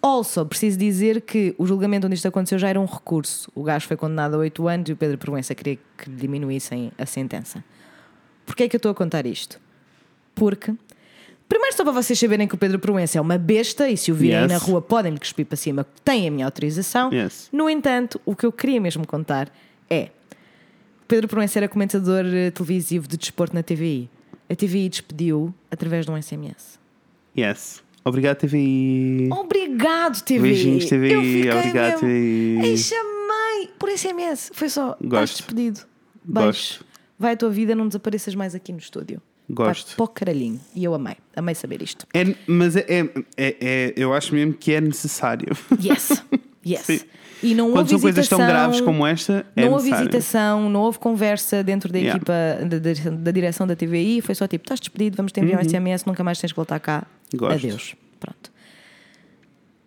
Also, 0.01 0.45
preciso 0.47 0.79
dizer 0.79 1.21
que 1.23 1.55
o 1.59 1.67
julgamento 1.67 2.07
onde 2.07 2.15
isto 2.17 2.27
aconteceu 2.29 2.59
já 2.59 2.69
era 2.69 2.81
um 2.81 2.85
recurso. 2.87 3.51
O 3.55 3.63
gajo 3.63 3.87
foi 3.87 3.97
condenado 3.97 4.35
a 4.35 4.39
8 4.39 4.67
anos 4.69 4.89
e 4.89 4.93
o 4.93 4.97
Pedro 4.97 5.19
Proença 5.19 5.55
queria 5.55 5.79
que 5.99 6.09
diminuíssem 6.09 6.93
a 6.97 7.05
sentença. 7.05 7.63
Porquê 8.47 8.65
é 8.65 8.69
que 8.69 8.77
eu 8.77 8.79
estou 8.79 8.91
a 8.91 8.95
contar 8.95 9.27
isto? 9.27 9.61
Porque, 10.39 10.73
primeiro, 11.49 11.77
só 11.77 11.83
para 11.85 11.93
vocês 11.93 12.19
saberem 12.19 12.47
que 12.47 12.55
o 12.55 12.59
Pedro 12.59 12.79
Proença 12.79 13.19
é 13.19 13.21
uma 13.21 13.37
besta 13.39 13.89
e 13.89 13.97
se 13.97 14.13
o 14.13 14.15
virem 14.15 14.43
Yes. 14.43 14.53
na 14.53 14.59
rua 14.59 14.81
podem 14.81 15.13
lhe 15.13 15.19
cuspir 15.19 15.45
para 15.47 15.57
cima, 15.57 15.87
tem 16.05 16.29
a 16.29 16.31
minha 16.31 16.45
autorização. 16.47 17.13
Yes. 17.13 17.49
No 17.53 17.69
entanto, 17.69 18.21
o 18.25 18.35
que 18.37 18.47
eu 18.47 18.53
queria 18.53 18.81
mesmo 18.81 19.07
contar 19.07 19.51
é: 19.91 20.11
Pedro 21.07 21.27
Proença 21.29 21.59
era 21.59 21.69
comentador 21.69 22.25
eh, 22.27 22.51
televisivo 22.51 23.09
de 23.09 23.17
desporto 23.17 23.55
na 23.55 23.63
TVI. 23.63 24.09
A 24.51 24.55
TVI 24.55 24.89
despediu 24.89 25.55
através 25.71 26.07
de 26.07 26.11
um 26.13 26.21
SMS. 26.21 26.79
Yes. 27.37 27.83
Obrigado, 28.05 28.39
TVI. 28.39 29.29
Obrigado, 29.33 30.23
TVI! 30.23 30.39
Beijinhos, 30.41 30.85
TVI. 30.87 31.13
Eu 31.13 31.23
fiquei 31.23 31.51
Obrigado, 31.53 32.03
mesmo, 32.03 32.09
TVI. 32.09 32.61
Ei, 32.71 32.77
chamei 32.79 33.71
por 33.79 33.91
SMS. 33.91 34.51
Foi 34.55 34.69
só. 34.71 34.93
Estás 34.93 35.09
Gosto. 35.11 35.37
despedido. 35.37 35.81
Beijo. 36.25 36.47
Gosto. 36.47 36.85
Vai 37.19 37.35
a 37.35 37.37
tua 37.37 37.51
vida, 37.51 37.75
não 37.75 37.87
desapareças 37.89 38.35
mais 38.35 38.55
aqui 38.55 38.73
no 38.73 38.79
estúdio. 38.79 39.21
Gosto. 39.51 39.87
Vai 39.89 39.97
para 39.97 40.05
o 40.05 40.09
caralhinho. 40.09 40.61
E 40.75 40.85
eu 40.85 40.95
amei. 40.95 41.17
Amei 41.35 41.55
saber 41.55 41.81
isto. 41.83 42.07
É, 42.13 42.35
mas 42.47 42.77
é, 42.77 42.85
é, 42.89 43.05
é- 43.37 43.57
é- 43.61 43.95
eu 43.97 44.13
acho 44.13 44.35
mesmo 44.35 44.53
que 44.53 44.73
é 44.73 44.81
necessário. 44.81 45.49
Yes. 45.83 46.23
Yes. 46.67 46.81
Sim. 46.83 47.01
E 47.43 47.55
não 47.55 47.67
Quando 47.71 47.79
houve 47.79 47.91
são 47.93 48.01
coisas 48.01 48.29
tão 48.29 48.39
graves 48.39 48.81
como 48.83 49.07
esta, 49.07 49.47
é 49.57 49.63
não 49.63 49.71
houve 49.73 49.85
necessário. 49.85 50.11
hesitação, 50.11 50.69
não 50.69 50.81
houve 50.81 50.99
conversa 50.99 51.63
dentro 51.63 51.91
da 51.91 51.99
Yeah. 51.99 52.17
equipa 52.17 52.33
da, 52.67 53.11
da- 53.17 53.31
direção 53.31 53.67
da 53.67 53.75
TVI. 53.75 54.21
Foi 54.21 54.35
só 54.35 54.47
tipo: 54.47 54.65
estás 54.65 54.79
despedido, 54.81 55.17
vamos 55.17 55.33
te 55.33 55.41
enviar 55.41 55.61
um 55.61 55.65
SMS, 55.67 56.05
nunca 56.05 56.23
mais 56.23 56.39
tens 56.39 56.51
que 56.53 56.57
voltar 56.57 56.79
cá. 56.81 57.07
Uhum. 57.33 57.39
Gosto. 57.39 57.55
Adeus. 57.67 57.95
Pronto. 58.21 58.51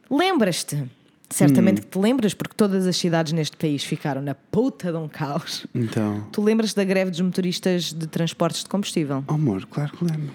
Lembras-te? 0.09 0.83
Certamente 1.31 1.79
Hum. 1.79 1.83
que 1.83 1.87
te 1.89 1.99
lembras, 1.99 2.33
porque 2.33 2.53
todas 2.55 2.85
as 2.85 2.95
cidades 2.97 3.31
neste 3.33 3.55
país 3.57 3.83
ficaram 3.83 4.21
na 4.21 4.35
puta 4.35 4.91
de 4.91 4.97
um 4.97 5.07
caos. 5.07 5.65
Então, 5.73 6.27
Tu 6.31 6.41
lembras 6.41 6.73
da 6.73 6.83
greve 6.83 7.09
dos 7.11 7.21
motoristas 7.21 7.93
de 7.93 8.05
transportes 8.07 8.63
de 8.63 8.69
combustível 8.69 9.23
oh, 9.27 9.33
amor, 9.33 9.65
claro 9.67 9.91
que 9.97 10.03
lembro. 10.05 10.31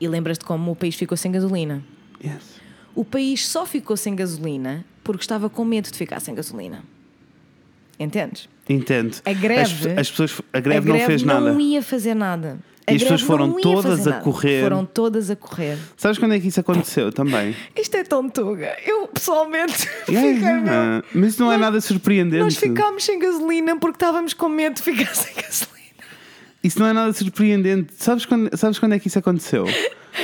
e 0.00 0.08
lembras-te 0.08 0.44
como 0.44 0.72
o 0.72 0.76
país 0.76 0.94
ficou 0.94 1.16
sem 1.16 1.30
gasolina. 1.30 1.82
Yes. 2.24 2.58
O 2.94 3.04
país 3.04 3.46
só 3.46 3.64
ficou 3.66 3.96
sem 3.96 4.16
gasolina 4.16 4.84
porque 5.04 5.22
estava 5.22 5.48
com 5.50 5.64
medo 5.64 5.90
de 5.90 5.96
ficar 5.96 6.20
sem 6.20 6.34
gasolina. 6.34 6.82
Entendes? 7.98 8.48
Entendo. 8.68 9.16
A 9.24 9.32
greve- 9.32 9.90
As, 9.92 9.98
as 9.98 10.10
pessoas, 10.10 10.40
a 10.52 10.60
greve, 10.60 10.90
a 10.90 10.94
não 10.94 11.00
fez 11.06 11.22
nada. 11.22 11.52
não 11.52 11.60
ia 11.60 11.82
fazer 11.82 12.14
nada. 12.14 12.58
E 12.92 12.96
as 12.96 13.02
pessoas 13.02 13.20
foram 13.22 13.52
todas 13.60 14.06
a 14.06 14.10
nada. 14.10 14.22
correr. 14.22 14.62
Foram 14.62 14.84
todas 14.84 15.30
a 15.30 15.36
correr. 15.36 15.76
Sabes 15.96 16.18
quando 16.18 16.34
é 16.34 16.40
que 16.40 16.48
isso 16.48 16.60
aconteceu 16.60 17.12
também? 17.12 17.54
Isto 17.76 17.96
é 17.96 18.04
tão 18.04 18.28
tuga. 18.28 18.76
Eu 18.86 19.06
pessoalmente 19.08 19.88
Yeah, 20.08 20.28
fiquei 20.34 20.52
mesmo- 20.52 20.66
yeah. 20.66 21.02
Mas 21.14 21.28
isso 21.34 21.42
não 21.42 21.52
é 21.52 21.56
nada 21.56 21.80
surpreendente. 21.80 22.42
Nós 22.42 22.56
ficámos 22.56 23.04
sem 23.04 23.18
gasolina 23.18 23.76
porque 23.78 23.96
estávamos 23.96 24.32
com 24.34 24.48
medo 24.48 24.74
de 24.76 24.82
ficar 24.82 25.12
sem 25.14 25.34
gasolina. 25.34 25.78
Isso 26.62 26.78
não 26.80 26.86
é 26.86 26.92
nada 26.92 27.12
surpreendente. 27.12 27.92
Sabes 27.96 28.26
quando, 28.26 28.56
sabes 28.56 28.78
quando 28.78 28.92
é 28.94 28.98
que 28.98 29.08
isso 29.08 29.18
aconteceu? 29.18 29.64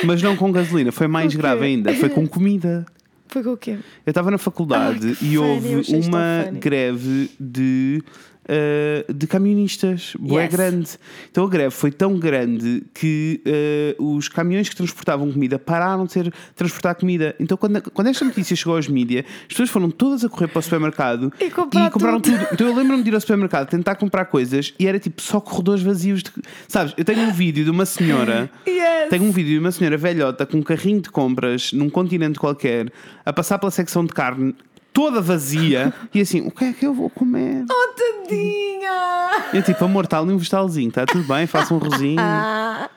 Mas 0.05 0.21
não 0.23 0.37
com 0.37 0.51
gasolina, 0.51 0.91
foi 0.91 1.07
mais 1.07 1.35
grave 1.35 1.65
ainda. 1.65 1.95
Foi 1.95 2.09
com 2.09 2.27
comida. 2.29 2.85
Foi 3.29 3.43
com 3.43 3.53
o 3.53 3.57
quê? 3.57 3.79
Eu 4.07 4.11
estava 4.11 4.31
na 4.31 4.39
faculdade 4.39 5.15
que 5.17 5.25
e 5.25 5.37
funny, 5.37 5.77
houve 5.77 5.83
tão 5.91 6.01
uma 6.01 6.45
greve 6.53 7.31
de, 7.41 8.03
eh, 8.49 9.05
de 9.15 9.27
camionistas. 9.27 10.13
Boé 10.19 10.45
Yes. 10.45 10.53
grande. 10.55 10.91
Então 11.31 11.45
a 11.45 11.49
greve 11.49 11.71
foi 11.71 11.91
tão 11.91 12.19
grande 12.19 12.83
que 12.95 13.41
eh, 13.45 13.97
os 13.99 14.29
caminhões 14.29 14.69
que 14.69 14.77
transportavam 14.77 15.31
comida 15.33 15.59
pararam 15.59 16.05
de 16.07 16.13
ser 16.13 16.33
transportar 16.55 16.95
comida. 16.95 17.35
Então 17.41 17.57
quando, 17.57 17.81
quando 17.91 18.09
esta 18.09 18.25
notícia 18.25 18.55
chegou 18.57 18.77
aos 18.77 18.89
mídias, 18.89 19.25
as 19.43 19.49
pessoas 19.49 19.71
foram 19.71 19.91
todas 19.91 20.25
a 20.25 20.29
correr 20.29 20.49
para 20.49 20.59
o 20.59 20.63
supermercado 20.63 21.33
E 21.41 21.51
comprar 21.51 21.91
compraram 21.91 22.21
tudo. 22.21 22.37
tudo. 22.39 22.49
Então 22.53 22.67
eu 22.67 22.75
lembro-me 22.75 23.03
de 23.03 23.11
ir 23.11 23.15
ao 23.15 23.21
supermercado 23.21 23.69
tentar 23.69 23.95
comprar 23.97 24.27
coisas 24.27 24.75
e 24.79 24.87
era 24.87 24.99
tipo 24.99 25.21
só 25.23 25.41
corredores 25.41 25.83
vazios. 25.83 26.23
De, 26.23 26.31
sabes, 26.69 26.93
eu 26.97 27.05
tenho 27.05 27.21
um 27.23 27.33
vídeo 27.33 27.65
de 27.65 27.71
uma 27.71 27.87
senhora. 27.87 28.51
Yes. 28.85 29.09
Tenho 29.11 29.25
um 29.25 29.31
vídeo 29.31 29.53
de 29.53 29.59
uma 29.59 29.71
senhora 29.71 29.97
velhota 29.97 30.45
com 30.47 30.57
um 30.59 30.63
carrinho 30.63 31.01
de 31.01 31.09
compras 31.11 31.73
num 31.73 31.89
continente 31.89 32.39
qualquer 32.39 32.91
a 33.25 33.33
passar 33.33 33.59
pela 33.59 33.71
secção 33.71 34.05
de 34.05 34.13
carne 34.13 34.55
toda 34.95 35.21
vazia 35.21 35.93
e 36.15 36.21
assim, 36.23 36.41
o 36.47 36.51
que 36.51 36.65
é 36.65 36.73
que 36.73 36.87
eu 36.87 36.95
vou 36.95 37.11
comer? 37.11 37.65
Oh, 37.71 37.95
tadinha! 37.95 39.51
Eu 39.53 39.63
tipo, 39.63 39.85
amor, 39.85 40.05
está 40.05 40.19
ali 40.21 40.33
um 40.33 40.39
vegetalzinho, 40.39 40.89
está 40.89 41.05
tudo 41.05 41.25
bem, 41.25 41.47
faça 41.47 41.75
um 41.75 41.79
rosinho. 41.79 42.17
Ah, 42.21 42.89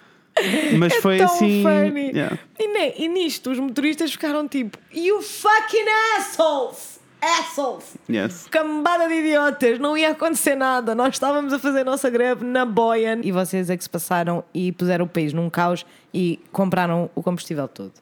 Mas 0.77 0.95
foi 0.97 1.15
é 1.15 1.17
tão 1.25 1.25
assim. 1.35 1.63
funny. 1.63 2.11
yeah. 2.11 2.37
E, 2.59 2.67
ne- 2.67 2.93
e 2.97 3.07
nisto, 3.07 3.51
os 3.51 3.59
motoristas 3.59 4.11
ficaram 4.11 4.47
tipo: 4.47 4.77
You 4.93 5.21
fucking 5.21 5.85
assholes! 6.17 6.97
Assholes! 7.19 7.95
Yes. 8.07 8.47
Cambada 8.51 9.07
de 9.07 9.15
idiotas, 9.15 9.79
não 9.79 9.97
ia 9.97 10.11
acontecer 10.11 10.53
nada. 10.55 10.93
Nós 10.93 11.15
estávamos 11.15 11.51
a 11.51 11.57
fazer 11.57 11.79
a 11.79 11.83
nossa 11.83 12.09
greve 12.11 12.45
na 12.45 12.63
boia 12.63 13.19
e 13.23 13.31
vocês 13.31 13.71
é 13.71 13.75
que 13.75 13.83
se 13.83 13.89
passaram 13.89 14.43
e 14.53 14.71
puseram 14.71 15.05
o 15.05 15.09
país 15.09 15.33
num 15.33 15.49
caos 15.49 15.83
e 16.13 16.39
compraram 16.51 17.09
o 17.15 17.23
combustível 17.23 17.67
todo. 17.67 17.93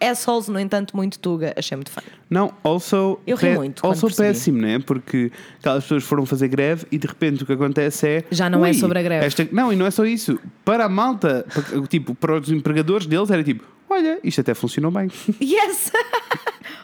Assholes, 0.00 0.48
no 0.48 0.58
entanto, 0.58 0.96
muito 0.96 1.18
tuga, 1.18 1.52
achei 1.56 1.76
muito 1.76 1.90
feio. 1.90 2.06
Não, 2.30 2.52
also, 2.64 3.18
Eu 3.26 3.36
ri 3.36 3.50
muito 3.54 3.86
also 3.86 4.08
péssimo, 4.14 4.58
né? 4.60 4.78
Porque 4.78 5.30
aquelas 5.58 5.84
pessoas 5.84 6.02
foram 6.04 6.24
fazer 6.24 6.48
greve 6.48 6.86
e 6.90 6.96
de 6.98 7.06
repente 7.06 7.42
o 7.42 7.46
que 7.46 7.52
acontece 7.52 8.08
é. 8.08 8.24
Já 8.30 8.48
não 8.48 8.64
é 8.64 8.70
"Ui, 8.70 8.74
sobre 8.74 8.98
a 8.98 9.02
greve." 9.02 9.26
esta- 9.26 9.46
Não, 9.52 9.72
e 9.72 9.76
não 9.76 9.84
é 9.86 9.90
só 9.90 10.04
isso. 10.06 10.38
Para 10.64 10.86
a 10.86 10.88
malta, 10.88 11.44
para- 11.52 11.86
tipo, 11.86 12.14
para 12.14 12.38
os 12.40 12.50
empregadores 12.50 13.06
deles 13.06 13.30
era 13.30 13.44
tipo: 13.44 13.64
olha, 13.88 14.18
isto 14.24 14.40
até 14.40 14.54
funcionou 14.54 14.90
bem. 14.90 15.08
Yes! 15.40 15.92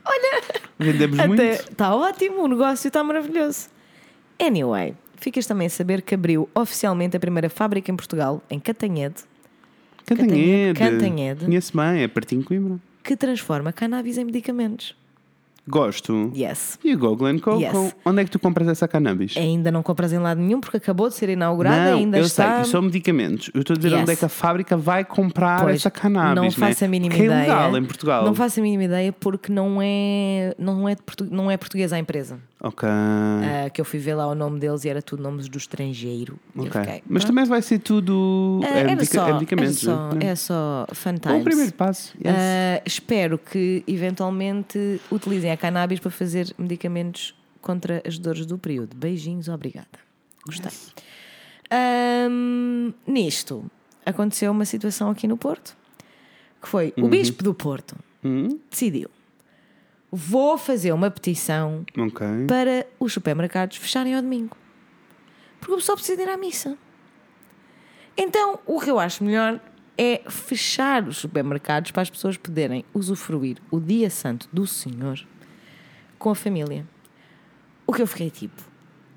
Olha, 0.09 0.43
Vendemos 0.79 1.19
até 1.19 1.27
muito. 1.29 1.43
está 1.43 1.95
ótimo, 1.97 2.43
o 2.43 2.49
negócio 2.49 2.87
está 2.87 3.03
maravilhoso. 3.03 3.69
Anyway, 4.39 4.95
ficas 5.17 5.47
também 5.47 5.67
a 5.67 5.71
saber 5.71 6.03
que 6.03 6.15
abriu 6.15 6.49
oficialmente 6.55 7.17
a 7.17 7.21
primeira 7.21 7.49
fábrica 7.49 7.91
em 7.91 7.97
Portugal, 7.97 8.41
em 8.51 8.61
Catanhede, 8.61 9.23
Cantanhede. 10.05 10.79
Cantanhede. 10.79 11.45
Conheço 11.47 11.77
bem, 11.77 12.03
é 12.03 12.09
pertinho 12.09 12.43
de 12.43 12.47
Coimbra. 12.47 12.79
Que 13.07 13.17
transforma 13.17 13.73
cannabis 13.73 14.19
em 14.19 14.25
medicamentos. 14.25 14.95
Gosto. 15.69 16.31
Yes. 16.33 16.79
E 16.85 16.95
o 16.95 16.99
Go 16.99 17.17
Glen 17.17 17.41
Coco? 17.41 17.61
Yes. 17.61 17.97
Onde 18.05 18.23
é 18.23 18.25
que 18.25 18.31
tu 18.31 18.39
compras 18.39 18.69
essa 18.69 18.87
cannabis? 18.87 19.37
Ainda 19.37 19.69
não 19.73 19.83
compras 19.83 20.13
em 20.13 20.19
lado 20.19 20.41
nenhum 20.41 20.61
porque 20.61 20.77
acabou 20.77 21.09
de 21.09 21.17
ser 21.17 21.29
inaugurada, 21.29 21.91
não, 21.91 21.99
ainda 21.99 22.19
eu 22.19 22.25
está. 22.25 22.63
sei, 22.63 22.71
são 22.71 22.83
medicamentos. 22.83 23.51
Eu 23.53 23.63
estou 23.63 23.75
a 23.75 23.77
dizer 23.77 23.91
Yes. 23.91 24.01
onde 24.03 24.13
é 24.13 24.17
que 24.17 24.25
a 24.25 24.29
fábrica 24.29 24.77
vai 24.77 25.05
comprar 25.05 25.63
Pois, 25.63 25.75
essa 25.77 25.91
cannabis. 25.91 26.37
não 26.37 26.45
né? 26.45 26.51
faço 26.53 26.85
a 26.85 26.89
mínima 26.89 27.13
que 27.13 27.21
ideia. 27.25 27.35
é 27.37 27.45
ilegal 27.47 27.77
em 27.79 27.85
Portugal. 27.85 28.25
Não 28.25 28.33
faço 28.35 28.61
a 28.61 28.63
mínima 28.63 28.85
ideia 28.85 29.13
porque 29.13 29.53
não 29.53 29.79
é, 29.83 30.55
não 30.57 30.89
é, 30.89 30.95
não 31.33 31.51
é 31.51 31.57
portuguesa 31.57 31.97
a 31.97 31.99
empresa. 31.99 32.39
Ok. 32.69 32.89
Ah, 32.89 33.71
que 33.71 33.81
eu 33.81 33.85
fui 33.85 33.99
ver 33.99 34.15
lá 34.15 34.27
o 34.27 34.35
nome 34.35 34.59
deles 34.61 34.85
e 34.85 34.89
era 34.89 35.01
tudo 35.03 35.23
nomes 35.23 35.49
do 35.49 35.59
estrangeiro. 35.59 36.39
Ok. 36.57 36.71
fiquei, 36.71 37.03
Mas 37.09 37.23
pronto. 37.23 37.27
também 37.27 37.45
vai 37.45 37.63
ser 37.63 37.79
tudo. 37.79 38.61
Ah, 38.65 38.67
é, 38.69 38.79
era 38.81 38.89
medica- 38.97 39.15
só, 39.15 39.29
é 39.29 39.33
medicamentos. 39.35 39.87
era 39.87 39.97
só, 39.97 40.15
né? 40.15 40.27
é 40.27 40.35
só 40.35 40.87
fun 40.93 41.11
É 41.11 41.19
times. 41.19 41.41
o 41.41 41.45
primeiro 41.45 41.73
passo. 41.75 42.15
Yes. 42.17 42.35
Ah, 42.37 42.83
espero 42.85 43.39
que 43.39 43.83
eventualmente 43.87 45.01
utilizem 45.11 45.51
a 45.53 45.57
cannabis 45.57 46.01
para 46.01 46.11
fazer 46.11 46.53
medicamentos 46.59 47.35
contra 47.61 48.03
as 48.07 48.19
dores 48.19 48.47
do 48.47 48.57
período. 48.59 48.97
Beijinhos, 48.97 49.49
obrigada. 49.49 49.87
Gostei. 50.47 50.71
Ahm, 51.71 52.93
nisto 53.07 53.65
aconteceu 54.05 54.53
uma 54.53 54.65
situação 54.65 55.11
aqui 55.11 55.27
no 55.27 55.37
Porto 55.37 55.77
que 56.63 56.69
foi 56.69 56.93
o 56.97 57.09
Bispo 57.09 57.43
do 57.43 57.53
Porto 57.53 57.97
Hum? 58.25 58.59
decidiu 58.71 59.09
vou 60.11 60.57
fazer 60.57 60.93
uma 60.93 61.11
petição 61.11 61.85
Ok. 61.97 62.27
para 62.47 62.87
os 62.99 63.13
supermercados 63.13 63.77
fecharem 63.77 64.15
ao 64.15 64.23
domingo. 64.23 64.57
Porque 65.61 65.73
o 65.75 65.77
pessoal 65.77 65.97
precisa 65.97 66.23
ir 66.23 66.29
à 66.29 66.37
missa. 66.37 66.77
Então, 68.17 68.59
o 68.67 68.81
que 68.81 68.91
eu 68.91 68.99
acho 68.99 69.23
melhor 69.25 69.61
é 69.99 70.23
fechar 70.29 71.07
os 71.07 71.17
supermercados 71.19 71.91
para 71.91 72.03
as 72.03 72.11
pessoas 72.11 72.37
poderem 72.37 72.85
usufruir 72.95 73.59
o 73.71 73.81
dia 73.81 74.11
santo 74.11 74.49
do 74.53 74.67
Senhor 74.67 75.19
com 76.19 76.31
a 76.31 76.35
família. 76.35 76.87
O 77.87 77.93
que 77.93 78.03
eu 78.03 78.07
fiquei 78.07 78.31
tipo, 78.31 78.63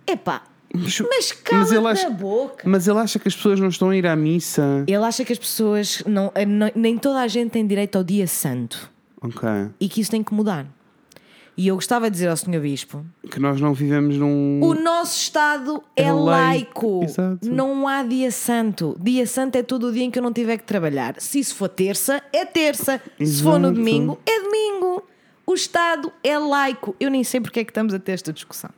epá, 0.06 0.44
Mas, 0.74 1.00
mas 1.00 1.32
cala 1.32 1.62
mas 1.62 1.72
ele 1.72 1.88
acha- 1.88 2.10
boca. 2.10 2.70
mas 2.70 2.88
ele 2.88 3.00
acha 3.00 3.18
que 3.20 3.28
as 3.28 3.36
pessoas 3.36 3.60
não 3.60 3.70
estão 3.70 3.90
a 3.90 3.96
ir 3.96 4.06
à 4.06 4.16
missa. 4.16 4.84
Ele 4.88 5.04
acha 5.04 5.24
que 5.26 5.34
as 5.34 5.40
pessoas, 5.40 6.04
não, 6.06 6.32
não- 6.48 6.72
nem 6.76 6.98
toda 6.98 7.20
a 7.22 7.28
gente 7.28 7.52
tem 7.52 7.66
direito 7.66 7.98
ao 7.98 8.04
dia 8.04 8.28
santo 8.28 8.90
Ok. 9.22 9.50
e 9.80 9.90
que 9.90 10.02
isso 10.02 10.12
tem 10.12 10.24
que 10.24 10.34
mudar. 10.34 10.66
E 11.62 11.68
eu 11.68 11.76
gostava 11.76 12.10
de 12.10 12.14
dizer 12.14 12.30
ao 12.30 12.38
Senhor 12.38 12.62
Bispo 12.62 13.06
Que 13.30 13.38
nós 13.38 13.60
não 13.60 13.74
vivemos 13.74 14.16
num. 14.16 14.62
O 14.64 14.74
nosso 14.76 15.20
Estado 15.20 15.84
é, 15.94 16.04
É 16.04 16.14
laico. 16.14 17.04
Exato. 17.04 17.40
Não 17.52 17.86
há 17.86 18.02
dia 18.02 18.32
santo. 18.32 18.96
Dia 18.98 19.28
santo 19.28 19.58
é 19.58 19.64
todo 19.64 19.88
o 19.88 19.92
dia 19.92 20.04
em 20.06 20.10
que 20.12 20.18
eu 20.18 20.24
não 20.24 20.32
tiver 20.32 20.56
que 20.58 20.64
trabalhar. 20.64 21.16
Se 21.20 21.38
isso 21.38 21.54
for 21.56 21.68
terça, 21.68 22.24
é 22.32 22.46
terça. 22.46 23.02
Se 23.22 23.44
for 23.44 23.60
no 23.60 23.68
Exato. 23.68 23.74
domingo, 23.74 24.18
é 24.26 24.40
domingo. 24.42 25.04
O 25.46 25.54
Estado 25.54 26.14
é 26.24 26.38
laico. 26.40 26.96
Eu 26.98 27.10
nem 27.12 27.26
sei 27.26 27.42
porque 27.42 27.60
é 27.60 27.64
que 27.66 27.72
estamos 27.72 27.94
a 27.94 28.00
ter 28.00 28.14
esta 28.14 28.32
discussão. 28.32 28.70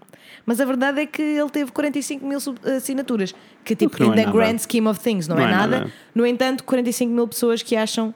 Mas 0.43 0.59
a 0.59 0.65
verdade 0.65 1.01
é 1.01 1.05
que 1.05 1.21
ele 1.21 1.49
teve 1.51 1.71
45 1.71 2.25
mil 2.25 2.39
sub- 2.39 2.57
assinaturas. 2.67 3.35
Que, 3.63 3.75
tipo, 3.75 3.95
que 3.95 4.03
in 4.03 4.11
é 4.11 4.15
the 4.15 4.25
nada. 4.25 4.31
grand 4.35 4.57
scheme 4.57 4.87
of 4.87 4.99
things, 4.99 5.27
não, 5.27 5.35
Não 5.35 5.43
é, 5.43 5.47
é 5.47 5.51
nada. 5.51 5.91
No 6.15 6.25
entanto, 6.25 6.63
45 6.63 7.13
mil 7.13 7.27
pessoas 7.27 7.61
que 7.61 7.75
acham. 7.75 8.11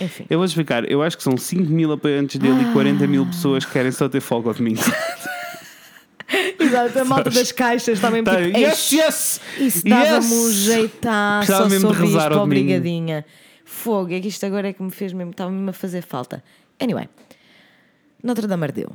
Enfim. 0.00 0.26
Eu 0.30 0.38
vou 0.38 0.44
explicar. 0.44 0.90
Eu 0.90 1.02
acho 1.02 1.16
que 1.16 1.22
são 1.22 1.36
5 1.36 1.62
mil 1.70 1.90
apoiantes 1.92 2.38
dele 2.38 2.62
e 2.68 2.72
40 2.72 3.06
mil 3.06 3.26
pessoas 3.26 3.64
que 3.64 3.72
querem 3.72 3.90
só 3.90 4.08
ter 4.08 4.20
folga 4.20 4.48
ao 4.50 4.54
domingo. 4.54 4.80
Exato, 6.60 6.98
a 6.98 7.04
malta 7.04 7.30
das 7.30 7.52
caixas 7.52 7.98
também 8.00 8.22
Tá, 8.22 8.36
tipo, 8.36 8.58
yes, 8.58 8.92
"Eish, 8.92 8.92
yes! 8.92 9.40
Isso 9.58 9.84
dava-me 9.88 10.26
um 10.34 10.46
yes! 10.48 10.54
jeitaço 10.56 11.46
Precisava 11.46 11.68
mesmo 11.70 11.92
de 11.94 11.98
rezar 12.02 12.28
domingo. 12.28 12.42
obrigadinha. 12.44 13.24
Fogo, 13.64 14.12
é 14.12 14.20
que 14.20 14.28
isto 14.28 14.44
agora 14.44 14.68
é 14.68 14.72
que 14.72 14.82
me 14.82 14.90
fez 14.90 15.12
mesmo, 15.12 15.30
estava 15.30 15.50
mesmo 15.50 15.70
a 15.70 15.72
fazer 15.72 16.02
falta. 16.02 16.42
Anyway, 16.80 17.08
Notre 18.22 18.46
Dame 18.46 18.64
ardeu. 18.64 18.90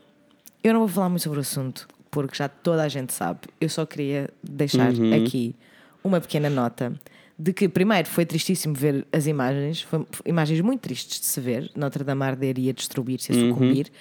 Eu 0.63 0.73
não 0.73 0.81
vou 0.81 0.89
falar 0.89 1.09
muito 1.09 1.23
sobre 1.23 1.39
o 1.39 1.41
assunto, 1.41 1.87
porque 2.11 2.35
já 2.37 2.47
toda 2.47 2.83
a 2.83 2.87
gente 2.87 3.11
sabe. 3.13 3.39
Eu 3.59 3.69
só 3.69 3.85
queria 3.85 4.29
deixar 4.43 4.91
Uhum. 4.93 5.13
aqui 5.23 5.55
uma 6.03 6.21
pequena 6.21 6.49
nota 6.49 6.93
de 7.37 7.51
que, 7.53 7.67
primeiro, 7.67 8.07
foi 8.07 8.25
tristíssimo 8.25 8.73
ver 8.75 9.05
as 9.11 9.25
imagens, 9.27 9.81
foi 9.81 10.05
imagens 10.25 10.61
muito 10.61 10.81
tristes 10.81 11.19
de 11.19 11.25
se 11.25 11.39
ver, 11.41 11.71
Notre 11.75 12.03
Dame 12.03 12.23
arder 12.23 12.57
e 12.59 12.69
a 12.69 12.73
destruir-se, 12.73 13.31
a 13.31 13.35
Uhum. 13.35 13.49
sucumbir. 13.49 13.91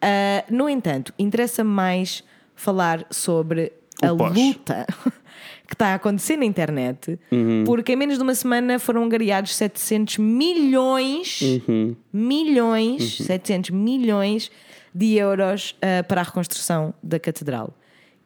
Ah, 0.00 0.44
no 0.50 0.68
entanto, 0.68 1.12
interessa-me 1.18 1.70
mais 1.70 2.24
falar 2.54 3.06
sobre 3.10 3.72
O 4.02 4.06
a 4.06 4.16
pós. 4.16 4.34
luta 4.36 4.86
que 5.68 5.74
está 5.74 5.88
a 5.88 5.94
acontecer 5.96 6.36
na 6.36 6.44
internet, 6.46 7.18
Uhum. 7.30 7.64
porque 7.66 7.92
em 7.92 7.96
menos 7.96 8.16
de 8.16 8.22
uma 8.22 8.34
semana 8.34 8.78
foram 8.78 9.04
angariados 9.04 9.54
700 9.54 10.16
milhões, 10.18 11.40
Uhum. 11.42 11.94
milhões, 12.12 13.18
700 13.18 13.70
milhões 13.70 14.50
de 14.94 15.14
euros 15.14 15.76
ah, 15.82 16.02
para 16.04 16.22
a 16.22 16.24
reconstrução 16.24 16.94
da 17.02 17.18
catedral. 17.20 17.74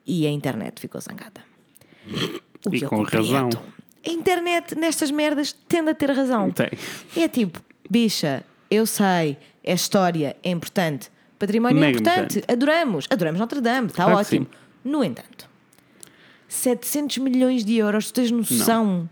E 0.07 0.27
a 0.27 0.31
internet 0.31 0.81
ficou 0.81 1.01
zangada. 1.01 1.41
O 2.67 2.75
E 2.75 2.81
com 2.83 2.99
compreendo. 2.99 3.33
razão. 3.33 3.51
A 4.07 4.11
internet 4.11 4.75
nestas 4.77 5.11
merdas 5.11 5.53
tende 5.69 5.91
a 5.91 5.95
ter 5.95 6.11
razão. 6.11 6.51
Tem. 6.51 6.71
É 7.17 7.29
tipo, 7.29 7.61
bicha, 7.89 8.43
eu 8.71 8.85
sei, 8.87 9.37
é 9.63 9.73
história, 9.75 10.37
é 10.43 10.51
importante, 10.51 11.11
património 11.39 11.83
é 11.85 11.91
importante, 11.91 12.39
importante. 12.39 12.53
adoramos, 12.53 13.07
adoramos 13.11 13.41
Notre 13.41 13.61
Dame, 13.61 13.87
está 13.89 14.05
Claro 14.05 14.19
ótimo. 14.19 14.47
No 14.85 15.05
entanto, 15.05 15.49
700 16.49 17.19
milhões 17.19 17.65
de 17.65 17.77
euros, 17.77 18.11
tu 18.11 18.15
tens 18.15 18.31
noção 18.31 19.09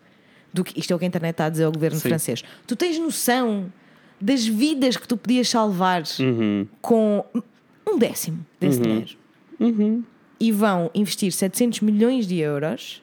do 0.53 0.65
que 0.65 0.79
isto 0.79 0.93
é 0.93 0.97
o 0.97 0.99
que 0.99 1.05
a 1.05 1.09
internet 1.09 1.33
está 1.35 1.47
a 1.47 1.49
dizer 1.49 1.65
ao 1.65 1.73
governo 1.73 1.99
Sim. 1.99 2.09
francês. 2.09 2.43
Tu 2.67 2.75
tens 2.77 2.99
noção 2.99 3.73
das 4.21 4.45
vidas 4.45 4.97
que 4.97 5.07
tu 5.07 5.17
podias 5.17 5.49
salvar 5.49 6.03
Uhum. 6.19 6.67
com 6.83 7.25
um 7.89 7.97
décimo 7.99 8.45
desse 8.59 8.81
dinheiro. 8.81 9.17
E 10.39 10.51
vão 10.53 10.91
investir 10.95 11.31
700 11.33 11.81
milhões 11.81 12.27
de 12.27 12.37
euros 12.39 13.03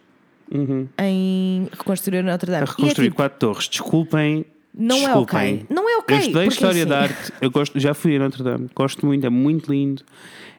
em 0.99 1.67
reconstruir 1.71 2.23
Notre 2.23 2.51
Dame. 2.51 2.63
Uhum. 2.63 2.69
A 2.69 2.71
reconstruir 2.71 3.05
e 3.05 3.07
é 3.07 3.09
tipo, 3.09 3.15
quatro 3.15 3.39
torres. 3.39 3.67
Desculpem. 3.67 4.45
Não 4.79 4.95
é 4.95 4.99
desculpem. 5.05 5.53
ok. 5.55 5.65
Não 5.69 5.89
é 5.89 5.97
ok, 5.97 6.15
Eu 6.15 6.19
estudei 6.21 6.47
História 6.47 6.81
assim- 6.81 6.89
da 6.89 6.99
Arte. 7.01 7.33
Eu 7.41 7.49
gosto, 7.51 7.79
já 7.79 7.93
fui 7.93 8.15
a 8.15 8.19
Notre 8.19 8.43
Dame. 8.43 8.69
Gosto 8.75 9.05
muito, 9.05 9.25
é 9.25 9.29
muito 9.29 9.71
lindo. 9.71 10.03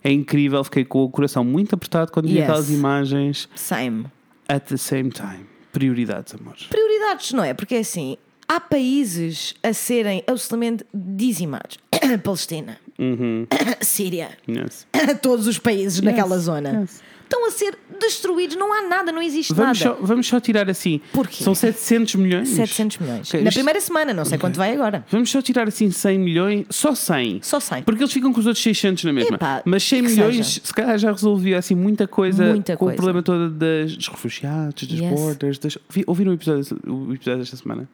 É 0.03 0.11
incrível. 0.11 0.63
Fiquei 0.65 0.85
com 0.85 1.05
o 1.05 1.09
coração 1.11 1.45
muito 1.45 1.75
apertado 1.75 2.11
quando 2.11 2.27
vi 2.27 2.35
Yes. 2.35 2.43
aquelas 2.45 2.71
imagens. 2.71 3.49
same. 3.55 4.07
At 4.49 4.65
the 4.67 4.77
same 4.77 5.11
time. 5.11 5.47
Prioridades, 5.73 6.35
amor. 6.35 6.55
Prioridades, 6.71 7.33
não 7.33 7.45
é? 7.45 7.53
Porque 7.55 7.75
é 7.77 7.81
assim, 7.81 8.17
há 8.49 8.59
países 8.59 9.55
a 9.63 9.73
serem 9.73 10.25
absolutamente 10.27 10.85
dizimados. 10.93 11.79
Palestina, 12.25 12.79
Síria, 13.81 14.31
Yes. 14.49 14.87
todos 15.23 15.47
os 15.47 15.59
países 15.59 16.01
naquela 16.01 16.39
zona 16.39 16.81
yes. 16.81 17.03
Estão 17.29 17.47
a 17.47 17.51
ser 17.51 17.77
destruídos. 18.01 18.57
Não 18.57 18.73
há 18.73 18.89
nada, 18.89 19.13
não 19.13 19.21
existe 19.21 19.53
Vamos 19.53 19.79
nada. 19.81 19.97
só, 19.99 20.05
vamos 20.05 20.27
só 20.27 20.41
tirar 20.41 20.69
assim. 20.71 21.01
Porquê? 21.13 21.45
São 21.45 21.55
700 21.55 22.15
milhões. 22.17 22.49
700 22.49 22.99
milhões. 22.99 23.29
Ok, 23.29 23.43
Na 23.43 23.51
primeira 23.51 23.81
semana, 23.81 24.15
não 24.15 24.25
sei 24.25 24.39
quanto 24.39 24.57
vai 24.57 24.73
agora. 24.73 25.05
Vamos 25.11 25.31
só 25.31 25.43
tirar 25.43 25.69
assim 25.69 25.91
100 25.91 26.19
milhões. 26.19 26.67
Só 26.71 26.95
100. 26.95 27.41
Só 27.43 27.61
100. 27.61 27.83
Porque 27.83 28.03
eles 28.03 28.13
ficam 28.13 28.33
com 28.33 28.41
os 28.41 28.47
outros 28.47 28.63
600 28.63 29.05
na 29.05 29.13
mesma. 29.13 29.37
Epá, 29.37 29.63
Mas 29.65 29.83
100 29.85 30.03
que 30.03 30.09
milhões, 30.09 30.37
seja. 30.47 30.61
se 30.65 30.73
calhar 30.75 30.99
já 30.99 31.13
resolvia 31.13 31.59
assim 31.59 31.75
muita 31.75 32.09
coisa 32.09 32.47
Muita 32.47 32.77
com 32.77 32.87
coisa. 32.87 32.95
o 32.95 32.97
problema 32.97 33.23
todo 33.23 33.51
das, 33.51 33.97
dos 33.97 34.09
refugiados, 34.09 34.87
das 34.89 34.99
Yes. 34.99 35.11
borders. 35.21 35.59
Das... 35.59 35.79
Vi- 35.91 36.05
Ouviram 36.07 36.33
o 36.33 36.35
episódio, 36.35 36.79
o 36.87 37.13
episódio 37.15 37.41
desta 37.41 37.57
semana? 37.57 37.89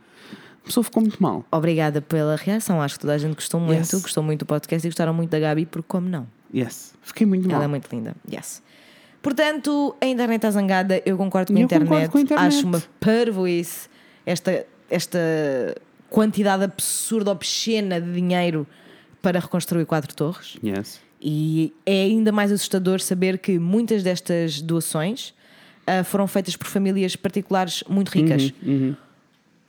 A 0.63 0.67
pessoa 0.67 0.83
ficou 0.85 1.03
muito 1.03 1.23
mal. 1.23 1.45
Obrigada 1.53 2.01
pela 2.01 2.37
reação. 2.37 2.81
Acho 2.81 2.95
que 2.95 3.01
toda 3.01 3.13
a 3.15 3.19
gente 3.19 3.35
gostou 3.35 3.61
muito, 3.61 3.81
Yes. 3.81 4.01
gostou 4.03 4.23
muito 4.23 4.41
do 4.41 4.47
podcast 4.47 4.87
e 4.87 4.91
gostaram 4.91 5.13
muito 5.13 5.29
da 5.31 5.39
Gabi, 5.39 5.67
porque 5.67 5.87
como 5.87 6.09
não? 6.09 6.27
Yes. 6.55 6.95
Fiquei 7.03 7.27
muito 7.27 7.47
mal. 7.47 7.57
Ela 7.57 7.65
é 7.65 7.69
muito 7.69 7.87
linda. 7.93 8.15
Yes. 8.33 8.63
Portanto, 9.25 9.97
a 10.01 10.07
internet 10.07 10.37
está 10.37 10.51
zangada, 10.51 11.03
eu 11.07 11.17
concordo 11.17 11.51
com, 11.53 11.59
a 11.59 11.61
Eu 11.61 11.65
internet. 11.65 11.89
concordo 11.89 12.11
com 12.11 12.19
a 12.19 12.21
internet. 12.21 12.47
Acho 12.47 12.67
uma 12.67 12.83
parvoíce 13.01 13.89
esta, 14.27 14.67
esta 14.91 15.19
quantidade 16.11 16.63
absurda, 16.63 17.31
obscena 17.31 18.01
de 18.01 18.13
dinheiro 18.13 18.67
para 19.23 19.41
reconstruir 19.41 19.87
quatro 19.87 20.15
torres. 20.15 20.59
Yes. 20.63 21.01
E 21.21 21.73
é 21.87 22.03
ainda 22.03 22.31
mais 22.31 22.53
assustador 22.53 23.01
saber 23.01 23.39
que 23.39 23.59
muitas 23.59 24.03
destas 24.03 24.61
doações 24.61 25.33
ah, 25.87 26.05
foram 26.05 26.27
feitas 26.27 26.55
por 26.55 26.67
famílias 26.67 27.17
particulares 27.17 27.83
muito 27.89 28.11
ricas. 28.11 28.53
Uhum, 28.63 28.95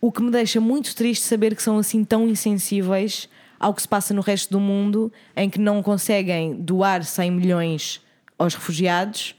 O 0.01 0.11
que 0.11 0.21
me 0.21 0.31
deixa 0.31 0.59
muito 0.59 0.93
triste 0.93 1.23
saber 1.23 1.55
que 1.55 1.63
são 1.63 1.77
assim 1.77 2.03
tão 2.03 2.27
insensíveis 2.27 3.29
ao 3.57 3.73
que 3.73 3.81
se 3.81 3.87
passa 3.87 4.13
no 4.13 4.19
resto 4.21 4.51
do 4.51 4.59
mundo, 4.59 5.11
em 5.33 5.49
que 5.49 5.57
não 5.57 5.81
conseguem 5.81 6.55
doar 6.55 7.05
100 7.05 7.31
milhões 7.31 8.01
aos 8.37 8.53
refugiados, 8.53 9.33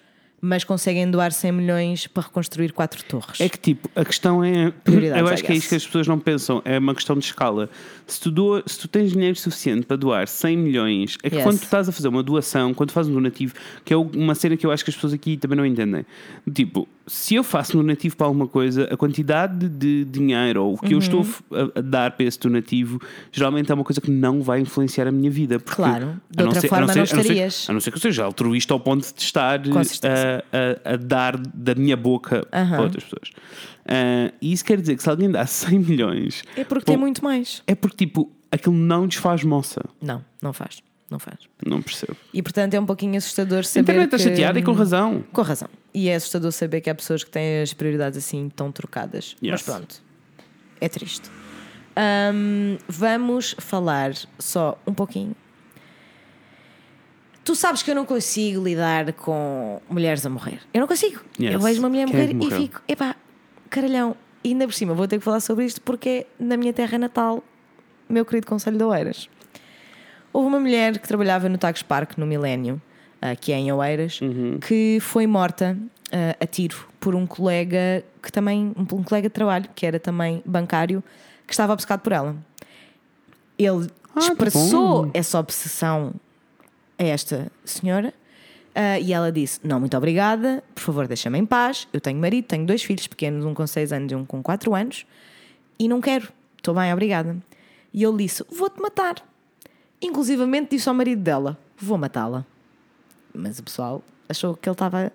mas 0.47 0.63
conseguem 0.63 1.11
doar 1.11 1.33
100 1.33 1.53
milhões 1.53 2.07
para 2.07 2.23
reconstruir 2.23 2.73
quatro 2.73 3.03
torres. 3.05 3.41
É 3.41 3.49
que 3.49 3.59
tipo, 3.59 3.91
a 3.97 4.05
questão 4.05 4.45
é. 4.45 4.71
Prioridades, 4.71 5.21
eu 5.21 5.29
acho 5.29 5.43
que 5.45 5.53
é 5.53 5.55
isso 5.57 5.69
que 5.69 5.75
as 5.75 5.85
pessoas 5.85 6.07
não 6.07 6.19
pensam. 6.19 6.63
É 6.65 6.79
uma 6.79 6.95
questão 6.95 7.19
de 7.19 7.25
escala. 7.25 7.69
Se 8.07 8.21
tu, 8.21 8.31
doa, 8.31 8.63
se 8.67 8.79
tu 8.79 8.87
tens 8.87 9.11
dinheiro 9.13 9.37
suficiente 9.37 9.85
para 9.87 9.97
doar 9.97 10.29
100 10.29 10.57
milhões, 10.57 11.19
é 11.23 11.31
que 11.31 11.37
Yes. 11.37 11.45
quando 11.45 11.59
tu 11.59 11.65
estás 11.65 11.89
a 11.89 11.93
fazer 11.93 12.09
uma 12.09 12.23
doação, 12.23 12.73
quando 12.73 12.91
tu 12.91 12.93
fazes 12.93 13.11
um 13.11 13.15
donativo, 13.15 13.55
que 13.85 13.93
é 13.93 13.97
uma 13.97 14.35
cena 14.35 14.57
que 14.57 14.65
eu 14.65 14.71
acho 14.71 14.85
que 14.85 14.91
as 14.91 14.95
pessoas 14.95 15.13
aqui 15.13 15.37
também 15.37 15.57
não 15.57 15.67
entendem. 15.67 16.07
Tipo, 16.55 16.89
se 17.07 17.35
eu 17.37 17.45
faço 17.45 17.73
donativo 17.77 18.17
para 18.17 18.27
alguma 18.27 18.49
coisa, 18.49 18.85
a 18.93 18.97
quantidade 18.97 19.69
de 19.69 20.05
dinheiro 20.05 20.65
ou 20.65 20.75
o 20.75 20.79
que 20.79 20.93
eu 20.95 20.99
estou 20.99 21.21
Uhum. 21.21 21.71
a, 21.75 21.79
a 21.79 21.83
dar 21.83 22.11
para 22.13 22.27
esse 22.27 22.39
donativo, 22.41 23.01
geralmente 23.31 23.71
é 23.71 23.75
uma 23.75 23.85
coisa 23.85 24.01
que 24.01 24.11
não 24.11 24.43
vai 24.43 24.61
influenciar 24.61 25.07
a 25.07 25.13
minha 25.13 25.31
vida. 25.31 25.59
Porque, 25.59 25.77
Claro. 25.77 26.21
De 26.31 26.41
a 26.41 26.43
não 26.43 26.47
outra 26.47 26.61
ser- 26.61 26.67
a 26.67 26.71
forma, 26.71 26.89
ser- 26.89 26.97
não 26.99 27.03
a 27.03 27.07
ser- 27.07 27.17
estarias. 27.21 27.67
A 27.69 27.73
não 27.73 27.81
ser 27.81 27.91
que 27.93 27.97
eu 27.97 28.01
seja 28.03 28.25
altruísta 28.25 28.75
ao 28.75 28.81
ponto 28.81 29.03
de 29.15 29.23
estar 29.23 29.63
Com 29.69 29.85
certeza. 29.85 30.45
a, 30.53 30.91
a- 30.91 30.95
a 30.95 30.97
dar 30.97 31.37
da 31.37 31.75
minha 31.75 31.97
boca 31.97 32.47
Aham. 32.53 32.77
a 32.77 32.81
outras 32.83 33.05
pessoas. 33.05 33.31
E 34.43 34.53
isso 34.53 34.65
quer 34.65 34.81
dizer 34.81 34.97
que 34.97 35.03
se 35.03 35.09
alguém 35.11 35.31
dá 35.31 35.45
100 35.47 35.79
milhões, 35.79 36.43
É 36.57 36.65
porque 36.65 36.85
Bom, 36.87 36.93
tem 36.93 36.97
muito 36.97 37.23
mais. 37.23 37.63
é 37.67 37.75
porque 37.75 37.97
tipo, 38.05 38.31
aquilo 38.51 38.75
não 38.75 39.07
desfaz 39.07 39.45
moça. 39.45 39.81
Não, 40.03 40.25
não 40.43 40.53
faz. 40.53 40.83
Não 41.11 41.19
faz. 41.21 41.37
Não 41.65 41.81
percebo. 41.81 42.17
E 42.35 42.43
portanto 42.43 42.75
é 42.75 42.81
um 42.81 42.87
pouquinho 42.87 43.17
assustador 43.17 43.61
A 43.61 43.63
saber. 43.63 43.83
internet 43.83 44.07
está 44.07 44.17
que... 44.17 44.23
chateada 44.25 44.59
e 44.59 44.63
com 44.63 44.73
razão. 44.73 45.25
Com 45.33 45.43
razão. 45.43 45.69
E 45.95 46.09
é 46.09 46.17
assustador 46.17 46.51
saber 46.53 46.81
que 46.81 46.91
há 46.91 46.95
pessoas 46.95 47.23
que 47.23 47.31
têm 47.31 47.63
as 47.63 47.73
prioridades 47.73 48.19
assim 48.19 48.49
tão 48.49 48.73
trocadas. 48.73 49.37
Mas 49.41 49.51
Yes. 49.51 49.63
pronto, 49.63 50.03
é 50.81 50.89
triste. 50.89 51.31
Ahm, 51.95 52.77
vamos 52.89 53.55
falar 53.59 54.13
só 54.39 54.77
um 54.87 54.93
pouquinho. 54.93 55.35
Tu 57.45 57.55
sabes 57.55 57.83
que 57.83 57.91
eu 57.91 57.95
não 57.95 58.05
consigo 58.05 58.63
lidar 58.63 59.13
com 59.13 59.81
mulheres 59.89 60.27
a 60.27 60.29
morrer. 60.31 60.61
Eu 60.75 60.81
não 60.81 60.89
consigo. 60.89 61.21
Yes. 61.41 61.55
Eu 61.55 61.61
vejo 61.61 61.79
uma 61.79 61.89
mulher 61.89 62.03
é 62.03 62.07
morrer 62.07 62.35
e 62.35 62.51
fico, 62.51 62.83
epá, 62.89 63.15
caralhão. 63.71 64.17
E 64.43 64.49
ainda 64.49 64.67
por 64.67 64.75
cima 64.75 64.95
vou 64.95 65.07
ter 65.07 65.19
que 65.19 65.25
falar 65.25 65.39
sobre 65.41 65.65
isto 65.65 65.81
porque 65.83 66.09
é 66.09 66.27
na 66.45 66.57
minha 66.57 66.73
terra 66.73 66.99
natal, 66.99 67.43
meu 68.09 68.25
querido 68.25 68.47
Conselho 68.49 68.77
de 68.77 68.83
Oeiras. 68.85 69.29
Houve 70.37 70.49
uma 70.49 70.61
mulher 70.61 70.99
que 70.99 71.09
trabalhava 71.09 71.49
no 71.49 71.57
Tagus 71.57 71.83
Park, 71.83 72.19
no 72.19 72.27
Milénio, 72.27 72.79
ah, 73.23 73.35
que 73.35 73.53
é 73.53 73.57
em 73.57 73.73
Oeiras, 73.73 74.21
Uhum. 74.21 74.59
que 74.61 74.99
foi 75.01 75.27
morta 75.27 75.75
ah, 76.13 76.37
a 76.39 76.47
tiro 76.47 76.87
por 77.01 77.15
um 77.15 77.27
colega 77.27 78.05
que 78.23 78.31
também, 78.31 78.75
um, 78.77 78.83
um 78.97 79.03
colega 79.03 79.29
de 79.31 79.33
trabalho, 79.33 79.67
que 79.75 79.87
era 79.87 79.99
também 79.99 80.43
bancário, 80.45 81.03
que 81.47 81.55
estava 81.55 81.73
obcecado 81.73 82.01
por 82.01 82.13
ela. 82.13 82.37
Ele 83.59 83.89
Ah, 84.15 84.19
expressou 84.21 85.11
essa 85.15 85.39
obsessão 85.39 86.13
a 86.99 87.03
esta 87.05 87.51
senhora 87.65 88.13
ah, 88.75 88.99
e 89.01 89.15
ela 89.15 89.33
disse: 89.33 89.59
Não, 89.65 89.81
muito 89.81 89.97
obrigada, 89.97 90.63
por 90.75 90.83
favor, 90.83 91.09
deixa-me 91.09 91.39
em 91.39 91.47
paz. 91.47 91.89
Eu 91.95 92.01
tenho 92.01 92.21
marido, 92.21 92.45
tenho 92.45 92.67
dois 92.67 92.83
filhos 92.83 93.07
pequenos, 93.07 93.43
um 93.47 93.55
com 93.55 93.67
6 93.67 93.91
anos 93.91 94.13
e 94.13 94.15
um 94.15 94.27
com 94.27 94.43
4 94.43 94.75
anos, 94.75 95.07
e 95.79 95.89
não 95.89 96.01
quero, 96.03 96.29
estou 96.59 96.75
bem, 96.75 96.93
obrigada. 96.93 97.35
E 97.95 98.05
ele 98.05 98.19
disse: 98.19 98.45
Vou-te 98.51 98.83
matar. 98.83 99.15
Inclusivamente 100.01 100.71
disse 100.77 100.89
ao 100.89 100.95
marido 100.95 101.21
dela: 101.23 101.59
Vou 101.79 101.97
matá-la. 101.99 102.45
Mas 103.35 103.59
o 103.59 103.63
pessoal 103.63 104.03
achou 104.29 104.55
que 104.57 104.69
ele 104.69 104.75
estava 104.75 105.13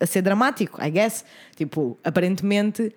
a 0.00 0.06
ser 0.06 0.22
dramático, 0.22 0.82
I 0.84 0.90
guess. 0.90 1.24
Tipo, 1.56 1.96
aparentemente. 2.04 2.92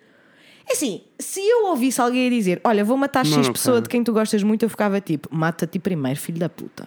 É 0.68 0.72
assim, 0.72 1.00
se 1.18 1.40
eu 1.40 1.66
ouvisse 1.68 2.00
alguém 2.00 2.26
a 2.26 2.30
dizer: 2.30 2.60
Olha, 2.64 2.84
vou 2.84 2.96
matar 2.96 3.24
Não, 3.24 3.32
X 3.32 3.46
não 3.46 3.52
pessoa 3.52 3.76
quero. 3.76 3.82
de 3.84 3.88
quem 3.88 4.04
tu 4.04 4.12
gostas 4.12 4.42
muito, 4.42 4.64
eu 4.64 4.68
ficava 4.70 5.00
tipo: 5.00 5.28
Mata-te 5.34 5.78
primeiro, 5.78 6.18
filho 6.18 6.38
da 6.38 6.48
puta. 6.48 6.86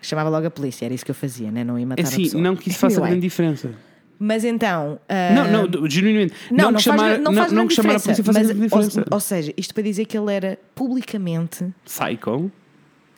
Chamava 0.00 0.28
logo 0.28 0.46
a 0.46 0.50
polícia, 0.50 0.84
era 0.84 0.92
isso 0.92 1.04
que 1.04 1.10
eu 1.10 1.14
fazia, 1.14 1.50
né? 1.50 1.64
não 1.64 1.78
ia 1.78 1.84
É 1.84 1.86
matar 1.86 2.02
a 2.04 2.06
assim, 2.06 2.24
pessoa. 2.24 2.42
não 2.42 2.54
que 2.54 2.68
isso 2.68 2.78
faça 2.78 3.00
grande 3.00 3.20
diferença. 3.20 3.70
Mas 4.18 4.44
então. 4.44 4.98
ah, 5.08 5.32
Não, 5.34 5.66
não, 5.66 5.88
genuinamente. 5.90 6.34
não, 6.50 6.70
não, 6.72 6.78
chamar, 6.78 6.98
faz, 7.12 7.20
não 7.22 7.32
faz 7.34 7.52
não, 7.52 7.54
grande 7.56 7.68
que 7.68 7.74
chamar 7.74 7.94
a 7.94 7.96
diferença. 7.96 8.22
polícia 8.22 8.24
faça 8.24 8.54
mas, 8.54 8.70
diferença. 8.70 9.00
ou, 9.00 9.14
ou 9.14 9.20
seja, 9.20 9.54
isto 9.56 9.72
para 9.74 9.82
dizer 9.82 10.04
que 10.04 10.16
ele 10.16 10.32
era 10.32 10.58
publicamente 10.74 11.66
Psycho. 11.86 12.50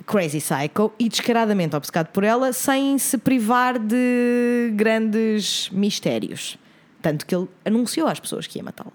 Crazy 0.07 0.39
psycho 0.39 0.93
e 0.99 1.09
descaradamente 1.09 1.75
obcecado 1.75 2.09
por 2.09 2.23
ela 2.23 2.53
sem 2.53 2.97
se 2.97 3.19
privar 3.19 3.79
de 3.79 4.73
grandes 4.75 5.69
mistérios. 5.71 6.57
Tanto 7.03 7.27
que 7.27 7.35
ele 7.35 7.49
anunciou 7.65 8.07
às 8.07 8.21
pessoas 8.21 8.47
que 8.47 8.59
ia 8.59 8.63
matá-la. 8.63 8.93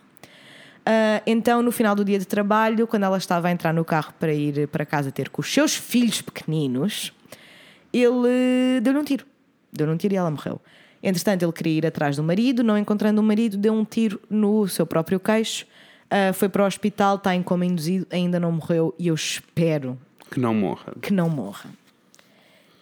Ah, 0.85 1.21
então, 1.27 1.61
no 1.61 1.71
final 1.71 1.95
do 1.95 2.03
dia 2.03 2.17
de 2.17 2.25
trabalho, 2.25 2.87
quando 2.87 3.03
ela 3.03 3.17
estava 3.17 3.49
a 3.49 3.51
entrar 3.51 3.73
no 3.73 3.85
carro 3.85 4.13
para 4.19 4.33
ir 4.33 4.67
para 4.69 4.85
casa 4.85 5.11
ter 5.11 5.29
com 5.29 5.41
os 5.41 5.53
seus 5.53 5.75
filhos 5.75 6.21
pequeninos, 6.21 7.13
ele 7.93 8.81
deu-lhe 8.81 8.99
um 8.99 9.03
tiro. 9.03 9.25
Deu-lhe 9.71 9.93
um 9.93 9.97
tiro 9.97 10.13
e 10.13 10.17
ela 10.17 10.31
morreu. 10.31 10.59
Entretanto, 11.03 11.43
ele 11.43 11.51
queria 11.51 11.77
ir 11.79 11.85
atrás 11.85 12.15
do 12.15 12.23
marido, 12.23 12.63
não 12.63 12.77
encontrando 12.77 13.21
o 13.21 13.23
marido, 13.23 13.57
deu 13.57 13.73
um 13.73 13.83
tiro 13.83 14.19
no 14.29 14.67
seu 14.67 14.85
próprio 14.85 15.19
queixo, 15.19 15.65
ah, 16.09 16.31
foi 16.33 16.47
para 16.47 16.63
o 16.63 16.65
hospital, 16.65 17.15
está 17.15 17.35
em 17.35 17.43
coma 17.43 17.65
induzido, 17.65 18.07
ainda 18.09 18.39
não 18.39 18.51
morreu 18.51 18.93
e 18.97 19.07
eu 19.07 19.15
espero 19.15 19.97
Que 20.31 20.39
não 20.39 20.53
morra. 20.53 20.93
que 21.01 21.13
não 21.13 21.29
morra. 21.29 21.69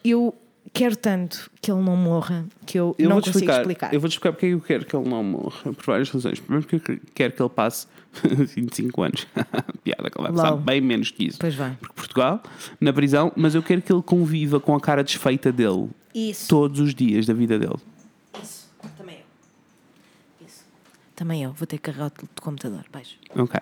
Eu 0.03 0.33
quero 0.71 0.95
tanto 0.95 1.49
que 1.59 1.71
ele 1.71 1.81
não 1.81 1.95
morra 1.97 2.45
que 2.65 2.79
eu, 2.79 2.95
Eu 2.97 3.09
não 3.09 3.15
consigo 3.17 3.37
explicar, 3.37 3.61
explicar. 3.61 3.93
Eu 3.93 3.99
vou-te 3.99 4.13
explicar 4.13 4.33
porque 4.33 4.45
é 4.45 4.49
eu 4.53 4.61
quero 4.61 4.85
que 4.85 4.95
ele 4.95 5.09
não 5.09 5.23
morra. 5.23 5.73
Por 5.73 5.83
várias 5.83 6.09
razões. 6.09 6.39
Primeiro, 6.39 6.67
porque 6.67 6.91
eu 6.91 6.99
quero 7.13 7.33
que 7.33 7.41
ele 7.41 7.49
passe 7.49 7.87
25 8.23 9.01
anos. 9.01 9.27
Piada, 9.83 10.09
que 10.09 10.17
ele 10.19 10.27
vai 10.27 10.31
passar 10.31 10.55
bem 10.57 10.79
menos 10.79 11.11
que 11.11 11.25
isso. 11.27 11.39
Pois 11.39 11.55
vai. 11.55 11.75
Porque 11.79 11.93
Portugal, 11.95 12.41
na 12.79 12.93
prisão, 12.93 13.31
mas 13.35 13.55
eu 13.55 13.63
quero 13.63 13.81
que 13.81 13.91
ele 13.91 14.01
conviva 14.03 14.59
com 14.59 14.75
a 14.75 14.79
cara 14.79 15.03
desfeita 15.03 15.51
dele 15.51 15.89
Isso. 16.13 16.47
todos 16.47 16.79
os 16.79 16.93
dias 16.93 17.25
da 17.25 17.33
vida 17.33 17.57
dele. 17.57 17.77
Isso. 18.41 18.69
Também 18.97 19.15
eu. 19.17 20.45
Isso. 20.47 20.63
Também 21.15 21.43
eu. 21.43 21.51
Vou 21.53 21.65
ter 21.67 21.77
que 21.77 21.91
carregar 21.91 22.07
o 22.07 22.41
computador. 22.41 22.85
Beijo. 22.93 23.15
Ok. 23.35 23.59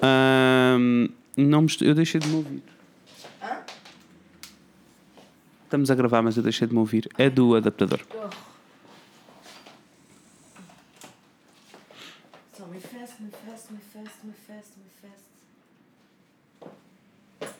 Ahm, 0.00 1.08
não 1.36 1.62
me 1.62 1.68
eu 1.80 1.94
deixei 1.94 2.20
de 2.20 2.28
me 2.28 2.36
ouvir. 2.36 2.62
Estamos 5.70 5.88
a 5.88 5.94
gravar, 5.94 6.20
mas 6.20 6.36
eu 6.36 6.42
deixei 6.42 6.66
de 6.66 6.74
me 6.74 6.80
ouvir. 6.80 7.08
É 7.16 7.30
do 7.30 7.54
adaptador. 7.54 8.00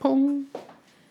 Pum. 0.01 0.45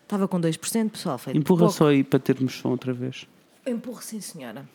Estava 0.02 0.26
com 0.28 0.40
2%, 0.40 0.90
pessoal. 0.90 1.18
Foi 1.18 1.32
Empurra 1.34 1.60
pouco. 1.60 1.72
só 1.74 1.88
aí 1.88 2.02
para 2.02 2.18
termos 2.18 2.54
som 2.54 2.68
outra 2.70 2.92
vez. 2.92 3.26
Empurro, 3.66 4.02
sim, 4.02 4.20
senhora. 4.20 4.68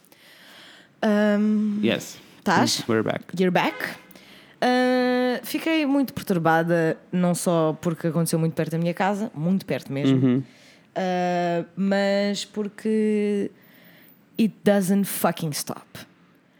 Ahm, 1.02 1.80
Yes. 1.84 2.18
Estás? 2.40 2.84
We're 2.88 3.04
back. 3.04 3.26
You're 3.40 3.52
back. 3.52 3.76
Ah, 4.62 5.40
fiquei 5.44 5.86
muito 5.86 6.14
perturbada, 6.14 6.98
não 7.12 7.36
só 7.36 7.78
porque 7.82 8.08
aconteceu 8.08 8.40
muito 8.40 8.54
perto 8.54 8.72
da 8.72 8.78
minha 8.78 8.94
casa, 8.94 9.32
muito 9.36 9.66
perto 9.66 9.92
mesmo, 9.92 10.44
ah, 10.96 11.66
mas 11.76 12.46
porque 12.46 13.52
it 14.40 14.54
doesn't 14.64 15.06
fucking 15.06 15.52
stop. 15.52 15.86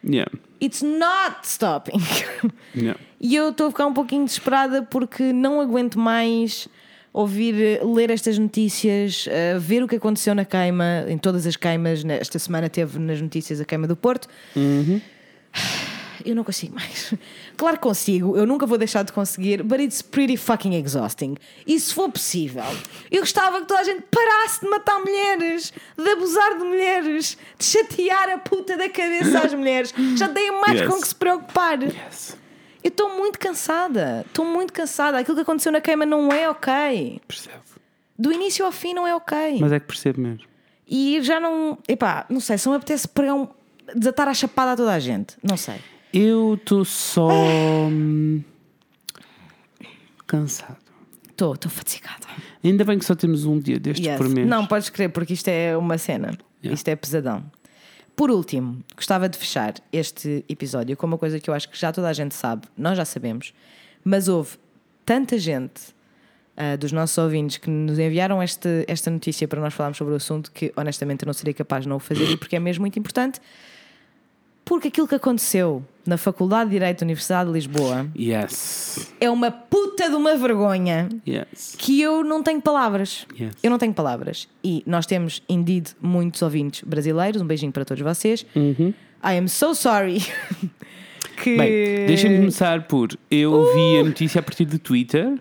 Yeah. 0.04 0.30
It's 0.62 0.82
not 0.84 1.46
stopping. 1.48 2.00
Yeah. 2.76 3.00
E 3.22 3.34
eu 3.36 3.50
estou 3.50 3.68
a 3.68 3.72
ficar 3.72 3.86
um 3.88 3.94
pouquinho 3.94 4.26
desesperada 4.26 4.84
porque 4.84 5.32
não 5.32 5.62
aguento 5.62 5.98
mais 5.98 6.68
ouvir, 7.14 7.80
ler 7.82 8.10
estas 8.12 8.38
notícias, 8.38 9.26
eh, 9.30 9.58
ver 9.58 9.82
o 9.82 9.88
que 9.88 9.96
aconteceu 9.96 10.36
na 10.36 10.44
queima, 10.44 11.06
em 11.08 11.18
todas 11.18 11.48
as 11.48 11.56
queimas. 11.56 12.04
né, 12.04 12.18
Esta 12.20 12.38
semana 12.38 12.70
teve 12.70 13.00
nas 13.00 13.22
notícias 13.22 13.62
a 13.62 13.66
queima 13.66 13.88
do 13.88 13.96
Porto. 13.96 14.28
Eu 16.26 16.36
não 16.36 16.44
consigo 16.44 16.76
mais. 16.76 17.14
Claro 17.58 17.78
que 17.78 17.84
consigo, 17.84 18.36
eu 18.36 18.46
nunca 18.46 18.66
vou 18.66 18.78
deixar 18.78 19.04
de 19.04 19.14
conseguir, 19.14 19.64
but 19.64 19.80
it's 19.80 20.02
pretty 20.02 20.36
fucking 20.36 20.74
exhausting. 20.76 21.38
E 21.66 21.80
se 21.80 21.94
for 21.94 22.12
possível, 22.12 22.64
eu 23.10 23.22
gostava 23.22 23.62
que 23.62 23.66
toda 23.68 23.80
a 23.80 23.84
gente 23.86 24.02
parasse 24.12 24.60
de 24.60 24.68
matar 24.70 25.00
mulheres, 25.00 25.72
de 25.98 26.10
abusar 26.10 26.58
de 26.58 26.66
mulheres, 26.66 27.38
de 27.58 27.64
chatear 27.66 28.28
a 28.30 28.38
puta 28.40 28.76
da 28.76 28.90
cabeça 28.90 29.40
às 29.40 29.54
mulheres. 29.54 29.94
Já 30.18 30.28
têm 30.28 30.52
mais 30.60 30.82
Yes. 30.82 30.90
com 30.90 31.00
que 31.00 31.08
se 31.08 31.16
preocupar. 31.16 31.82
Yes. 31.82 32.36
Eu 32.84 32.90
estou 32.90 33.16
muito 33.18 33.40
cansada. 33.40 34.26
Estou 34.28 34.44
muito 34.46 34.74
cansada. 34.74 35.18
Aquilo 35.18 35.36
que 35.38 35.44
aconteceu 35.44 35.72
na 35.72 35.80
queima 35.80 36.06
não 36.06 36.30
é 36.34 36.50
ok. 36.50 37.22
Percebo. 37.26 37.64
Do 38.20 38.34
início 38.34 38.66
ao 38.66 38.72
fim 38.74 38.94
não 38.94 39.08
é 39.08 39.16
ok. 39.16 39.60
Mas 39.62 39.72
é 39.72 39.80
que 39.80 39.86
percebo 39.88 40.20
mesmo. 40.20 40.44
E 40.88 41.20
já 41.22 41.40
não. 41.40 41.78
Epá, 41.88 42.26
não 42.30 42.42
sei, 42.42 42.58
só 42.58 42.70
me 42.70 42.76
apetece 42.76 43.08
pregar 43.08 43.36
um. 43.36 43.48
desatar 43.96 44.28
a 44.28 44.34
chapada 44.34 44.74
a 44.74 44.76
toda 44.76 44.92
a 44.94 45.00
gente. 45.00 45.38
Não 45.42 45.56
sei. 45.56 45.76
Eu 46.18 46.54
estou 46.54 46.86
só. 46.86 47.28
hum, 47.30 48.42
cansado. 50.26 50.78
Estou, 51.30 51.54
estou 51.54 51.70
fatigada. 51.70 52.26
Ainda 52.64 52.86
bem 52.86 52.98
que 52.98 53.04
só 53.04 53.14
temos 53.14 53.44
um 53.44 53.60
dia 53.60 53.78
destes 53.78 54.06
Yes. 54.06 54.18
por 54.18 54.30
mês. 54.30 54.48
Não, 54.48 54.66
podes 54.66 54.90
crer, 54.90 55.10
porque 55.10 55.34
isto 55.34 55.50
é 55.50 55.76
uma 55.76 55.98
cena. 55.98 56.38
Yeah. 56.64 56.74
Isto 56.74 56.88
é 56.88 56.96
pesadão. 56.96 57.44
Por 58.16 58.32
último, 58.32 58.82
gostava 58.96 59.28
de 59.28 59.38
fechar 59.38 59.74
este 59.92 60.46
episódio 60.48 60.96
com 60.96 61.06
uma 61.06 61.18
coisa 61.18 61.38
que 61.38 61.50
eu 61.50 61.54
acho 61.54 61.68
que 61.70 61.78
já 61.78 61.92
toda 61.92 62.08
a 62.08 62.14
gente 62.14 62.34
sabe, 62.34 62.66
nós 62.78 62.96
já 62.98 63.04
sabemos, 63.04 63.54
mas 64.06 64.30
houve 64.30 64.58
tanta 65.06 65.38
gente 65.38 65.94
ah, 66.56 66.78
dos 66.78 66.94
nossos 66.94 67.18
ouvintes 67.18 67.58
que 67.58 67.70
nos 67.70 68.00
enviaram 68.00 68.42
este, 68.42 68.86
esta 68.88 69.12
notícia 69.12 69.46
para 69.50 69.60
nós 69.60 69.74
falarmos 69.74 69.98
sobre 69.98 70.14
o 70.14 70.16
assunto 70.16 70.50
que 70.54 70.72
honestamente 70.78 71.24
eu 71.24 71.28
não 71.28 71.34
seria 71.34 71.54
capaz 71.54 71.84
de 71.84 71.90
não 71.90 71.98
o 71.98 72.00
fazer 72.00 72.32
e 72.32 72.38
porque 72.38 72.56
é 72.56 72.60
mesmo 72.60 72.84
muito 72.84 72.98
importante. 72.98 73.42
Porque 74.66 74.88
aquilo 74.88 75.08
que 75.08 75.14
aconteceu 75.16 75.84
na 76.06 76.18
Faculdade 76.18 76.70
de 76.72 76.76
Direito 76.76 77.00
da 77.02 77.06
Universidade 77.06 77.48
de 77.48 77.54
Lisboa 77.54 78.08
Yes. 78.18 79.12
é 79.22 79.30
uma 79.30 79.52
puta 79.52 80.10
de 80.10 80.16
uma 80.16 80.36
vergonha 80.36 81.08
Yes. 81.28 81.76
que 81.78 82.02
eu 82.02 82.24
não 82.24 82.42
tenho 82.42 82.60
palavras. 82.62 83.28
Yes. 83.40 83.54
Eu 83.62 83.70
não 83.70 83.78
tenho 83.78 83.94
palavras. 83.94 84.48
E 84.64 84.84
nós 84.88 85.06
temos, 85.06 85.42
indeed, 85.48 85.90
muitos 86.02 86.42
ouvintes 86.42 86.82
brasileiros. 86.84 87.42
Um 87.42 87.46
beijinho 87.46 87.72
para 87.72 87.86
todos 87.86 88.02
vocês. 88.04 88.44
I 88.56 89.38
am 89.38 89.48
so 89.48 89.74
sorry. 89.76 90.24
que... 91.44 91.52
Uhum. 91.52 91.58
Bem, 91.58 92.06
deixem-me 92.08 92.38
começar 92.40 92.88
por. 92.88 93.10
Eu 93.30 93.52
Uh! 93.54 93.74
vi 93.74 94.00
a 94.00 94.04
notícia 94.04 94.40
a 94.40 94.44
partir 94.44 94.66
do 94.66 94.80
Twitter 94.80 95.38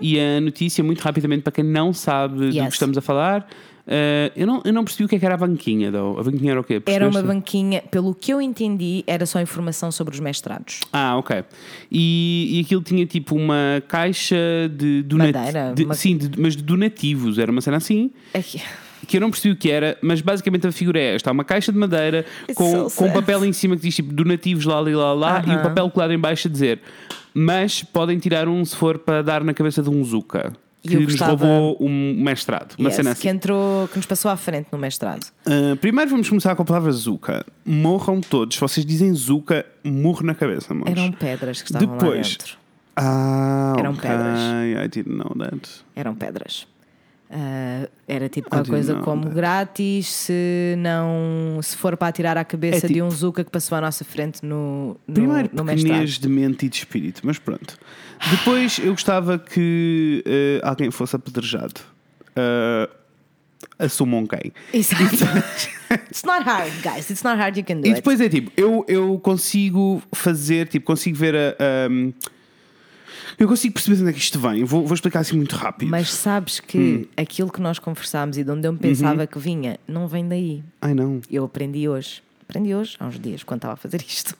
e 0.00 0.18
a 0.18 0.40
notícia, 0.40 0.82
muito 0.82 1.00
rapidamente, 1.00 1.42
para 1.42 1.52
quem 1.52 1.64
não 1.64 1.92
sabe 1.92 2.36
do 2.38 2.44
Uhum. 2.44 2.66
Que 2.68 2.72
estamos 2.72 2.96
a 2.96 3.00
falar, 3.02 3.46
eh, 3.86 4.30
eu, 4.36 4.46
não, 4.46 4.62
eu 4.64 4.72
não 4.72 4.84
percebi 4.84 5.04
o 5.04 5.08
que 5.08 5.16
é 5.16 5.18
que 5.18 5.24
era 5.26 5.34
a 5.34 5.38
banquinha. 5.38 5.90
Though. 5.90 6.18
A 6.20 6.22
banquinha 6.22 6.52
era 6.52 6.60
o 6.60 6.64
quê? 6.64 6.82
Era 6.86 7.04
uma 7.06 7.12
Percebeste? 7.12 7.26
banquinha, 7.36 7.82
pelo 7.90 8.14
que 8.14 8.32
eu 8.32 8.40
entendi, 8.40 9.02
era 9.06 9.26
só 9.26 9.40
informação 9.40 9.90
sobre 9.92 10.14
os 10.14 10.20
mestrados. 10.20 10.80
Ah, 10.92 11.16
ok. 11.16 11.44
E, 11.90 12.58
e 12.58 12.60
aquilo 12.60 12.82
tinha 12.82 13.04
tipo 13.06 13.34
uma 13.34 13.82
caixa 13.88 14.36
de 14.74 15.02
donativos. 15.02 15.84
Uma- 15.84 15.94
Sim, 15.94 16.16
de- 16.16 16.40
mas 16.40 16.56
de 16.56 16.62
donativos. 16.62 17.38
Era 17.38 17.50
uma 17.50 17.60
cena 17.60 17.76
assim. 17.78 18.10
Aqui. 18.34 18.60
Que 19.06 19.16
eu 19.16 19.20
não 19.20 19.30
percebi 19.30 19.52
o 19.52 19.56
que 19.58 19.68
era, 19.68 19.98
mas 20.00 20.20
basicamente 20.20 20.64
a 20.66 20.70
figura 20.72 20.98
é 21.00 21.16
esta: 21.16 21.32
uma 21.32 21.42
caixa 21.44 21.72
de 21.72 21.78
madeira 21.78 22.24
com, 22.54 22.88
so 22.88 22.96
com 22.96 23.06
um 23.06 23.12
papel 23.12 23.44
em 23.44 23.52
cima 23.52 23.74
que 23.76 23.82
diz 23.82 23.96
tipo 23.96 24.12
donativos 24.14 24.64
lá, 24.64 24.78
lá, 24.78 24.90
lá, 24.90 25.12
lá, 25.12 25.42
e 25.44 25.50
um 25.50 25.54
Aham. 25.54 25.62
papel 25.64 25.90
colado 25.90 26.12
em 26.12 26.18
baixo 26.18 26.46
a 26.46 26.50
dizer 26.50 26.80
mas 27.34 27.82
podem 27.82 28.18
tirar 28.18 28.46
um 28.46 28.62
se 28.64 28.76
for 28.76 28.98
para 28.98 29.22
dar 29.22 29.42
na 29.42 29.54
cabeça 29.54 29.82
de 29.82 29.88
um 29.88 30.04
Zuka 30.04 30.52
E 30.52 30.61
que 30.82 30.94
nos 30.96 31.04
gostava- 31.12 31.46
roubou 31.46 31.76
um 31.80 32.14
mestrado. 32.22 32.74
Uma 32.78 32.88
Yes, 32.88 32.96
cena 32.96 33.14
que 33.14 33.28
assim. 33.28 33.36
entrou, 33.36 33.86
que 33.88 33.96
nos 33.96 34.06
passou 34.06 34.30
à 34.30 34.36
frente 34.36 34.66
no 34.72 34.78
mestrado. 34.78 35.26
Ah, 35.46 35.76
primeiro 35.80 36.10
vamos 36.10 36.28
começar 36.28 36.54
com 36.56 36.62
a 36.62 36.64
palavra 36.64 36.90
Zuka. 36.92 37.46
Morram 37.64 38.20
todos. 38.20 38.56
Vocês 38.56 38.84
dizem 38.84 39.14
Zuka, 39.14 39.64
morro 39.84 40.24
na 40.24 40.34
cabeça, 40.34 40.72
amores. 40.72 40.92
Eram 40.96 41.12
pedras 41.12 41.62
que 41.62 41.68
estavam 41.68 41.88
lá 41.88 41.98
Depois. 41.98 42.28
dentro. 42.36 42.56
Ah, 42.96 43.74
Eram 43.78 43.92
ok. 43.92 44.02
pedras. 44.02 44.38
I 44.84 44.88
didn't 44.88 45.16
know 45.16 45.34
that. 45.38 45.68
Eram 45.96 46.14
pedras. 46.14 46.66
Ah, 47.34 47.88
era 48.06 48.28
tipo 48.28 48.50
didn't 48.50 48.68
coisa 48.68 48.94
como 48.96 49.30
grátis 49.30 50.06
se 50.06 50.74
não 50.76 51.60
se 51.62 51.74
for 51.76 51.96
para 51.96 52.08
atirar 52.08 52.36
à 52.36 52.44
cabeça 52.44 52.84
É 52.84 52.88
de 52.88 52.94
tipo- 52.94 53.06
um 53.06 53.10
Zuka 53.10 53.42
que 53.42 53.50
passou 53.50 53.78
à 53.78 53.80
nossa 53.80 54.04
frente 54.04 54.44
no, 54.44 54.98
no, 55.08 55.14
Primeiro, 55.14 55.48
no 55.50 55.64
pequenez 55.64 56.18
de 56.18 56.28
mente 56.28 56.66
e 56.66 56.68
de 56.68 56.76
espírito, 56.76 57.22
mas 57.24 57.38
pronto. 57.38 57.78
Depois, 58.30 58.78
eu 58.78 58.90
gostava 58.92 59.38
que 59.38 60.22
eh, 60.26 60.60
alguém 60.62 60.90
fosse 60.90 61.16
apedrejado. 61.16 61.80
Uh, 62.36 62.86
assumam 63.78 64.26
quem. 64.26 64.52
Exato. 64.72 65.02
It's 66.10 66.22
not 66.24 66.42
hard, 66.44 66.70
guys. 66.82 67.08
It's 67.10 67.22
not 67.22 67.38
hard. 67.38 67.56
You 67.56 67.64
can 67.64 67.80
do 67.80 67.86
E 67.86 67.90
it. 67.90 67.94
depois 67.96 68.20
é 68.20 68.28
tipo, 68.28 68.50
eu, 68.56 68.84
eu 68.88 69.18
consigo 69.18 70.02
fazer, 70.14 70.68
tipo, 70.68 70.84
consigo 70.86 71.16
ver 71.16 71.34
a. 71.34 71.88
um, 71.90 72.12
eu 73.44 73.48
consigo 73.48 73.74
perceber 73.74 73.96
de 73.96 74.02
onde 74.02 74.10
é 74.10 74.12
que 74.14 74.18
isto 74.20 74.38
vem. 74.38 74.64
Vou, 74.64 74.86
vou 74.86 74.94
explicar 74.94 75.20
assim 75.20 75.36
muito 75.36 75.56
rápido. 75.56 75.88
Mas 75.90 76.10
sabes 76.12 76.60
que 76.60 76.78
Hum. 76.78 77.04
aquilo 77.16 77.50
que 77.50 77.60
nós 77.60 77.78
conversámos 77.78 78.36
e 78.38 78.44
de 78.44 78.50
onde 78.50 78.66
eu 78.66 78.72
Uhum. 78.72 78.78
pensava 78.78 79.26
que 79.26 79.38
vinha, 79.38 79.78
não 79.86 80.06
vem 80.08 80.26
daí. 80.28 80.62
Ai 80.80 80.94
não. 80.94 81.20
Eu 81.30 81.44
aprendi 81.44 81.88
hoje. 81.88 82.22
Aprendi 82.48 82.74
hoje, 82.74 82.96
há 83.00 83.06
uns 83.06 83.18
dias, 83.18 83.42
quando 83.42 83.58
estava 83.58 83.74
a 83.74 83.76
fazer 83.76 84.02
isto. 84.06 84.34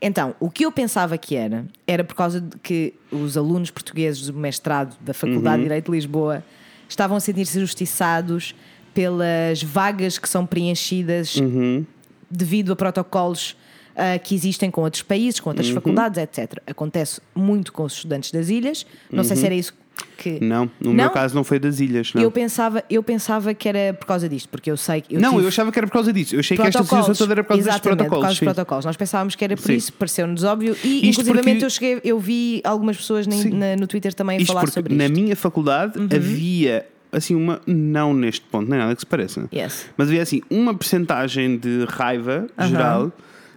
Então, 0.00 0.34
o 0.40 0.50
que 0.50 0.64
eu 0.66 0.72
pensava 0.72 1.16
que 1.16 1.36
era, 1.36 1.64
era 1.86 2.02
por 2.02 2.14
causa 2.16 2.40
de 2.40 2.56
que 2.58 2.92
os 3.10 3.36
alunos 3.36 3.70
portugueses 3.70 4.26
do 4.26 4.34
mestrado 4.34 4.96
da 5.00 5.14
Faculdade 5.14 5.48
Uhum. 5.56 5.56
de 5.58 5.62
Direito 5.64 5.84
de 5.86 5.96
Lisboa 5.96 6.42
estavam 6.88 7.16
a 7.16 7.20
sentir-se 7.20 7.60
justiçados 7.60 8.54
pelas 8.92 9.62
vagas 9.62 10.18
que 10.18 10.28
são 10.28 10.44
preenchidas 10.44 11.36
Uhum. 11.36 11.86
devido 12.28 12.72
a 12.72 12.76
protocolos 12.76 13.56
ah, 13.96 14.18
que 14.18 14.34
existem 14.34 14.70
com 14.70 14.82
outros 14.82 15.02
países, 15.02 15.40
com 15.40 15.50
Uhum. 15.50 15.52
outras 15.56 15.68
faculdades, 15.70 16.18
etc. 16.22 16.58
Acontece 16.66 17.20
muito 17.34 17.72
com 17.72 17.84
os 17.84 17.94
estudantes 17.94 18.30
das 18.30 18.48
ilhas. 18.48 18.86
Não 19.10 19.24
sei 19.24 19.36
se 19.36 19.44
era 19.46 19.54
isso 19.54 19.74
que. 20.16 20.38
Não, 20.42 20.64
no 20.80 20.88
Não? 20.88 20.94
meu 20.94 21.10
caso 21.10 21.34
não 21.34 21.44
foi 21.44 21.58
das 21.58 21.78
ilhas. 21.78 22.12
Não, 22.14 22.22
Eu 22.22 22.30
pensava, 22.30 22.82
eu 22.88 23.02
pensava 23.02 23.52
que 23.54 23.68
era 23.68 23.92
por 23.94 24.06
causa 24.06 24.28
disto, 24.28 24.48
porque 24.48 24.70
eu 24.70 24.76
sei 24.76 25.02
que. 25.02 25.16
não 25.16 25.30
tive 25.32 25.42
eu 25.42 25.48
achava 25.48 25.70
que 25.70 25.78
era 25.78 25.86
por 25.86 25.92
causa 25.92 26.12
disso. 26.12 26.34
Eu 26.34 26.40
achei 26.40 26.56
que 26.56 26.62
esta 26.62 26.78
protocolos. 26.78 27.04
situação 27.06 27.26
toda 27.26 27.34
era 27.34 27.44
por 27.44 27.48
causa 27.48 27.80
protocolos. 27.80 28.24
por 28.24 28.28
dos 28.28 28.38
sim. 28.38 28.44
protocolos. 28.46 28.84
Nós 28.84 28.96
pensávamos 28.96 29.34
que 29.34 29.44
era 29.44 29.56
por 29.56 29.62
Sim. 29.66 29.74
isso, 29.74 29.92
pareceu-nos 29.92 30.42
óbvio. 30.44 30.76
E 30.82 30.96
Isto 31.08 31.20
inclusivamente 31.20 31.44
porque- 31.60 31.64
eu, 31.66 31.70
cheguei, 31.70 32.00
eu 32.04 32.18
vi 32.18 32.60
algumas 32.64 32.96
pessoas 32.96 33.26
na- 33.26 33.36
na- 33.36 33.76
no 33.76 33.86
Twitter 33.86 34.14
também 34.14 34.38
a 34.38 34.40
Isto 34.40 34.48
falar 34.48 34.60
porque 34.62 34.74
sobre 34.74 34.94
na 34.94 35.04
isto. 35.04 35.14
Uhum. 35.16 35.22
minha 35.22 35.36
faculdade 35.36 35.98
havia 36.14 36.86
assim 37.12 37.34
uma. 37.34 37.60
Não 37.66 38.14
neste 38.14 38.40
ponto, 38.46 38.68
nem 38.70 38.78
nada 38.78 38.94
que 38.94 39.00
se 39.02 39.06
pareça. 39.06 39.46
Yes. 39.54 39.86
Mas 39.96 40.08
havia 40.08 40.22
assim 40.22 40.40
uma 40.50 40.74
percentagem 40.74 41.58
de 41.58 41.84
raiva 41.88 42.46
geral. 42.66 43.12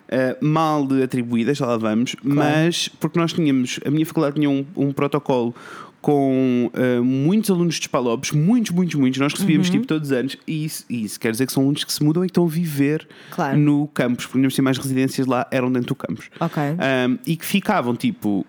Eh, 0.09 0.37
mal 0.41 0.87
atribuídas, 1.03 1.57
já 1.57 1.65
lá 1.65 1.77
vamos, 1.77 2.15
mas 2.23 2.87
porque 2.99 3.19
nós 3.19 3.33
tínhamos, 3.33 3.79
a 3.85 3.89
minha 3.91 4.05
faculdade 4.05 4.35
tinha 4.35 4.49
um, 4.49 4.65
um 4.75 4.91
protocolo 4.93 5.53
com 6.01 6.69
uh, 6.71 7.03
muitos 7.03 7.49
alunos 7.49 7.75
de 7.75 7.81
Spalopes, 7.85 8.29
muitos, 8.31 8.69
muitos, 8.71 8.93
muitos. 8.93 9.19
Nós 9.19 9.33
recebíamos 9.33 9.67
Uhum. 9.69 9.73
tipo 9.73 9.87
todos 9.87 10.09
os 10.11 10.15
anos, 10.15 10.37
e 10.45 10.63
isso, 10.63 10.85
isso 10.87 11.19
quer 11.19 11.31
dizer 11.31 11.47
que 11.47 11.51
são 11.53 11.63
alunos 11.63 11.83
que 11.83 11.91
se 11.91 12.03
mudam 12.03 12.23
e 12.23 12.27
que 12.27 12.31
estão 12.31 12.45
a 12.45 12.47
viver 12.47 13.07
Claro. 13.31 13.57
no 13.57 13.87
campus, 13.87 14.25
porque 14.27 14.37
tínhamos 14.37 14.59
mais 14.59 14.77
residências 14.77 15.25
lá, 15.25 15.47
eram 15.49 15.71
dentro 15.71 15.87
do 15.87 15.95
campus. 15.95 16.29
Um, 17.09 17.17
e 17.25 17.35
que 17.35 17.43
ficavam 17.45 17.95
tipo. 17.95 18.45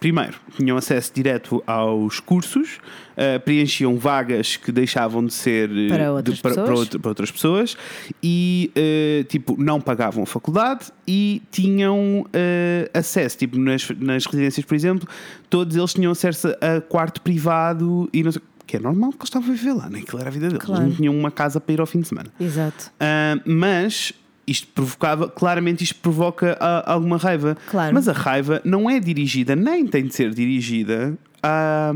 Primeiro, 0.00 0.34
tinham 0.56 0.76
acesso 0.76 1.12
direto 1.14 1.62
aos 1.66 2.18
cursos, 2.20 2.78
uh, 3.16 3.40
preenchiam 3.44 3.96
vagas 3.96 4.56
que 4.56 4.72
deixavam 4.72 5.24
de 5.24 5.32
ser 5.32 5.70
uh, 5.70 5.88
Para 5.88 6.04
de- 6.04 6.10
outras 6.10 6.40
para, 6.40 6.50
pessoas. 6.54 6.78
outra- 6.80 6.98
para 6.98 7.08
outras 7.10 7.30
pessoas 7.30 7.76
e 8.22 8.72
uh, 8.76 9.24
tipo 9.24 9.56
não 9.62 9.80
pagavam 9.80 10.24
a 10.24 10.26
faculdade 10.26 10.86
e 11.06 11.40
tinham 11.50 12.22
uh, 12.22 12.98
acesso, 12.98 13.38
tipo 13.38 13.56
nas, 13.58 13.88
nas 13.98 14.26
residências, 14.26 14.66
por 14.66 14.74
exemplo, 14.74 15.08
todos 15.48 15.76
eles 15.76 15.94
tinham 15.94 16.10
acesso 16.12 16.48
a 16.60 16.80
quarto 16.80 17.20
privado 17.22 18.08
e 18.12 18.22
não 18.22 18.32
sei, 18.32 18.42
que 18.66 18.76
é 18.76 18.80
normal 18.80 19.10
porque 19.10 19.22
eles 19.22 19.28
estavam 19.28 19.50
a 19.50 19.52
viver 19.56 19.72
lá, 19.72 19.88
nem 19.88 20.02
aquilo 20.02 20.18
era 20.20 20.28
a 20.28 20.32
vida 20.32 20.48
deles, 20.48 20.64
Claro. 20.64 20.82
eles 20.82 20.90
não 20.90 20.96
tinham 20.96 21.16
uma 21.16 21.30
casa 21.30 21.60
para 21.60 21.72
ir 21.74 21.80
ao 21.80 21.86
fim 21.86 22.00
de 22.00 22.08
semana. 22.08 22.28
Exato. 22.40 22.90
Ah, 22.98 23.38
mas 23.46 24.12
isto 24.46 24.68
provocava, 24.68 25.28
claramente 25.28 25.82
isto 25.82 25.96
provoca 25.96 26.56
alguma 26.86 27.16
raiva. 27.16 27.56
Claro. 27.70 27.94
Mas 27.94 28.08
a 28.08 28.12
raiva 28.12 28.60
não 28.64 28.88
é 28.88 29.00
dirigida, 29.00 29.56
nem 29.56 29.86
tem 29.86 30.06
de 30.06 30.14
ser 30.14 30.32
dirigida 30.32 31.16
a, 31.42 31.92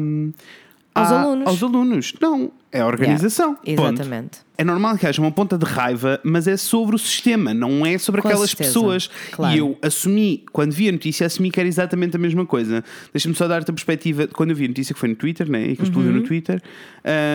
Aos 0.94 1.12
alunos. 1.12 1.46
aos 1.46 1.62
alunos. 1.62 2.14
Não, 2.20 2.50
é 2.72 2.80
a 2.80 2.86
organização. 2.86 3.56
Yeah, 3.66 3.82
Ponto. 3.82 3.94
Exatamente. 4.00 4.38
É 4.56 4.64
normal 4.64 4.98
que 4.98 5.06
haja 5.06 5.22
uma 5.22 5.30
ponta 5.32 5.56
de 5.56 5.64
raiva, 5.64 6.20
mas 6.22 6.46
é 6.46 6.54
sobre 6.54 6.94
o 6.94 6.98
sistema, 6.98 7.54
não 7.54 7.86
é 7.86 7.96
sobre 7.96 8.20
Com 8.20 8.28
aquelas 8.28 8.50
certeza, 8.50 8.68
pessoas. 8.68 9.10
claro. 9.32 9.54
E 9.54 9.58
eu 9.58 9.78
assumi, 9.80 10.44
quando 10.52 10.72
vi 10.72 10.90
a 10.90 10.92
notícia, 10.92 11.26
assumi 11.26 11.50
que 11.50 11.58
era 11.58 11.66
exatamente 11.66 12.14
a 12.14 12.18
mesma 12.18 12.44
coisa. 12.44 12.84
Deixa-me 13.10 13.34
só 13.34 13.48
dar-te 13.48 13.70
a 13.70 13.72
perspectiva. 13.72 14.26
Quando 14.28 14.50
eu 14.50 14.56
vi 14.56 14.66
a 14.66 14.68
notícia, 14.68 14.92
que 14.92 15.00
foi 15.00 15.08
no 15.08 15.14
Twitter, 15.14 15.50
né? 15.50 15.68
e 15.68 15.76
que 15.76 15.82
explodiu 15.82 16.10
Uhum. 16.12 16.18
no 16.18 16.24
Twitter, 16.24 16.60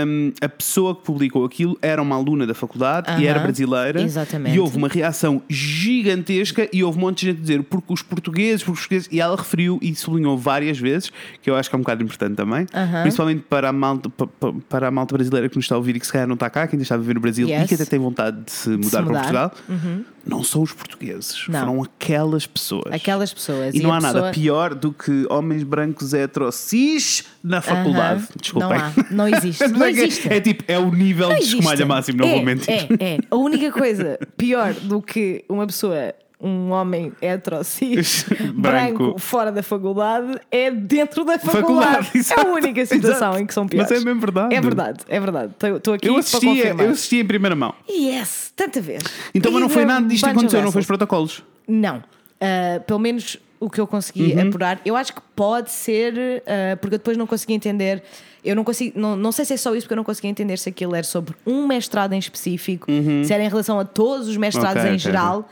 hum, 0.07 0.31
a 0.39 0.47
pessoa 0.47 0.95
que 0.95 1.01
publicou 1.01 1.43
aquilo 1.43 1.75
era 1.81 1.99
uma 1.99 2.15
aluna 2.15 2.45
da 2.45 2.53
faculdade 2.53 3.19
e 3.19 3.25
era 3.25 3.39
brasileira. 3.39 3.99
exatamente. 4.03 4.55
E 4.55 4.59
houve 4.59 4.77
uma 4.77 4.87
reação 4.87 5.41
gigantesca 5.49 6.69
e 6.71 6.83
houve 6.83 6.97
um 6.97 7.01
monte 7.01 7.21
de 7.21 7.25
gente 7.31 7.37
a 7.37 7.41
dizer 7.41 7.63
porque 7.63 7.91
os 7.91 8.01
portugueses, 8.03 8.61
porque 8.63 8.73
os 8.73 8.79
portugueses. 8.81 9.09
E 9.11 9.19
ela 9.19 9.35
referiu 9.35 9.79
e 9.81 9.95
sublinhou 9.95 10.37
várias 10.37 10.77
vezes, 10.77 11.11
que 11.41 11.49
eu 11.49 11.55
acho 11.55 11.69
que 11.71 11.75
é 11.75 11.77
um 11.77 11.81
bocado 11.81 12.03
importante 12.03 12.35
também, 12.35 12.67
Aham. 12.71 13.01
principalmente 13.01 13.43
para 13.49 13.69
a, 13.69 13.73
malta, 13.73 14.09
pa- 14.09 14.27
pa- 14.27 14.53
para 14.69 14.87
a 14.89 14.91
malta 14.91 15.15
brasileira 15.15 15.24
que 15.30 15.56
nos 15.56 15.65
está 15.65 15.76
a 15.76 15.77
ouvir 15.77 15.95
e 15.95 15.99
que 15.99 16.06
se 16.06 16.11
calhar 16.14 16.27
não 16.27 16.34
está 16.35 16.49
cá, 16.49 16.68
que 16.68 16.76
ainda 16.76 16.84
está 16.84 16.95
a 16.95 16.97
viver 16.97 17.14
no 17.15 17.19
Brasil 17.22 17.47
e 17.47 17.52
Yes. 17.52 17.68
que 17.68 17.76
até 17.76 17.85
tem 17.85 17.99
vontade 17.99 18.41
de 18.43 18.52
se 18.52 18.69
mudar, 18.69 19.02
mudar. 19.02 19.03
para 19.31 19.49
Portugal. 19.49 19.52
Não 20.26 20.43
são 20.43 20.64
os 20.64 20.73
portugueses, 20.73 21.45
Não. 21.47 21.60
foram 21.60 21.84
aquelas 21.84 22.47
pessoas. 22.47 22.91
Aquelas 22.91 23.31
pessoas. 23.34 23.76
E 23.76 23.80
não 23.81 23.93
a 23.93 23.97
há 23.97 24.02
nada 24.02 24.14
pessoa- 24.19 24.31
pior 24.34 24.73
do 24.73 24.91
que 24.91 25.26
homens 25.30 25.61
brancos 25.64 26.14
heterocis 26.14 27.26
na 27.43 27.61
faculdade. 27.61 28.27
Desculpem. 28.41 28.69
Não 28.69 28.85
há, 28.85 28.93
não 29.11 29.27
existe. 29.27 29.68
Não 29.69 29.85
É 29.85 29.91
existe. 29.91 30.31
É 30.34 30.39
tipo, 30.41 30.64
é 30.68 30.80
o 30.80 30.91
nível 30.91 31.30
Não 31.30 31.35
de 31.38 31.43
escumalha 31.43 31.85
máximo, 31.85 32.18
não 32.19 32.27
é, 32.27 32.31
vou 32.35 32.43
mentir. 32.43 32.69
É, 32.73 32.88
é. 33.15 33.18
A 33.30 33.35
única 33.35 33.72
coisa 33.72 34.18
pior 34.38 34.73
do 34.73 35.02
que 35.02 35.43
uma 35.49 35.65
pessoa, 35.68 36.14
um 36.45 36.72
homem 36.72 37.11
heterocis, 37.22 38.23
Branco. 38.53 38.97
branco, 38.97 39.19
fora 39.19 39.51
da 39.51 39.63
faculdade, 39.63 40.39
é 40.51 40.69
dentro 40.72 41.23
da 41.26 41.39
faculdade. 41.39 42.07
Faculdade, 42.07 42.34
é 42.38 42.41
a 42.41 42.53
única 42.53 42.85
situação 42.85 43.30
exato. 43.31 43.39
em 43.39 43.45
que 43.45 43.53
são 43.53 43.63
Mas 43.63 43.72
piores. 43.88 43.91
é 43.91 44.05
mesmo 44.05 44.19
verdade. 44.22 44.53
É 44.55 44.61
verdade, 44.61 44.99
é 45.07 45.19
verdade. 45.19 45.53
Estou 45.76 45.93
aqui 45.95 46.07
Eu 46.07 46.13
para 46.13 46.19
assisti, 46.19 46.45
confirmar. 46.45 46.85
eu 46.85 46.91
assisti 46.91 47.15
em 47.17 47.26
primeira 47.26 47.55
mão. 47.55 47.73
Yes, 47.89 48.51
tanta 48.55 48.80
vez. 48.80 49.01
Então, 49.34 49.51
mas 49.51 49.61
não 49.61 49.69
foi 49.69 49.85
nada 49.85 50.05
disto 50.07 50.23
que 50.23 50.30
aconteceu, 50.31 50.61
não 50.61 50.72
foi 50.72 50.81
os 50.81 50.88
protocolos. 50.88 51.43
Não. 51.67 52.03
Ah, 52.39 52.80
pelo 52.85 52.99
menos 52.99 53.38
o 53.59 53.69
que 53.69 53.80
eu 53.81 53.88
consegui 53.88 54.34
Uhum. 54.34 54.49
apurar, 54.49 54.80
eu 54.85 54.95
acho 54.95 55.13
que 55.13 55.22
pode 55.35 55.72
ser, 55.72 56.43
ah, 56.45 56.76
porque 56.77 56.95
eu 56.95 56.99
depois 56.99 57.17
não 57.17 57.26
consegui 57.26 57.53
entender. 57.53 58.03
Eu 58.43 58.55
não 58.55 58.63
consigo, 58.63 58.99
não, 58.99 59.15
não 59.15 59.31
sei 59.31 59.43
se 59.43 59.53
é 59.53 59.57
só 59.57 59.73
isso, 59.73 59.85
porque 59.85 59.93
eu 59.93 59.97
não 59.97 60.03
consegui 60.03 60.27
entender 60.27 60.57
se 60.59 60.69
aquilo 60.69 60.93
era 60.93 61.03
sobre 61.03 61.34
um 61.47 61.65
mestrado 61.65 62.13
em 62.13 62.19
específico, 62.19 62.85
se 63.26 63.34
era 63.34 63.43
em 63.43 63.49
relação 63.49 63.80
a 63.80 63.85
todos 63.85 64.27
os 64.27 64.38
mestrados 64.38 64.76
Uhum. 64.76 64.81
Ok, 64.81 64.91
em 64.91 64.95
ok, 64.95 64.99
geral. 64.99 65.49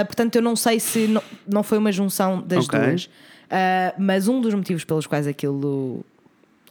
Ah, 0.00 0.04
portanto, 0.04 0.36
eu 0.36 0.42
não 0.42 0.56
sei 0.56 0.80
se 0.80 1.06
não, 1.06 1.22
não 1.46 1.62
foi 1.62 1.76
uma 1.78 1.92
junção 1.92 2.40
das 2.42 2.64
Ok. 2.66 2.78
duas. 2.78 3.10
Ah, 3.50 3.94
mas 3.98 4.28
um 4.28 4.40
dos 4.40 4.54
motivos 4.54 4.84
pelos 4.84 5.06
quais 5.06 5.26
aquilo 5.26 6.04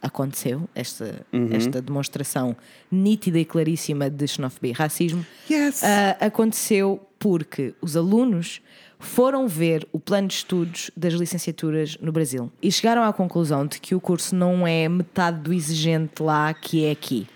aconteceu, 0.00 0.68
esta, 0.74 1.24
Uhum. 1.32 1.48
esta 1.52 1.80
demonstração 1.80 2.56
nítida 2.90 3.38
e 3.38 3.44
claríssima 3.44 4.10
de 4.10 4.26
xenofobia 4.26 4.70
e 4.70 4.74
racismo, 4.74 5.24
Yes. 5.48 5.82
ah, 5.84 6.16
aconteceu 6.20 7.00
porque 7.20 7.72
os 7.80 7.96
alunos 7.96 8.60
foram 8.98 9.46
ver 9.46 9.86
o 9.92 9.98
plano 10.00 10.26
de 10.28 10.34
estudos 10.34 10.90
das 10.96 11.12
licenciaturas 11.14 11.96
no 12.00 12.10
Brasil 12.12 12.50
e 12.60 12.70
chegaram 12.70 13.02
à 13.04 13.12
conclusão 13.12 13.64
de 13.66 13.80
que 13.80 13.94
o 13.94 14.00
curso 14.00 14.34
não 14.34 14.66
é 14.66 14.88
metade 14.88 15.38
do 15.40 15.52
exigente 15.52 16.20
lá 16.22 16.52
que 16.52 16.84
é 16.84 16.90
aqui. 16.90 17.26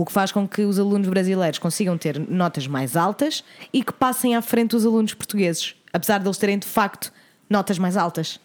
O 0.00 0.04
que 0.06 0.12
faz 0.12 0.32
com 0.32 0.48
que 0.48 0.62
os 0.62 0.78
alunos 0.78 1.06
brasileiros 1.10 1.58
consigam 1.58 1.98
ter 1.98 2.18
notas 2.18 2.66
mais 2.66 2.96
altas 2.96 3.44
e 3.70 3.84
que 3.84 3.92
passem 3.92 4.34
à 4.34 4.40
frente 4.40 4.70
dos 4.70 4.86
alunos 4.86 5.12
portugueses, 5.12 5.74
apesar 5.92 6.16
de 6.16 6.26
eles 6.26 6.38
terem 6.38 6.58
de 6.58 6.66
facto 6.66 7.12
notas 7.50 7.78
mais 7.78 7.98
altas. 7.98 8.40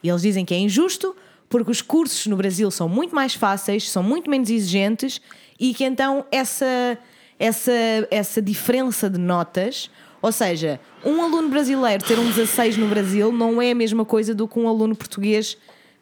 E 0.00 0.08
eles 0.08 0.22
dizem 0.22 0.44
que 0.44 0.54
é 0.54 0.58
injusto 0.58 1.16
porque 1.48 1.72
os 1.72 1.82
cursos 1.82 2.28
no 2.28 2.36
Brasil 2.36 2.70
são 2.70 2.88
muito 2.88 3.12
mais 3.16 3.34
fáceis, 3.34 3.90
são 3.90 4.00
muito 4.00 4.30
menos 4.30 4.48
exigentes 4.48 5.20
e 5.58 5.74
que 5.74 5.82
então 5.82 6.24
essa, 6.30 6.96
essa, 7.36 7.72
essa 8.08 8.40
diferença 8.40 9.10
de 9.10 9.18
notas, 9.18 9.90
ou 10.22 10.30
seja, 10.30 10.78
um 11.04 11.20
aluno 11.20 11.48
brasileiro 11.48 12.04
ter 12.04 12.16
um 12.16 12.30
16 12.30 12.76
no 12.76 12.86
Brasil 12.86 13.32
não 13.32 13.60
é 13.60 13.72
a 13.72 13.74
mesma 13.74 14.04
coisa 14.04 14.32
do 14.32 14.46
que 14.46 14.56
um 14.56 14.68
aluno 14.68 14.94
português 14.94 15.58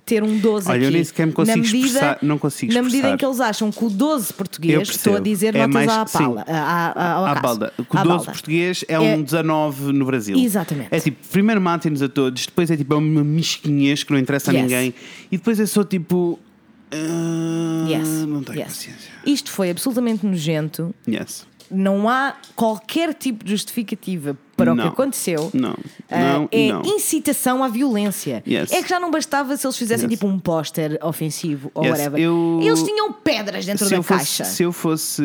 ter 0.07 0.23
um 0.23 0.39
12 0.39 0.69
Olha, 0.69 0.79
eu 0.83 0.85
aqui. 0.89 0.95
nem 0.95 1.05
sequer 1.05 1.27
me 1.27 1.33
consigo 1.33 1.57
na 1.57 1.63
medida, 1.63 1.87
expressar- 1.87 2.19
não 2.23 2.39
consigo 2.39 2.73
Na 2.75 2.83
medida 2.83 2.97
expressar. 2.99 3.15
em 3.15 3.19
que 3.19 3.25
eles 3.25 3.41
acham 3.41 3.73
que 3.73 3.85
o 3.85 3.89
12 3.91 4.31
Eu 4.31 4.37
português, 4.37 4.89
estou 4.91 5.17
a 5.17 5.21
dizer 5.21 5.55
É 5.55 5.67
notas 5.67 5.73
mais- 5.75 5.91
à 5.91 6.07
sim. 6.07 6.19
pala, 6.19 6.45
à, 6.47 7.31
à, 7.33 7.35
balda. 7.41 7.73
O 7.79 7.83
À 7.97 8.03
12 8.03 8.09
balda. 8.09 8.25
português 8.33 8.85
é, 8.87 8.95
É- 8.95 9.01
um 9.01 9.23
19 9.23 9.93
no 9.93 10.05
Brasil. 10.05 10.37
Exatamente. 10.39 10.89
É 10.91 11.01
tipo, 11.01 11.17
primeiro 11.29 11.61
matem-nos 11.61 12.03
a 12.03 12.09
todos, 12.09 12.45
depois 12.47 12.71
é 12.71 12.77
tipo 12.77 12.93
é 12.93 12.97
uma 12.99 13.25
mesquinhez 13.25 14.03
que 14.03 14.13
não 14.13 14.19
interessa 14.19 14.51
a 14.51 14.55
Yes. 14.55 14.63
ninguém, 14.63 14.95
e 15.33 15.37
depois 15.39 15.59
é 15.59 15.67
só 15.67 15.83
tipo. 15.83 16.39
ah, 16.93 17.87
Yes. 17.89 18.09
Não 18.27 18.43
tenho 18.43 18.59
yes. 18.59 18.69
paciência. 18.69 19.11
Isto 19.27 19.51
foi 19.51 19.71
absolutamente 19.71 20.25
nojento. 20.27 20.95
Yes. 21.09 21.47
Não 21.71 22.09
há 22.09 22.35
qualquer 22.55 23.15
tipo 23.15 23.45
de 23.45 23.51
justificativa 23.53 24.37
para 24.57 24.73
o 24.73 24.75
Não. 24.75 24.85
que 24.85 24.89
aconteceu. 24.89 25.51
Não. 25.53 25.75
Ah, 26.11 26.35
Não 26.35 26.49
é 26.53 26.69
não. 26.73 26.83
incitação 26.83 27.65
à 27.65 27.69
violência. 27.69 28.43
Yes. 28.47 28.71
É 28.73 28.83
que 28.83 28.89
já 28.89 29.01
não 29.01 29.11
bastava 29.11 29.57
se 29.57 29.67
eles 29.67 29.77
fizessem 29.77 30.09
Yes. 30.09 30.19
tipo 30.19 30.27
um 30.31 30.39
póster 30.39 30.99
ofensivo 31.03 31.71
ou 31.75 31.83
Yes. 31.85 31.93
whatever. 31.99 32.21
Eu- 32.21 32.61
Eles 32.63 32.83
tinham 32.83 33.13
pedras 33.13 33.65
dentro 33.67 33.85
Se 33.87 33.91
da 33.91 34.03
fosse, 34.03 34.19
caixa. 34.39 34.45
se 34.45 34.63
eu 34.63 34.73
fosse 34.73 35.23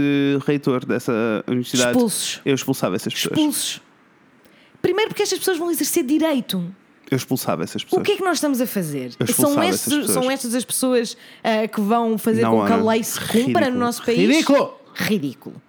reitor 0.48 0.86
dessa 0.86 1.44
universidade, 1.48 1.92
Expulsos. 1.92 2.42
eu 2.46 2.56
expulsava 2.56 2.96
essas 2.96 3.14
pessoas. 3.14 3.38
Expulsos. 3.38 3.82
Primeiro 4.82 5.10
porque 5.10 5.24
estas 5.24 5.40
pessoas 5.40 5.58
vão 5.58 5.70
exercer 5.70 6.04
direito. 6.04 6.64
Eu 7.12 7.18
expulsava 7.18 7.64
essas 7.64 7.82
O 7.82 7.86
pessoas. 7.86 8.04
que 8.06 8.12
é 8.14 8.16
que 8.18 8.24
nós 8.24 8.38
estamos 8.38 8.62
a 8.62 8.68
fazer? 8.68 9.12
São, 9.36 9.62
estes, 9.64 10.12
são 10.12 10.30
estas 10.32 10.54
as 10.56 10.64
pessoas 10.64 11.18
ah, 11.44 11.68
que 11.68 11.82
vão 11.82 12.18
fazer 12.18 12.44
Não, 12.44 12.52
com 12.60 12.66
que 12.66 12.72
a 12.72 12.78
lei 12.78 13.04
se 13.04 13.20
cumpra 13.20 13.70
no 13.70 13.80
nosso 13.80 14.04
país? 14.04 14.20
Ridículo! 14.20 14.74
Ridículo. 14.96 15.62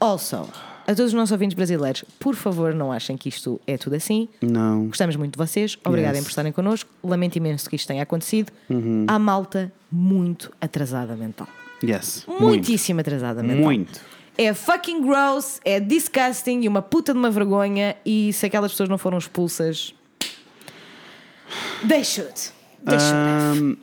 Also, 0.00 0.48
a 0.86 0.94
todos 0.94 1.08
os 1.08 1.12
nossos 1.12 1.30
ouvintes 1.32 1.54
brasileiros, 1.54 2.04
por 2.18 2.34
favor, 2.34 2.74
não 2.74 2.90
achem 2.90 3.16
que 3.16 3.28
isto 3.28 3.60
é 3.66 3.76
tudo 3.76 3.94
assim. 3.96 4.28
Não. 4.40 4.86
Gostamos 4.86 5.14
muito 5.14 5.32
de 5.32 5.38
vocês, 5.38 5.76
obrigada 5.84 6.16
Yes. 6.16 6.24
por 6.24 6.30
estarem 6.30 6.52
connosco. 6.52 6.90
Lamento 7.04 7.36
imenso 7.36 7.68
que 7.68 7.76
isto 7.76 7.86
tenha 7.86 8.02
acontecido. 8.02 8.50
Uhum. 8.68 9.04
Há 9.06 9.18
malta 9.18 9.70
muito 9.92 10.50
atrasada 10.60 11.14
mental. 11.14 11.46
Yes. 11.84 12.24
Muitíssimo 12.26 13.00
atrasada 13.00 13.42
mental. 13.42 13.62
Muito. 13.64 14.00
É 14.38 14.54
fucking 14.54 15.02
gross, 15.06 15.60
é 15.64 15.78
disgusting 15.78 16.62
e 16.62 16.68
uma 16.68 16.80
puta 16.80 17.12
de 17.12 17.18
uma 17.18 17.30
vergonha. 17.30 17.94
E 18.06 18.32
se 18.32 18.46
aquelas 18.46 18.70
pessoas 18.72 18.88
não 18.88 18.96
foram 18.96 19.18
expulsas, 19.18 19.94
they 21.86 22.02
should. 22.04 22.32
They 22.86 22.98
should. 22.98 23.14
Ahm, 23.14 23.76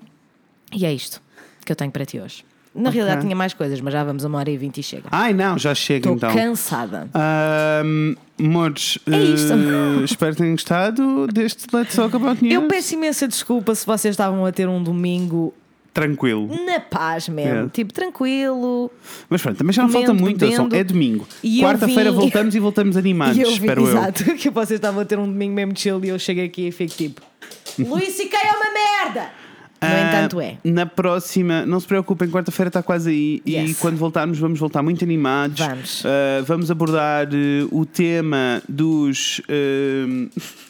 E 0.74 0.86
é 0.86 0.94
isto 0.94 1.22
que 1.66 1.72
eu 1.72 1.76
tenho 1.76 1.92
para 1.92 2.06
ti 2.06 2.20
hoje. 2.20 2.44
Na 2.78 2.90
realidade 2.90 3.22
tinha 3.22 3.36
mais 3.36 3.54
coisas, 3.54 3.82
mas 3.82 3.92
já 3.94 4.04
vamos 4.04 4.24
a 4.24 4.28
uma 4.28 4.38
hora 4.40 4.50
e 4.52 4.58
vinte 4.58 4.78
e 4.78 4.84
chega. 4.84 5.06
ai 5.12 5.34
não, 5.34 5.58
já 5.58 5.74
chega 5.76 6.10
Estou 6.12 6.16
então. 6.16 6.34
cansada. 6.34 7.10
Ahm, 7.14 8.16
Amores, 8.40 9.00
É 9.12 9.18
isto. 9.20 9.52
eh, 9.54 10.04
espero 10.06 10.32
que 10.34 10.38
tenham 10.38 10.54
gostado 10.54 11.26
deste 11.28 11.66
Let's 11.76 11.96
Talk 11.96 12.16
About 12.16 12.44
News. 12.44 12.54
Eu 12.54 12.68
peço 12.68 12.94
imensa 12.94 13.28
desculpa 13.28 13.74
se 13.74 13.84
vocês 13.86 14.14
estavam 14.14 14.46
a 14.46 14.52
ter 14.52 14.70
um 14.70 14.82
domingo 14.84 15.52
Tranquilo. 15.92 16.48
na 16.64 16.80
paz 16.80 17.28
mesmo. 17.28 17.66
É. 17.66 17.70
Tipo, 17.70 17.92
tranquilo. 17.92 18.92
Mas 19.28 19.42
pronto, 19.42 19.58
também 19.58 19.74
já 19.74 19.82
não 19.82 19.90
falta 19.90 20.14
muito, 20.14 20.46
é 20.46 20.50
bebendo. 20.52 20.76
é 20.76 20.84
domingo. 20.84 21.28
E 21.42 21.62
eu 21.62 21.68
Quarta-feira 21.68 22.12
vim- 22.12 22.18
voltamos 22.20 22.54
e 22.54 22.60
voltamos 22.60 22.96
animados, 22.98 23.38
e 23.40 23.42
eu 23.42 23.48
vi, 23.50 23.54
espero 23.56 23.82
eu. 23.82 23.88
exato, 23.88 24.24
que 24.38 24.50
vocês 24.52 24.78
estavam 24.78 25.02
a 25.02 25.06
ter 25.06 25.18
um 25.18 25.26
domingo 25.26 25.56
mesmo 25.56 25.76
chill 25.76 26.00
e 26.06 26.10
eu 26.10 26.20
cheguei 26.20 26.46
aqui 26.46 26.68
e 26.68 26.72
fico 26.72 26.94
tipo: 26.96 27.22
Luís 27.80 28.14
C.K. 28.14 28.38
é 28.38 28.52
uma 28.52 28.72
merda! 29.16 29.32
No 29.80 29.88
Ah, 29.88 30.02
entanto, 30.10 30.42
é. 30.42 30.58
Na 30.64 30.86
próxima, 30.88 31.66
não 31.66 31.80
se 31.80 31.86
preocupem, 31.88 32.30
quarta-feira 32.30 32.70
está 32.70 32.82
quase 32.82 33.10
aí 33.12 33.42
e 33.46 33.54
Yes. 33.56 33.78
quando 33.80 33.98
voltarmos 33.98 34.40
vamos 34.40 34.60
voltar 34.60 34.82
muito 34.82 35.04
animados. 35.04 35.60
Vamos. 35.60 36.04
Ah, 36.06 36.44
vamos 36.46 36.72
abordar 36.72 37.28
eh, 37.32 37.68
o 37.72 37.86
tema 37.86 38.62
dos. 38.68 39.40
eh, 39.48 40.28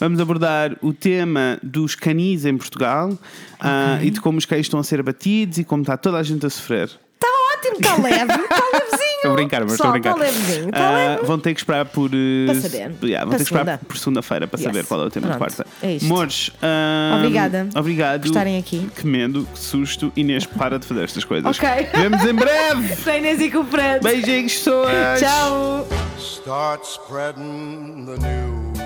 Vamos 0.00 0.18
abordar 0.20 0.76
o 0.82 0.92
tema 0.92 1.56
dos 1.62 1.94
canis 1.94 2.44
em 2.44 2.56
Portugal 2.56 3.16
ah, 3.60 4.00
e 4.02 4.10
de 4.10 4.20
como 4.20 4.36
os 4.36 4.44
cães 4.44 4.62
estão 4.66 4.80
a 4.80 4.82
ser 4.82 4.98
abatidos 4.98 5.58
e 5.58 5.64
como 5.64 5.82
está 5.82 5.96
toda 5.96 6.18
a 6.18 6.22
gente 6.24 6.44
a 6.44 6.50
sofrer. 6.50 6.86
Está 7.14 7.28
ótimo, 7.56 7.76
está 7.76 7.96
leve, 7.96 8.32
está 8.32 8.62
levezinho. 8.72 8.89
Estou 9.20 9.32
a 9.32 9.34
brincar, 9.34 9.62
mas 9.64 9.72
estou 9.72 9.88
a 9.88 9.90
brincar. 9.92 10.10
Está 10.12 10.24
levezinho, 10.24 10.70
Ah, 10.72 10.90
leve. 10.90 11.24
vão 11.26 11.38
ter 11.38 11.52
que 11.52 11.60
esperar 11.60 11.84
por. 11.84 12.10
eh, 12.14 12.46
Para 12.46 12.54
saber. 12.62 12.78
yeah, 13.02 13.24
vão 13.24 13.28
Para 13.28 13.28
ter 13.30 13.36
que 13.36 13.42
esperar 13.42 13.78
por 13.78 13.96
segunda-feira 13.98 14.46
para 14.48 14.58
Yes. 14.58 14.64
saber 14.66 14.84
qual 14.86 15.00
é 15.02 15.04
o 15.04 15.10
tema 15.10 15.26
de 15.28 15.36
Pronto, 15.36 15.54
quarta. 15.56 15.66
é 15.82 15.92
isto. 15.92 16.06
Amores, 16.06 16.50
ah, 16.62 17.16
Obrigada 17.18 17.68
Obrigado. 17.76 18.20
por 18.22 18.26
estarem 18.28 18.58
aqui. 18.58 18.90
Que 18.96 19.06
medo, 19.06 19.46
que 19.52 19.58
susto. 19.58 20.10
Inês, 20.16 20.46
para 20.46 20.78
de 20.78 20.86
fazer 20.86 21.04
estas 21.04 21.24
coisas. 21.24 21.54
Ok. 21.58 21.68
Vemos 21.94 22.24
em 22.24 22.32
breve. 22.34 22.94
A 23.10 23.16
Inês 23.18 23.40
e 23.40 23.50
com 23.50 23.58
o 23.58 23.64
Fred. 23.64 24.02
Beijinhos, 24.02 24.54
pessoas. 24.54 25.20
Tchau. 25.20 25.86
Start 26.18 26.82
spreading 26.84 28.06
the 28.06 28.16
news. 28.26 28.80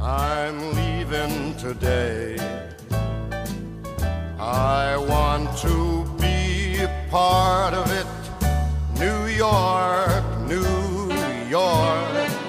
I'm 0.00 0.56
leaving 0.76 1.54
today. 1.60 2.36
I 4.38 4.96
want 4.96 5.48
to 5.62 6.04
be 6.20 6.80
a 6.84 6.88
part 7.10 7.74
of 7.74 7.90
New 8.98 9.26
York, 9.26 10.24
New 10.48 11.12
York. 11.50 12.45